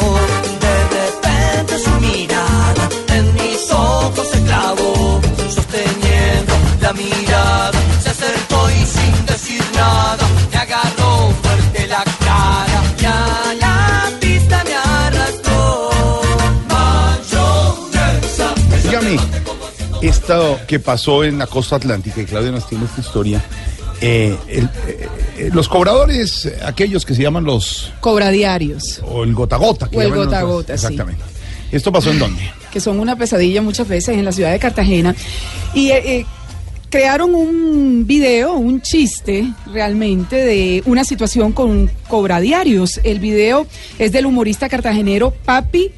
De 0.66 0.76
repente 0.98 1.80
su 1.84 1.92
mirada 2.02 2.90
en 3.10 3.34
mis 3.34 3.72
ojos 3.72 4.28
se 4.32 4.42
clavó, 4.44 5.22
sosteniendo 5.54 6.54
la 6.82 6.94
mirada, 6.94 7.80
se 8.02 8.10
acercó 8.10 8.70
y 8.70 8.86
sin 8.86 9.26
decir 9.26 9.64
nada, 9.76 10.26
me 10.52 10.58
agarró 10.58 11.32
fuerte 11.42 11.88
la 11.88 12.04
cara, 12.26 12.84
ya 13.00 13.56
la 13.60 14.10
pista 14.20 14.64
me 14.64 14.76
arrastró. 14.76 15.90
Dígame, 18.84 19.20
esto 20.02 20.60
que 20.68 20.80
pasó 20.80 21.24
en 21.24 21.38
la 21.40 21.48
costa 21.48 21.76
atlántica, 21.76 22.22
y 22.22 22.26
Claudia 22.26 22.52
nos 22.52 22.68
tiene 22.68 22.86
esta 22.86 23.02
historia, 23.02 23.44
eh, 24.02 24.36
el- 24.48 24.66
eh, 24.88 25.08
eh, 25.38 25.50
los 25.54 25.68
cobradores, 25.68 26.52
aquellos 26.64 27.06
que 27.06 27.16
se 27.16 27.22
llaman 27.24 27.44
los, 27.44 27.92
Cobradiarios, 28.00 29.02
o 29.06 29.24
el 29.24 29.34
gota 29.34 29.58
gota. 29.58 29.90
O 29.94 30.02
el 30.02 30.10
llaman 30.12 30.42
gota 30.42 30.78
sí. 30.78 30.86
Exactamente. 30.86 31.24
¿Esto 31.72 31.92
pasó 31.92 32.12
en 32.12 32.20
dónde? 32.20 32.42
que 32.72 32.80
son 32.82 33.00
una 33.00 33.16
pesadilla 33.16 33.62
muchas 33.62 33.88
veces 33.88 34.10
en 34.18 34.24
la 34.26 34.32
ciudad 34.32 34.52
de 34.52 34.60
Cartagena. 34.60 35.16
Y 35.74 35.90
eh, 35.90 36.18
eh, 36.20 36.26
crearon 36.90 37.34
un 37.34 38.06
video, 38.06 38.54
un 38.54 38.82
chiste 38.82 39.52
realmente 39.74 40.36
de 40.36 40.84
una 40.86 41.04
situación 41.04 41.54
con 41.54 41.90
cobradiarios. 42.08 43.00
El 43.04 43.20
video 43.20 43.66
es 44.00 44.12
del 44.12 44.26
humorista 44.28 44.70
cartagenero 44.70 45.32
Papi 45.32 45.92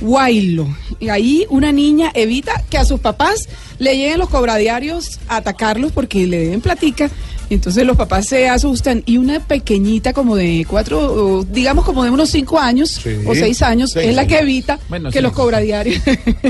Guaylo. 0.00 0.68
Y 1.00 1.08
ahí 1.08 1.46
una 1.50 1.72
niña 1.72 2.10
evita 2.14 2.62
que 2.70 2.78
a 2.78 2.84
sus 2.84 3.00
papás 3.00 3.48
le 3.78 3.96
lleguen 3.96 4.18
los 4.18 4.28
cobradiarios 4.28 5.18
a 5.28 5.36
atacarlos 5.36 5.92
porque 5.92 6.26
le 6.26 6.38
deben 6.38 6.60
platica. 6.60 7.10
Entonces 7.50 7.84
los 7.86 7.96
papás 7.98 8.26
se 8.26 8.48
asustan 8.48 9.02
y 9.04 9.18
una 9.18 9.38
pequeñita 9.38 10.14
como 10.14 10.34
de 10.34 10.64
cuatro, 10.68 11.44
digamos 11.44 11.84
como 11.84 12.02
de 12.02 12.10
unos 12.10 12.30
cinco 12.30 12.58
años 12.58 12.88
Sí. 13.02 13.10
o 13.26 13.34
seis 13.34 13.60
años, 13.60 13.90
Seis 13.92 14.08
es 14.08 14.16
la 14.16 14.26
que 14.26 14.38
evita 14.38 14.78
Bueno, 14.88 15.10
que 15.10 15.18
sí. 15.18 15.22
los 15.22 15.32
cobradiarios 15.34 16.00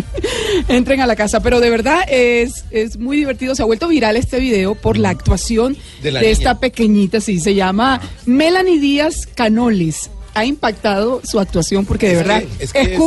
entren 0.69 1.01
a 1.01 1.07
la 1.07 1.17
casa. 1.17 1.41
Pero 1.41 1.61
de 1.61 1.69
verdad 1.71 2.01
es, 2.09 2.65
es 2.71 2.97
muy 2.99 3.17
divertido. 3.17 3.55
Se 3.57 3.63
ha 3.63 3.67
vuelto 3.67 3.89
viral 3.89 4.17
este 4.17 4.39
video 4.39 4.75
por 4.77 4.97
la 4.97 5.11
actuación 5.11 5.75
De 5.75 5.81
de, 6.05 6.13
la 6.13 6.21
niña. 6.21 6.33
esta 6.33 6.59
pequeñita. 6.61 7.21
Sí, 7.21 7.41
se 7.41 7.55
llama 7.55 8.01
Melanie 8.27 8.79
Díaz 8.79 9.27
Canoles. 9.35 10.11
Ha 10.35 10.45
impactado 10.45 11.21
su 11.25 11.39
actuación 11.41 11.87
porque 11.87 12.07
de 12.09 12.13
Es 12.13 12.19
verdad, 12.19 12.43
que- 12.43 12.65
es 12.65 12.73
que 12.73 12.81
es 12.95 13.01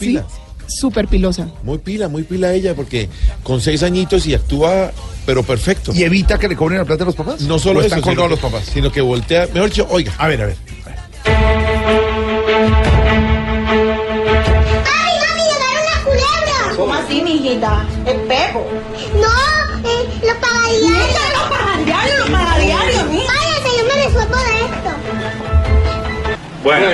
sí, 0.00 0.18
súper 0.66 1.06
pilosa. 1.08 1.48
Muy 1.62 1.78
pila, 1.78 2.08
muy 2.08 2.22
pila 2.24 2.52
ella, 2.52 2.74
porque 2.74 3.08
con 3.42 3.60
seis 3.60 3.82
añitos 3.82 4.26
y 4.26 4.34
actúa, 4.34 4.90
pero 5.26 5.42
perfecto. 5.42 5.92
¿Y 5.94 6.02
evita 6.02 6.38
que 6.38 6.48
le 6.48 6.56
cobren 6.56 6.78
la 6.78 6.84
plata 6.84 7.04
a 7.04 7.06
los 7.06 7.14
papás? 7.14 7.40
No 7.42 7.58
solo 7.58 7.78
¿O 7.78 7.82
eso, 7.82 7.86
están 7.94 8.00
sino 8.02 8.16
colgados 8.16 8.38
que- 8.38 8.42
los 8.42 8.52
papás? 8.52 8.70
Sino 8.72 8.90
que 8.90 9.00
voltea, 9.00 9.46
mejor 9.52 9.68
dicho, 9.70 9.86
oiga. 9.90 10.12
A 10.18 10.26
ver, 10.28 10.42
a 10.42 10.46
ver. 10.46 10.56
¡Ay, 13.66 15.14
mami, 15.20 15.42
llegaron 15.42 15.84
las 15.84 15.98
culebras! 16.04 16.76
¿Cómo 16.76 16.94
así, 16.94 17.22
mijita? 17.22 17.86
Espejo. 18.06 18.66
No, 19.14 19.88
eh, 19.88 20.08
los 20.26 20.36
pagadiarios. 20.36 21.33
Bueno. 26.64 26.86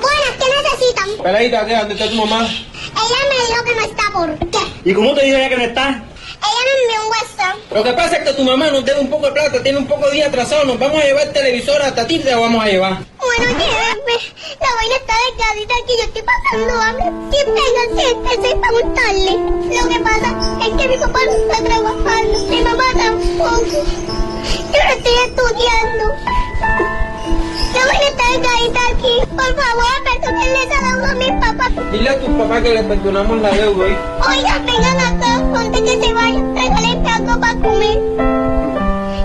Buenas, 0.00 0.32
¿qué 0.36 0.46
necesitan? 0.50 1.22
Peladita, 1.22 1.64
¿qué? 1.64 1.76
¿Dónde 1.76 1.94
está 1.94 2.10
tu 2.10 2.16
mamá? 2.16 2.44
Ella 2.44 3.16
me 3.28 3.46
dijo 3.46 3.64
que 3.64 3.74
no 3.76 3.80
está, 3.82 4.02
¿por 4.12 4.50
qué? 4.50 4.90
¿Y 4.90 4.94
cómo 4.94 5.14
te 5.14 5.26
dijo 5.26 5.38
ella 5.38 5.48
que 5.48 5.56
no 5.56 5.62
está? 5.62 5.88
Ella 5.90 6.62
me 6.64 6.82
envió 6.82 7.02
un 7.04 7.08
WhatsApp. 7.08 7.56
Lo 7.72 7.84
que 7.84 7.92
pasa 7.92 8.16
es 8.16 8.28
que 8.28 8.34
tu 8.34 8.42
mamá 8.42 8.68
nos 8.72 8.84
debe 8.84 8.98
un 8.98 9.08
poco 9.08 9.26
de 9.26 9.32
plata, 9.32 9.62
tiene 9.62 9.78
un 9.78 9.86
poco 9.86 10.08
de 10.08 10.14
día 10.14 10.26
atrasado. 10.26 10.64
¿Nos 10.64 10.76
vamos 10.76 11.00
a 11.00 11.04
llevar 11.04 11.28
el 11.28 11.32
televisor 11.32 11.80
hasta 11.80 12.04
ti? 12.04 12.18
Te 12.18 12.32
lo 12.32 12.40
vamos 12.40 12.64
a 12.64 12.66
llevar. 12.66 12.98
Bueno, 13.16 13.44
llévenme. 13.44 14.16
La 14.60 14.74
vaina 14.74 14.96
está 14.96 15.14
delgadita 15.30 15.74
aquí, 15.84 15.92
yo 15.96 16.04
estoy 16.04 16.22
pasando 16.22 16.82
hambre. 16.82 17.06
Y 17.30 17.44
vengan, 17.46 17.88
siéntense 17.96 18.56
para 18.56 18.72
gustarle. 18.72 19.32
Lo 19.70 19.88
que 19.88 20.00
pasa 20.00 20.28
es 20.66 20.82
que 20.82 20.88
mi 20.88 20.96
papá 20.96 21.20
no 21.26 21.32
está 21.32 21.62
trabajando, 21.62 22.38
mi 22.48 22.60
mamá 22.60 22.84
tampoco. 22.92 23.86
Yo 24.72 24.84
no 24.84 24.92
estoy 24.94 25.14
estudiando. 25.26 26.45
La 27.76 27.86
vaina 27.86 28.08
está 28.08 28.24
delgadita 28.32 28.80
aquí. 28.92 29.14
Por 29.30 29.50
favor, 29.60 29.94
perdónenle 30.04 30.62
esa 30.64 30.78
deuda 30.88 31.10
a 31.10 31.14
mis 31.14 31.32
papás. 31.32 31.92
Dile 31.92 32.08
a 32.10 32.18
tu 32.20 32.38
papá 32.38 32.62
que 32.62 32.74
le 32.74 32.82
perdonamos 32.84 33.40
la 33.42 33.50
deuda, 33.50 33.86
¿eh? 33.88 33.96
Oigan, 34.28 34.66
vengan 34.66 35.00
acá, 35.00 35.60
antes 35.60 35.80
que 35.82 36.04
se 36.06 36.12
vayan, 36.14 36.54
regalen 36.56 37.06
algo 37.06 37.40
para 37.40 37.54
comer. 37.54 37.98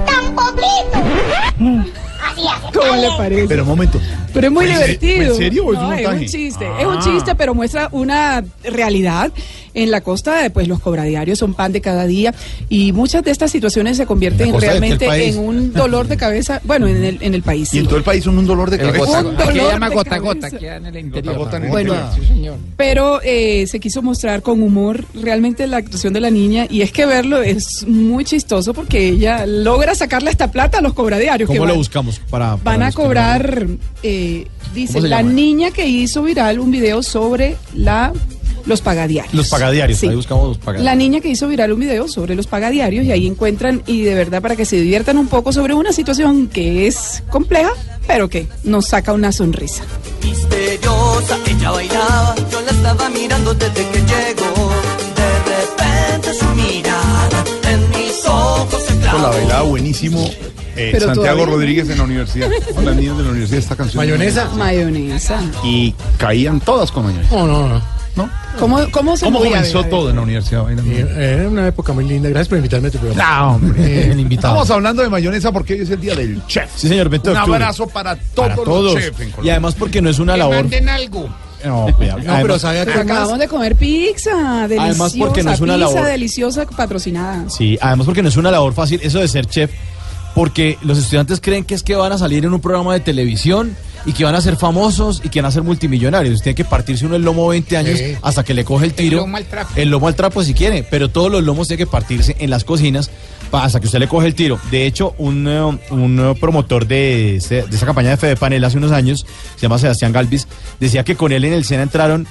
¡Tan 0.05 0.35
poquito! 0.35 1.91
Así 2.23 2.41
hace. 2.47 2.77
¿Cómo 2.79 2.95
le 2.95 3.07
parece? 3.17 3.47
Pero 3.47 3.63
un 3.63 3.69
momento. 3.69 3.99
Pero 4.33 4.47
es 4.47 4.53
muy 4.53 4.65
¿En 4.65 4.71
se- 4.71 4.77
divertido. 4.83 5.31
¿En 5.31 5.37
serio 5.37 5.65
o 5.65 5.73
es 5.73 5.79
No, 5.79 5.87
un 5.87 5.93
es 5.93 6.01
montaje? 6.01 6.23
un 6.23 6.25
chiste, 6.31 6.67
Ah. 6.67 6.77
es 6.81 6.85
un 6.87 6.99
chiste, 6.99 7.35
pero 7.35 7.53
muestra 7.53 7.89
una 7.91 8.43
realidad. 8.63 9.31
En 9.73 9.89
la 9.91 10.01
costa, 10.01 10.49
pues 10.53 10.67
los 10.67 10.79
cobradiarios 10.79 11.39
son 11.39 11.53
pan 11.53 11.71
de 11.71 11.81
cada 11.81 12.05
día 12.05 12.33
y 12.69 12.91
muchas 12.91 13.23
de 13.23 13.31
estas 13.31 13.51
situaciones 13.51 13.97
se 13.97 14.05
convierten 14.05 14.47
¿En 14.47 14.53
la 14.53 14.53
costa 14.53 14.73
de 14.73 14.73
qué 14.73 14.79
realmente 14.97 15.29
en 15.29 15.37
un 15.39 15.73
dolor 15.73 16.07
de 16.07 16.17
cabeza, 16.17 16.61
bueno, 16.65 16.87
en 16.87 17.03
el, 17.03 17.17
en 17.21 17.33
el 17.33 17.41
país. 17.41 17.73
Y 17.73 17.79
en 17.79 17.85
todo 17.87 17.97
el 17.97 18.03
país 18.03 18.23
son 18.23 18.37
un 18.37 18.45
dolor 18.45 18.69
de 18.69 18.77
cabeza. 18.77 18.99
gota- 19.05 19.19
Un 19.29 19.35
aquí 19.35 19.57
dolor 19.59 19.71
llama 19.73 19.89
de 19.89 19.95
gota 19.95 20.09
cabeza. 20.09 20.25
gota, 20.33 20.49
queda 20.51 20.75
en 20.77 20.85
el 20.87 20.97
interior. 20.97 21.37
gota 21.37 21.59
Bueno. 21.59 21.95
Sí, 22.19 22.25
señor. 22.27 22.57
Pero 22.77 23.21
eh, 23.23 23.65
se 23.67 23.79
quiso 23.79 24.01
mostrar 24.01 24.41
con 24.41 24.61
humor 24.61 25.05
realmente 25.13 25.65
la 25.67 25.77
actuación 25.77 26.11
de 26.13 26.19
la 26.19 26.29
niña 26.31 26.67
y 26.69 26.81
es 26.81 26.91
que 26.91 27.05
verlo 27.05 27.41
es 27.41 27.85
muy 27.87 28.25
chistoso 28.25 28.73
porque 28.73 29.07
ella 29.09 29.45
logra 29.45 29.95
sacarle 29.95 30.31
esta 30.31 30.51
plata 30.51 30.79
a 30.79 30.81
los 30.81 30.93
cobradiarios. 30.93 31.49
que 31.49 31.55
¿Cómo 31.57 31.65
lo 31.65 31.73
van- 31.73 31.77
buscamos? 31.79 32.19
Para, 32.29 32.57
para 32.57 32.77
Van 32.77 32.83
a 32.83 32.89
que 32.89 32.95
cobrar, 32.95 33.67
eh, 34.03 34.47
dice, 34.75 34.93
¿Cómo 34.93 35.03
se 35.03 35.09
la 35.09 35.23
niña 35.23 35.71
que 35.71 35.87
hizo 35.87 36.23
viral 36.23 36.59
un 36.59 36.71
video 36.71 37.01
sobre 37.03 37.55
la 37.75 38.11
los 38.65 38.81
pagadiarios. 38.81 39.33
Los 39.33 39.49
pagadiarios, 39.49 39.99
Sí. 39.99 40.07
ahí 40.07 40.15
buscamos 40.15 40.47
los 40.49 40.57
pagadiarios. 40.57 40.85
La 40.85 40.95
niña 40.95 41.19
que 41.21 41.29
hizo 41.29 41.47
viral 41.47 41.71
un 41.73 41.79
video 41.79 42.07
sobre 42.07 42.35
los 42.35 42.47
pagadiarios 42.47 43.05
y 43.05 43.11
ahí 43.11 43.27
encuentran, 43.27 43.83
y 43.87 44.01
de 44.01 44.15
verdad 44.15 44.41
para 44.41 44.55
que 44.55 44.65
se 44.65 44.75
diviertan 44.77 45.17
un 45.17 45.27
poco 45.27 45.51
sobre 45.53 45.73
una 45.73 45.91
situación 45.93 46.47
que 46.47 46.87
es 46.87 47.23
compleja, 47.29 47.71
pero 48.07 48.29
que 48.29 48.47
nos 48.63 48.87
saca 48.87 49.13
una 49.13 49.31
sonrisa. 49.31 49.83
misteriosa, 50.23 51.37
ella 51.49 51.71
bailaba, 51.71 52.35
yo 52.51 52.61
la 52.61 52.71
estaba 52.71 53.09
mirando 53.09 53.53
desde 53.53 53.73
que 53.89 53.99
llegó. 53.99 54.71
De 55.15 55.39
repente 55.55 56.33
su 56.33 56.45
mirada 56.55 57.43
en 57.71 57.89
mis 57.89 58.25
ojos 58.25 58.81
se 58.83 58.93
Con 58.93 59.03
la 59.03 59.11
clavó. 59.11 59.27
bailaba 59.33 59.61
buenísimo 59.63 60.29
eh, 60.75 60.91
Santiago 60.99 61.13
todavía- 61.15 61.45
Rodríguez 61.45 61.89
en 61.89 61.97
la 61.97 62.03
universidad. 62.05 62.49
Con 62.73 62.85
las 62.85 62.95
niñas 62.95 63.17
de 63.17 63.23
la 63.23 63.29
universidad 63.31 63.59
esta 63.59 63.75
canción. 63.75 63.97
Mayonesa. 64.57 65.41
Y 65.63 65.93
caían 66.17 66.59
todas 66.61 66.91
con 66.91 67.05
mayonesa. 67.05 67.35
No, 67.35 67.45
no, 67.47 67.67
no. 67.67 67.81
¿Cómo, 68.59 68.79
cómo 68.91 69.15
se 69.17 69.25
¿Cómo 69.25 69.39
comenzó 69.39 69.57
A 69.57 69.61
ver, 69.61 69.75
a 69.77 69.81
ver. 69.81 69.89
todo 69.89 70.09
en 70.09 70.15
la 70.17 70.21
universidad? 70.21 70.63
bailando? 70.63 70.91
Eh, 70.91 71.35
Era 71.39 71.47
una 71.47 71.67
época 71.67 71.93
muy 71.93 72.05
linda. 72.05 72.29
Gracias 72.29 72.49
por 72.49 72.57
invitarme 72.57 72.89
a 72.89 72.91
tu 72.91 72.97
programa. 72.99 73.39
No, 73.39 73.55
hombre. 73.55 74.11
El 74.11 74.19
invitado. 74.19 74.53
Estamos 74.55 74.69
hablando 74.71 75.01
de 75.03 75.09
mayonesa 75.09 75.51
porque 75.51 75.73
hoy 75.73 75.79
es 75.81 75.89
el 75.89 76.01
día 76.01 76.15
del 76.15 76.45
chef. 76.47 76.69
Sí, 76.75 76.87
señor, 76.89 77.09
20 77.09 77.29
de 77.29 77.35
Un 77.35 77.41
abrazo 77.41 77.87
para 77.87 78.15
todos, 78.15 78.49
Para 78.49 78.55
todos. 78.55 78.93
los 78.95 79.03
chefs 79.03 79.19
Y 79.43 79.49
además 79.49 79.75
porque 79.75 80.01
no 80.01 80.09
es 80.09 80.19
una 80.19 80.33
Que 80.33 80.39
labor. 80.39 80.55
manden 80.57 80.89
algo. 80.89 81.29
No, 81.63 81.87
cuidado. 81.95 82.19
No, 82.23 82.37
pero 82.41 82.57
¿sabía 82.59 82.83
Pues 82.83 82.95
qué 82.95 83.01
acabamos 83.03 83.37
de 83.39 83.47
comer 83.47 83.75
pizza, 83.75 84.67
deliciosa, 84.67 84.83
Además, 84.83 85.13
porque 85.17 85.43
no 85.43 85.51
es 85.51 85.59
una 85.61 85.75
pizza 85.75 85.87
labor- 85.91 86.05
deliciosa 86.07 86.65
patrocinada. 86.65 87.49
Sí, 87.49 87.77
además 87.81 88.05
porque 88.05 88.23
no 88.23 88.29
es 88.29 88.37
una 88.37 88.49
labor 88.51 88.73
fácil 88.73 88.99
eso 89.03 89.19
de 89.19 89.27
ser 89.27 89.45
chef, 89.45 89.71
porque 90.35 90.77
los 90.81 90.97
estudiantes 90.97 91.39
creen 91.39 91.63
que 91.63 91.75
es 91.75 91.83
que 91.83 91.95
van 91.95 92.11
a 92.11 92.17
salir 92.17 92.45
en 92.45 92.53
un 92.53 92.61
programa 92.61 92.93
de 92.93 92.99
televisión 93.01 93.75
y 94.05 94.13
que 94.13 94.23
van 94.23 94.35
a 94.35 94.41
ser 94.41 94.55
famosos 94.57 95.21
y 95.23 95.29
que 95.29 95.41
van 95.41 95.49
a 95.49 95.51
ser 95.51 95.63
multimillonarios. 95.63 96.41
Tienen 96.41 96.55
que 96.55 96.65
partirse 96.65 97.05
uno 97.05 97.15
el 97.15 97.21
lomo 97.23 97.47
20 97.47 97.77
años 97.77 97.97
Sí. 97.99 98.15
hasta 98.21 98.43
que 98.43 98.53
le 98.53 98.63
coge 98.65 98.85
el 98.85 98.93
tiro. 98.93 99.17
lomo 99.19 99.37
al 99.37 99.45
trapo. 99.45 99.71
El 99.75 99.89
lomo 99.89 100.07
al 100.07 100.15
trapo 100.15 100.43
si 100.43 100.53
quiere, 100.53 100.83
pero 100.89 101.09
todos 101.09 101.31
los 101.31 101.43
lomos 101.43 101.67
tienen 101.67 101.85
que 101.85 101.91
partirse 101.91 102.35
en 102.39 102.49
las 102.49 102.63
cocinas 102.63 103.09
hasta 103.51 103.79
que 103.81 103.85
usted 103.87 103.99
le 103.99 104.07
coge 104.07 104.27
el 104.27 104.33
tiro. 104.35 104.59
De 104.71 104.85
hecho, 104.85 105.13
un, 105.17 105.45
eh, 105.47 105.61
un 105.91 106.19
eh, 106.19 106.35
promotor 106.39 106.87
de, 106.87 107.35
ese- 107.35 107.63
de 107.63 107.75
esa 107.75 107.85
campaña 107.85 108.09
de 108.11 108.17
Fede 108.17 108.35
Panel 108.37 108.63
hace 108.63 108.77
unos 108.77 108.91
años, 108.93 109.25
se 109.55 109.61
llama 109.61 109.77
Sebastián 109.77 110.11
Galvis, 110.13 110.47
decía 110.79 111.03
que 111.03 111.15
con 111.15 111.31
él 111.33 111.43
en 111.45 111.53
el 111.53 111.65
SENA 111.65 111.83
entraron 111.83 112.25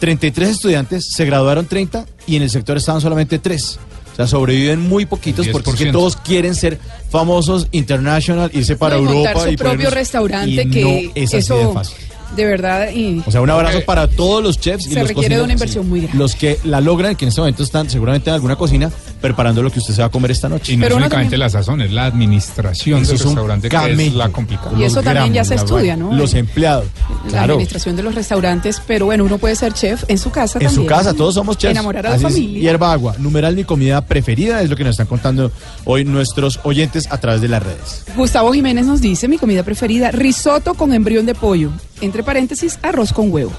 33 0.00 0.48
estudiantes, 0.48 1.08
se 1.14 1.24
graduaron 1.24 1.66
30 1.66 2.06
y 2.26 2.36
en 2.36 2.42
el 2.42 2.50
sector 2.50 2.76
estaban 2.76 3.00
solamente 3.00 3.38
3. 3.38 3.78
O 4.12 4.16
sea, 4.16 4.26
sobreviven 4.26 4.80
muy 4.80 5.06
poquitos 5.06 5.48
porque 5.48 5.70
es 5.70 5.76
que 5.76 5.84
10%. 5.86 5.92
todos 5.92 6.16
quieren 6.16 6.54
ser 6.54 6.78
famosos, 7.10 7.68
international, 7.72 8.50
irse 8.52 8.76
para 8.76 8.96
No, 8.96 9.02
Europa. 9.02 9.16
montar 9.30 9.38
su 9.38 9.50
y 9.52 9.56
propio 9.56 9.72
ponernos- 9.88 9.94
restaurante 9.94 10.50
y 10.50 10.70
que 10.70 10.82
no 10.82 11.10
es 11.14 11.28
así 11.28 11.36
eso 11.38 11.56
de 11.56 11.72
fácil. 11.72 11.96
de 12.36 12.44
verdad 12.44 12.90
y 12.94 13.22
O 13.26 13.30
sea, 13.30 13.40
un 13.40 13.50
abrazo 13.50 13.80
para 13.86 14.08
todos 14.08 14.42
los 14.42 14.58
chefs 14.60 14.86
y 14.86 14.90
Se 14.92 14.98
los 15.00 15.08
requiere 15.08 15.36
de 15.36 15.42
una 15.42 15.52
inversión 15.54 15.88
muy 15.88 16.00
grande. 16.02 16.18
Los 16.18 16.34
que 16.34 16.58
la 16.64 16.80
logran, 16.80 17.16
que 17.16 17.24
en 17.24 17.30
este 17.30 17.40
momento 17.40 17.62
están 17.62 17.88
seguramente 17.90 18.28
en 18.30 18.34
alguna 18.34 18.56
cocina 18.56 18.90
preparando 19.22 19.62
lo 19.62 19.70
que 19.70 19.78
usted 19.78 19.94
se 19.94 20.02
va 20.02 20.08
a 20.08 20.10
comer 20.10 20.32
esta 20.32 20.48
noche. 20.50 20.72
Y 20.72 20.76
no 20.76 20.82
Pero 20.82 20.96
es 20.96 21.00
únicamente 21.02 21.36
también- 21.36 21.40
la 21.40 21.48
sazón, 21.48 21.80
es 21.80 21.90
la 21.92 22.04
administración 22.04 23.02
del 23.02 23.18
restaurante 23.18 23.68
que 23.70 23.76
es 23.76 24.14
la 24.14 24.28
complicada. 24.28 24.78
Y 24.78 24.82
eso 24.84 24.96
Los 24.96 25.04
también 25.04 25.32
ya 25.32 25.44
se 25.44 25.54
estudia. 25.54 25.96
¿no? 25.96 26.12
Los 26.12 26.34
empleados. 26.34 26.84
la 27.24 27.30
Claro. 27.30 27.52
administración 27.54 27.96
de 27.96 28.02
los 28.02 28.14
restaurantes, 28.14 28.82
pero 28.86 29.06
bueno, 29.06 29.24
uno 29.24 29.38
puede 29.38 29.54
ser 29.56 29.72
chef 29.72 30.04
en 30.08 30.18
su 30.18 30.30
casa 30.30 30.58
En 30.58 30.66
también. 30.66 30.82
su 30.82 30.86
casa, 30.86 31.14
todos 31.14 31.34
somos 31.34 31.56
chefs. 31.56 31.70
Enamorar 31.72 32.06
a 32.06 32.10
la 32.10 32.14
Así 32.16 32.26
es, 32.26 32.32
familia. 32.32 32.60
Hierba 32.60 32.92
agua, 32.92 33.14
numeral 33.18 33.54
mi 33.54 33.64
comida 33.64 34.00
preferida, 34.04 34.60
es 34.62 34.68
lo 34.68 34.76
que 34.76 34.82
nos 34.84 34.90
están 34.92 35.06
contando 35.06 35.52
hoy 35.84 36.04
nuestros 36.04 36.58
oyentes 36.64 37.06
a 37.10 37.18
través 37.18 37.40
de 37.40 37.48
las 37.48 37.62
redes. 37.62 38.04
Gustavo 38.16 38.52
Jiménez 38.52 38.86
nos 38.86 39.00
dice, 39.00 39.28
mi 39.28 39.38
comida 39.38 39.62
preferida, 39.62 40.10
risotto 40.10 40.74
con 40.74 40.92
embrión 40.92 41.24
de 41.26 41.34
pollo. 41.34 41.70
Entre 42.00 42.22
paréntesis, 42.24 42.78
arroz 42.82 43.12
con 43.12 43.32
huevo. 43.32 43.52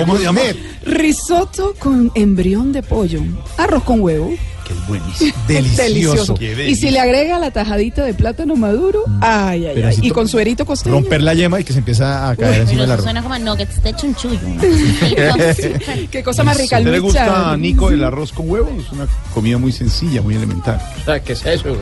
¿Cómo 0.00 0.16
se 0.16 0.24
llama? 0.24 0.40
Risotto 0.84 1.74
con 1.78 2.10
embrión 2.14 2.72
de 2.72 2.82
pollo. 2.82 3.20
Arroz 3.56 3.84
con 3.84 4.00
huevo. 4.00 4.32
Que 4.66 4.72
es 4.74 4.86
buenísimo. 4.86 5.32
Delicioso. 5.48 6.34
Qué 6.34 6.68
Y 6.68 6.74
si 6.76 6.90
le 6.90 7.00
agrega 7.00 7.38
la 7.38 7.50
tajadita 7.50 8.04
de 8.04 8.14
plátano 8.14 8.56
maduro, 8.56 9.02
ay, 9.20 9.64
ay, 9.64 9.66
ay. 9.66 9.74
Pedacito. 9.74 10.06
Y 10.06 10.10
con 10.10 10.28
suerito 10.28 10.64
costeño. 10.64 10.94
Romper 10.96 11.22
la 11.22 11.34
yema 11.34 11.60
y 11.60 11.64
que 11.64 11.72
se 11.72 11.80
empieza 11.80 12.28
a 12.30 12.36
caer 12.36 12.62
encima 12.62 12.62
del 12.62 12.68
Pero 12.68 12.84
eso 12.84 12.92
arroz. 12.92 13.04
suena 13.04 13.22
como 13.22 13.34
a 13.34 13.38
nuggets 13.38 13.82
de 13.82 13.94
chunchullo. 13.94 14.38
Qué 16.10 16.22
cosa 16.22 16.44
más 16.44 16.56
rica, 16.58 16.76
¿A 16.76 16.80
usted 16.80 16.92
le 16.92 16.98
gusta, 16.98 17.56
Nico, 17.56 17.90
el 17.90 18.02
arroz 18.04 18.32
con 18.32 18.48
huevo? 18.48 18.70
Es 18.78 18.90
una 18.92 19.06
comida 19.34 19.58
muy 19.58 19.72
sencilla, 19.72 20.22
muy 20.22 20.34
elemental. 20.36 20.80
¿Qué 21.24 21.32
es 21.32 21.44
eso? 21.44 21.76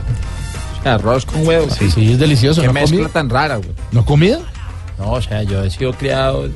Arroz 0.83 1.25
con 1.25 1.45
huevos. 1.45 1.73
Sí, 1.77 1.91
sí, 1.91 2.13
es 2.13 2.19
delicioso. 2.19 2.61
Qué 2.61 2.67
¿No 2.67 2.73
mezcla 2.73 3.07
tan 3.09 3.29
rara, 3.29 3.57
güey. 3.57 3.69
¿No 3.91 4.03
comida? 4.05 4.39
No, 5.01 5.13
o 5.13 5.21
sea, 5.21 5.41
yo 5.41 5.63
he 5.63 5.69
sido 5.71 5.93
criado 5.93 6.47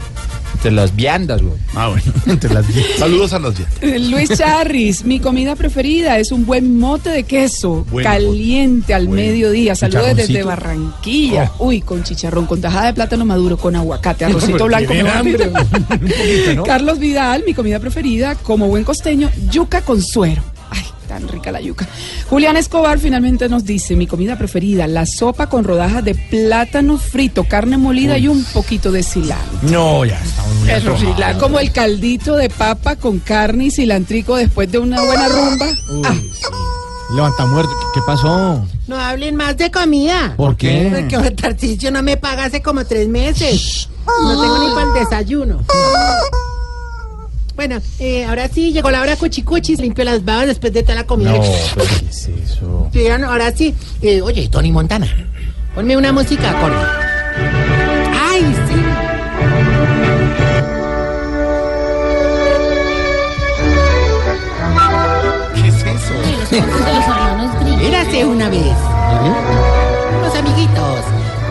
entre 0.53 0.71
las 0.71 0.95
viandas, 0.95 1.41
güey. 1.41 1.55
Ah, 1.73 1.89
bueno. 1.89 2.03
Entre 2.27 2.53
las 2.53 2.67
diez. 2.67 2.85
Saludos 2.97 3.33
a 3.33 3.39
los 3.39 3.57
10. 3.57 3.69
Eh, 3.81 3.99
Luis 3.99 4.29
Charris, 4.37 5.03
mi 5.03 5.19
comida 5.19 5.55
preferida 5.55 6.19
es 6.19 6.31
un 6.31 6.45
buen 6.45 6.77
mote 6.77 7.09
de 7.09 7.23
queso 7.23 7.85
caliente 8.03 8.93
al 8.93 9.09
mediodía. 9.09 9.75
Saludos 9.75 10.15
desde. 10.15 10.43
Barranquilla. 10.43 11.51
Oh. 11.57 11.67
Uy, 11.67 11.81
con 11.81 12.03
chicharrón, 12.03 12.45
con 12.45 12.61
tajada 12.61 12.87
de 12.87 12.93
plátano 12.93 13.25
maduro, 13.25 13.57
con 13.57 13.75
aguacate, 13.75 14.25
arrocito 14.25 14.65
blanco. 14.65 14.93
hambre, 14.93 15.47
un 15.47 15.53
poquito, 15.53 16.53
¿no? 16.55 16.63
Carlos 16.63 16.99
Vidal, 16.99 17.43
mi 17.47 17.55
comida 17.55 17.79
preferida, 17.79 18.35
como 18.35 18.67
buen 18.67 18.83
costeño, 18.83 19.29
yuca 19.49 19.81
con 19.81 20.01
suero. 20.01 20.43
Tan 21.15 21.29
rica 21.29 21.49
la 21.49 21.61
yuca. 21.61 21.87
Julián 22.29 22.57
Escobar 22.57 22.99
finalmente 22.99 23.47
nos 23.47 23.63
dice, 23.63 23.95
mi 23.95 24.05
comida 24.05 24.37
preferida, 24.37 24.85
la 24.85 25.05
sopa 25.05 25.47
con 25.47 25.63
rodajas 25.63 26.03
de 26.03 26.13
plátano 26.13 26.97
frito, 26.97 27.45
carne 27.45 27.77
molida 27.77 28.17
y 28.17 28.27
un 28.27 28.43
poquito 28.43 28.91
de 28.91 29.01
cilantro. 29.01 29.59
No, 29.61 30.03
ya 30.03 30.19
estamos 30.21 30.91
muy 30.91 30.99
sí, 30.99 31.07
la- 31.17 31.37
como 31.37 31.59
el 31.59 31.71
caldito 31.71 32.35
de 32.35 32.49
papa 32.49 32.97
con 32.97 33.19
carne 33.19 33.67
y 33.67 33.71
cilantrico 33.71 34.35
después 34.35 34.69
de 34.69 34.77
una 34.79 35.01
buena 35.01 35.29
rumba. 35.29 35.67
Ah, 36.03 36.15
Levanta 37.15 37.45
muerto. 37.45 37.71
¿Qué 37.93 38.01
pasó? 38.05 38.65
No 38.87 38.97
hablen 38.97 39.37
más 39.37 39.55
de 39.55 39.71
comida. 39.71 40.33
¿Por 40.35 40.57
qué? 40.57 40.89
Porque 40.99 41.15
Jorge 41.15 41.31
Tarcisio 41.31 41.91
no 41.91 42.03
me 42.03 42.17
paga 42.17 42.43
hace 42.45 42.61
como 42.61 42.83
tres 42.85 43.07
meses. 43.07 43.87
No 44.05 44.41
tengo 44.41 44.57
ni 44.67 44.73
para 44.75 44.87
el 44.87 44.93
desayuno. 45.05 45.59
Bueno, 47.55 47.79
eh, 47.99 48.25
ahora 48.25 48.49
sí, 48.49 48.73
llegó 48.73 48.91
la 48.91 49.01
hora 49.01 49.15
cuchicuchis, 49.15 49.79
limpio 49.79 50.03
las 50.03 50.23
babas 50.25 50.47
después 50.47 50.73
de 50.73 50.83
toda 50.83 50.95
la 50.95 51.05
comida. 51.07 51.31
No, 51.31 51.41
pero 51.73 51.87
¿qué 51.99 52.05
es 52.09 52.27
eso? 52.27 52.89
Sí, 52.91 53.07
ahora- 53.07 53.27
ahora 53.29 53.51
sí. 53.55 53.73
Eh, 54.01 54.21
oye, 54.21 54.47
Tony 54.49 54.71
Montana, 54.71 55.07
ponme 55.73 55.95
una 55.95 56.11
música 56.11 56.49
acorde. 56.51 56.75
¡Ay, 58.13 58.41
sí! 58.67 58.75
¿Qué 65.53 65.67
es 65.67 65.75
eso? 65.75 66.13
De 66.51 66.61
los 66.61 67.07
hermanos 67.07 67.51
Grimm. 67.61 67.79
Érase 67.81 68.25
una 68.25 68.49
vez. 68.49 68.75
Los 70.21 70.35
amiguitos, 70.35 70.99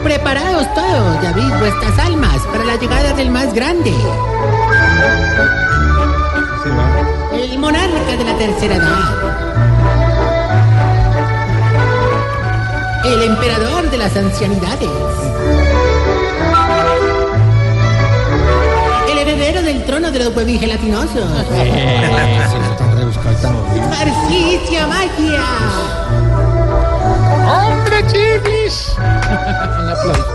preparados 0.02 0.72
todos, 0.74 1.22
ya 1.22 1.32
veis 1.32 1.59
vuestras 1.59 1.98
almas 2.06 2.39
para 2.52 2.64
la 2.64 2.76
llegada 2.76 3.12
del 3.14 3.31
más 3.31 3.52
grande. 3.55 3.93
Monarca 7.65 8.15
de 8.19 8.24
la 8.24 8.36
tercera 8.36 8.74
edad. 8.74 9.01
El 13.07 13.23
emperador 13.23 13.91
de 13.91 13.97
las 13.97 14.15
ancianidades. 14.15 14.91
El 19.11 19.16
heredero 19.19 19.62
del 19.62 19.82
trono 19.86 20.11
de 20.11 20.19
los 20.19 20.36
huevis 20.36 20.61
gelatinosos. 20.61 21.27
Marcicia 23.89 24.86
Magia. 24.86 25.47
¡Hombre, 27.49 28.05
chiflis! 28.09 28.95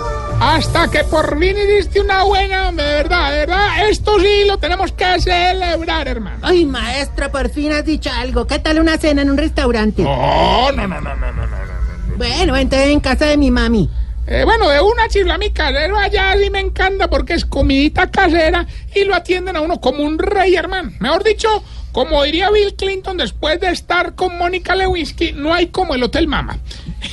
Hasta 0.42 0.90
que 0.90 1.04
por 1.04 1.38
fin 1.38 1.58
hiciste 1.58 2.00
una 2.00 2.24
buena, 2.24 2.72
de 2.72 2.82
verdad, 2.82 3.32
de 3.32 3.38
verdad. 3.40 3.90
Esto 3.90 4.20
sí 4.20 4.46
lo 4.48 4.58
tenemos 4.58 4.94
que 4.94 5.20
celebrar, 5.20 6.08
hermano. 6.08 6.40
Ay, 6.42 6.66
maestro, 6.66 7.30
por 7.30 7.50
fin 7.50 7.74
has 7.74 7.84
dicho 7.84 8.10
algo. 8.10 8.48
¿Qué 8.48 8.60
tal 8.60 8.80
una 8.80 8.98
cena 8.98 9.22
en 9.22 9.32
un 9.32 9.38
restaurante? 9.38 10.02
No, 10.04 10.72
no, 10.72 10.88
no, 10.88 11.02
no, 11.02 11.16
no, 11.16 11.32
no, 11.34 11.46
no. 11.46 12.18
Bueno, 12.18 12.56
entonces 12.56 12.90
en 12.90 13.02
casa 13.02 13.26
de 13.26 13.36
mi 13.36 13.52
mami. 13.52 13.90
Eh, 14.28 14.44
bueno, 14.46 14.70
de 14.70 14.80
una 14.80 15.10
chifla 15.10 15.38
mi 15.40 15.50
casero 15.50 15.98
allá 15.98 16.36
sí 16.38 16.50
me 16.52 16.60
encanta 16.60 17.10
porque 17.10 17.34
es 17.34 17.46
comidita 17.46 18.12
casera 18.12 18.68
y 18.94 19.04
lo 19.04 19.16
atienden 19.16 19.56
a 19.56 19.62
uno 19.62 19.82
como 19.82 20.04
un 20.04 20.20
rey, 20.20 20.56
hermano. 20.56 20.92
Mejor 21.00 21.24
dicho, 21.24 21.64
como 21.92 22.24
diría 22.24 22.50
Bill 22.52 22.76
Clinton 22.76 23.18
después 23.18 23.60
de 23.60 23.70
estar 23.70 24.16
con 24.16 24.38
Mónica 24.38 24.76
Lewinsky, 24.76 25.34
no 25.34 25.54
hay 25.54 25.68
como 25.68 25.96
el 25.96 26.04
Hotel 26.04 26.28
Mama. 26.28 26.58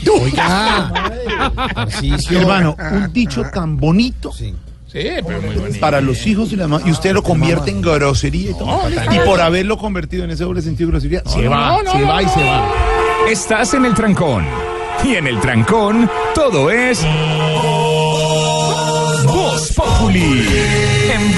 Tarcisio. 1.74 2.40
Hermano, 2.40 2.76
un 2.92 3.12
dicho 3.12 3.42
tan 3.52 3.76
bonito 3.76 4.32
Sí, 4.32 4.50
pero 5.26 5.42
muy 5.42 5.54
bonito. 5.56 5.80
para 5.80 6.00
los 6.00 6.26
hijos 6.26 6.52
y 6.52 6.56
las 6.56 6.68
mamás. 6.68 6.86
Y 6.86 6.90
usted 6.90 7.12
lo 7.12 7.22
convierte 7.22 7.70
en 7.70 7.82
grosería 7.82 8.50
y 8.52 8.54
todo. 8.54 8.80
Y 8.88 9.18
por 9.26 9.40
haberlo 9.40 9.76
convertido 9.78 10.24
en 10.24 10.30
ese 10.30 10.44
doble 10.44 10.62
sentido 10.62 10.88
de 10.88 10.92
grosería, 10.92 11.22
se 11.26 11.42
no, 11.42 11.50
va, 11.50 11.82
no, 11.82 11.92
se 11.92 11.98
no, 11.98 12.06
va 12.06 12.22
y 12.22 12.26
no. 12.26 12.34
se 12.34 12.44
va. 12.44 12.72
Estás 13.28 13.74
en 13.74 13.84
el 13.84 13.94
trancón. 13.94 14.46
Y 15.04 15.16
en 15.16 15.26
el 15.26 15.38
trancón, 15.40 16.08
todo 16.34 16.70
es. 16.70 17.04
Voz 19.24 19.72
Populi. 19.74 20.46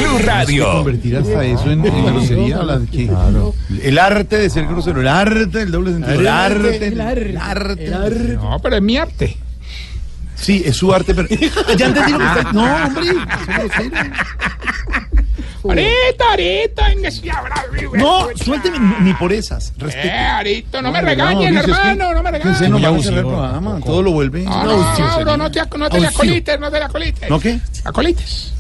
Blue 0.08 0.18
Radio. 0.26 0.72
Convertir 0.72 1.16
hasta 1.16 1.44
eso 1.44 1.70
en, 1.70 1.84
en 1.86 2.06
grosería. 2.06 2.62
la- 2.62 2.80
que- 2.90 3.10
El 3.82 3.98
arte 3.98 4.38
de 4.38 4.50
ser 4.50 4.66
grosero, 4.66 5.00
el 5.00 5.08
arte 5.08 5.46
del 5.58 5.70
doble 5.70 5.92
sentido. 5.92 6.14
El 6.20 6.26
arte, 6.28 6.86
el 6.88 7.00
arte. 7.00 8.34
No, 8.34 8.58
pero 8.62 8.76
es 8.76 8.82
mi 8.82 8.96
arte. 8.96 9.36
Sí, 10.36 10.62
es 10.64 10.76
su 10.76 10.92
arte, 10.94 11.14
pero. 11.14 11.28
Ya 11.76 11.86
entendí 11.86 12.12
lo 12.12 12.18
que 12.18 12.24
está. 12.24 12.52
No, 12.52 12.62
hombre. 12.86 13.06
son 13.06 13.26
groseros. 13.46 14.08
Ahorita, 15.64 16.24
ahorita, 16.30 16.88
venga, 16.88 17.10
sí, 17.10 17.28
habrá. 17.28 17.64
No, 17.94 18.28
suélteme, 18.36 18.78
ni 19.00 19.12
por 19.14 19.32
esas. 19.32 19.72
Eh, 19.92 20.08
Arito, 20.10 20.80
no 20.80 20.92
me 20.92 20.98
Hombre, 21.00 21.14
regañes, 21.16 21.50
dice, 21.50 21.58
es 21.58 21.64
que- 21.66 21.72
hermano, 21.90 22.14
no 22.14 22.22
me 22.22 22.30
que 22.30 22.48
usted 22.48 22.60
regañes. 22.66 22.70
no 22.82 22.92
va 22.92 22.96
a 22.98 23.02
cerrar 23.02 23.18
el 23.18 23.26
programa, 23.26 23.80
todo 23.84 24.02
lo 24.02 24.12
vuelve. 24.12 24.42
No, 24.44 24.64
no, 24.64 24.76
Mauro, 24.98 25.36
no 25.36 25.50
te, 25.50 25.60
no 25.76 25.90
te 25.90 26.00
la 26.00 26.12
colites, 26.12 26.60
no 26.60 26.70
te 26.70 26.78
la 26.80 26.88
colites. 26.88 27.28
¿No 27.28 27.40
qué? 27.40 27.58
La 27.84 27.92
colites. 27.92 28.52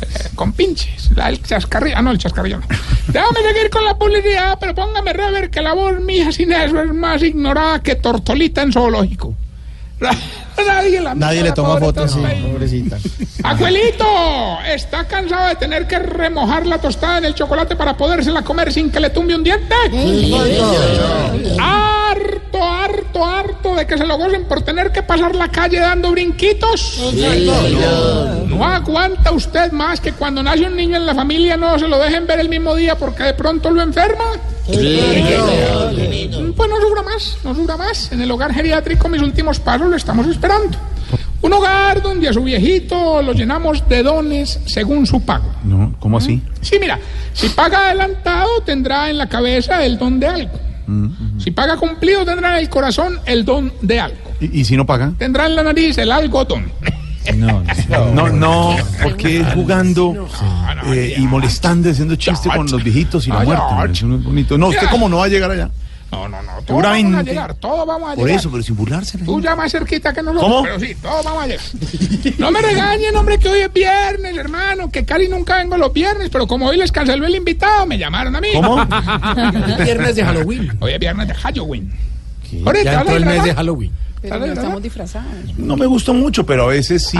Eh, 0.00 0.28
con 0.34 0.52
pinches. 0.52 1.10
La, 1.16 1.28
el 1.28 1.42
chascarrillo. 1.42 1.96
Ah, 1.96 2.02
no, 2.02 2.10
el 2.10 2.18
chascarrillo. 2.18 2.60
Déjame 3.08 3.40
seguir 3.42 3.70
con 3.70 3.84
la 3.84 3.98
publicidad, 3.98 4.56
pero 4.60 4.74
póngame 4.74 5.12
rever 5.12 5.50
que 5.50 5.60
la 5.60 5.72
voz 5.74 6.00
mía 6.00 6.30
sin 6.32 6.52
eso 6.52 6.80
es 6.80 6.92
más 6.92 7.22
ignorada 7.22 7.82
que 7.82 7.96
tortolita 7.96 8.62
en 8.62 8.72
zoológico. 8.72 9.34
Nadie 10.66 11.00
la 11.00 11.14
Nadie 11.14 11.42
le 11.42 11.52
toma 11.52 11.78
fotos, 11.78 12.12
sí, 12.12 12.20
pobrecita. 12.42 12.98
Abuelito, 13.42 14.58
¿está 14.66 15.04
cansado 15.04 15.48
de 15.48 15.56
tener 15.56 15.86
que 15.86 15.98
remojar 15.98 16.66
la 16.66 16.78
tostada 16.78 17.18
en 17.18 17.26
el 17.26 17.34
chocolate 17.34 17.76
para 17.76 17.96
podérsela 17.96 18.42
comer 18.42 18.72
sin 18.72 18.90
que 18.90 19.00
le 19.00 19.10
tumbe 19.10 19.34
un 19.34 19.42
diente? 19.42 19.74
Harto, 21.58 22.62
harto, 22.62 23.24
harto 23.24 23.74
de 23.74 23.86
que 23.86 23.96
se 23.96 24.06
lo 24.06 24.18
gocen 24.18 24.44
por 24.44 24.62
tener 24.62 24.92
que 24.92 25.02
pasar 25.02 25.34
la 25.34 25.48
calle 25.48 25.80
dando 25.80 26.10
brinquitos. 26.10 26.98
No 28.46 28.64
aguanta 28.64 29.32
usted 29.32 29.72
más 29.72 30.00
que 30.00 30.12
cuando 30.12 30.42
nace 30.42 30.64
un 30.64 30.76
niño 30.76 30.96
en 30.96 31.06
la 31.06 31.14
familia 31.14 31.56
no 31.56 31.78
se 31.78 31.88
lo 31.88 31.98
dejen 31.98 32.26
ver 32.26 32.40
el 32.40 32.48
mismo 32.48 32.74
día 32.74 32.96
porque 32.96 33.22
de 33.22 33.34
pronto 33.34 33.70
lo 33.70 33.82
enferma. 33.82 34.24
Pues 36.56 36.68
no 36.70 36.80
sufra 36.80 37.02
más, 37.02 37.38
no 37.44 37.54
sufra 37.54 37.76
más. 37.76 38.12
En 38.12 38.20
el 38.20 38.30
hogar 38.30 38.52
geriátrico 38.52 39.08
mis 39.08 39.22
últimos 39.22 39.60
pasos 39.60 39.88
lo 39.88 39.96
estamos 39.96 40.26
esperando. 40.26 40.78
Un 41.42 41.52
hogar 41.54 42.02
donde 42.02 42.28
a 42.28 42.32
su 42.32 42.42
viejito 42.42 43.22
lo 43.22 43.32
llenamos 43.32 43.88
de 43.88 44.02
dones 44.02 44.60
según 44.66 45.06
su 45.06 45.22
pago. 45.22 45.50
No, 45.64 45.94
¿cómo 45.98 46.18
así? 46.18 46.42
Sí, 46.60 46.76
mira, 46.78 46.98
si 47.32 47.48
paga 47.48 47.86
adelantado 47.86 48.60
tendrá 48.64 49.08
en 49.08 49.18
la 49.18 49.28
cabeza 49.28 49.84
el 49.84 49.98
don 49.98 50.20
de 50.20 50.26
algo. 50.26 50.52
Si 51.38 51.52
paga 51.52 51.76
cumplido 51.76 52.24
tendrá 52.24 52.56
en 52.56 52.64
el 52.64 52.68
corazón 52.68 53.20
el 53.24 53.44
don 53.44 53.72
de 53.80 54.00
algo. 54.00 54.18
¿Y, 54.40 54.60
y 54.60 54.64
si 54.64 54.76
no 54.76 54.84
paga? 54.84 55.12
Tendrá 55.16 55.46
en 55.46 55.54
la 55.54 55.62
nariz 55.62 55.96
el 55.98 56.10
algodón. 56.10 56.70
No, 57.88 58.12
no, 58.12 58.28
no, 58.30 58.76
porque 59.02 59.44
jugando 59.54 60.28
eh, 60.86 61.14
y 61.18 61.22
molestando, 61.22 61.88
y 61.88 61.92
haciendo 61.92 62.16
chiste 62.16 62.48
con 62.48 62.66
los 62.70 62.82
viejitos 62.82 63.26
y 63.26 63.30
la 63.30 63.40
Ay, 63.40 63.46
muerte. 63.46 64.04
bonito. 64.04 64.58
No, 64.58 64.68
usted 64.68 64.86
cómo 64.90 65.08
no 65.08 65.18
va 65.18 65.24
a 65.26 65.28
llegar 65.28 65.50
allá. 65.50 65.70
No, 66.10 66.28
no, 66.28 66.42
no. 66.42 66.52
Todos 66.66 66.82
vamos 66.82 67.14
a 67.14 67.22
llegar, 67.22 67.54
todos 67.54 67.86
vamos 67.86 68.10
a 68.10 68.14
Por 68.16 68.24
llegar. 68.24 68.40
eso, 68.40 68.50
pero 68.50 68.62
sin 68.64 68.74
burlarse. 68.76 69.18
Tú 69.18 69.40
ya 69.40 69.54
más 69.54 69.70
cerquita 69.70 70.12
que 70.12 70.22
nosotros. 70.22 70.50
¿Cómo? 70.50 70.62
Pero 70.64 70.80
sí, 70.80 70.96
todos 71.00 71.24
vamos 71.24 71.44
a 71.44 71.46
llegar. 71.46 71.64
No 72.38 72.50
me 72.50 72.60
regañen, 72.60 73.14
hombre, 73.14 73.38
que 73.38 73.48
hoy 73.48 73.60
es 73.60 73.72
viernes, 73.72 74.36
hermano. 74.36 74.90
Que 74.90 75.04
casi 75.04 75.28
nunca 75.28 75.58
vengo 75.58 75.76
los 75.76 75.92
viernes, 75.92 76.28
pero 76.30 76.48
como 76.48 76.66
hoy 76.66 76.78
les 76.78 76.90
canceló 76.90 77.26
el 77.26 77.36
invitado, 77.36 77.86
me 77.86 77.96
llamaron 77.96 78.34
a 78.34 78.40
mí. 78.40 78.48
¿Cómo? 78.54 78.76
Viernes 79.84 80.16
de 80.16 80.24
Halloween. 80.24 80.76
Hoy 80.80 80.92
es 80.92 80.98
viernes 80.98 81.28
de 81.28 81.34
Halloween. 81.34 81.92
Ya 82.84 83.00
entró 83.00 83.16
el 83.16 83.26
mes 83.26 83.44
de. 83.44 83.54
Halloween. 83.54 83.92
Pero 84.22 84.38
no 84.38 84.46
estamos 84.46 84.82
disfrazados. 84.82 85.26
No 85.56 85.76
me 85.76 85.86
gustó 85.86 86.12
mucho, 86.12 86.44
pero 86.44 86.64
a 86.64 86.68
veces 86.68 87.06
sí 87.06 87.18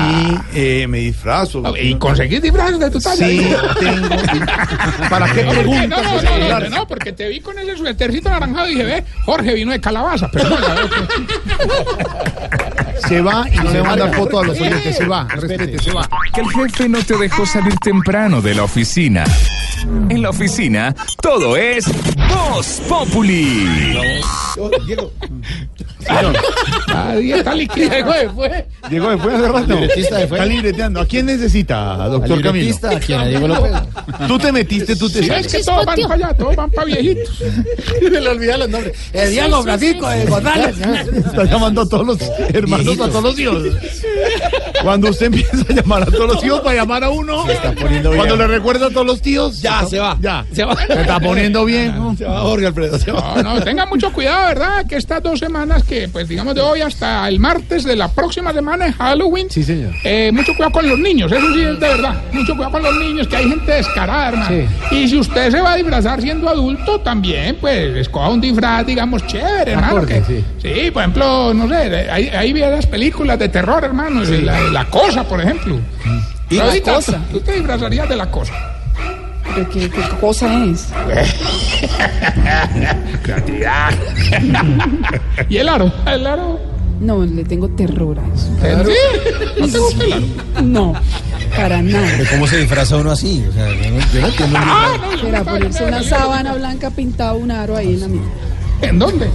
eh, 0.54 0.86
me 0.86 0.98
disfrazo. 0.98 1.62
¿Y 1.80 1.94
conseguís 1.94 2.42
disfraces 2.42 2.78
de 2.78 2.90
tu 2.90 3.00
talla? 3.00 3.26
Sí, 3.26 3.50
tengo. 3.80 4.08
¿Para 5.08 5.32
qué 5.32 5.44
preguntas? 5.50 6.02
no, 6.02 6.22
no, 6.22 6.48
no, 6.48 6.60
no, 6.60 6.68
no, 6.68 6.86
porque 6.86 7.12
te 7.12 7.28
vi 7.28 7.40
con 7.40 7.58
ese 7.58 7.76
suétercito 7.76 8.28
naranjado 8.28 8.68
y 8.68 8.72
dije, 8.72 8.84
ve, 8.84 9.04
Jorge 9.24 9.54
vino 9.54 9.72
de 9.72 9.80
calabaza, 9.80 10.28
pero 10.30 10.50
no, 10.50 10.56
Se 13.08 13.20
va 13.20 13.46
y 13.52 13.56
no 13.56 13.70
le 13.70 13.80
va 13.80 13.86
a 13.86 13.90
mandar 13.96 14.14
foto 14.14 14.40
a 14.40 14.44
los 14.44 14.60
oyentes. 14.60 14.96
Se 14.96 15.04
va, 15.06 15.26
respete, 15.28 15.78
se 15.82 15.92
va. 15.92 16.08
Que 16.32 16.40
el 16.40 16.48
jefe 16.50 16.88
no 16.88 16.98
te 17.02 17.16
dejó 17.16 17.44
salir 17.46 17.74
temprano 17.78 18.40
de 18.40 18.54
la 18.54 18.64
oficina. 18.64 19.24
En 20.08 20.20
la 20.22 20.30
oficina, 20.30 20.94
todo 21.22 21.56
es 21.56 21.86
Voz 22.28 22.82
Populi. 22.88 24.00
Llegó 27.76 28.12
después. 28.12 28.52
Llegó 28.90 29.10
después 29.10 29.34
hace 29.34 29.48
rato. 29.48 29.78
Está 29.78 30.44
libreteando. 30.46 31.00
¿A 31.00 31.06
quién 31.06 31.26
necesita, 31.26 31.96
doctor 32.08 32.42
Camilo? 32.42 32.74
¿a 32.88 32.98
quién? 33.00 33.20
¿A 33.20 33.26
Diego 33.26 33.48
López? 33.48 33.72
Tú 34.26 34.38
te 34.38 34.52
metiste, 34.52 34.96
tú 34.96 35.08
te 35.08 35.20
Sí, 35.20 35.28
sales. 35.28 35.46
es 35.46 35.52
que 35.52 35.62
todos 35.64 35.84
van 35.86 36.00
para 36.02 36.14
allá, 36.14 36.34
todos 36.34 36.56
van 36.56 36.70
para 36.70 36.84
viejitos. 36.86 37.38
Se 38.00 38.10
le 38.10 38.28
olvidan 38.28 38.60
los 38.60 38.68
nombres. 38.68 38.96
El 39.12 39.30
Diego 39.30 39.62
Francisco 39.62 40.08
de 40.08 40.26
González. 40.26 40.76
Está 41.26 41.44
llamando 41.44 41.80
a 41.82 41.88
todos 41.88 42.06
los 42.06 42.18
hermanos, 42.52 42.89
a 42.94 43.08
todos 43.08 43.22
los 43.22 43.38
hijos. 43.38 43.62
Cuando 44.82 45.10
usted 45.10 45.26
empieza 45.26 45.56
a 45.68 45.72
llamar 45.74 46.02
a 46.02 46.06
todos 46.06 46.26
los 46.34 46.40
tíos 46.40 46.60
para 46.60 46.76
llamar 46.76 47.04
a 47.04 47.10
uno, 47.10 47.44
poniendo 47.80 48.10
cuando 48.14 48.36
bien. 48.36 48.38
le 48.38 48.46
recuerda 48.46 48.86
a 48.86 48.90
todos 48.90 49.06
los 49.06 49.20
tíos, 49.20 49.60
Ya, 49.60 49.84
se 49.84 49.98
va. 49.98 50.16
ya, 50.20 50.44
Se 50.52 50.64
va. 50.64 50.74
se 50.86 51.00
está 51.00 51.20
poniendo 51.20 51.64
bien. 51.66 52.16
Se 52.16 52.24
va 52.24 52.40
Jorge 52.40 52.66
Alfredo. 52.66 52.98
Se 52.98 53.12
va. 53.12 53.34
No, 53.42 53.54
no, 53.56 53.62
tengan 53.62 53.88
mucho 53.90 54.10
cuidado, 54.12 54.46
¿verdad? 54.48 54.86
Que 54.86 54.96
estas 54.96 55.22
dos 55.22 55.38
semanas 55.38 55.82
que, 55.84 56.08
pues 56.08 56.28
digamos 56.28 56.54
de 56.54 56.62
hoy 56.62 56.80
hasta 56.80 57.28
el 57.28 57.38
martes 57.38 57.84
de 57.84 57.94
la 57.96 58.08
próxima 58.08 58.52
semana 58.54 58.86
es 58.86 58.94
Halloween. 58.96 59.50
Sí, 59.50 59.62
señor. 59.62 59.92
Eh, 60.04 60.30
mucho 60.32 60.52
cuidado 60.54 60.72
con 60.72 60.88
los 60.88 60.98
niños, 60.98 61.30
eso 61.30 61.46
sí 61.52 61.60
es 61.60 61.78
de 61.78 61.88
verdad. 61.88 62.14
Mucho 62.32 62.54
cuidado 62.54 62.72
con 62.72 62.82
los 62.82 62.96
niños, 62.96 63.28
que 63.28 63.36
hay 63.36 63.48
gente 63.50 63.72
descarada, 63.72 64.28
hermano. 64.28 64.56
Y 64.92 65.08
si 65.08 65.18
usted 65.18 65.50
se 65.50 65.60
va 65.60 65.72
a 65.72 65.76
disfrazar 65.76 66.20
siendo 66.22 66.48
adulto, 66.48 67.00
también, 67.00 67.56
pues, 67.60 67.96
escoja 67.96 68.30
un 68.30 68.40
disfraz, 68.40 68.86
digamos, 68.86 69.26
chévere, 69.26 69.72
hermano. 69.72 69.98
Acorde, 69.98 70.22
que- 70.22 70.24
sí. 70.24 70.44
sí, 70.62 70.90
por 70.90 71.02
ejemplo, 71.02 71.52
no 71.54 71.68
sé, 71.68 72.08
hay, 72.10 72.52
las 72.70 72.86
películas 72.86 73.38
de 73.38 73.48
terror, 73.48 73.84
hermano. 73.84 74.22
La, 74.22 74.60
la 74.60 74.84
cosa, 74.86 75.24
por 75.24 75.40
ejemplo. 75.40 75.78
¿Y 76.48 76.56
la 76.56 76.80
cosa? 76.80 77.20
Tú 77.30 77.40
te 77.40 77.52
disfrazarías 77.52 78.08
de 78.08 78.16
la 78.16 78.30
cosa. 78.30 78.54
¿Pero 79.54 79.68
qué, 79.70 79.90
qué 79.90 80.02
cosa 80.20 80.64
es? 80.64 80.88
Creatividad. 83.22 83.90
y 85.48 85.56
el 85.56 85.68
aro, 85.68 85.92
el 86.06 86.26
aro. 86.26 86.60
No, 87.00 87.24
le 87.24 87.44
tengo 87.44 87.68
terror 87.70 88.18
a 88.18 88.26
eso. 88.34 88.48
¿Sí? 88.60 88.66
¿No 89.58 89.68
te 89.68 89.78
gusta 89.78 90.04
el 90.04 90.12
aro? 90.12 90.24
No, 90.62 90.92
para 91.56 91.80
nada. 91.82 92.06
¿Pero 92.18 92.30
¿Cómo 92.30 92.46
se 92.46 92.58
disfraza 92.58 92.96
uno 92.96 93.10
así? 93.12 93.44
O 93.48 93.52
sea, 93.52 93.68
yo 93.68 93.90
no, 93.90 93.98
yo 94.12 94.20
no 94.20 94.26
entiendo. 94.26 94.58
Ah, 94.60 94.96
no, 95.00 95.14
yo 95.16 95.28
Era 95.28 95.42
ponerse 95.44 95.84
una 95.84 96.02
sábana 96.02 96.54
blanca 96.54 96.90
pintado 96.90 97.36
un 97.36 97.50
aro 97.50 97.76
ahí 97.76 97.94
en 97.94 98.00
la 98.00 98.08
mitad. 98.08 98.26
¿En 98.82 98.98
dónde? 98.98 99.30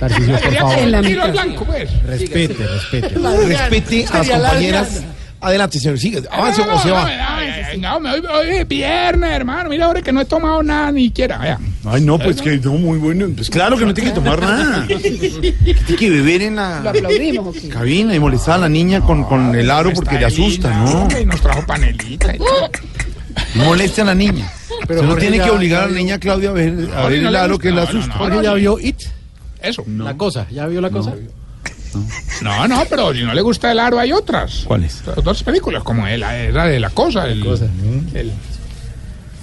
Tarcisio, 0.00 0.40
por 0.40 0.54
favor. 0.54 0.78
En 0.78 1.02
tiro 1.02 1.22
al 1.22 1.32
blanco, 1.32 1.64
pues. 1.64 2.02
Respete, 2.04 2.54
respete. 2.66 3.08
Respete 3.46 4.06
a 4.10 4.18
las 4.18 4.28
compañeras. 4.30 5.02
Adelante, 5.42 5.78
señor. 5.80 5.98
Sigue. 5.98 6.22
Avance 6.30 6.62
No, 6.66 6.74
o 6.74 6.78
se 6.78 6.88
no, 6.88 6.94
va. 6.94 8.12
hoy, 8.12 8.20
hoy 8.26 8.56
es 8.56 8.68
viernes, 8.68 9.30
hermano. 9.30 9.70
Mira, 9.70 9.86
ahora 9.86 10.02
que 10.02 10.12
no 10.12 10.20
he 10.20 10.24
tomado 10.26 10.62
nada 10.62 10.92
ni 10.92 11.10
quiera. 11.10 11.58
Ay, 11.86 12.02
no, 12.02 12.18
pues 12.18 12.42
que 12.42 12.58
no, 12.58 12.72
muy 12.72 12.98
bueno. 12.98 13.26
Pues 13.34 13.48
claro 13.48 13.78
que 13.78 13.86
no 13.86 13.94
tiene 13.94 14.10
que 14.10 14.16
tomar 14.16 14.40
nada. 14.40 14.86
Tiene 14.86 15.96
que 15.98 16.10
beber 16.10 16.42
en 16.42 16.56
¿Lo 16.56 16.62
la 16.62 16.92
cabina 17.70 18.14
y 18.14 18.18
molestar 18.18 18.56
a 18.56 18.58
la 18.58 18.68
niña 18.68 19.00
con, 19.00 19.24
con 19.24 19.54
el 19.54 19.70
aro 19.70 19.92
porque 19.94 20.18
le 20.18 20.26
asusta, 20.26 20.70
¿no? 20.74 21.08
Y 21.18 21.24
nos 21.24 21.40
trajo 21.40 21.64
panelita. 21.66 22.34
y 22.34 22.38
todo. 22.38 22.70
No 23.54 23.64
moleste 23.64 24.02
a 24.02 24.04
la 24.04 24.14
niña. 24.14 24.50
Pero 24.86 25.00
Se 25.00 25.06
no 25.06 25.16
tiene 25.16 25.38
que 25.40 25.50
obligar 25.50 25.84
a 25.84 25.86
la 25.86 25.96
niña 25.96 26.18
Claudia 26.18 26.50
a 26.50 26.52
ver, 26.52 26.68
a 26.94 27.02
Jorge, 27.02 27.08
ver 27.14 27.22
no 27.22 27.28
el 27.30 27.36
aro 27.36 27.58
que 27.58 27.70
le 27.70 27.76
No, 27.76 27.82
no, 27.82 27.88
asusta. 27.88 28.06
no, 28.14 28.18
Jorge 28.18 28.42
ya 28.42 28.54
vio 28.54 28.78
It. 28.78 28.96
Eso. 29.62 29.84
La 29.86 30.16
cosa. 30.16 30.46
¿Ya 30.50 30.66
vio 30.66 30.80
la 30.80 30.90
cosa? 30.90 31.14
No, 32.42 32.68
no, 32.68 32.84
pero 32.88 33.12
si 33.12 33.22
no 33.22 33.34
le 33.34 33.42
gusta 33.42 33.72
el 33.72 33.78
aro, 33.80 33.98
hay 33.98 34.12
otras. 34.12 34.62
¿Cuáles? 34.66 35.02
Otras 35.16 35.42
películas, 35.42 35.82
como 35.82 36.06
la, 36.06 36.16
la 36.50 36.66
de 36.66 36.78
la 36.80 36.90
cosa. 36.90 37.26
El, 37.26 37.42
el- 38.14 38.32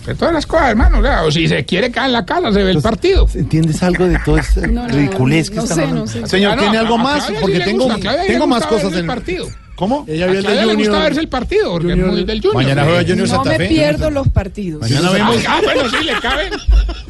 de 0.06 0.15
todas 0.15 0.34
las 0.34 0.45
cosas, 0.45 0.69
hermano. 0.69 0.99
O, 0.99 1.02
sea, 1.02 1.23
o 1.23 1.31
si 1.31 1.49
se 1.49 1.65
quiere 1.65 1.91
caer 1.91 2.07
en 2.07 2.14
la 2.14 2.26
casa, 2.26 2.49
se 2.53 2.64
ve 2.64 2.72
el 2.72 2.81
partido. 2.81 3.27
¿Entiendes 3.35 3.84
algo 3.84 4.06
de 4.07 4.18
toda 4.23 4.39
esta 4.39 4.65
No, 4.65 4.84
no, 4.84 4.88
ridiculez 4.88 5.49
que 5.49 5.57
no 5.57 5.64
están 5.64 5.76
sé, 5.77 5.81
hablando? 5.84 6.06
no 6.06 6.07
sé. 6.11 6.27
Señor, 6.27 6.52
Ah, 6.53 6.56
no, 6.56 6.61
¿tiene 6.61 6.77
algo 6.77 6.98
más? 6.98 7.30
Porque 7.41 7.60
tengo, 7.60 7.94
tengo 8.26 8.48
más 8.48 8.65
cosas 8.65 8.84
verse 8.85 8.99
en 8.99 9.03
el 9.03 9.06
partido. 9.07 9.48
¿Cómo? 9.78 10.06
Ella 10.08 10.26
A 10.26 10.28
vio 10.30 10.40
el 10.40 10.44
de 10.45 10.52
Claudia 10.52 10.66
le 10.66 10.76
gusta 10.76 10.99
verse 11.04 11.20
el 11.20 11.30
partido, 11.30 11.72
porque 11.74 11.88
Junior- 11.90 12.08
es 12.10 12.14
muy 12.16 12.24
del 12.26 12.38
Junior. 12.41 12.56
Mañana 12.56 12.84
juega 12.84 12.99
Junior 13.02 13.20
No 13.20 13.28
Santa 13.28 13.49
me 13.52 13.58
Fe. 13.60 13.68
pierdo 13.68 14.10
los 14.10 14.28
partidos. 14.30 14.82
Mañana 14.82 15.10
vemos. 15.12 15.36
Ah, 15.48 15.60
bueno, 15.64 15.82
sí, 15.90 16.04
le 16.04 16.14
caben. 16.20 16.49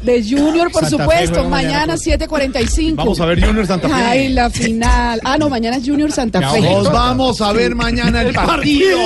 De 0.02 0.22
Junior, 0.22 0.70
por 0.70 0.82
Santa 0.82 0.96
Fe 0.98 1.02
supuesto. 1.02 1.34
juega 1.34 1.48
mañana 1.48 1.68
Mañana 1.78 1.92
con- 1.94 2.02
7.45. 2.02 2.96
Vamos 2.96 3.20
a 3.20 3.24
ver 3.26 3.42
Junior 3.44 3.66
Santa 3.66 3.88
Fe. 3.88 3.94
Ay, 3.94 4.28
la 4.28 4.50
final. 4.50 5.20
Ah, 5.24 5.38
no, 5.38 5.48
mañana 5.48 5.78
es 5.78 5.84
Junior 5.88 6.12
Santa 6.12 6.50
Fe. 6.50 6.60
Nos 6.60 6.92
vamos 6.92 7.40
a 7.40 7.52
ver 7.54 7.74
mañana 7.74 8.20
el 8.20 8.34
partido. 8.34 8.98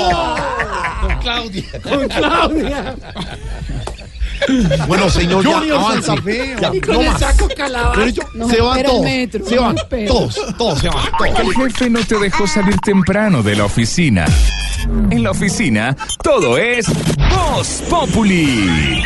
Con 1.01 1.16
Claudia. 1.20 1.64
Con 1.82 2.09
Claudia. 2.09 2.94
Bueno, 4.86 5.09
señor, 5.10 5.44
ya 5.44 5.59
Junior 5.59 5.78
avance. 5.78 6.02
Santa 6.06 6.23
Fe. 6.23 6.56
Ya, 6.60 6.70
Y 6.74 6.81
con 6.81 6.94
no 6.94 7.01
el 7.02 7.06
más. 7.10 7.20
saco 7.20 7.48
calabaza. 7.56 7.93
Pero 7.94 8.09
yo- 8.09 8.23
Nos 8.35 8.51
se 8.51 8.60
van 8.60 8.69
espera 8.78 8.89
el 8.89 8.94
todos. 8.94 9.05
metro, 9.05 9.47
se 9.47 9.55
nos 9.56 9.64
van 9.64 9.77
espera. 9.78 10.09
todos. 10.09 10.40
Todos 10.59 10.78
se 10.81 10.89
van. 10.89 11.05
Todos. 11.19 11.39
El 11.40 11.55
jefe 11.55 11.90
no 11.90 12.01
te 12.05 12.19
dejó 12.19 12.47
salir 12.47 12.77
temprano 12.78 13.43
de 13.43 13.56
la 13.56 13.64
oficina. 13.64 14.24
En 15.10 15.23
la 15.23 15.31
oficina, 15.31 15.97
todo 16.23 16.59
es 16.59 16.86
Voz 17.31 17.82
Populi. 17.89 19.02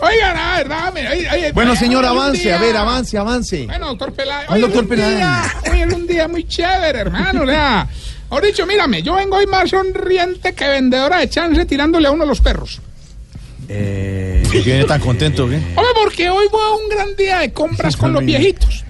Oigan, 0.00 0.36
la 0.36 0.56
verdad, 0.56 0.92
mira, 0.94 1.10
oye, 1.12 1.28
oye, 1.32 1.52
Bueno, 1.52 1.76
señor, 1.76 2.04
un 2.04 2.10
avance, 2.10 2.42
día- 2.42 2.56
a 2.56 2.60
ver, 2.60 2.76
avance, 2.76 3.16
avance. 3.18 3.66
Bueno, 3.66 3.86
doctor 3.88 4.12
Peláez, 4.12 4.48
doctor 4.48 4.70
es 4.70 4.76
un 4.90 4.96
día, 4.96 5.06
Peláez. 5.06 5.52
hoy 5.72 5.80
es 5.82 5.94
un 5.94 6.06
día 6.06 6.28
muy 6.28 6.44
chévere, 6.44 6.98
hermano. 7.00 7.42
O 7.42 7.46
sea, 7.46 7.86
Mejor 8.28 8.44
dicho, 8.44 8.66
mírame, 8.66 9.02
yo 9.04 9.14
vengo 9.14 9.36
hoy 9.36 9.46
más 9.46 9.70
sonriente 9.70 10.52
que 10.52 10.66
vendedora 10.66 11.18
de 11.18 11.28
chance 11.30 11.64
tirándole 11.64 12.08
a 12.08 12.10
uno 12.10 12.24
de 12.24 12.28
los 12.28 12.40
perros. 12.40 12.80
Eh, 13.68 14.40
¿Por 14.42 14.52
qué 14.52 14.60
viene 14.60 14.84
tan 14.84 15.00
contento? 15.00 15.48
¿qué? 15.48 15.56
Hombre, 15.56 15.92
porque 16.02 16.28
hoy 16.28 16.46
fue 16.50 16.60
un 16.82 16.88
gran 16.88 17.16
día 17.16 17.40
de 17.40 17.52
compras 17.52 17.96
con 17.96 18.12
los 18.12 18.24
viejitos. 18.24 18.84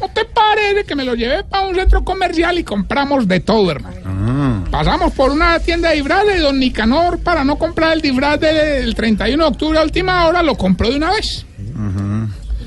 ¿No 0.00 0.08
te 0.08 0.24
parece 0.24 0.84
que 0.84 0.94
me 0.94 1.04
lo 1.04 1.14
llevé 1.14 1.44
para 1.44 1.66
un 1.66 1.74
centro 1.74 2.04
comercial 2.04 2.58
y 2.58 2.64
compramos 2.64 3.26
de 3.28 3.40
todo, 3.40 3.70
hermano? 3.70 4.66
Pasamos 4.70 5.12
por 5.12 5.30
una 5.30 5.58
tienda 5.60 5.90
de 5.90 5.96
disfraces 5.96 6.36
y 6.36 6.40
don 6.40 6.58
Nicanor, 6.58 7.20
para 7.20 7.44
no 7.44 7.56
comprar 7.56 7.92
el 7.92 8.00
disfraz 8.00 8.40
del 8.40 8.94
31 8.94 9.42
de 9.42 9.48
octubre 9.48 9.78
a 9.78 9.82
última 9.82 10.26
hora, 10.26 10.42
lo 10.42 10.56
compró 10.56 10.90
de 10.90 10.96
una 10.96 11.12
vez. 11.12 11.46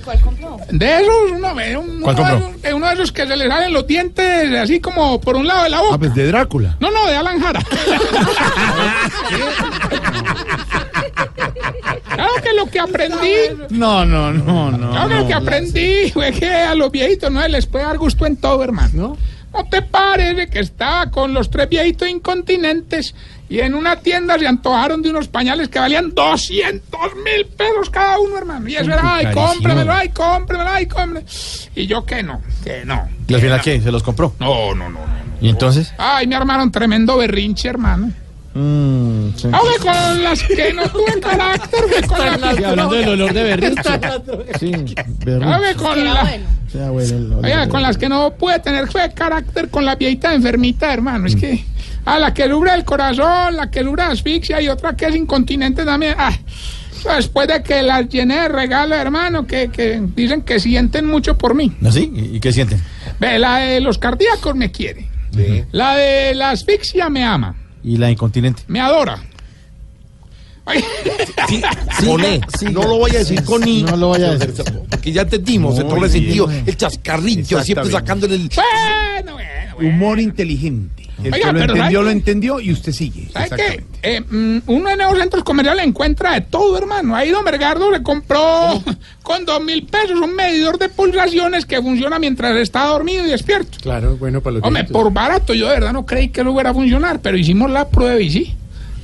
¿Cuál 0.07 0.21
compró? 0.21 0.57
De 0.71 1.01
esos, 1.01 1.13
uno, 1.33 1.59
eh, 1.59 1.75
un- 1.75 1.99
¿Cuál 1.99 2.15
uno, 2.17 2.53
de 2.61 2.69
eh, 2.69 2.73
uno 2.73 2.87
de 2.87 2.93
esos 2.93 3.11
que 3.11 3.27
se 3.27 3.35
le 3.35 3.45
salen 3.45 3.73
los 3.73 3.85
dientes 3.85 4.53
así 4.57 4.79
como 4.79 5.19
por 5.19 5.35
un 5.35 5.45
lado 5.45 5.63
de 5.63 5.69
la 5.69 5.81
boca. 5.81 5.95
Ah, 5.95 5.97
pues 5.99 6.15
de 6.15 6.27
Drácula. 6.27 6.77
No, 6.79 6.89
no, 6.91 7.07
de 7.07 7.15
Alan 7.17 7.41
Jara. 7.41 7.59
claro 12.15 12.31
que 12.41 12.53
lo 12.53 12.67
que 12.67 12.79
aprendí, 12.79 13.35
No, 13.69 14.05
no, 14.05 14.31
no, 14.31 14.71
no. 14.71 14.91
claro 14.91 15.09
que 15.09 15.15
lo 15.15 15.27
que 15.27 15.33
aprendí 15.33 16.09
fue 16.13 16.31
que 16.31 16.49
a 16.49 16.73
los 16.73 16.89
viejitos 16.89 17.29
no 17.29 17.45
les 17.45 17.65
puede 17.65 17.83
dar 17.83 17.97
gusto 17.97 18.25
en 18.25 18.37
todo, 18.37 18.63
hermano. 18.63 18.89
¿No? 18.93 19.17
te 19.71 19.81
parece 19.81 20.47
que 20.49 20.59
estaba 20.59 21.09
con 21.09 21.33
los 21.33 21.49
tres 21.49 21.67
viejitos 21.67 22.07
incontinentes 22.07 23.15
y 23.49 23.59
en 23.59 23.75
una 23.75 23.95
tienda 23.97 24.37
se 24.37 24.45
antojaron 24.47 25.01
de 25.01 25.09
unos 25.09 25.27
pañales 25.27 25.69
que 25.69 25.79
valían 25.79 26.13
200 26.13 26.99
mil 27.23 27.45
pesos 27.55 27.89
cada 27.89 28.19
uno, 28.19 28.37
hermano? 28.37 28.67
Y 28.67 28.75
eso 28.75 28.91
era, 28.91 29.15
ay, 29.15 29.23
Carísimo. 29.25 29.47
cómpremelo, 29.47 29.93
ay, 29.93 30.09
cómpremelo, 30.09 30.69
ay, 30.69 30.85
cómpremelo. 30.87 31.25
Y 31.75 31.87
yo 31.87 32.05
que 32.05 32.23
no, 32.23 32.41
que 32.63 32.83
no. 32.85 33.07
¿Y 33.27 33.33
al 33.33 33.41
final 33.41 33.61
qué? 33.61 33.79
¿Se 33.81 33.91
los 33.91 34.03
compró? 34.03 34.33
No, 34.39 34.75
no, 34.75 34.89
no. 34.89 34.99
¿Y 35.39 35.49
entonces? 35.49 35.93
Ay, 35.97 36.27
me 36.27 36.35
armaron 36.35 36.71
tremendo 36.71 37.17
berrinche, 37.17 37.69
hermano. 37.69 38.11
Mm, 38.53 39.35
sí. 39.35 39.49
Con 39.49 40.23
las 40.23 40.41
que 40.43 40.73
no 40.73 40.89
tuve 40.89 41.19
carácter, 41.21 41.79
fue 41.89 42.01
con 42.07 42.41
la 42.41 42.55
Sí, 42.55 42.63
hablando 42.63 42.95
del 42.95 43.09
olor 43.09 43.33
de 43.33 43.43
berrinche. 43.43 43.89
Sí, 44.59 44.71
Aunque 44.73 45.75
con 45.75 46.03
la... 46.03 46.39
Abuelo, 46.85 47.15
el 47.15 47.25
olor 47.31 47.45
Oiga, 47.45 47.69
con 47.69 47.81
las 47.81 47.97
que 47.97 48.09
no 48.09 48.31
pude 48.31 48.59
tener 48.59 48.91
fue 48.91 49.11
carácter 49.13 49.69
con 49.69 49.85
la 49.85 49.95
viejita 49.95 50.33
enfermita, 50.33 50.91
hermano. 50.91 51.27
Es 51.27 51.35
que 51.35 51.63
a 52.07 52.17
la 52.19 52.33
que 52.33 52.47
dura 52.47 52.73
el 52.73 52.85
corazón, 52.85 53.57
la 53.57 53.69
que 53.69 53.83
dura 53.83 54.07
asfixia 54.07 54.61
y 54.61 54.69
otra 54.69 54.95
que 54.95 55.07
es 55.07 55.15
incontinente 55.15 55.83
también. 55.83 56.15
Ah, 56.17 56.31
después 57.17 57.49
de 57.49 57.61
que 57.61 57.83
las 57.83 58.07
llené 58.07 58.41
de 58.43 58.47
regalos, 58.47 58.97
hermano, 58.97 59.45
que, 59.45 59.67
que 59.69 60.01
dicen 60.15 60.41
que 60.43 60.57
sienten 60.59 61.05
mucho 61.05 61.37
por 61.37 61.53
mí. 61.53 61.73
¿No 61.81 61.91
sí? 61.91 62.09
¿Y 62.15 62.39
qué 62.39 62.53
sienten? 62.53 62.81
Ve, 63.19 63.37
la 63.37 63.57
de 63.57 63.81
los 63.81 63.97
cardíacos 63.97 64.55
me 64.55 64.71
quiere. 64.71 65.09
La 65.71 65.95
de 65.95 66.33
la 66.33 66.51
asfixia 66.51 67.09
me 67.09 67.23
ama, 67.25 67.55
¿Y 67.83 67.97
la 67.97 68.09
incontinente? 68.09 68.63
me 68.67 68.79
adora. 68.79 69.21
Con 72.05 72.23
E. 72.23 72.41
no 72.71 72.83
lo 72.83 72.97
voy 72.97 73.11
a 73.11 73.19
decir 73.19 73.43
con 73.43 73.65
I. 73.67 73.83
No 73.83 73.95
lo 73.97 74.09
vaya 74.09 74.31
a 74.31 74.35
decir. 74.37 74.63
Porque 74.89 75.11
ya 75.11 75.21
entendimos, 75.23 75.77
el 75.77 75.85
Muy 75.85 75.93
doble 75.95 76.09
sentido. 76.09 76.49
El 76.65 76.75
chascarrillo, 76.75 77.61
siempre 77.63 77.91
sacándole 77.91 78.35
el. 78.35 78.49
bueno, 78.49 79.33
bueno, 79.33 79.75
bueno. 79.75 79.89
Humor 79.89 80.19
inteligente. 80.19 81.06
El 81.23 81.33
Oiga, 81.33 81.47
que 81.47 81.53
lo 81.53 81.59
entendió, 81.61 81.99
¿sabe 81.99 82.03
lo 82.05 82.09
entendió 82.11 82.59
y 82.59 82.71
usted 82.71 82.91
sigue. 82.91 83.29
¿Sabes 83.31 83.49
qué? 83.49 83.55
Exactamente. 83.55 83.99
Eh, 84.03 84.21
mm, 84.21 84.61
uno 84.67 84.89
en 84.89 85.01
esos 85.01 85.17
centros 85.17 85.43
comerciales 85.43 85.85
encuentra 85.85 86.33
de 86.33 86.41
todo, 86.41 86.77
hermano. 86.77 87.15
Ahí 87.15 87.31
don 87.31 87.43
Bergardo 87.43 87.89
le 87.91 88.03
compró 88.03 88.83
con 89.23 89.45
dos 89.45 89.63
mil 89.63 89.85
pesos 89.85 90.19
un 90.19 90.35
medidor 90.35 90.77
de 90.77 90.89
pulsaciones 90.89 91.65
que 91.65 91.81
funciona 91.81 92.19
mientras 92.19 92.55
está 92.57 92.85
dormido 92.85 93.25
y 93.25 93.31
despierto. 93.31 93.77
Claro, 93.81 94.17
bueno 94.17 94.41
para 94.41 94.55
los 94.55 94.63
Hombre, 94.63 94.83
por 94.85 95.11
barato, 95.11 95.53
yo 95.53 95.67
de 95.67 95.73
verdad 95.73 95.93
no 95.93 96.05
creí 96.05 96.29
que 96.29 96.43
lo 96.43 96.53
fuera 96.53 96.69
a 96.69 96.73
funcionar, 96.73 97.19
pero 97.21 97.37
hicimos 97.37 97.71
la 97.71 97.89
prueba 97.89 98.19
y 98.19 98.29
sí. 98.29 98.55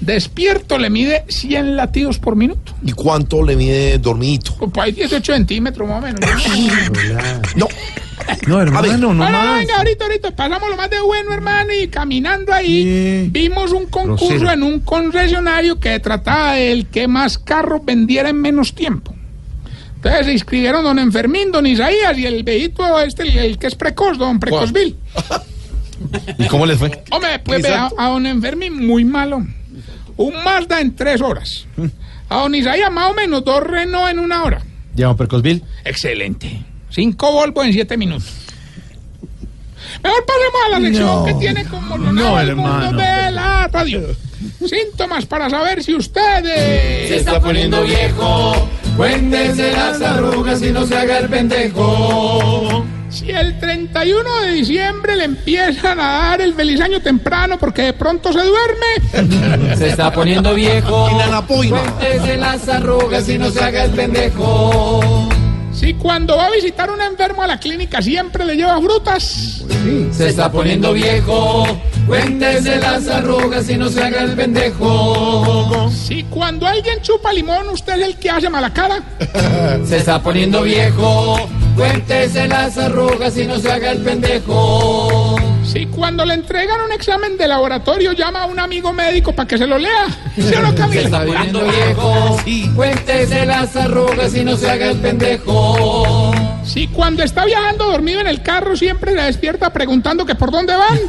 Despierto 0.02 0.78
le 0.78 0.90
mide 0.90 1.24
100 1.30 1.78
latidos 1.78 2.20
por 2.20 2.36
minuto. 2.36 2.74
¿Y 2.84 2.92
cuánto 2.92 3.42
le 3.42 3.56
mide 3.56 3.98
dormidito? 4.00 4.54
Pues 4.58 4.72
ahí 4.78 4.92
18 4.92 5.34
centímetros 5.34 5.88
más 5.88 6.00
o 6.00 6.02
menos. 6.02 6.20
No. 7.56 7.68
No, 8.48 8.62
hermano, 8.62 8.98
no 8.98 9.08
bueno, 9.08 9.32
más. 9.32 9.60
venga, 9.60 9.78
ahorita, 9.78 10.06
ahorita, 10.06 10.32
pasamos 10.36 10.70
lo 10.70 10.76
más 10.78 10.90
de 10.90 11.00
bueno, 11.02 11.34
hermano, 11.34 11.72
y 11.74 11.88
caminando 11.88 12.54
ahí, 12.54 13.30
vimos 13.32 13.72
un 13.72 13.86
concurso 13.88 14.52
en 14.52 14.64
un 14.64 14.80
concesionario 14.82 15.80
que 15.80 16.00
trataba 16.00 16.54
del 16.54 16.88
que 16.88 17.08
más 17.08 17.38
carros 17.38 17.84
vendiera 17.86 18.30
en 18.30 18.42
menos 18.42 18.74
tiempo. 18.76 19.14
Entonces 19.96 20.26
se 20.26 20.34
inscribieron 20.34 20.84
don 20.84 21.00
Enfermín, 21.00 21.52
don 21.52 21.66
Isaías 21.66 22.18
y 22.18 22.26
el 22.26 22.44
viejito 22.44 23.00
este, 23.00 23.24
el, 23.24 23.38
el 23.38 23.58
que 23.58 23.68
es 23.68 23.76
precoz, 23.76 24.18
don 24.18 24.40
Precozville. 24.40 24.96
¿Y 26.38 26.48
cómo 26.48 26.66
les 26.66 26.78
fue? 26.78 27.04
Hombre, 27.12 27.40
pues 27.40 27.62
ve 27.64 27.70
a, 27.70 27.90
a 27.98 28.10
don 28.10 28.26
Enfermín 28.26 28.86
muy 28.86 29.06
malo. 29.06 29.46
Un 30.18 30.44
Mazda 30.44 30.82
en 30.82 30.96
tres 30.96 31.22
horas. 31.22 31.66
A 32.30 32.42
don 32.42 32.54
Isaías 32.54 32.92
más 32.92 33.12
o 33.12 33.14
menos 33.14 33.44
dos 33.46 33.64
Renault 33.64 34.12
en 34.12 34.20
una 34.20 34.44
hora. 34.44 34.62
¿Llevan 34.96 35.16
Percosville? 35.16 35.64
Excelente. 35.86 36.64
Cinco 36.94 37.32
Volvo 37.32 37.64
en 37.64 37.74
siete 37.74 37.98
minutos. 37.98 38.26
Mejor 40.04 40.26
pasemos 40.26 40.62
a 40.66 40.70
la 40.70 40.80
sección 40.86 41.06
No. 41.08 41.26
que 41.26 41.34
tiene 41.36 41.66
como 41.66 41.98
No, 41.98 42.40
el 42.40 42.56
mundo 42.56 42.72
hermano. 42.86 42.98
de 42.98 43.32
la 43.32 43.68
radio. 43.68 44.02
Síntomas 44.66 45.26
para 45.26 45.50
saber 45.50 45.84
si 45.84 45.96
ustedes... 45.96 47.08
Se 47.10 47.16
está 47.18 47.40
poniendo 47.40 47.82
viejo. 47.84 48.68
Cuéntese 48.98 49.72
las 49.72 50.02
arrugas 50.02 50.62
y 50.62 50.72
no 50.72 50.86
se 50.86 50.98
haga 50.98 51.20
el 51.20 51.30
pendejo. 51.30 52.86
Si 53.10 53.30
el 53.30 53.60
31 53.60 54.42
de 54.42 54.52
diciembre 54.54 55.16
le 55.16 55.26
empiezan 55.26 56.00
a 56.00 56.04
dar 56.30 56.42
el 56.42 56.54
feliz 56.56 56.82
año 56.82 57.00
temprano 57.00 57.58
porque 57.60 57.84
de 57.84 57.94
pronto 57.94 58.34
se 58.34 58.40
duerme. 58.40 59.76
Se 59.78 59.90
está 59.90 60.12
poniendo 60.12 60.54
viejo. 60.56 61.10
Cuéntese 61.48 62.38
las 62.38 62.68
arrugas 62.68 63.30
y 63.30 63.38
no 63.38 63.50
se 63.52 63.64
haga 63.64 63.84
el 63.86 63.92
pendejo. 63.92 65.30
Si 65.74 65.94
cuando 65.96 66.38
va 66.38 66.48
a 66.48 66.52
visitar 66.52 66.90
un 66.90 67.02
enfermo 67.02 67.44
a 67.44 67.48
la 67.48 67.60
clínica 67.60 68.02
siempre 68.02 68.46
le 68.46 68.56
lleva 68.56 68.80
frutas. 68.80 69.64
Se 70.12 70.30
está 70.30 70.52
poniendo 70.52 70.94
viejo. 70.94 71.66
Cuéntese 72.08 72.76
las 72.78 73.08
arrugas 73.08 73.70
y 73.70 73.78
no 73.78 73.88
se 73.88 74.04
haga 74.04 74.24
el 74.24 74.34
pendejo. 74.34 75.90
Si 75.90 76.24
cuando 76.24 76.68
alguien 76.68 77.02
chupa 77.02 77.32
limón 77.32 77.70
usted 77.70 77.94
es 77.94 78.08
el 78.08 78.18
que 78.18 78.30
hace 78.30 78.50
mala 78.50 78.74
cara. 78.74 79.02
Se 79.86 79.98
está 79.98 80.22
poniendo 80.22 80.64
viejo. 80.64 81.48
Cuéntese 81.78 82.48
las 82.48 82.78
arrugas 82.78 83.38
y 83.38 83.46
no 83.46 83.58
se 83.58 83.72
haga 83.72 83.92
el 83.92 84.00
pendejo. 84.00 85.38
Si 85.66 85.86
cuando 85.88 86.26
le 86.26 86.34
entregan 86.34 86.82
un 86.82 86.92
examen 86.92 87.38
de 87.38 87.48
laboratorio 87.48 88.12
llama 88.12 88.44
a 88.44 88.46
un 88.46 88.60
amigo 88.60 88.92
médico 88.94 89.34
para 89.34 89.48
que 89.48 89.58
se 89.58 89.66
lo 89.66 89.78
lea. 89.78 90.08
¿Sí 90.36 90.54
o 90.56 90.62
no, 90.62 90.92
Se 90.92 91.02
está 91.02 91.26
poniendo 91.26 91.62
viejo. 91.64 92.38
Cuéntese 92.76 93.46
las 93.46 93.76
arrugas 93.76 94.36
y 94.36 94.44
no 94.44 94.58
se 94.58 94.70
haga 94.70 94.92
el 94.92 94.98
pendejo. 94.98 96.32
Si 96.66 96.88
cuando 96.88 97.24
está 97.24 97.46
viajando 97.46 97.86
dormido 97.86 98.22
en 98.22 98.28
el 98.28 98.42
carro 98.42 98.76
siempre 98.76 99.14
le 99.14 99.24
despierta 99.24 99.72
preguntando 99.72 100.26
que 100.26 100.36
por 100.36 100.52
dónde 100.52 100.76
van. 100.76 101.00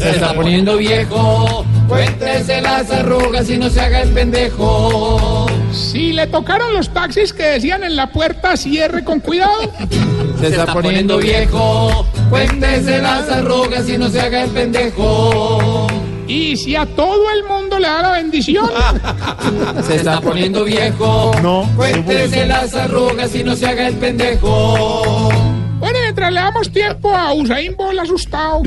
Se 0.00 0.10
está 0.10 0.34
poniendo 0.34 0.76
viejo. 0.76 1.64
Cuéntese 1.88 2.60
las 2.60 2.90
arrugas 2.90 3.48
y 3.50 3.58
no 3.58 3.68
se 3.70 3.80
haga 3.80 4.02
el 4.02 4.10
pendejo. 4.10 5.46
Si 5.72 6.12
le 6.12 6.26
tocaron 6.26 6.72
los 6.74 6.90
taxis 6.90 7.32
que 7.32 7.44
decían 7.44 7.84
en 7.84 7.96
la 7.96 8.10
puerta 8.10 8.56
cierre 8.56 9.04
con 9.04 9.20
cuidado. 9.20 9.72
Se 10.40 10.48
está 10.48 10.72
poniendo 10.72 11.18
viejo. 11.18 12.06
Cuéntese 12.30 13.02
las 13.02 13.28
arrugas 13.28 13.86
y 13.88 13.98
no 13.98 14.08
se 14.08 14.20
haga 14.20 14.44
el 14.44 14.50
pendejo. 14.50 15.86
Y 16.26 16.56
si 16.56 16.74
a 16.76 16.86
todo 16.86 17.30
el 17.30 17.44
mundo 17.44 17.78
le 17.78 17.86
da 17.86 18.02
la 18.02 18.12
bendición. 18.12 18.70
Se 19.86 19.96
está 19.96 20.20
poniendo 20.20 20.64
viejo. 20.64 21.32
No. 21.42 21.68
Cuéntese 21.76 22.46
las 22.46 22.72
arrugas 22.74 23.34
y 23.34 23.42
no 23.42 23.56
se 23.56 23.66
haga 23.66 23.88
el 23.88 23.96
pendejo. 23.96 25.28
Bueno, 25.78 25.98
mientras 26.02 26.32
le 26.32 26.40
damos 26.40 26.70
tiempo 26.70 27.14
a 27.14 27.32
Usain 27.34 27.74
Bolt 27.76 27.98
asustado. 27.98 28.62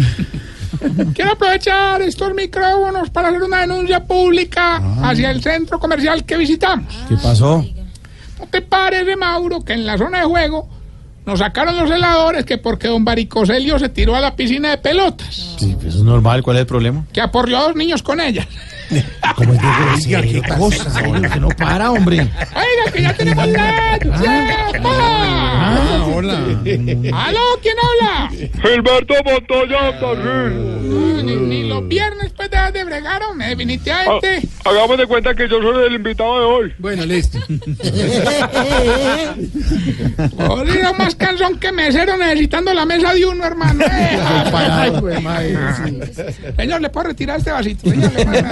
Quiero 1.16 1.32
aprovechar 1.32 2.02
estos 2.02 2.34
micrófonos 2.34 3.10
para 3.12 3.30
hacer 3.30 3.42
una 3.42 3.62
denuncia 3.62 4.04
pública 4.04 4.82
hacia 5.02 5.32
el 5.32 5.42
centro 5.42 5.80
comercial 5.80 6.26
que 6.26 6.36
visitamos. 6.36 6.94
¿Qué 7.08 7.16
pasó? 7.16 7.66
¿No 8.40 8.48
te 8.48 8.62
parece, 8.62 9.16
Mauro, 9.16 9.64
que 9.64 9.72
en 9.72 9.86
la 9.86 9.98
zona 9.98 10.20
de 10.20 10.26
juego 10.26 10.68
nos 11.26 11.40
sacaron 11.40 11.78
los 11.78 11.90
heladores 11.90 12.46
que 12.46 12.58
porque 12.58 12.88
don 12.88 13.06
Baricoselio 13.06 13.80
se 13.80 13.90
tiró 13.90 14.16
a 14.16 14.20
la 14.22 14.36
piscina 14.36 14.72
de 14.72 14.78
pelotas? 14.78 15.56
Sí, 15.58 15.76
pues 15.80 15.96
es 15.96 16.02
normal. 16.02 16.44
¿Cuál 16.44 16.58
es 16.58 16.62
el 16.62 16.68
problema? 16.68 17.06
Que 17.14 17.22
aporreó 17.22 17.58
a 17.58 17.64
dos 17.64 17.76
niños 17.76 18.04
con 18.04 18.20
ella. 18.20 18.48
¿Cómo 19.36 19.54
es 19.54 19.62
de 19.62 19.68
grosero? 19.68 20.22
¿Qué 20.22 20.42
cosa? 20.56 21.02
Que 21.34 21.40
no 21.40 21.50
para, 21.50 21.92
hombre. 21.92 22.20
Oiga, 22.20 22.92
que 22.94 23.02
ya 23.02 23.14
tenemos 23.14 23.48
la 23.48 24.00
chapa. 24.00 24.80
hola. 26.14 26.38
¿Aló? 27.26 27.40
¿Quién 27.62 27.76
habla? 27.82 28.30
Gilberto 28.62 29.14
Montoya 29.26 30.00
Tarril. 30.00 31.24
Ni, 31.26 31.36
ni 31.38 31.64
los 31.70 31.88
viernes 31.88 32.34
pues 32.36 32.50
dejas 32.52 32.74
de 32.74 32.84
bregar, 32.84 33.22
hombre, 33.24 33.48
definitivamente. 33.48 34.42
Hagamos 34.66 34.98
de 34.98 35.08
cuenta 35.08 35.34
que 35.34 35.48
yo 35.48 35.62
soy 35.62 35.88
el 35.88 35.94
invitado 35.96 36.38
de 36.40 36.46
hoy. 36.46 36.74
Bueno, 36.80 37.06
listo. 37.06 37.40
Olido 40.50 40.94
más 40.96 41.16
cansón 41.16 41.58
que 41.60 41.72
mesero 41.72 42.18
necesitando 42.18 42.74
la 42.74 42.86
mesa 42.86 43.14
de 43.14 43.26
uno, 43.26 43.46
hermano. 43.46 43.84
Eh, 43.86 44.20
Ay, 44.54 44.90
güey, 44.92 45.22
madre, 45.22 45.56
Señor, 46.58 46.82
¿le 46.82 46.90
puedo 46.90 47.08
retirar 47.08 47.38
este 47.40 47.52
vasito? 47.52 47.90
Señor, 47.90 48.12
le 48.14 48.26
puedo- 48.26 48.44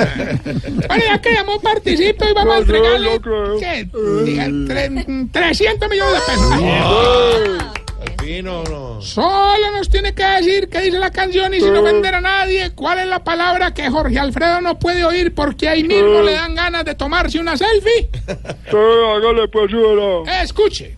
Bueno, 0.88 1.04
ya 1.08 1.22
que 1.22 1.34
llamó, 1.34 1.60
participo 1.60 2.26
y 2.30 2.34
vamos 2.34 2.56
a 2.56 2.60
entregarle 2.60 3.20
¿qué? 3.60 3.88
Diga, 4.26 4.46
tre- 4.48 5.30
300 5.32 5.90
millones 5.90 6.14
de 6.14 6.20
pesos. 6.32 6.52
Fin, 8.20 8.46
no, 8.46 8.64
no. 8.64 9.02
Solo 9.02 9.72
nos 9.72 9.90
tiene 9.90 10.14
que 10.14 10.24
decir 10.24 10.70
qué 10.70 10.82
dice 10.82 11.00
la 11.00 11.10
canción 11.12 11.54
y 11.54 11.60
sin 11.60 11.76
ofender 11.76 12.14
a 12.16 12.22
nadie, 12.22 12.72
cuál 12.76 13.00
es 13.00 13.08
la 13.08 13.24
palabra 13.24 13.74
que 13.74 13.90
Jorge 13.90 14.20
Alfredo 14.20 14.62
no 14.62 14.78
puede 14.78 15.04
oír 15.04 15.34
porque 15.34 15.68
ahí 15.70 15.84
mismo 15.84 16.22
le 16.22 16.34
dan 16.34 16.54
ganas 16.56 16.86
de 16.86 16.94
tomarse 16.96 17.40
una 17.40 17.58
selfie. 17.58 18.10
Sí, 18.70 18.78
hágale 19.16 19.48
pues. 19.48 19.72
Escuche. 20.44 20.98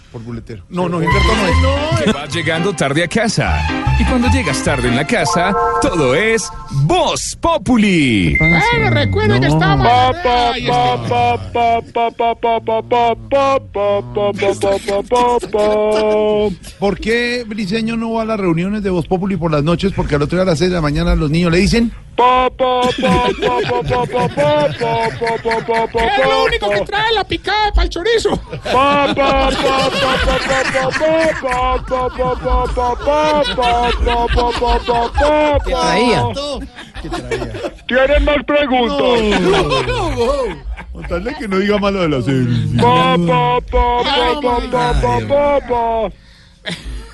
por 0.11 0.23
boletero. 0.23 0.63
No, 0.69 0.89
no, 0.89 0.99
Gilberto 0.99 1.35
no 1.35 1.47
es. 1.47 2.03
Que 2.03 2.11
vas 2.11 2.33
llegando 2.33 2.73
tarde 2.73 3.03
a 3.03 3.07
casa. 3.07 3.65
Y 3.99 4.03
cuando 4.05 4.27
llegas 4.29 4.63
tarde 4.63 4.89
en 4.89 4.95
la 4.95 5.05
casa, 5.05 5.55
todo 5.81 6.15
es 6.15 6.49
Voz 6.85 7.37
Populi. 7.39 8.35
¡Eh, 8.39 8.89
recuerden 8.89 9.41
que 9.41 9.47
estamos! 9.47 9.87
¿Por 16.79 16.99
qué 16.99 17.43
Briseño 17.47 17.95
no 17.95 18.13
va 18.13 18.23
a 18.23 18.25
las 18.25 18.39
reuniones 18.39 18.83
de 18.83 18.89
Voz 18.89 19.07
Populi 19.07 19.37
por 19.37 19.51
las 19.51 19.63
noches? 19.63 19.93
Porque 19.95 20.15
al 20.15 20.23
otro 20.23 20.37
día 20.37 20.43
a 20.43 20.45
las 20.45 20.59
6 20.59 20.71
de 20.71 20.75
la 20.75 20.81
mañana 20.81 21.15
los 21.15 21.29
niños 21.29 21.51
le 21.51 21.59
dicen... 21.59 21.91
Es 22.17 22.59
lo 26.27 26.43
único 26.43 26.69
que 26.69 26.81
trae 26.81 27.13
la 27.13 27.23
picada 27.23 27.71
para 27.71 27.83
el 27.83 27.89
chorizo? 27.89 28.29
¿Qué 35.63 37.09
traía? 37.09 37.53
¿Qué 37.87 37.95
¿Tienen 37.95 38.25
más 38.25 38.43
preguntas? 38.45 39.41
No, 39.41 39.63
no, 39.63 40.15
no. 40.15 40.71
Contarle 40.91 41.35
que 41.35 41.47
no 41.47 41.57
diga 41.59 41.77
malo 41.77 42.01
de 42.01 42.09
la 42.09 42.21
serie. 42.21 42.47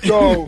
Chao. 0.02 0.46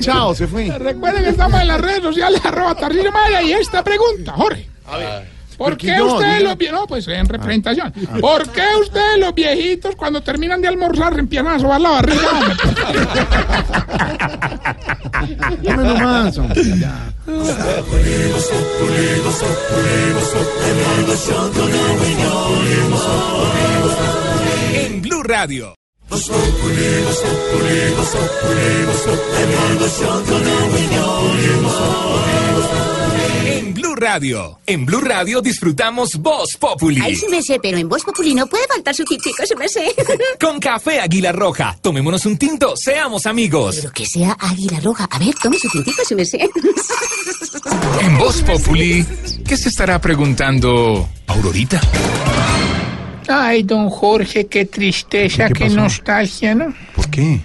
Chao. 0.00 0.34
Se 0.34 0.46
fue. 0.46 0.70
Recuerden 0.78 1.24
que 1.24 1.30
estamos 1.30 1.60
en 1.60 1.68
las 1.68 1.80
redes 1.80 2.02
sociales 2.02 2.40
arroba 2.44 2.76
Maya 3.12 3.42
y 3.42 3.52
esta 3.52 3.82
pregunta, 3.82 4.32
Jorge. 4.32 4.68
¿Por 5.56 5.76
qué 5.76 6.00
ustedes 6.00 6.38
Diga. 6.38 6.48
los 6.50 6.58
viejitos, 6.58 6.80
no, 6.80 6.86
pues 6.86 7.08
en 7.08 7.28
representación, 7.28 7.92
¿por 8.20 8.48
qué 8.50 8.62
ustedes 8.80 9.18
los 9.18 9.34
viejitos 9.34 9.96
cuando 9.96 10.22
terminan 10.22 10.60
de 10.60 10.68
almorzar 10.68 11.18
empiezan 11.18 11.48
a 11.48 11.58
sobar 11.58 11.80
la 11.80 11.90
barriga? 11.90 12.56
Dame 15.62 15.84
nomás. 15.84 16.38
En 24.74 25.02
Blue 25.02 25.22
Radio. 25.22 25.74
En 33.74 33.82
Blue 33.82 33.96
Radio. 33.96 34.60
En 34.66 34.86
Blue 34.86 35.00
Radio 35.00 35.42
disfrutamos 35.42 36.14
Voz 36.18 36.56
Populi. 36.60 37.00
Ay, 37.02 37.16
sí 37.16 37.26
me 37.28 37.42
sé, 37.42 37.58
pero 37.60 37.76
en 37.76 37.88
Voz 37.88 38.04
Populi 38.04 38.32
no 38.32 38.46
puede 38.46 38.68
faltar 38.68 38.94
su 38.94 39.04
tintico, 39.04 39.44
sí 39.44 39.54
me 39.56 39.68
sé. 39.68 39.92
Con 40.40 40.60
café 40.60 41.00
Águila 41.00 41.32
Roja. 41.32 41.76
Tomémonos 41.80 42.24
un 42.24 42.38
tinto, 42.38 42.76
seamos 42.76 43.26
amigos. 43.26 43.78
Pero 43.80 43.90
que 43.90 44.06
sea 44.06 44.36
águila 44.38 44.78
roja. 44.78 45.08
A 45.10 45.18
ver, 45.18 45.34
tome 45.42 45.58
su 45.58 45.68
tintico, 45.70 46.04
sí 46.06 46.14
me 46.14 46.24
sé. 46.24 46.48
En 48.00 48.16
Voz 48.16 48.42
Populi, 48.42 49.04
¿qué 49.44 49.56
se 49.56 49.70
estará 49.70 50.00
preguntando 50.00 51.08
Aurorita? 51.26 51.80
Ay, 53.26 53.64
don 53.64 53.90
Jorge, 53.90 54.46
qué 54.46 54.66
tristeza, 54.66 55.48
qué, 55.48 55.68
nostalgia, 55.68 56.54
¿no? 56.54 56.72
¿Por 56.94 57.10
qué? 57.10 57.40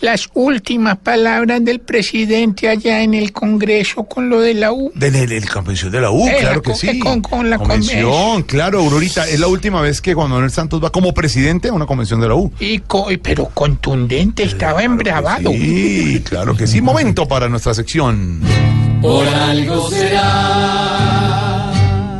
Las 0.00 0.28
últimas 0.34 0.98
palabras 0.98 1.64
del 1.64 1.80
presidente 1.80 2.68
allá 2.68 3.02
en 3.02 3.14
el 3.14 3.32
Congreso 3.32 4.04
con 4.04 4.28
lo 4.28 4.40
de 4.40 4.54
la 4.54 4.72
U. 4.72 4.92
De 4.94 5.10
la, 5.10 5.24
la 5.26 5.46
convención 5.52 5.90
de 5.90 6.00
la 6.00 6.10
U, 6.10 6.26
Eh, 6.26 6.36
claro 6.40 6.56
la 6.56 6.62
que 6.62 6.74
sí. 6.74 6.98
con- 6.98 7.20
con 7.22 7.50
la 7.50 7.58
convención, 7.58 8.42
claro, 8.42 8.80
Aurorita. 8.80 9.28
Es 9.28 9.40
la 9.40 9.46
última 9.48 9.80
vez 9.80 10.00
que 10.00 10.14
Juan 10.14 10.30
Manuel 10.30 10.50
Santos 10.50 10.82
va 10.82 10.90
como 10.90 11.12
presidente 11.14 11.68
a 11.68 11.72
una 11.72 11.86
convención 11.86 12.20
de 12.20 12.28
la 12.28 12.34
U. 12.34 12.52
Y 12.60 12.78
co- 12.80 13.08
pero 13.22 13.46
contundente, 13.52 14.42
estaba 14.42 14.82
embravado. 14.82 15.50
Sí, 15.50 16.22
claro 16.28 16.56
que 16.56 16.66
sí. 16.66 16.80
Momento 16.80 17.26
para 17.26 17.48
nuestra 17.48 17.74
sección. 17.74 18.40
Por 19.02 19.26
algo 19.28 19.90
será. 19.90 21.45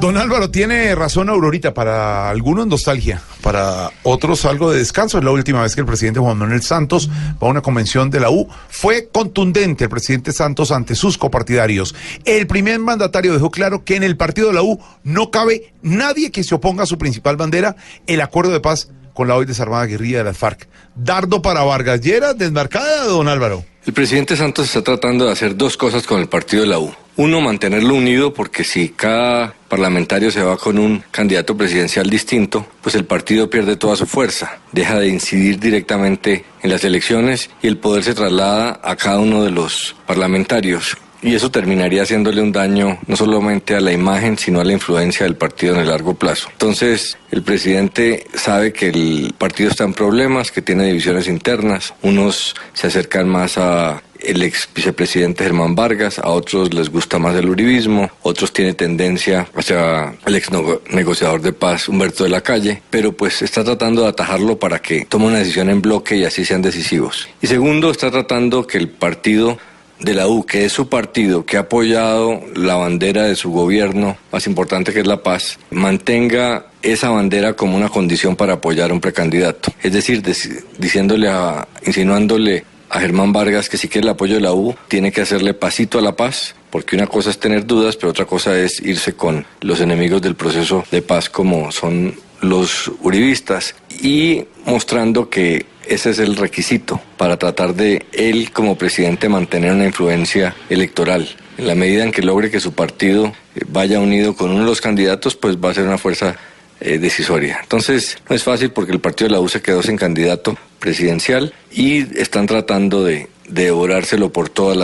Don 0.01 0.19
Álvaro 0.19 0.51
tiene 0.51 0.95
razón, 0.95 1.31
Aurorita. 1.31 1.73
Para 1.73 2.29
algunos 2.29 2.67
nostalgia, 2.67 3.23
para 3.43 3.91
otros 4.03 4.45
algo 4.45 4.71
de 4.71 4.79
descanso. 4.79 5.17
Es 5.17 5.25
la 5.25 5.31
última 5.31 5.63
vez 5.63 5.75
que 5.75 5.81
el 5.81 5.87
presidente 5.87 6.21
Juan 6.21 6.37
Manuel 6.37 6.63
Santos 6.63 7.09
va 7.43 7.47
a 7.47 7.51
una 7.51 7.63
convención 7.63 8.11
de 8.11 8.21
la 8.21 8.31
U. 8.31 8.47
Fue 8.69 9.09
contundente 9.11 9.85
el 9.85 9.91
presidente 9.91 10.33
Santos 10.33 10.71
ante 10.71 10.95
sus 10.95 11.17
copartidarios. 11.17 11.95
El 12.27 12.47
primer 12.47 12.79
mandatario 12.79 13.33
dejó 13.33 13.51
claro 13.51 13.85
que 13.85 13.97
en 13.97 14.03
el 14.03 14.19
partido 14.19 14.49
de 14.49 14.55
la 14.55 14.63
U 14.63 14.79
no 15.03 15.31
cabe 15.31 15.73
nadie 15.81 16.31
que 16.31 16.45
se 16.45 16.55
oponga 16.55 16.83
a 16.83 16.87
su 16.87 16.99
principal 16.99 17.37
bandera, 17.37 17.77
el 18.07 18.21
acuerdo 18.21 18.53
de 18.53 18.61
paz 18.61 18.91
con 19.17 19.29
la 19.29 19.35
hoy 19.35 19.47
desarmada 19.47 19.87
guerrilla 19.87 20.19
de 20.19 20.25
las 20.25 20.37
FARC. 20.37 20.69
Dardo 20.95 21.41
para 21.41 21.65
Vargas 21.65 22.03
Lleras, 22.03 22.37
desmarcada, 22.37 23.07
don 23.07 23.29
Álvaro. 23.29 23.65
El 23.87 23.95
presidente 23.95 24.37
Santos 24.37 24.67
está 24.67 24.83
tratando 24.83 25.25
de 25.25 25.33
hacer 25.33 25.57
dos 25.57 25.77
cosas 25.79 26.07
con 26.07 26.21
el 26.21 26.29
partido 26.29 26.63
de 26.63 26.69
la 26.69 26.79
U. 26.79 26.95
Uno, 27.17 27.41
mantenerlo 27.41 27.95
unido 27.95 28.35
porque 28.35 28.63
si 28.63 28.91
cada 28.91 29.55
parlamentario 29.69 30.31
se 30.31 30.43
va 30.43 30.59
con 30.59 30.79
un 30.79 31.03
candidato 31.11 31.57
presidencial 31.57 32.11
distinto, 32.11 32.67
pues 32.83 32.95
el 32.95 33.07
partido 33.07 33.49
pierde 33.49 33.77
toda 33.77 33.97
su 33.97 34.07
fuerza, 34.07 34.59
deja 34.73 35.01
de 35.01 35.09
incidir 35.09 35.59
directamente 35.59 36.45
en 36.63 36.71
las 36.71 36.85
elecciones 36.85 37.49
y 37.63 37.69
el 37.69 37.79
poder 37.79 38.05
se 38.05 38.15
traslada 38.15 38.81
a 38.83 38.97
cada 38.97 39.19
uno 39.19 39.45
de 39.45 39.51
los 39.51 39.97
parlamentarios. 40.07 40.99
Y 41.27 41.35
eso 41.35 41.51
terminaría 41.51 42.05
haciéndole 42.05 42.41
un 42.41 42.53
daño 42.53 43.01
no 43.09 43.17
solamente 43.17 43.75
a 43.75 43.81
la 43.81 43.91
imagen, 43.91 44.39
sino 44.39 44.61
a 44.61 44.65
la 44.65 44.73
influencia 44.73 45.27
del 45.27 45.35
partido 45.35 45.75
en 45.75 45.81
el 45.81 45.89
largo 45.89 46.15
plazo. 46.15 46.49
Entonces, 46.53 47.19
el 47.33 47.43
presidente 47.43 48.29
sabe 48.33 48.73
que 48.73 48.91
el 48.91 49.35
partido 49.37 49.69
está 49.71 49.83
en 49.83 49.93
problemas, 49.93 50.53
que 50.53 50.63
tiene 50.63 50.85
divisiones 50.87 51.27
internas. 51.27 51.95
Unos 52.03 52.55
se 52.75 52.87
acercan 52.87 53.29
más 53.29 53.59
a 53.59 54.05
el 54.21 54.41
ex 54.45 54.69
vicepresidente 54.73 55.43
Germán 55.43 55.75
Vargas, 55.75 56.21
a 56.21 56.29
otros 56.31 56.73
les 56.73 56.91
gusta 56.91 57.19
más 57.19 57.35
el 57.35 57.49
uribismo, 57.49 58.09
otros 58.23 58.53
tiene 58.53 58.75
tendencia 58.75 59.49
hacia 59.55 60.15
el 60.27 60.37
ex 60.37 60.51
nego- 60.53 60.81
negociador 60.91 61.43
de 61.43 61.53
paz 61.53 61.89
Humberto 61.89 62.23
de 62.23 62.31
la 62.31 62.41
Calle, 62.41 62.83
pero 62.89 63.13
pues 63.13 63.43
está 63.43 63.65
tratando 63.65 64.03
de 64.03 64.09
atajarlo 64.09 64.61
para 64.61 64.79
que 64.79 65.05
tome 65.07 65.27
una 65.27 65.39
decisión 65.39 65.71
en 65.71 65.83
bloque 65.83 66.17
y 66.17 66.25
así 66.25 66.45
sean 66.45 66.63
decisivos. 66.63 67.29
Y 67.43 67.49
segundo, 67.49 67.91
está 67.91 68.13
tratando 68.13 68.65
que 68.67 68.79
el 68.79 68.89
partido 68.89 69.59
de 70.01 70.15
la 70.15 70.29
U, 70.29 70.45
que 70.45 70.65
es 70.67 70.73
su 70.73 70.89
partido, 70.89 71.45
que 71.47 71.57
ha 71.57 71.61
apoyado 71.61 72.41
la 72.55 72.75
bandera 72.77 73.23
de 73.25 73.35
su 73.37 73.51
gobierno, 73.51 74.17
más 74.31 74.47
importante 74.47 74.93
que 74.93 75.01
es 75.01 75.07
la 75.07 75.23
paz, 75.23 75.59
mantenga 75.71 76.67
esa 76.83 77.09
bandera 77.11 77.55
como 77.55 77.77
una 77.77 77.89
condición 77.89 78.37
para 78.37 78.55
apoyar 78.55 78.91
a 78.91 78.95
un 78.95 79.01
precandidato. 79.01 79.73
Es 79.83 79.93
decir, 79.93 80.23
deci- 80.23 80.63
diciéndole 80.79 81.29
a, 81.29 81.67
insinuándole 81.87 82.65
a 82.91 83.01
Germán 83.01 83.33
Vargas 83.33 83.69
que 83.69 83.79
si 83.79 83.89
quiere 83.89 84.07
el 84.07 84.11
apoyo 84.13 84.35
de 84.35 84.41
la 84.43 84.53
U, 84.53 84.75
tiene 84.89 85.11
que 85.13 85.23
hacerle 85.23 85.55
pasito 85.55 85.99
a 85.99 86.03
la 86.03 86.15
paz, 86.15 86.55
porque 86.71 86.95
una 86.95 87.07
cosa 87.07 87.31
es 87.31 87.39
tener 87.39 87.67
dudas, 87.67 87.97
pero 87.97 88.11
otra 88.11 88.27
cosa 88.27 88.57
es 88.59 88.81
irse 88.81 89.15
con 89.15 89.45
los 89.61 89.81
enemigos 89.81 90.21
del 90.23 90.37
proceso 90.37 90.85
de 90.91 91.03
paz 91.03 91.31
como 91.31 91.73
son 91.73 92.15
los 92.43 92.93
uribistas 93.01 93.75
y 94.03 94.45
mostrando 94.67 95.31
que 95.31 95.65
ese 95.89 96.11
es 96.11 96.19
el 96.19 96.37
requisito 96.37 97.01
para 97.17 97.37
tratar 97.37 97.75
de 97.75 98.07
él 98.13 98.51
como 98.53 98.77
presidente 98.77 99.29
mantener 99.29 99.73
una 99.73 99.87
influencia 99.87 100.55
electoral. 100.69 101.29
En 101.59 101.67
la 101.67 101.75
medida 101.75 102.05
en 102.05 102.13
que 102.13 102.23
logre 102.23 102.51
que 102.51 102.61
su 102.61 102.73
partido 102.73 103.33
eh, 103.55 103.61
vaya 103.69 104.01
unido 104.01 104.35
con 104.35 104.51
uno 104.51 104.61
de 104.61 104.67
los 104.67 104.81
candidatos, 104.81 105.37
pues 105.37 105.57
va 105.57 105.71
a 105.71 105.75
ser 105.75 105.85
una 105.85 105.99
fuerza 105.99 106.37
eh, 106.81 106.99
decisoria. 106.99 107.61
Entonces, 107.63 108.19
no 108.29 108.37
es 108.37 108.43
fácil 108.43 108.71
porque 108.71 108.93
el 108.93 109.01
partido 109.01 109.29
de 109.29 109.33
la 109.33 109.41
U 109.41 109.49
se 109.49 109.63
quedó 109.63 109.83
sin 109.83 109.97
candidato 109.97 110.59
presidencial 110.79 111.55
y 111.73 112.19
están 112.21 112.47
tratando 112.47 113.03
de, 113.03 113.15
de 113.15 113.29
devorárselo 113.49 114.33
por 114.33 114.49
todos 114.49 114.77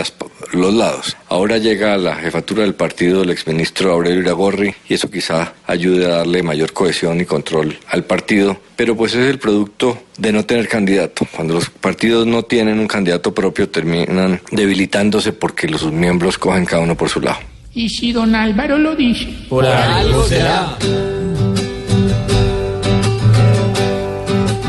los 0.51 0.73
lados. 0.73 1.15
Ahora 1.29 1.57
llega 1.57 1.93
a 1.93 1.97
la 1.97 2.15
jefatura 2.15 2.63
del 2.63 2.75
partido 2.75 3.23
el 3.23 3.29
exministro 3.29 3.91
Aurelio 3.91 4.21
Iragorri 4.21 4.73
y 4.89 4.95
eso 4.95 5.09
quizá 5.09 5.53
ayude 5.67 6.05
a 6.05 6.17
darle 6.17 6.43
mayor 6.43 6.73
cohesión 6.73 7.21
y 7.21 7.25
control 7.25 7.77
al 7.87 8.03
partido, 8.05 8.57
pero 8.75 8.95
pues 8.95 9.13
es 9.13 9.27
el 9.27 9.39
producto 9.39 10.03
de 10.17 10.31
no 10.31 10.45
tener 10.45 10.67
candidato. 10.67 11.27
Cuando 11.35 11.53
los 11.53 11.69
partidos 11.69 12.25
no 12.25 12.43
tienen 12.43 12.79
un 12.79 12.87
candidato 12.87 13.33
propio 13.33 13.69
terminan 13.69 14.41
debilitándose 14.51 15.33
porque 15.33 15.67
los 15.67 15.83
sus 15.83 15.91
miembros 15.91 16.37
cogen 16.37 16.65
cada 16.65 16.81
uno 16.81 16.95
por 16.95 17.09
su 17.09 17.19
lado. 17.19 17.39
Y 17.73 17.89
si 17.89 18.13
don 18.13 18.35
Álvaro 18.35 18.77
lo 18.77 18.95
dice. 18.95 19.27
Por 19.49 19.65
algo 19.65 20.23
será. 20.23 20.77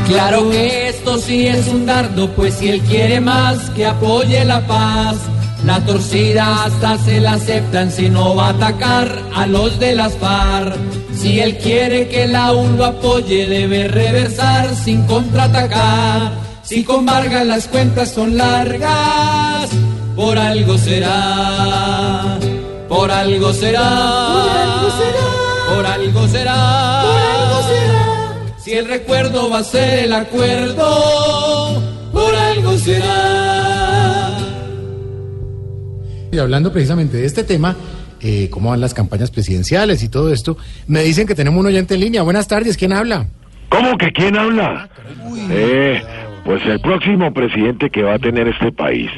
Claro 0.07 0.49
que 0.51 0.89
esto 0.89 1.17
sí 1.17 1.47
es 1.47 1.67
un 1.67 1.85
dardo, 1.85 2.29
pues 2.31 2.55
si 2.55 2.69
él 2.69 2.81
quiere 2.81 3.19
más, 3.19 3.69
que 3.71 3.85
apoye 3.85 4.45
la 4.45 4.65
paz. 4.67 5.17
La 5.65 5.79
torcida 5.83 6.63
hasta 6.63 6.97
se 6.99 7.19
la 7.19 7.33
aceptan 7.33 7.91
si 7.91 8.07
no 8.09 8.35
va 8.35 8.47
a 8.47 8.49
atacar 8.49 9.19
a 9.33 9.47
los 9.47 9.79
de 9.79 9.95
las 9.95 10.13
FARC. 10.17 10.75
Si 11.17 11.39
él 11.39 11.57
quiere 11.57 12.07
que 12.07 12.27
la 12.27 12.53
UN 12.53 12.77
lo 12.77 12.85
apoye, 12.85 13.47
debe 13.47 13.87
reversar 13.87 14.75
sin 14.75 15.03
contraatacar. 15.07 16.33
Si 16.61 16.83
con 16.83 17.05
Vargas 17.05 17.47
las 17.47 17.67
cuentas 17.67 18.11
son 18.11 18.37
largas, 18.37 19.69
por 20.15 20.37
algo 20.37 20.77
será, 20.77 22.37
por 22.87 23.09
algo 23.09 23.53
será, 23.53 24.27
por 24.35 24.61
algo 24.61 24.91
será, 24.91 25.25
por 25.75 25.85
algo 25.85 26.27
será. 26.27 27.54
Si 28.65 28.73
el 28.73 28.87
recuerdo 28.87 29.47
va 29.51 29.59
a 29.59 29.63
ser 29.63 30.05
el 30.05 30.11
acuerdo, 30.11 31.83
por 32.11 32.33
algo 32.33 32.75
será. 32.79 34.31
Y 36.31 36.39
hablando 36.39 36.73
precisamente 36.73 37.17
de 37.17 37.27
este 37.27 37.43
tema, 37.43 37.75
eh, 38.21 38.49
cómo 38.49 38.71
van 38.71 38.81
las 38.81 38.95
campañas 38.95 39.29
presidenciales 39.29 40.01
y 40.01 40.09
todo 40.09 40.33
esto, 40.33 40.57
me 40.87 41.03
dicen 41.03 41.27
que 41.27 41.35
tenemos 41.35 41.59
un 41.59 41.67
oyente 41.67 41.93
en 41.93 41.99
línea. 41.99 42.23
Buenas 42.23 42.47
tardes, 42.47 42.75
¿quién 42.75 42.91
habla? 42.91 43.27
¿Cómo 43.69 43.99
que 43.99 44.11
quién 44.11 44.35
habla? 44.35 44.89
Eh, 45.51 46.01
pues 46.43 46.65
el 46.65 46.79
próximo 46.79 47.31
presidente 47.35 47.91
que 47.91 48.01
va 48.01 48.15
a 48.15 48.19
tener 48.19 48.47
este 48.47 48.71
país, 48.71 49.11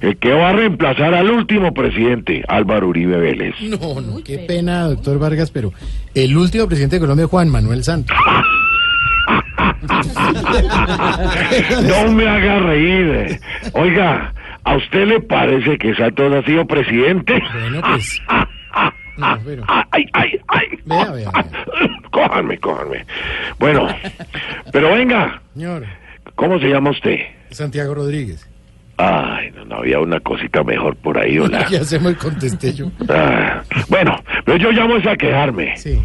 el 0.00 0.16
que 0.16 0.32
va 0.32 0.48
a 0.48 0.52
reemplazar 0.54 1.12
al 1.12 1.30
último 1.30 1.74
presidente, 1.74 2.42
Álvaro 2.48 2.88
Uribe 2.88 3.18
Vélez. 3.18 3.54
No, 3.60 4.00
no, 4.00 4.24
qué 4.24 4.38
pena, 4.38 4.84
doctor 4.84 5.18
Vargas, 5.18 5.50
pero 5.50 5.74
el 6.14 6.34
último 6.38 6.66
presidente 6.66 6.96
de 6.96 7.00
Colombia, 7.00 7.26
Juan 7.26 7.50
Manuel 7.50 7.84
Santos. 7.84 8.16
No 11.82 12.12
me 12.12 12.28
haga 12.28 12.58
reír. 12.60 13.40
Oiga, 13.72 14.32
¿a 14.64 14.76
usted 14.76 15.06
le 15.06 15.20
parece 15.20 15.78
que 15.78 15.94
Santos 15.94 16.32
ha 16.32 16.42
sido 16.42 16.66
presidente? 16.66 17.42
Bueno, 17.52 17.80
pues. 17.82 18.20
No, 19.16 19.38
pero... 19.44 19.62
Ay, 19.92 20.06
ay, 20.12 20.40
ay. 20.48 20.66
Vea, 20.86 21.10
vea, 21.12 21.30
Cójanme, 22.10 22.58
cójanme. 22.58 23.06
Bueno, 23.58 23.88
pero 24.72 24.92
venga, 24.92 25.40
Señor, 25.54 25.84
¿cómo 26.34 26.58
se 26.58 26.68
llama 26.68 26.90
usted? 26.90 27.18
Santiago 27.50 27.94
Rodríguez. 27.94 28.48
Ay, 28.96 29.50
no, 29.52 29.64
no 29.64 29.76
había 29.76 30.00
una 30.00 30.20
cosita 30.20 30.62
mejor 30.62 30.96
por 30.96 31.18
ahí, 31.18 31.38
hola. 31.38 31.66
Ya 31.68 31.84
se 31.84 31.98
me 31.98 32.14
contesté 32.14 32.72
yo. 32.72 32.90
Ah, 33.08 33.62
bueno, 33.88 34.16
pero 34.44 34.56
yo 34.58 34.72
llamo 34.72 34.96
es 34.96 35.06
a 35.06 35.16
quejarme. 35.16 35.76
Sí. 35.76 36.00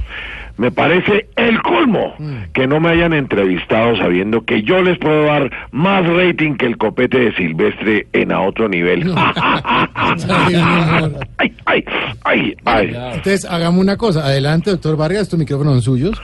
Me 0.60 0.72
parece 0.72 1.28
el 1.38 1.62
colmo 1.62 2.14
que 2.54 2.68
no 2.68 2.80
me 2.82 2.90
hayan 2.90 3.14
entrevistado 3.14 3.96
sabiendo 3.96 4.44
que 4.44 4.62
yo 4.62 4.82
les 4.82 4.98
puedo 4.98 5.24
dar 5.24 5.50
más 5.72 6.06
rating 6.06 6.56
que 6.56 6.66
el 6.66 6.78
copete 6.78 7.18
de 7.18 7.34
Silvestre 7.36 8.08
en 8.12 8.32
a 8.34 8.42
otro 8.42 8.68
nivel. 8.68 9.12
ay, 11.38 11.56
ay, 11.66 11.84
ay, 12.26 12.56
ay. 12.66 12.88
Entonces, 13.16 13.46
hagamos 13.46 13.82
una 13.82 13.98
cosa. 13.98 14.26
Adelante, 14.26 14.72
doctor 14.72 14.98
Vargas, 14.98 15.24
estos 15.24 15.40
micrófonos 15.40 15.74
son 15.76 15.82
suyos. 15.82 16.22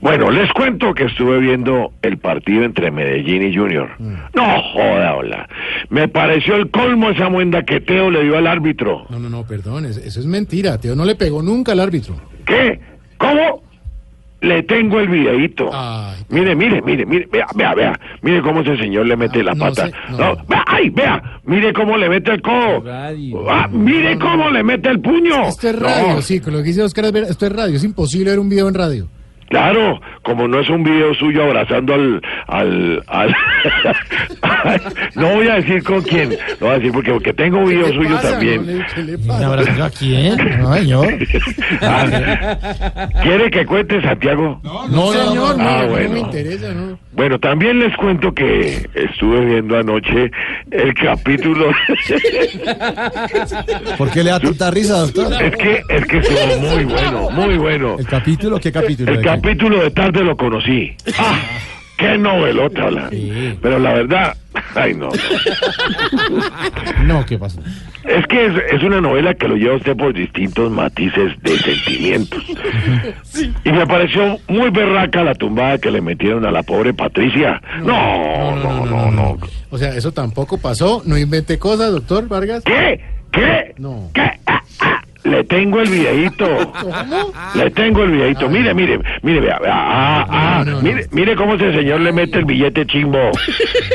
Bueno, 0.00 0.30
les 0.30 0.50
cuento 0.52 0.92
que 0.94 1.04
estuve 1.04 1.38
viendo 1.38 1.92
el 2.02 2.18
partido 2.18 2.64
entre 2.64 2.90
Medellín 2.90 3.42
y 3.42 3.54
Junior. 3.54 3.90
No 3.98 4.62
joda, 4.72 5.14
hola. 5.16 5.48
Me 5.88 6.06
pareció 6.08 6.56
el 6.56 6.70
colmo 6.70 7.10
esa 7.10 7.28
muenda 7.30 7.62
que 7.62 7.80
Teo 7.80 8.10
le 8.10 8.22
dio 8.24 8.36
al 8.36 8.46
árbitro. 8.46 9.06
No, 9.08 9.18
no, 9.18 9.28
no, 9.30 9.46
perdón, 9.46 9.86
es- 9.86 9.96
eso 9.96 10.20
es 10.20 10.26
mentira. 10.26 10.78
Teo 10.78 10.94
no 10.94 11.04
le 11.04 11.14
pegó 11.14 11.42
nunca 11.42 11.72
al 11.72 11.80
árbitro. 11.80 12.14
¿Qué? 12.44 12.78
¿Cómo? 13.16 13.62
Le 14.46 14.62
tengo 14.62 15.00
el 15.00 15.08
videíto. 15.08 15.70
Mire, 16.28 16.54
mire, 16.54 16.80
mire, 16.82 17.04
mire, 17.04 17.28
vea, 17.32 17.46
vea, 17.54 17.74
vea. 17.74 18.00
Mire 18.22 18.42
cómo 18.42 18.60
ese 18.60 18.76
señor 18.76 19.06
le 19.06 19.16
mete 19.16 19.42
la 19.42 19.54
pata. 19.54 19.90
No, 20.10 20.36
vea, 20.48 20.64
ay, 20.66 20.90
vea, 20.90 21.40
mire 21.44 21.72
cómo 21.72 21.96
le 21.96 22.08
mete 22.08 22.32
el 22.32 22.42
codo. 22.42 22.84
Ah, 22.88 23.68
mire 23.70 24.16
cómo 24.18 24.50
le 24.50 24.62
mete 24.62 24.88
el 24.90 25.00
puño. 25.00 25.48
Esto 25.48 25.68
es 25.70 25.78
radio, 25.78 26.14
No, 26.14 26.22
sí, 26.22 26.40
con 26.40 26.52
lo 26.52 26.60
que 26.60 26.66
dice 26.66 26.82
Oscar, 26.82 27.06
esto 27.06 27.46
es 27.46 27.52
radio. 27.52 27.76
Es 27.76 27.84
imposible 27.84 28.30
ver 28.30 28.38
un 28.38 28.48
video 28.48 28.68
en 28.68 28.74
radio. 28.74 29.08
Claro, 29.48 30.00
como 30.22 30.48
no 30.48 30.58
es 30.60 30.68
un 30.68 30.82
video 30.82 31.14
suyo 31.14 31.44
abrazando 31.44 31.94
al, 31.94 32.20
al, 32.48 33.02
al- 33.06 33.34
no 35.14 35.28
voy 35.34 35.48
a 35.48 35.54
decir 35.56 35.82
con 35.84 36.02
quién, 36.02 36.30
no 36.60 36.66
voy 36.66 36.70
a 36.70 36.74
decir 36.78 36.92
porque, 36.92 37.12
porque 37.12 37.32
tengo 37.32 37.64
video 37.64 37.92
suyo 37.92 38.18
también. 38.20 38.84
¿Abrazando 39.30 39.84
a 39.84 39.90
quién? 39.90 40.36
No, 40.60 40.74
señor. 40.74 41.08
Ah, 41.82 42.58
¿Quiere 43.22 43.50
que 43.50 43.64
cuente 43.66 44.00
Santiago? 44.02 44.60
No, 44.64 44.88
no, 44.88 45.12
señor, 45.12 45.56
no, 45.58 45.64
Ah, 45.68 45.82
no 45.84 45.88
bueno. 45.90 46.10
me 46.10 46.20
interesa, 46.20 46.72
¿no? 46.72 46.98
Bueno, 47.16 47.38
también 47.40 47.78
les 47.78 47.96
cuento 47.96 48.32
que 48.32 48.86
estuve 48.94 49.44
viendo 49.46 49.78
anoche 49.78 50.30
el 50.70 50.92
capítulo. 50.94 51.70
¿Por 53.96 54.10
qué 54.10 54.22
le 54.22 54.30
da 54.30 54.40
tanta 54.40 54.70
risa, 54.70 54.98
doctor? 54.98 55.32
es 55.42 55.56
que 55.56 55.82
es 55.88 56.06
que 56.06 56.18
estuvo 56.18 56.58
muy 56.60 56.84
bueno, 56.84 57.30
muy 57.30 57.56
bueno. 57.56 57.96
¿El 57.98 58.06
capítulo? 58.06 58.60
¿Qué 58.60 58.70
capítulo? 58.70 59.10
El 59.10 59.16
¿De 59.16 59.22
qué? 59.22 59.28
capítulo 59.28 59.82
de 59.82 59.90
tarde 59.90 60.22
lo 60.24 60.36
conocí. 60.36 60.94
¡Ah! 61.18 61.38
¡Qué 61.96 62.18
novelota! 62.18 62.90
la- 62.90 63.10
Pero 63.62 63.78
la 63.78 63.94
verdad, 63.94 64.36
ay 64.74 64.94
no. 64.94 65.08
No, 67.04 67.24
¿qué 67.24 67.38
pasó? 67.38 67.60
Es 68.04 68.26
que 68.26 68.46
es, 68.46 68.52
es 68.72 68.82
una 68.82 69.00
novela 69.00 69.34
que 69.34 69.48
lo 69.48 69.56
lleva 69.56 69.76
usted 69.76 69.96
por 69.96 70.12
distintos 70.14 70.70
matices 70.70 71.32
de 71.42 71.58
sentimientos. 71.58 72.42
Y 73.64 73.72
me 73.72 73.86
pareció 73.86 74.38
muy 74.48 74.70
berraca 74.70 75.24
la 75.24 75.34
tumbada 75.34 75.78
que 75.78 75.90
le 75.90 76.00
metieron 76.00 76.44
a 76.46 76.50
la 76.50 76.62
pobre 76.62 76.94
Patricia. 76.94 77.60
No, 77.82 78.54
no, 78.56 78.86
no, 78.86 79.10
no. 79.10 79.38
O 79.70 79.78
sea, 79.78 79.94
eso 79.96 80.12
tampoco 80.12 80.58
pasó. 80.58 81.02
No 81.04 81.18
inventé 81.18 81.58
cosas, 81.58 81.90
doctor 81.92 82.28
Vargas. 82.28 82.62
¿Qué? 82.64 83.00
¿Qué? 83.32 83.74
No. 83.78 84.10
¿Qué? 84.14 84.30
Ah, 84.46 84.62
ah, 84.80 85.02
Le 85.30 85.44
tengo 85.44 85.80
el 85.80 85.88
videíto. 85.88 86.46
Le 87.54 87.70
tengo 87.70 88.04
el 88.04 88.10
videíto. 88.12 88.48
Mire, 88.48 88.74
mire, 88.74 89.00
mire, 89.22 89.40
vea, 89.40 89.58
vea. 89.58 89.74
Ah, 89.74 90.26
ah, 90.28 90.64
mire, 90.82 91.06
mire 91.10 91.34
cómo 91.36 91.54
ese 91.54 91.72
señor 91.72 92.00
le 92.00 92.12
mete 92.12 92.38
el 92.38 92.44
billete 92.44 92.86
chimbo. 92.86 93.30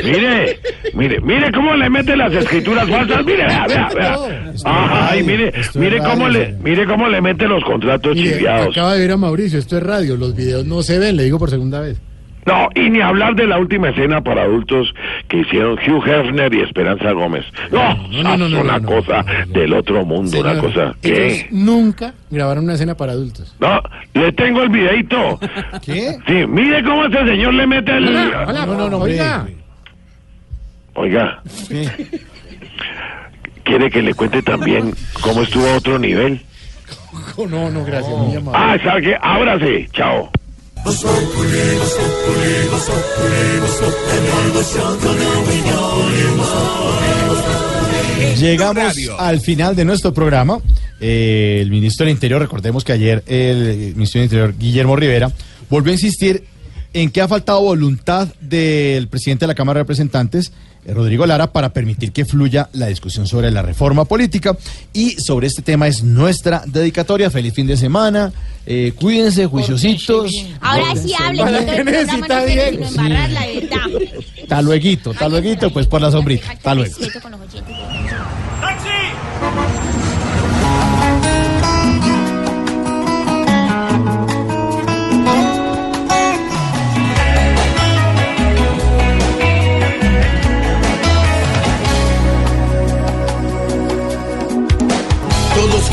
Mire, 0.04 0.58
mire, 0.94 1.20
mire 1.20 1.52
cómo 1.52 1.74
le 1.74 1.88
mete 1.88 2.16
las 2.16 2.32
escrituras 2.32 2.88
falsas. 2.88 3.24
Mire, 3.24 3.46
vea, 3.46 3.66
vea, 3.66 3.88
vea. 3.94 4.18
Ay, 4.64 5.22
mire, 5.22 5.52
mire 5.74 5.98
cómo 5.98 6.28
le, 6.28 6.54
mire 6.62 6.86
cómo 6.86 7.08
le 7.08 7.20
mete 7.20 7.46
los 7.46 7.64
contratos 7.64 8.14
chiviados. 8.14 8.68
acaba 8.76 8.94
de 8.94 9.00
ver 9.00 9.12
a 9.12 9.16
Mauricio, 9.16 9.58
esto 9.58 9.76
es 9.78 9.82
radio, 9.82 10.16
los 10.16 10.34
videos 10.34 10.66
no 10.66 10.82
se 10.82 10.98
ven, 10.98 11.16
le 11.16 11.24
digo 11.24 11.38
por 11.38 11.50
segunda 11.50 11.80
vez. 11.80 12.00
No, 12.44 12.68
y 12.74 12.90
ni 12.90 13.00
hablar 13.00 13.36
de 13.36 13.46
la 13.46 13.58
última 13.58 13.90
escena 13.90 14.20
para 14.20 14.42
adultos 14.42 14.92
que 15.28 15.38
hicieron 15.38 15.74
Hugh 15.78 16.04
Hefner 16.06 16.52
y 16.52 16.60
Esperanza 16.62 17.12
Gómez. 17.12 17.44
No, 17.70 17.94
no, 18.08 18.36
no, 18.36 18.48
no, 18.48 18.60
una 18.60 18.80
cosa 18.80 19.24
del 19.48 19.72
otro 19.72 20.04
mundo, 20.04 20.40
una 20.40 20.58
cosa. 20.58 20.94
Ellos 21.02 21.46
nunca 21.50 22.14
grabaron 22.30 22.64
una 22.64 22.74
escena 22.74 22.96
para 22.96 23.12
adultos. 23.12 23.54
No, 23.60 23.80
le 24.14 24.32
tengo 24.32 24.62
el 24.62 24.70
videito. 24.70 25.38
¿Qué? 25.84 26.16
Sí, 26.26 26.46
mire 26.48 26.82
cómo 26.82 27.04
ese 27.04 27.24
señor 27.26 27.54
le 27.54 27.66
mete 27.66 27.96
el... 27.96 28.08
Hola, 28.08 28.66
no, 28.66 28.74
no, 28.74 28.90
no, 28.90 28.98
oiga. 28.98 29.46
Oiga, 30.94 31.42
¿quiere 33.64 33.90
que 33.90 34.02
le 34.02 34.12
cuente 34.14 34.42
también 34.42 34.92
cómo 35.22 35.42
estuvo 35.42 35.66
a 35.68 35.76
otro 35.76 35.98
nivel? 35.98 36.40
No, 37.36 37.70
no, 37.70 37.84
gracias. 37.84 38.14
Ah, 38.52 38.76
¿sabe 38.82 39.02
qué? 39.02 39.16
Ábrase, 39.20 39.88
chao. 39.92 40.30
Llegamos 48.38 48.96
al 49.18 49.40
final 49.40 49.76
de 49.76 49.84
nuestro 49.84 50.12
programa. 50.12 50.58
Eh, 51.00 51.58
el 51.60 51.70
ministro 51.70 52.04
del 52.04 52.14
Interior, 52.14 52.40
recordemos 52.40 52.84
que 52.84 52.92
ayer 52.92 53.22
el 53.26 53.94
ministro 53.94 54.18
del 54.20 54.24
Interior, 54.26 54.54
Guillermo 54.58 54.96
Rivera, 54.96 55.30
volvió 55.70 55.92
a 55.92 55.94
insistir 55.94 56.44
en 56.92 57.10
qué 57.10 57.20
ha 57.20 57.28
faltado 57.28 57.60
voluntad 57.62 58.28
del 58.40 59.08
presidente 59.08 59.44
de 59.44 59.48
la 59.48 59.54
Cámara 59.54 59.78
de 59.78 59.84
Representantes, 59.84 60.52
Rodrigo 60.86 61.26
Lara, 61.26 61.52
para 61.52 61.72
permitir 61.72 62.12
que 62.12 62.24
fluya 62.24 62.68
la 62.72 62.86
discusión 62.86 63.26
sobre 63.26 63.50
la 63.50 63.62
reforma 63.62 64.04
política. 64.04 64.56
Y 64.92 65.10
sobre 65.20 65.46
este 65.46 65.62
tema 65.62 65.86
es 65.86 66.02
nuestra 66.02 66.62
dedicatoria. 66.66 67.30
Feliz 67.30 67.54
fin 67.54 67.66
de 67.66 67.76
semana. 67.76 68.32
Eh, 68.66 68.92
cuídense, 68.96 69.46
juiciositos. 69.46 70.32
Ahora 70.60 70.94
sí 70.96 71.12
hable, 71.18 71.42
Para 71.42 71.64
que 71.66 71.84
necesita 71.84 72.44
Diego. 72.44 72.86
luego, 74.62 75.10
hasta 75.10 75.28
luego, 75.28 75.70
pues 75.70 75.86
por 75.86 76.00
la 76.00 76.10
sombrita. 76.10 76.50
Hasta 76.50 76.74
luego. 76.74 76.94
Respeto 76.98 77.28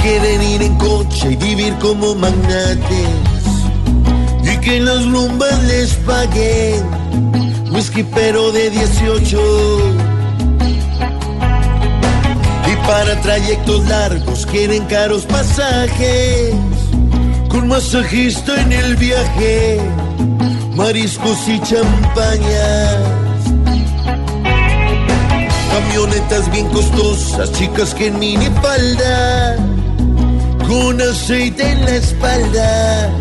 quieren 0.02 0.42
ir 0.42 0.62
en 0.62 0.76
coche 0.78 1.32
y 1.32 1.36
vivir 1.36 1.74
como 1.80 2.16
magnates. 2.16 3.10
Y 4.44 4.58
que 4.58 4.80
las 4.80 5.06
rumbas 5.06 5.64
les 5.64 5.94
paguen 6.06 6.84
whisky 7.72 8.04
pero 8.04 8.52
de 8.52 8.70
18 8.72 9.38
y 12.68 12.76
para 12.88 13.22
trayectos 13.22 13.88
largos 13.88 14.46
quieren 14.46 14.86
caros 14.86 15.26
pasajes. 15.26 16.54
Con 17.50 17.68
masajista 17.68 18.62
en 18.62 18.72
el 18.72 18.96
viaje 18.96 19.80
mariscos 20.80 21.38
y 21.48 21.60
champañas. 21.60 22.98
Camionetas 25.72 26.50
bien 26.52 26.68
costosas, 26.70 27.52
chicas 27.52 27.94
que 27.94 28.08
en 28.08 28.18
minifalda, 28.18 29.58
con 30.70 31.02
aceite 31.02 31.68
en 31.68 31.84
la 31.84 31.96
espalda, 31.96 33.12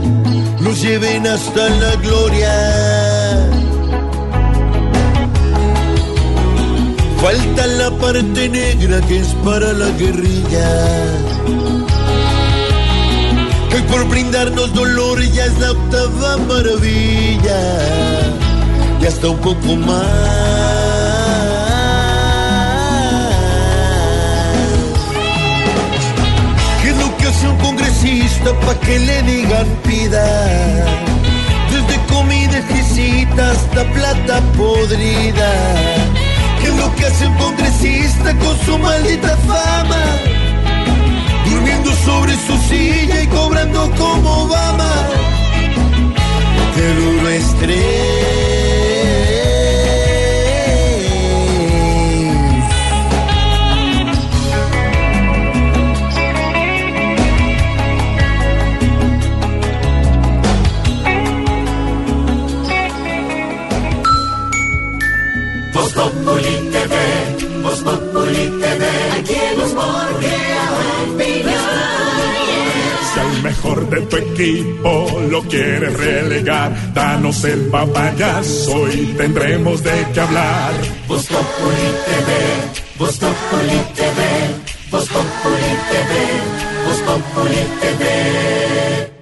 los 0.61 0.83
lleven 0.83 1.27
hasta 1.27 1.69
la 1.71 1.97
gloria. 1.97 2.53
Falta 7.23 7.67
la 7.67 7.91
parte 8.03 8.51
negra 8.51 9.01
que 9.09 9.21
es 9.21 9.29
para 9.47 9.73
la 9.73 9.89
guerrilla. 9.93 10.69
Que 13.71 13.79
por 13.91 14.07
brindarnos 14.09 14.75
dolor 14.75 15.23
ya 15.23 15.47
es 15.47 15.59
la 15.59 15.73
octava 15.73 16.37
maravilla. 16.49 17.61
Y 19.01 19.07
hasta 19.07 19.29
un 19.31 19.39
poco 19.39 19.75
más. 19.87 20.88
Para 28.45 28.81
que 28.81 28.99
le 28.99 29.23
digan 29.23 29.67
pida? 29.85 30.25
Desde 31.71 32.01
comida 32.13 32.59
exquisita 32.59 33.51
hasta 33.51 33.85
plata 33.93 34.41
podrida. 34.57 35.51
¿Qué 36.61 36.69
es 36.69 36.77
lo 36.77 36.95
que 36.95 37.07
hace 37.07 37.27
un 37.27 37.35
congresista 37.35 38.35
con 38.39 38.59
su 38.65 38.79
maldita 38.79 39.37
fama? 39.39 40.05
Durmiendo 41.49 41.93
sobre 41.93 42.33
su 42.35 42.57
silla 42.69 43.23
y 43.23 43.27
cobrando 43.27 43.91
como 43.97 44.45
Obama. 44.45 44.93
Qué 46.75 46.95
duro 46.95 47.29
estrés. 47.29 48.48
Populi 65.99 66.71
TV, 66.71 66.95
Voz 67.61 67.81
Populi 67.83 68.45
TV, 68.63 68.83
aquí 69.19 69.35
en 69.35 69.59
Voz 69.59 69.75
Si 73.13 73.19
al 73.19 73.43
mejor 73.43 73.91
de 73.91 74.01
tu 74.03 74.17
equipo 74.17 75.21
lo 75.29 75.43
quieres 75.43 75.93
relegar, 75.95 76.95
danos 76.95 77.43
el 77.43 77.63
papayazo 77.67 78.89
y 78.93 79.07
tendremos 79.19 79.83
de 79.83 80.07
qué 80.15 80.21
hablar. 80.21 80.73
Voz 81.09 81.27
Populi 81.27 81.89
TV, 82.07 82.31
Voz 82.97 83.19
Populi 83.19 83.79
TV, 83.97 84.21
Voz 84.93 85.09
Populi 85.09 85.71
TV, 85.91 86.13
Voz 86.87 87.01
Populi 87.01 87.63
TV. 87.81 89.18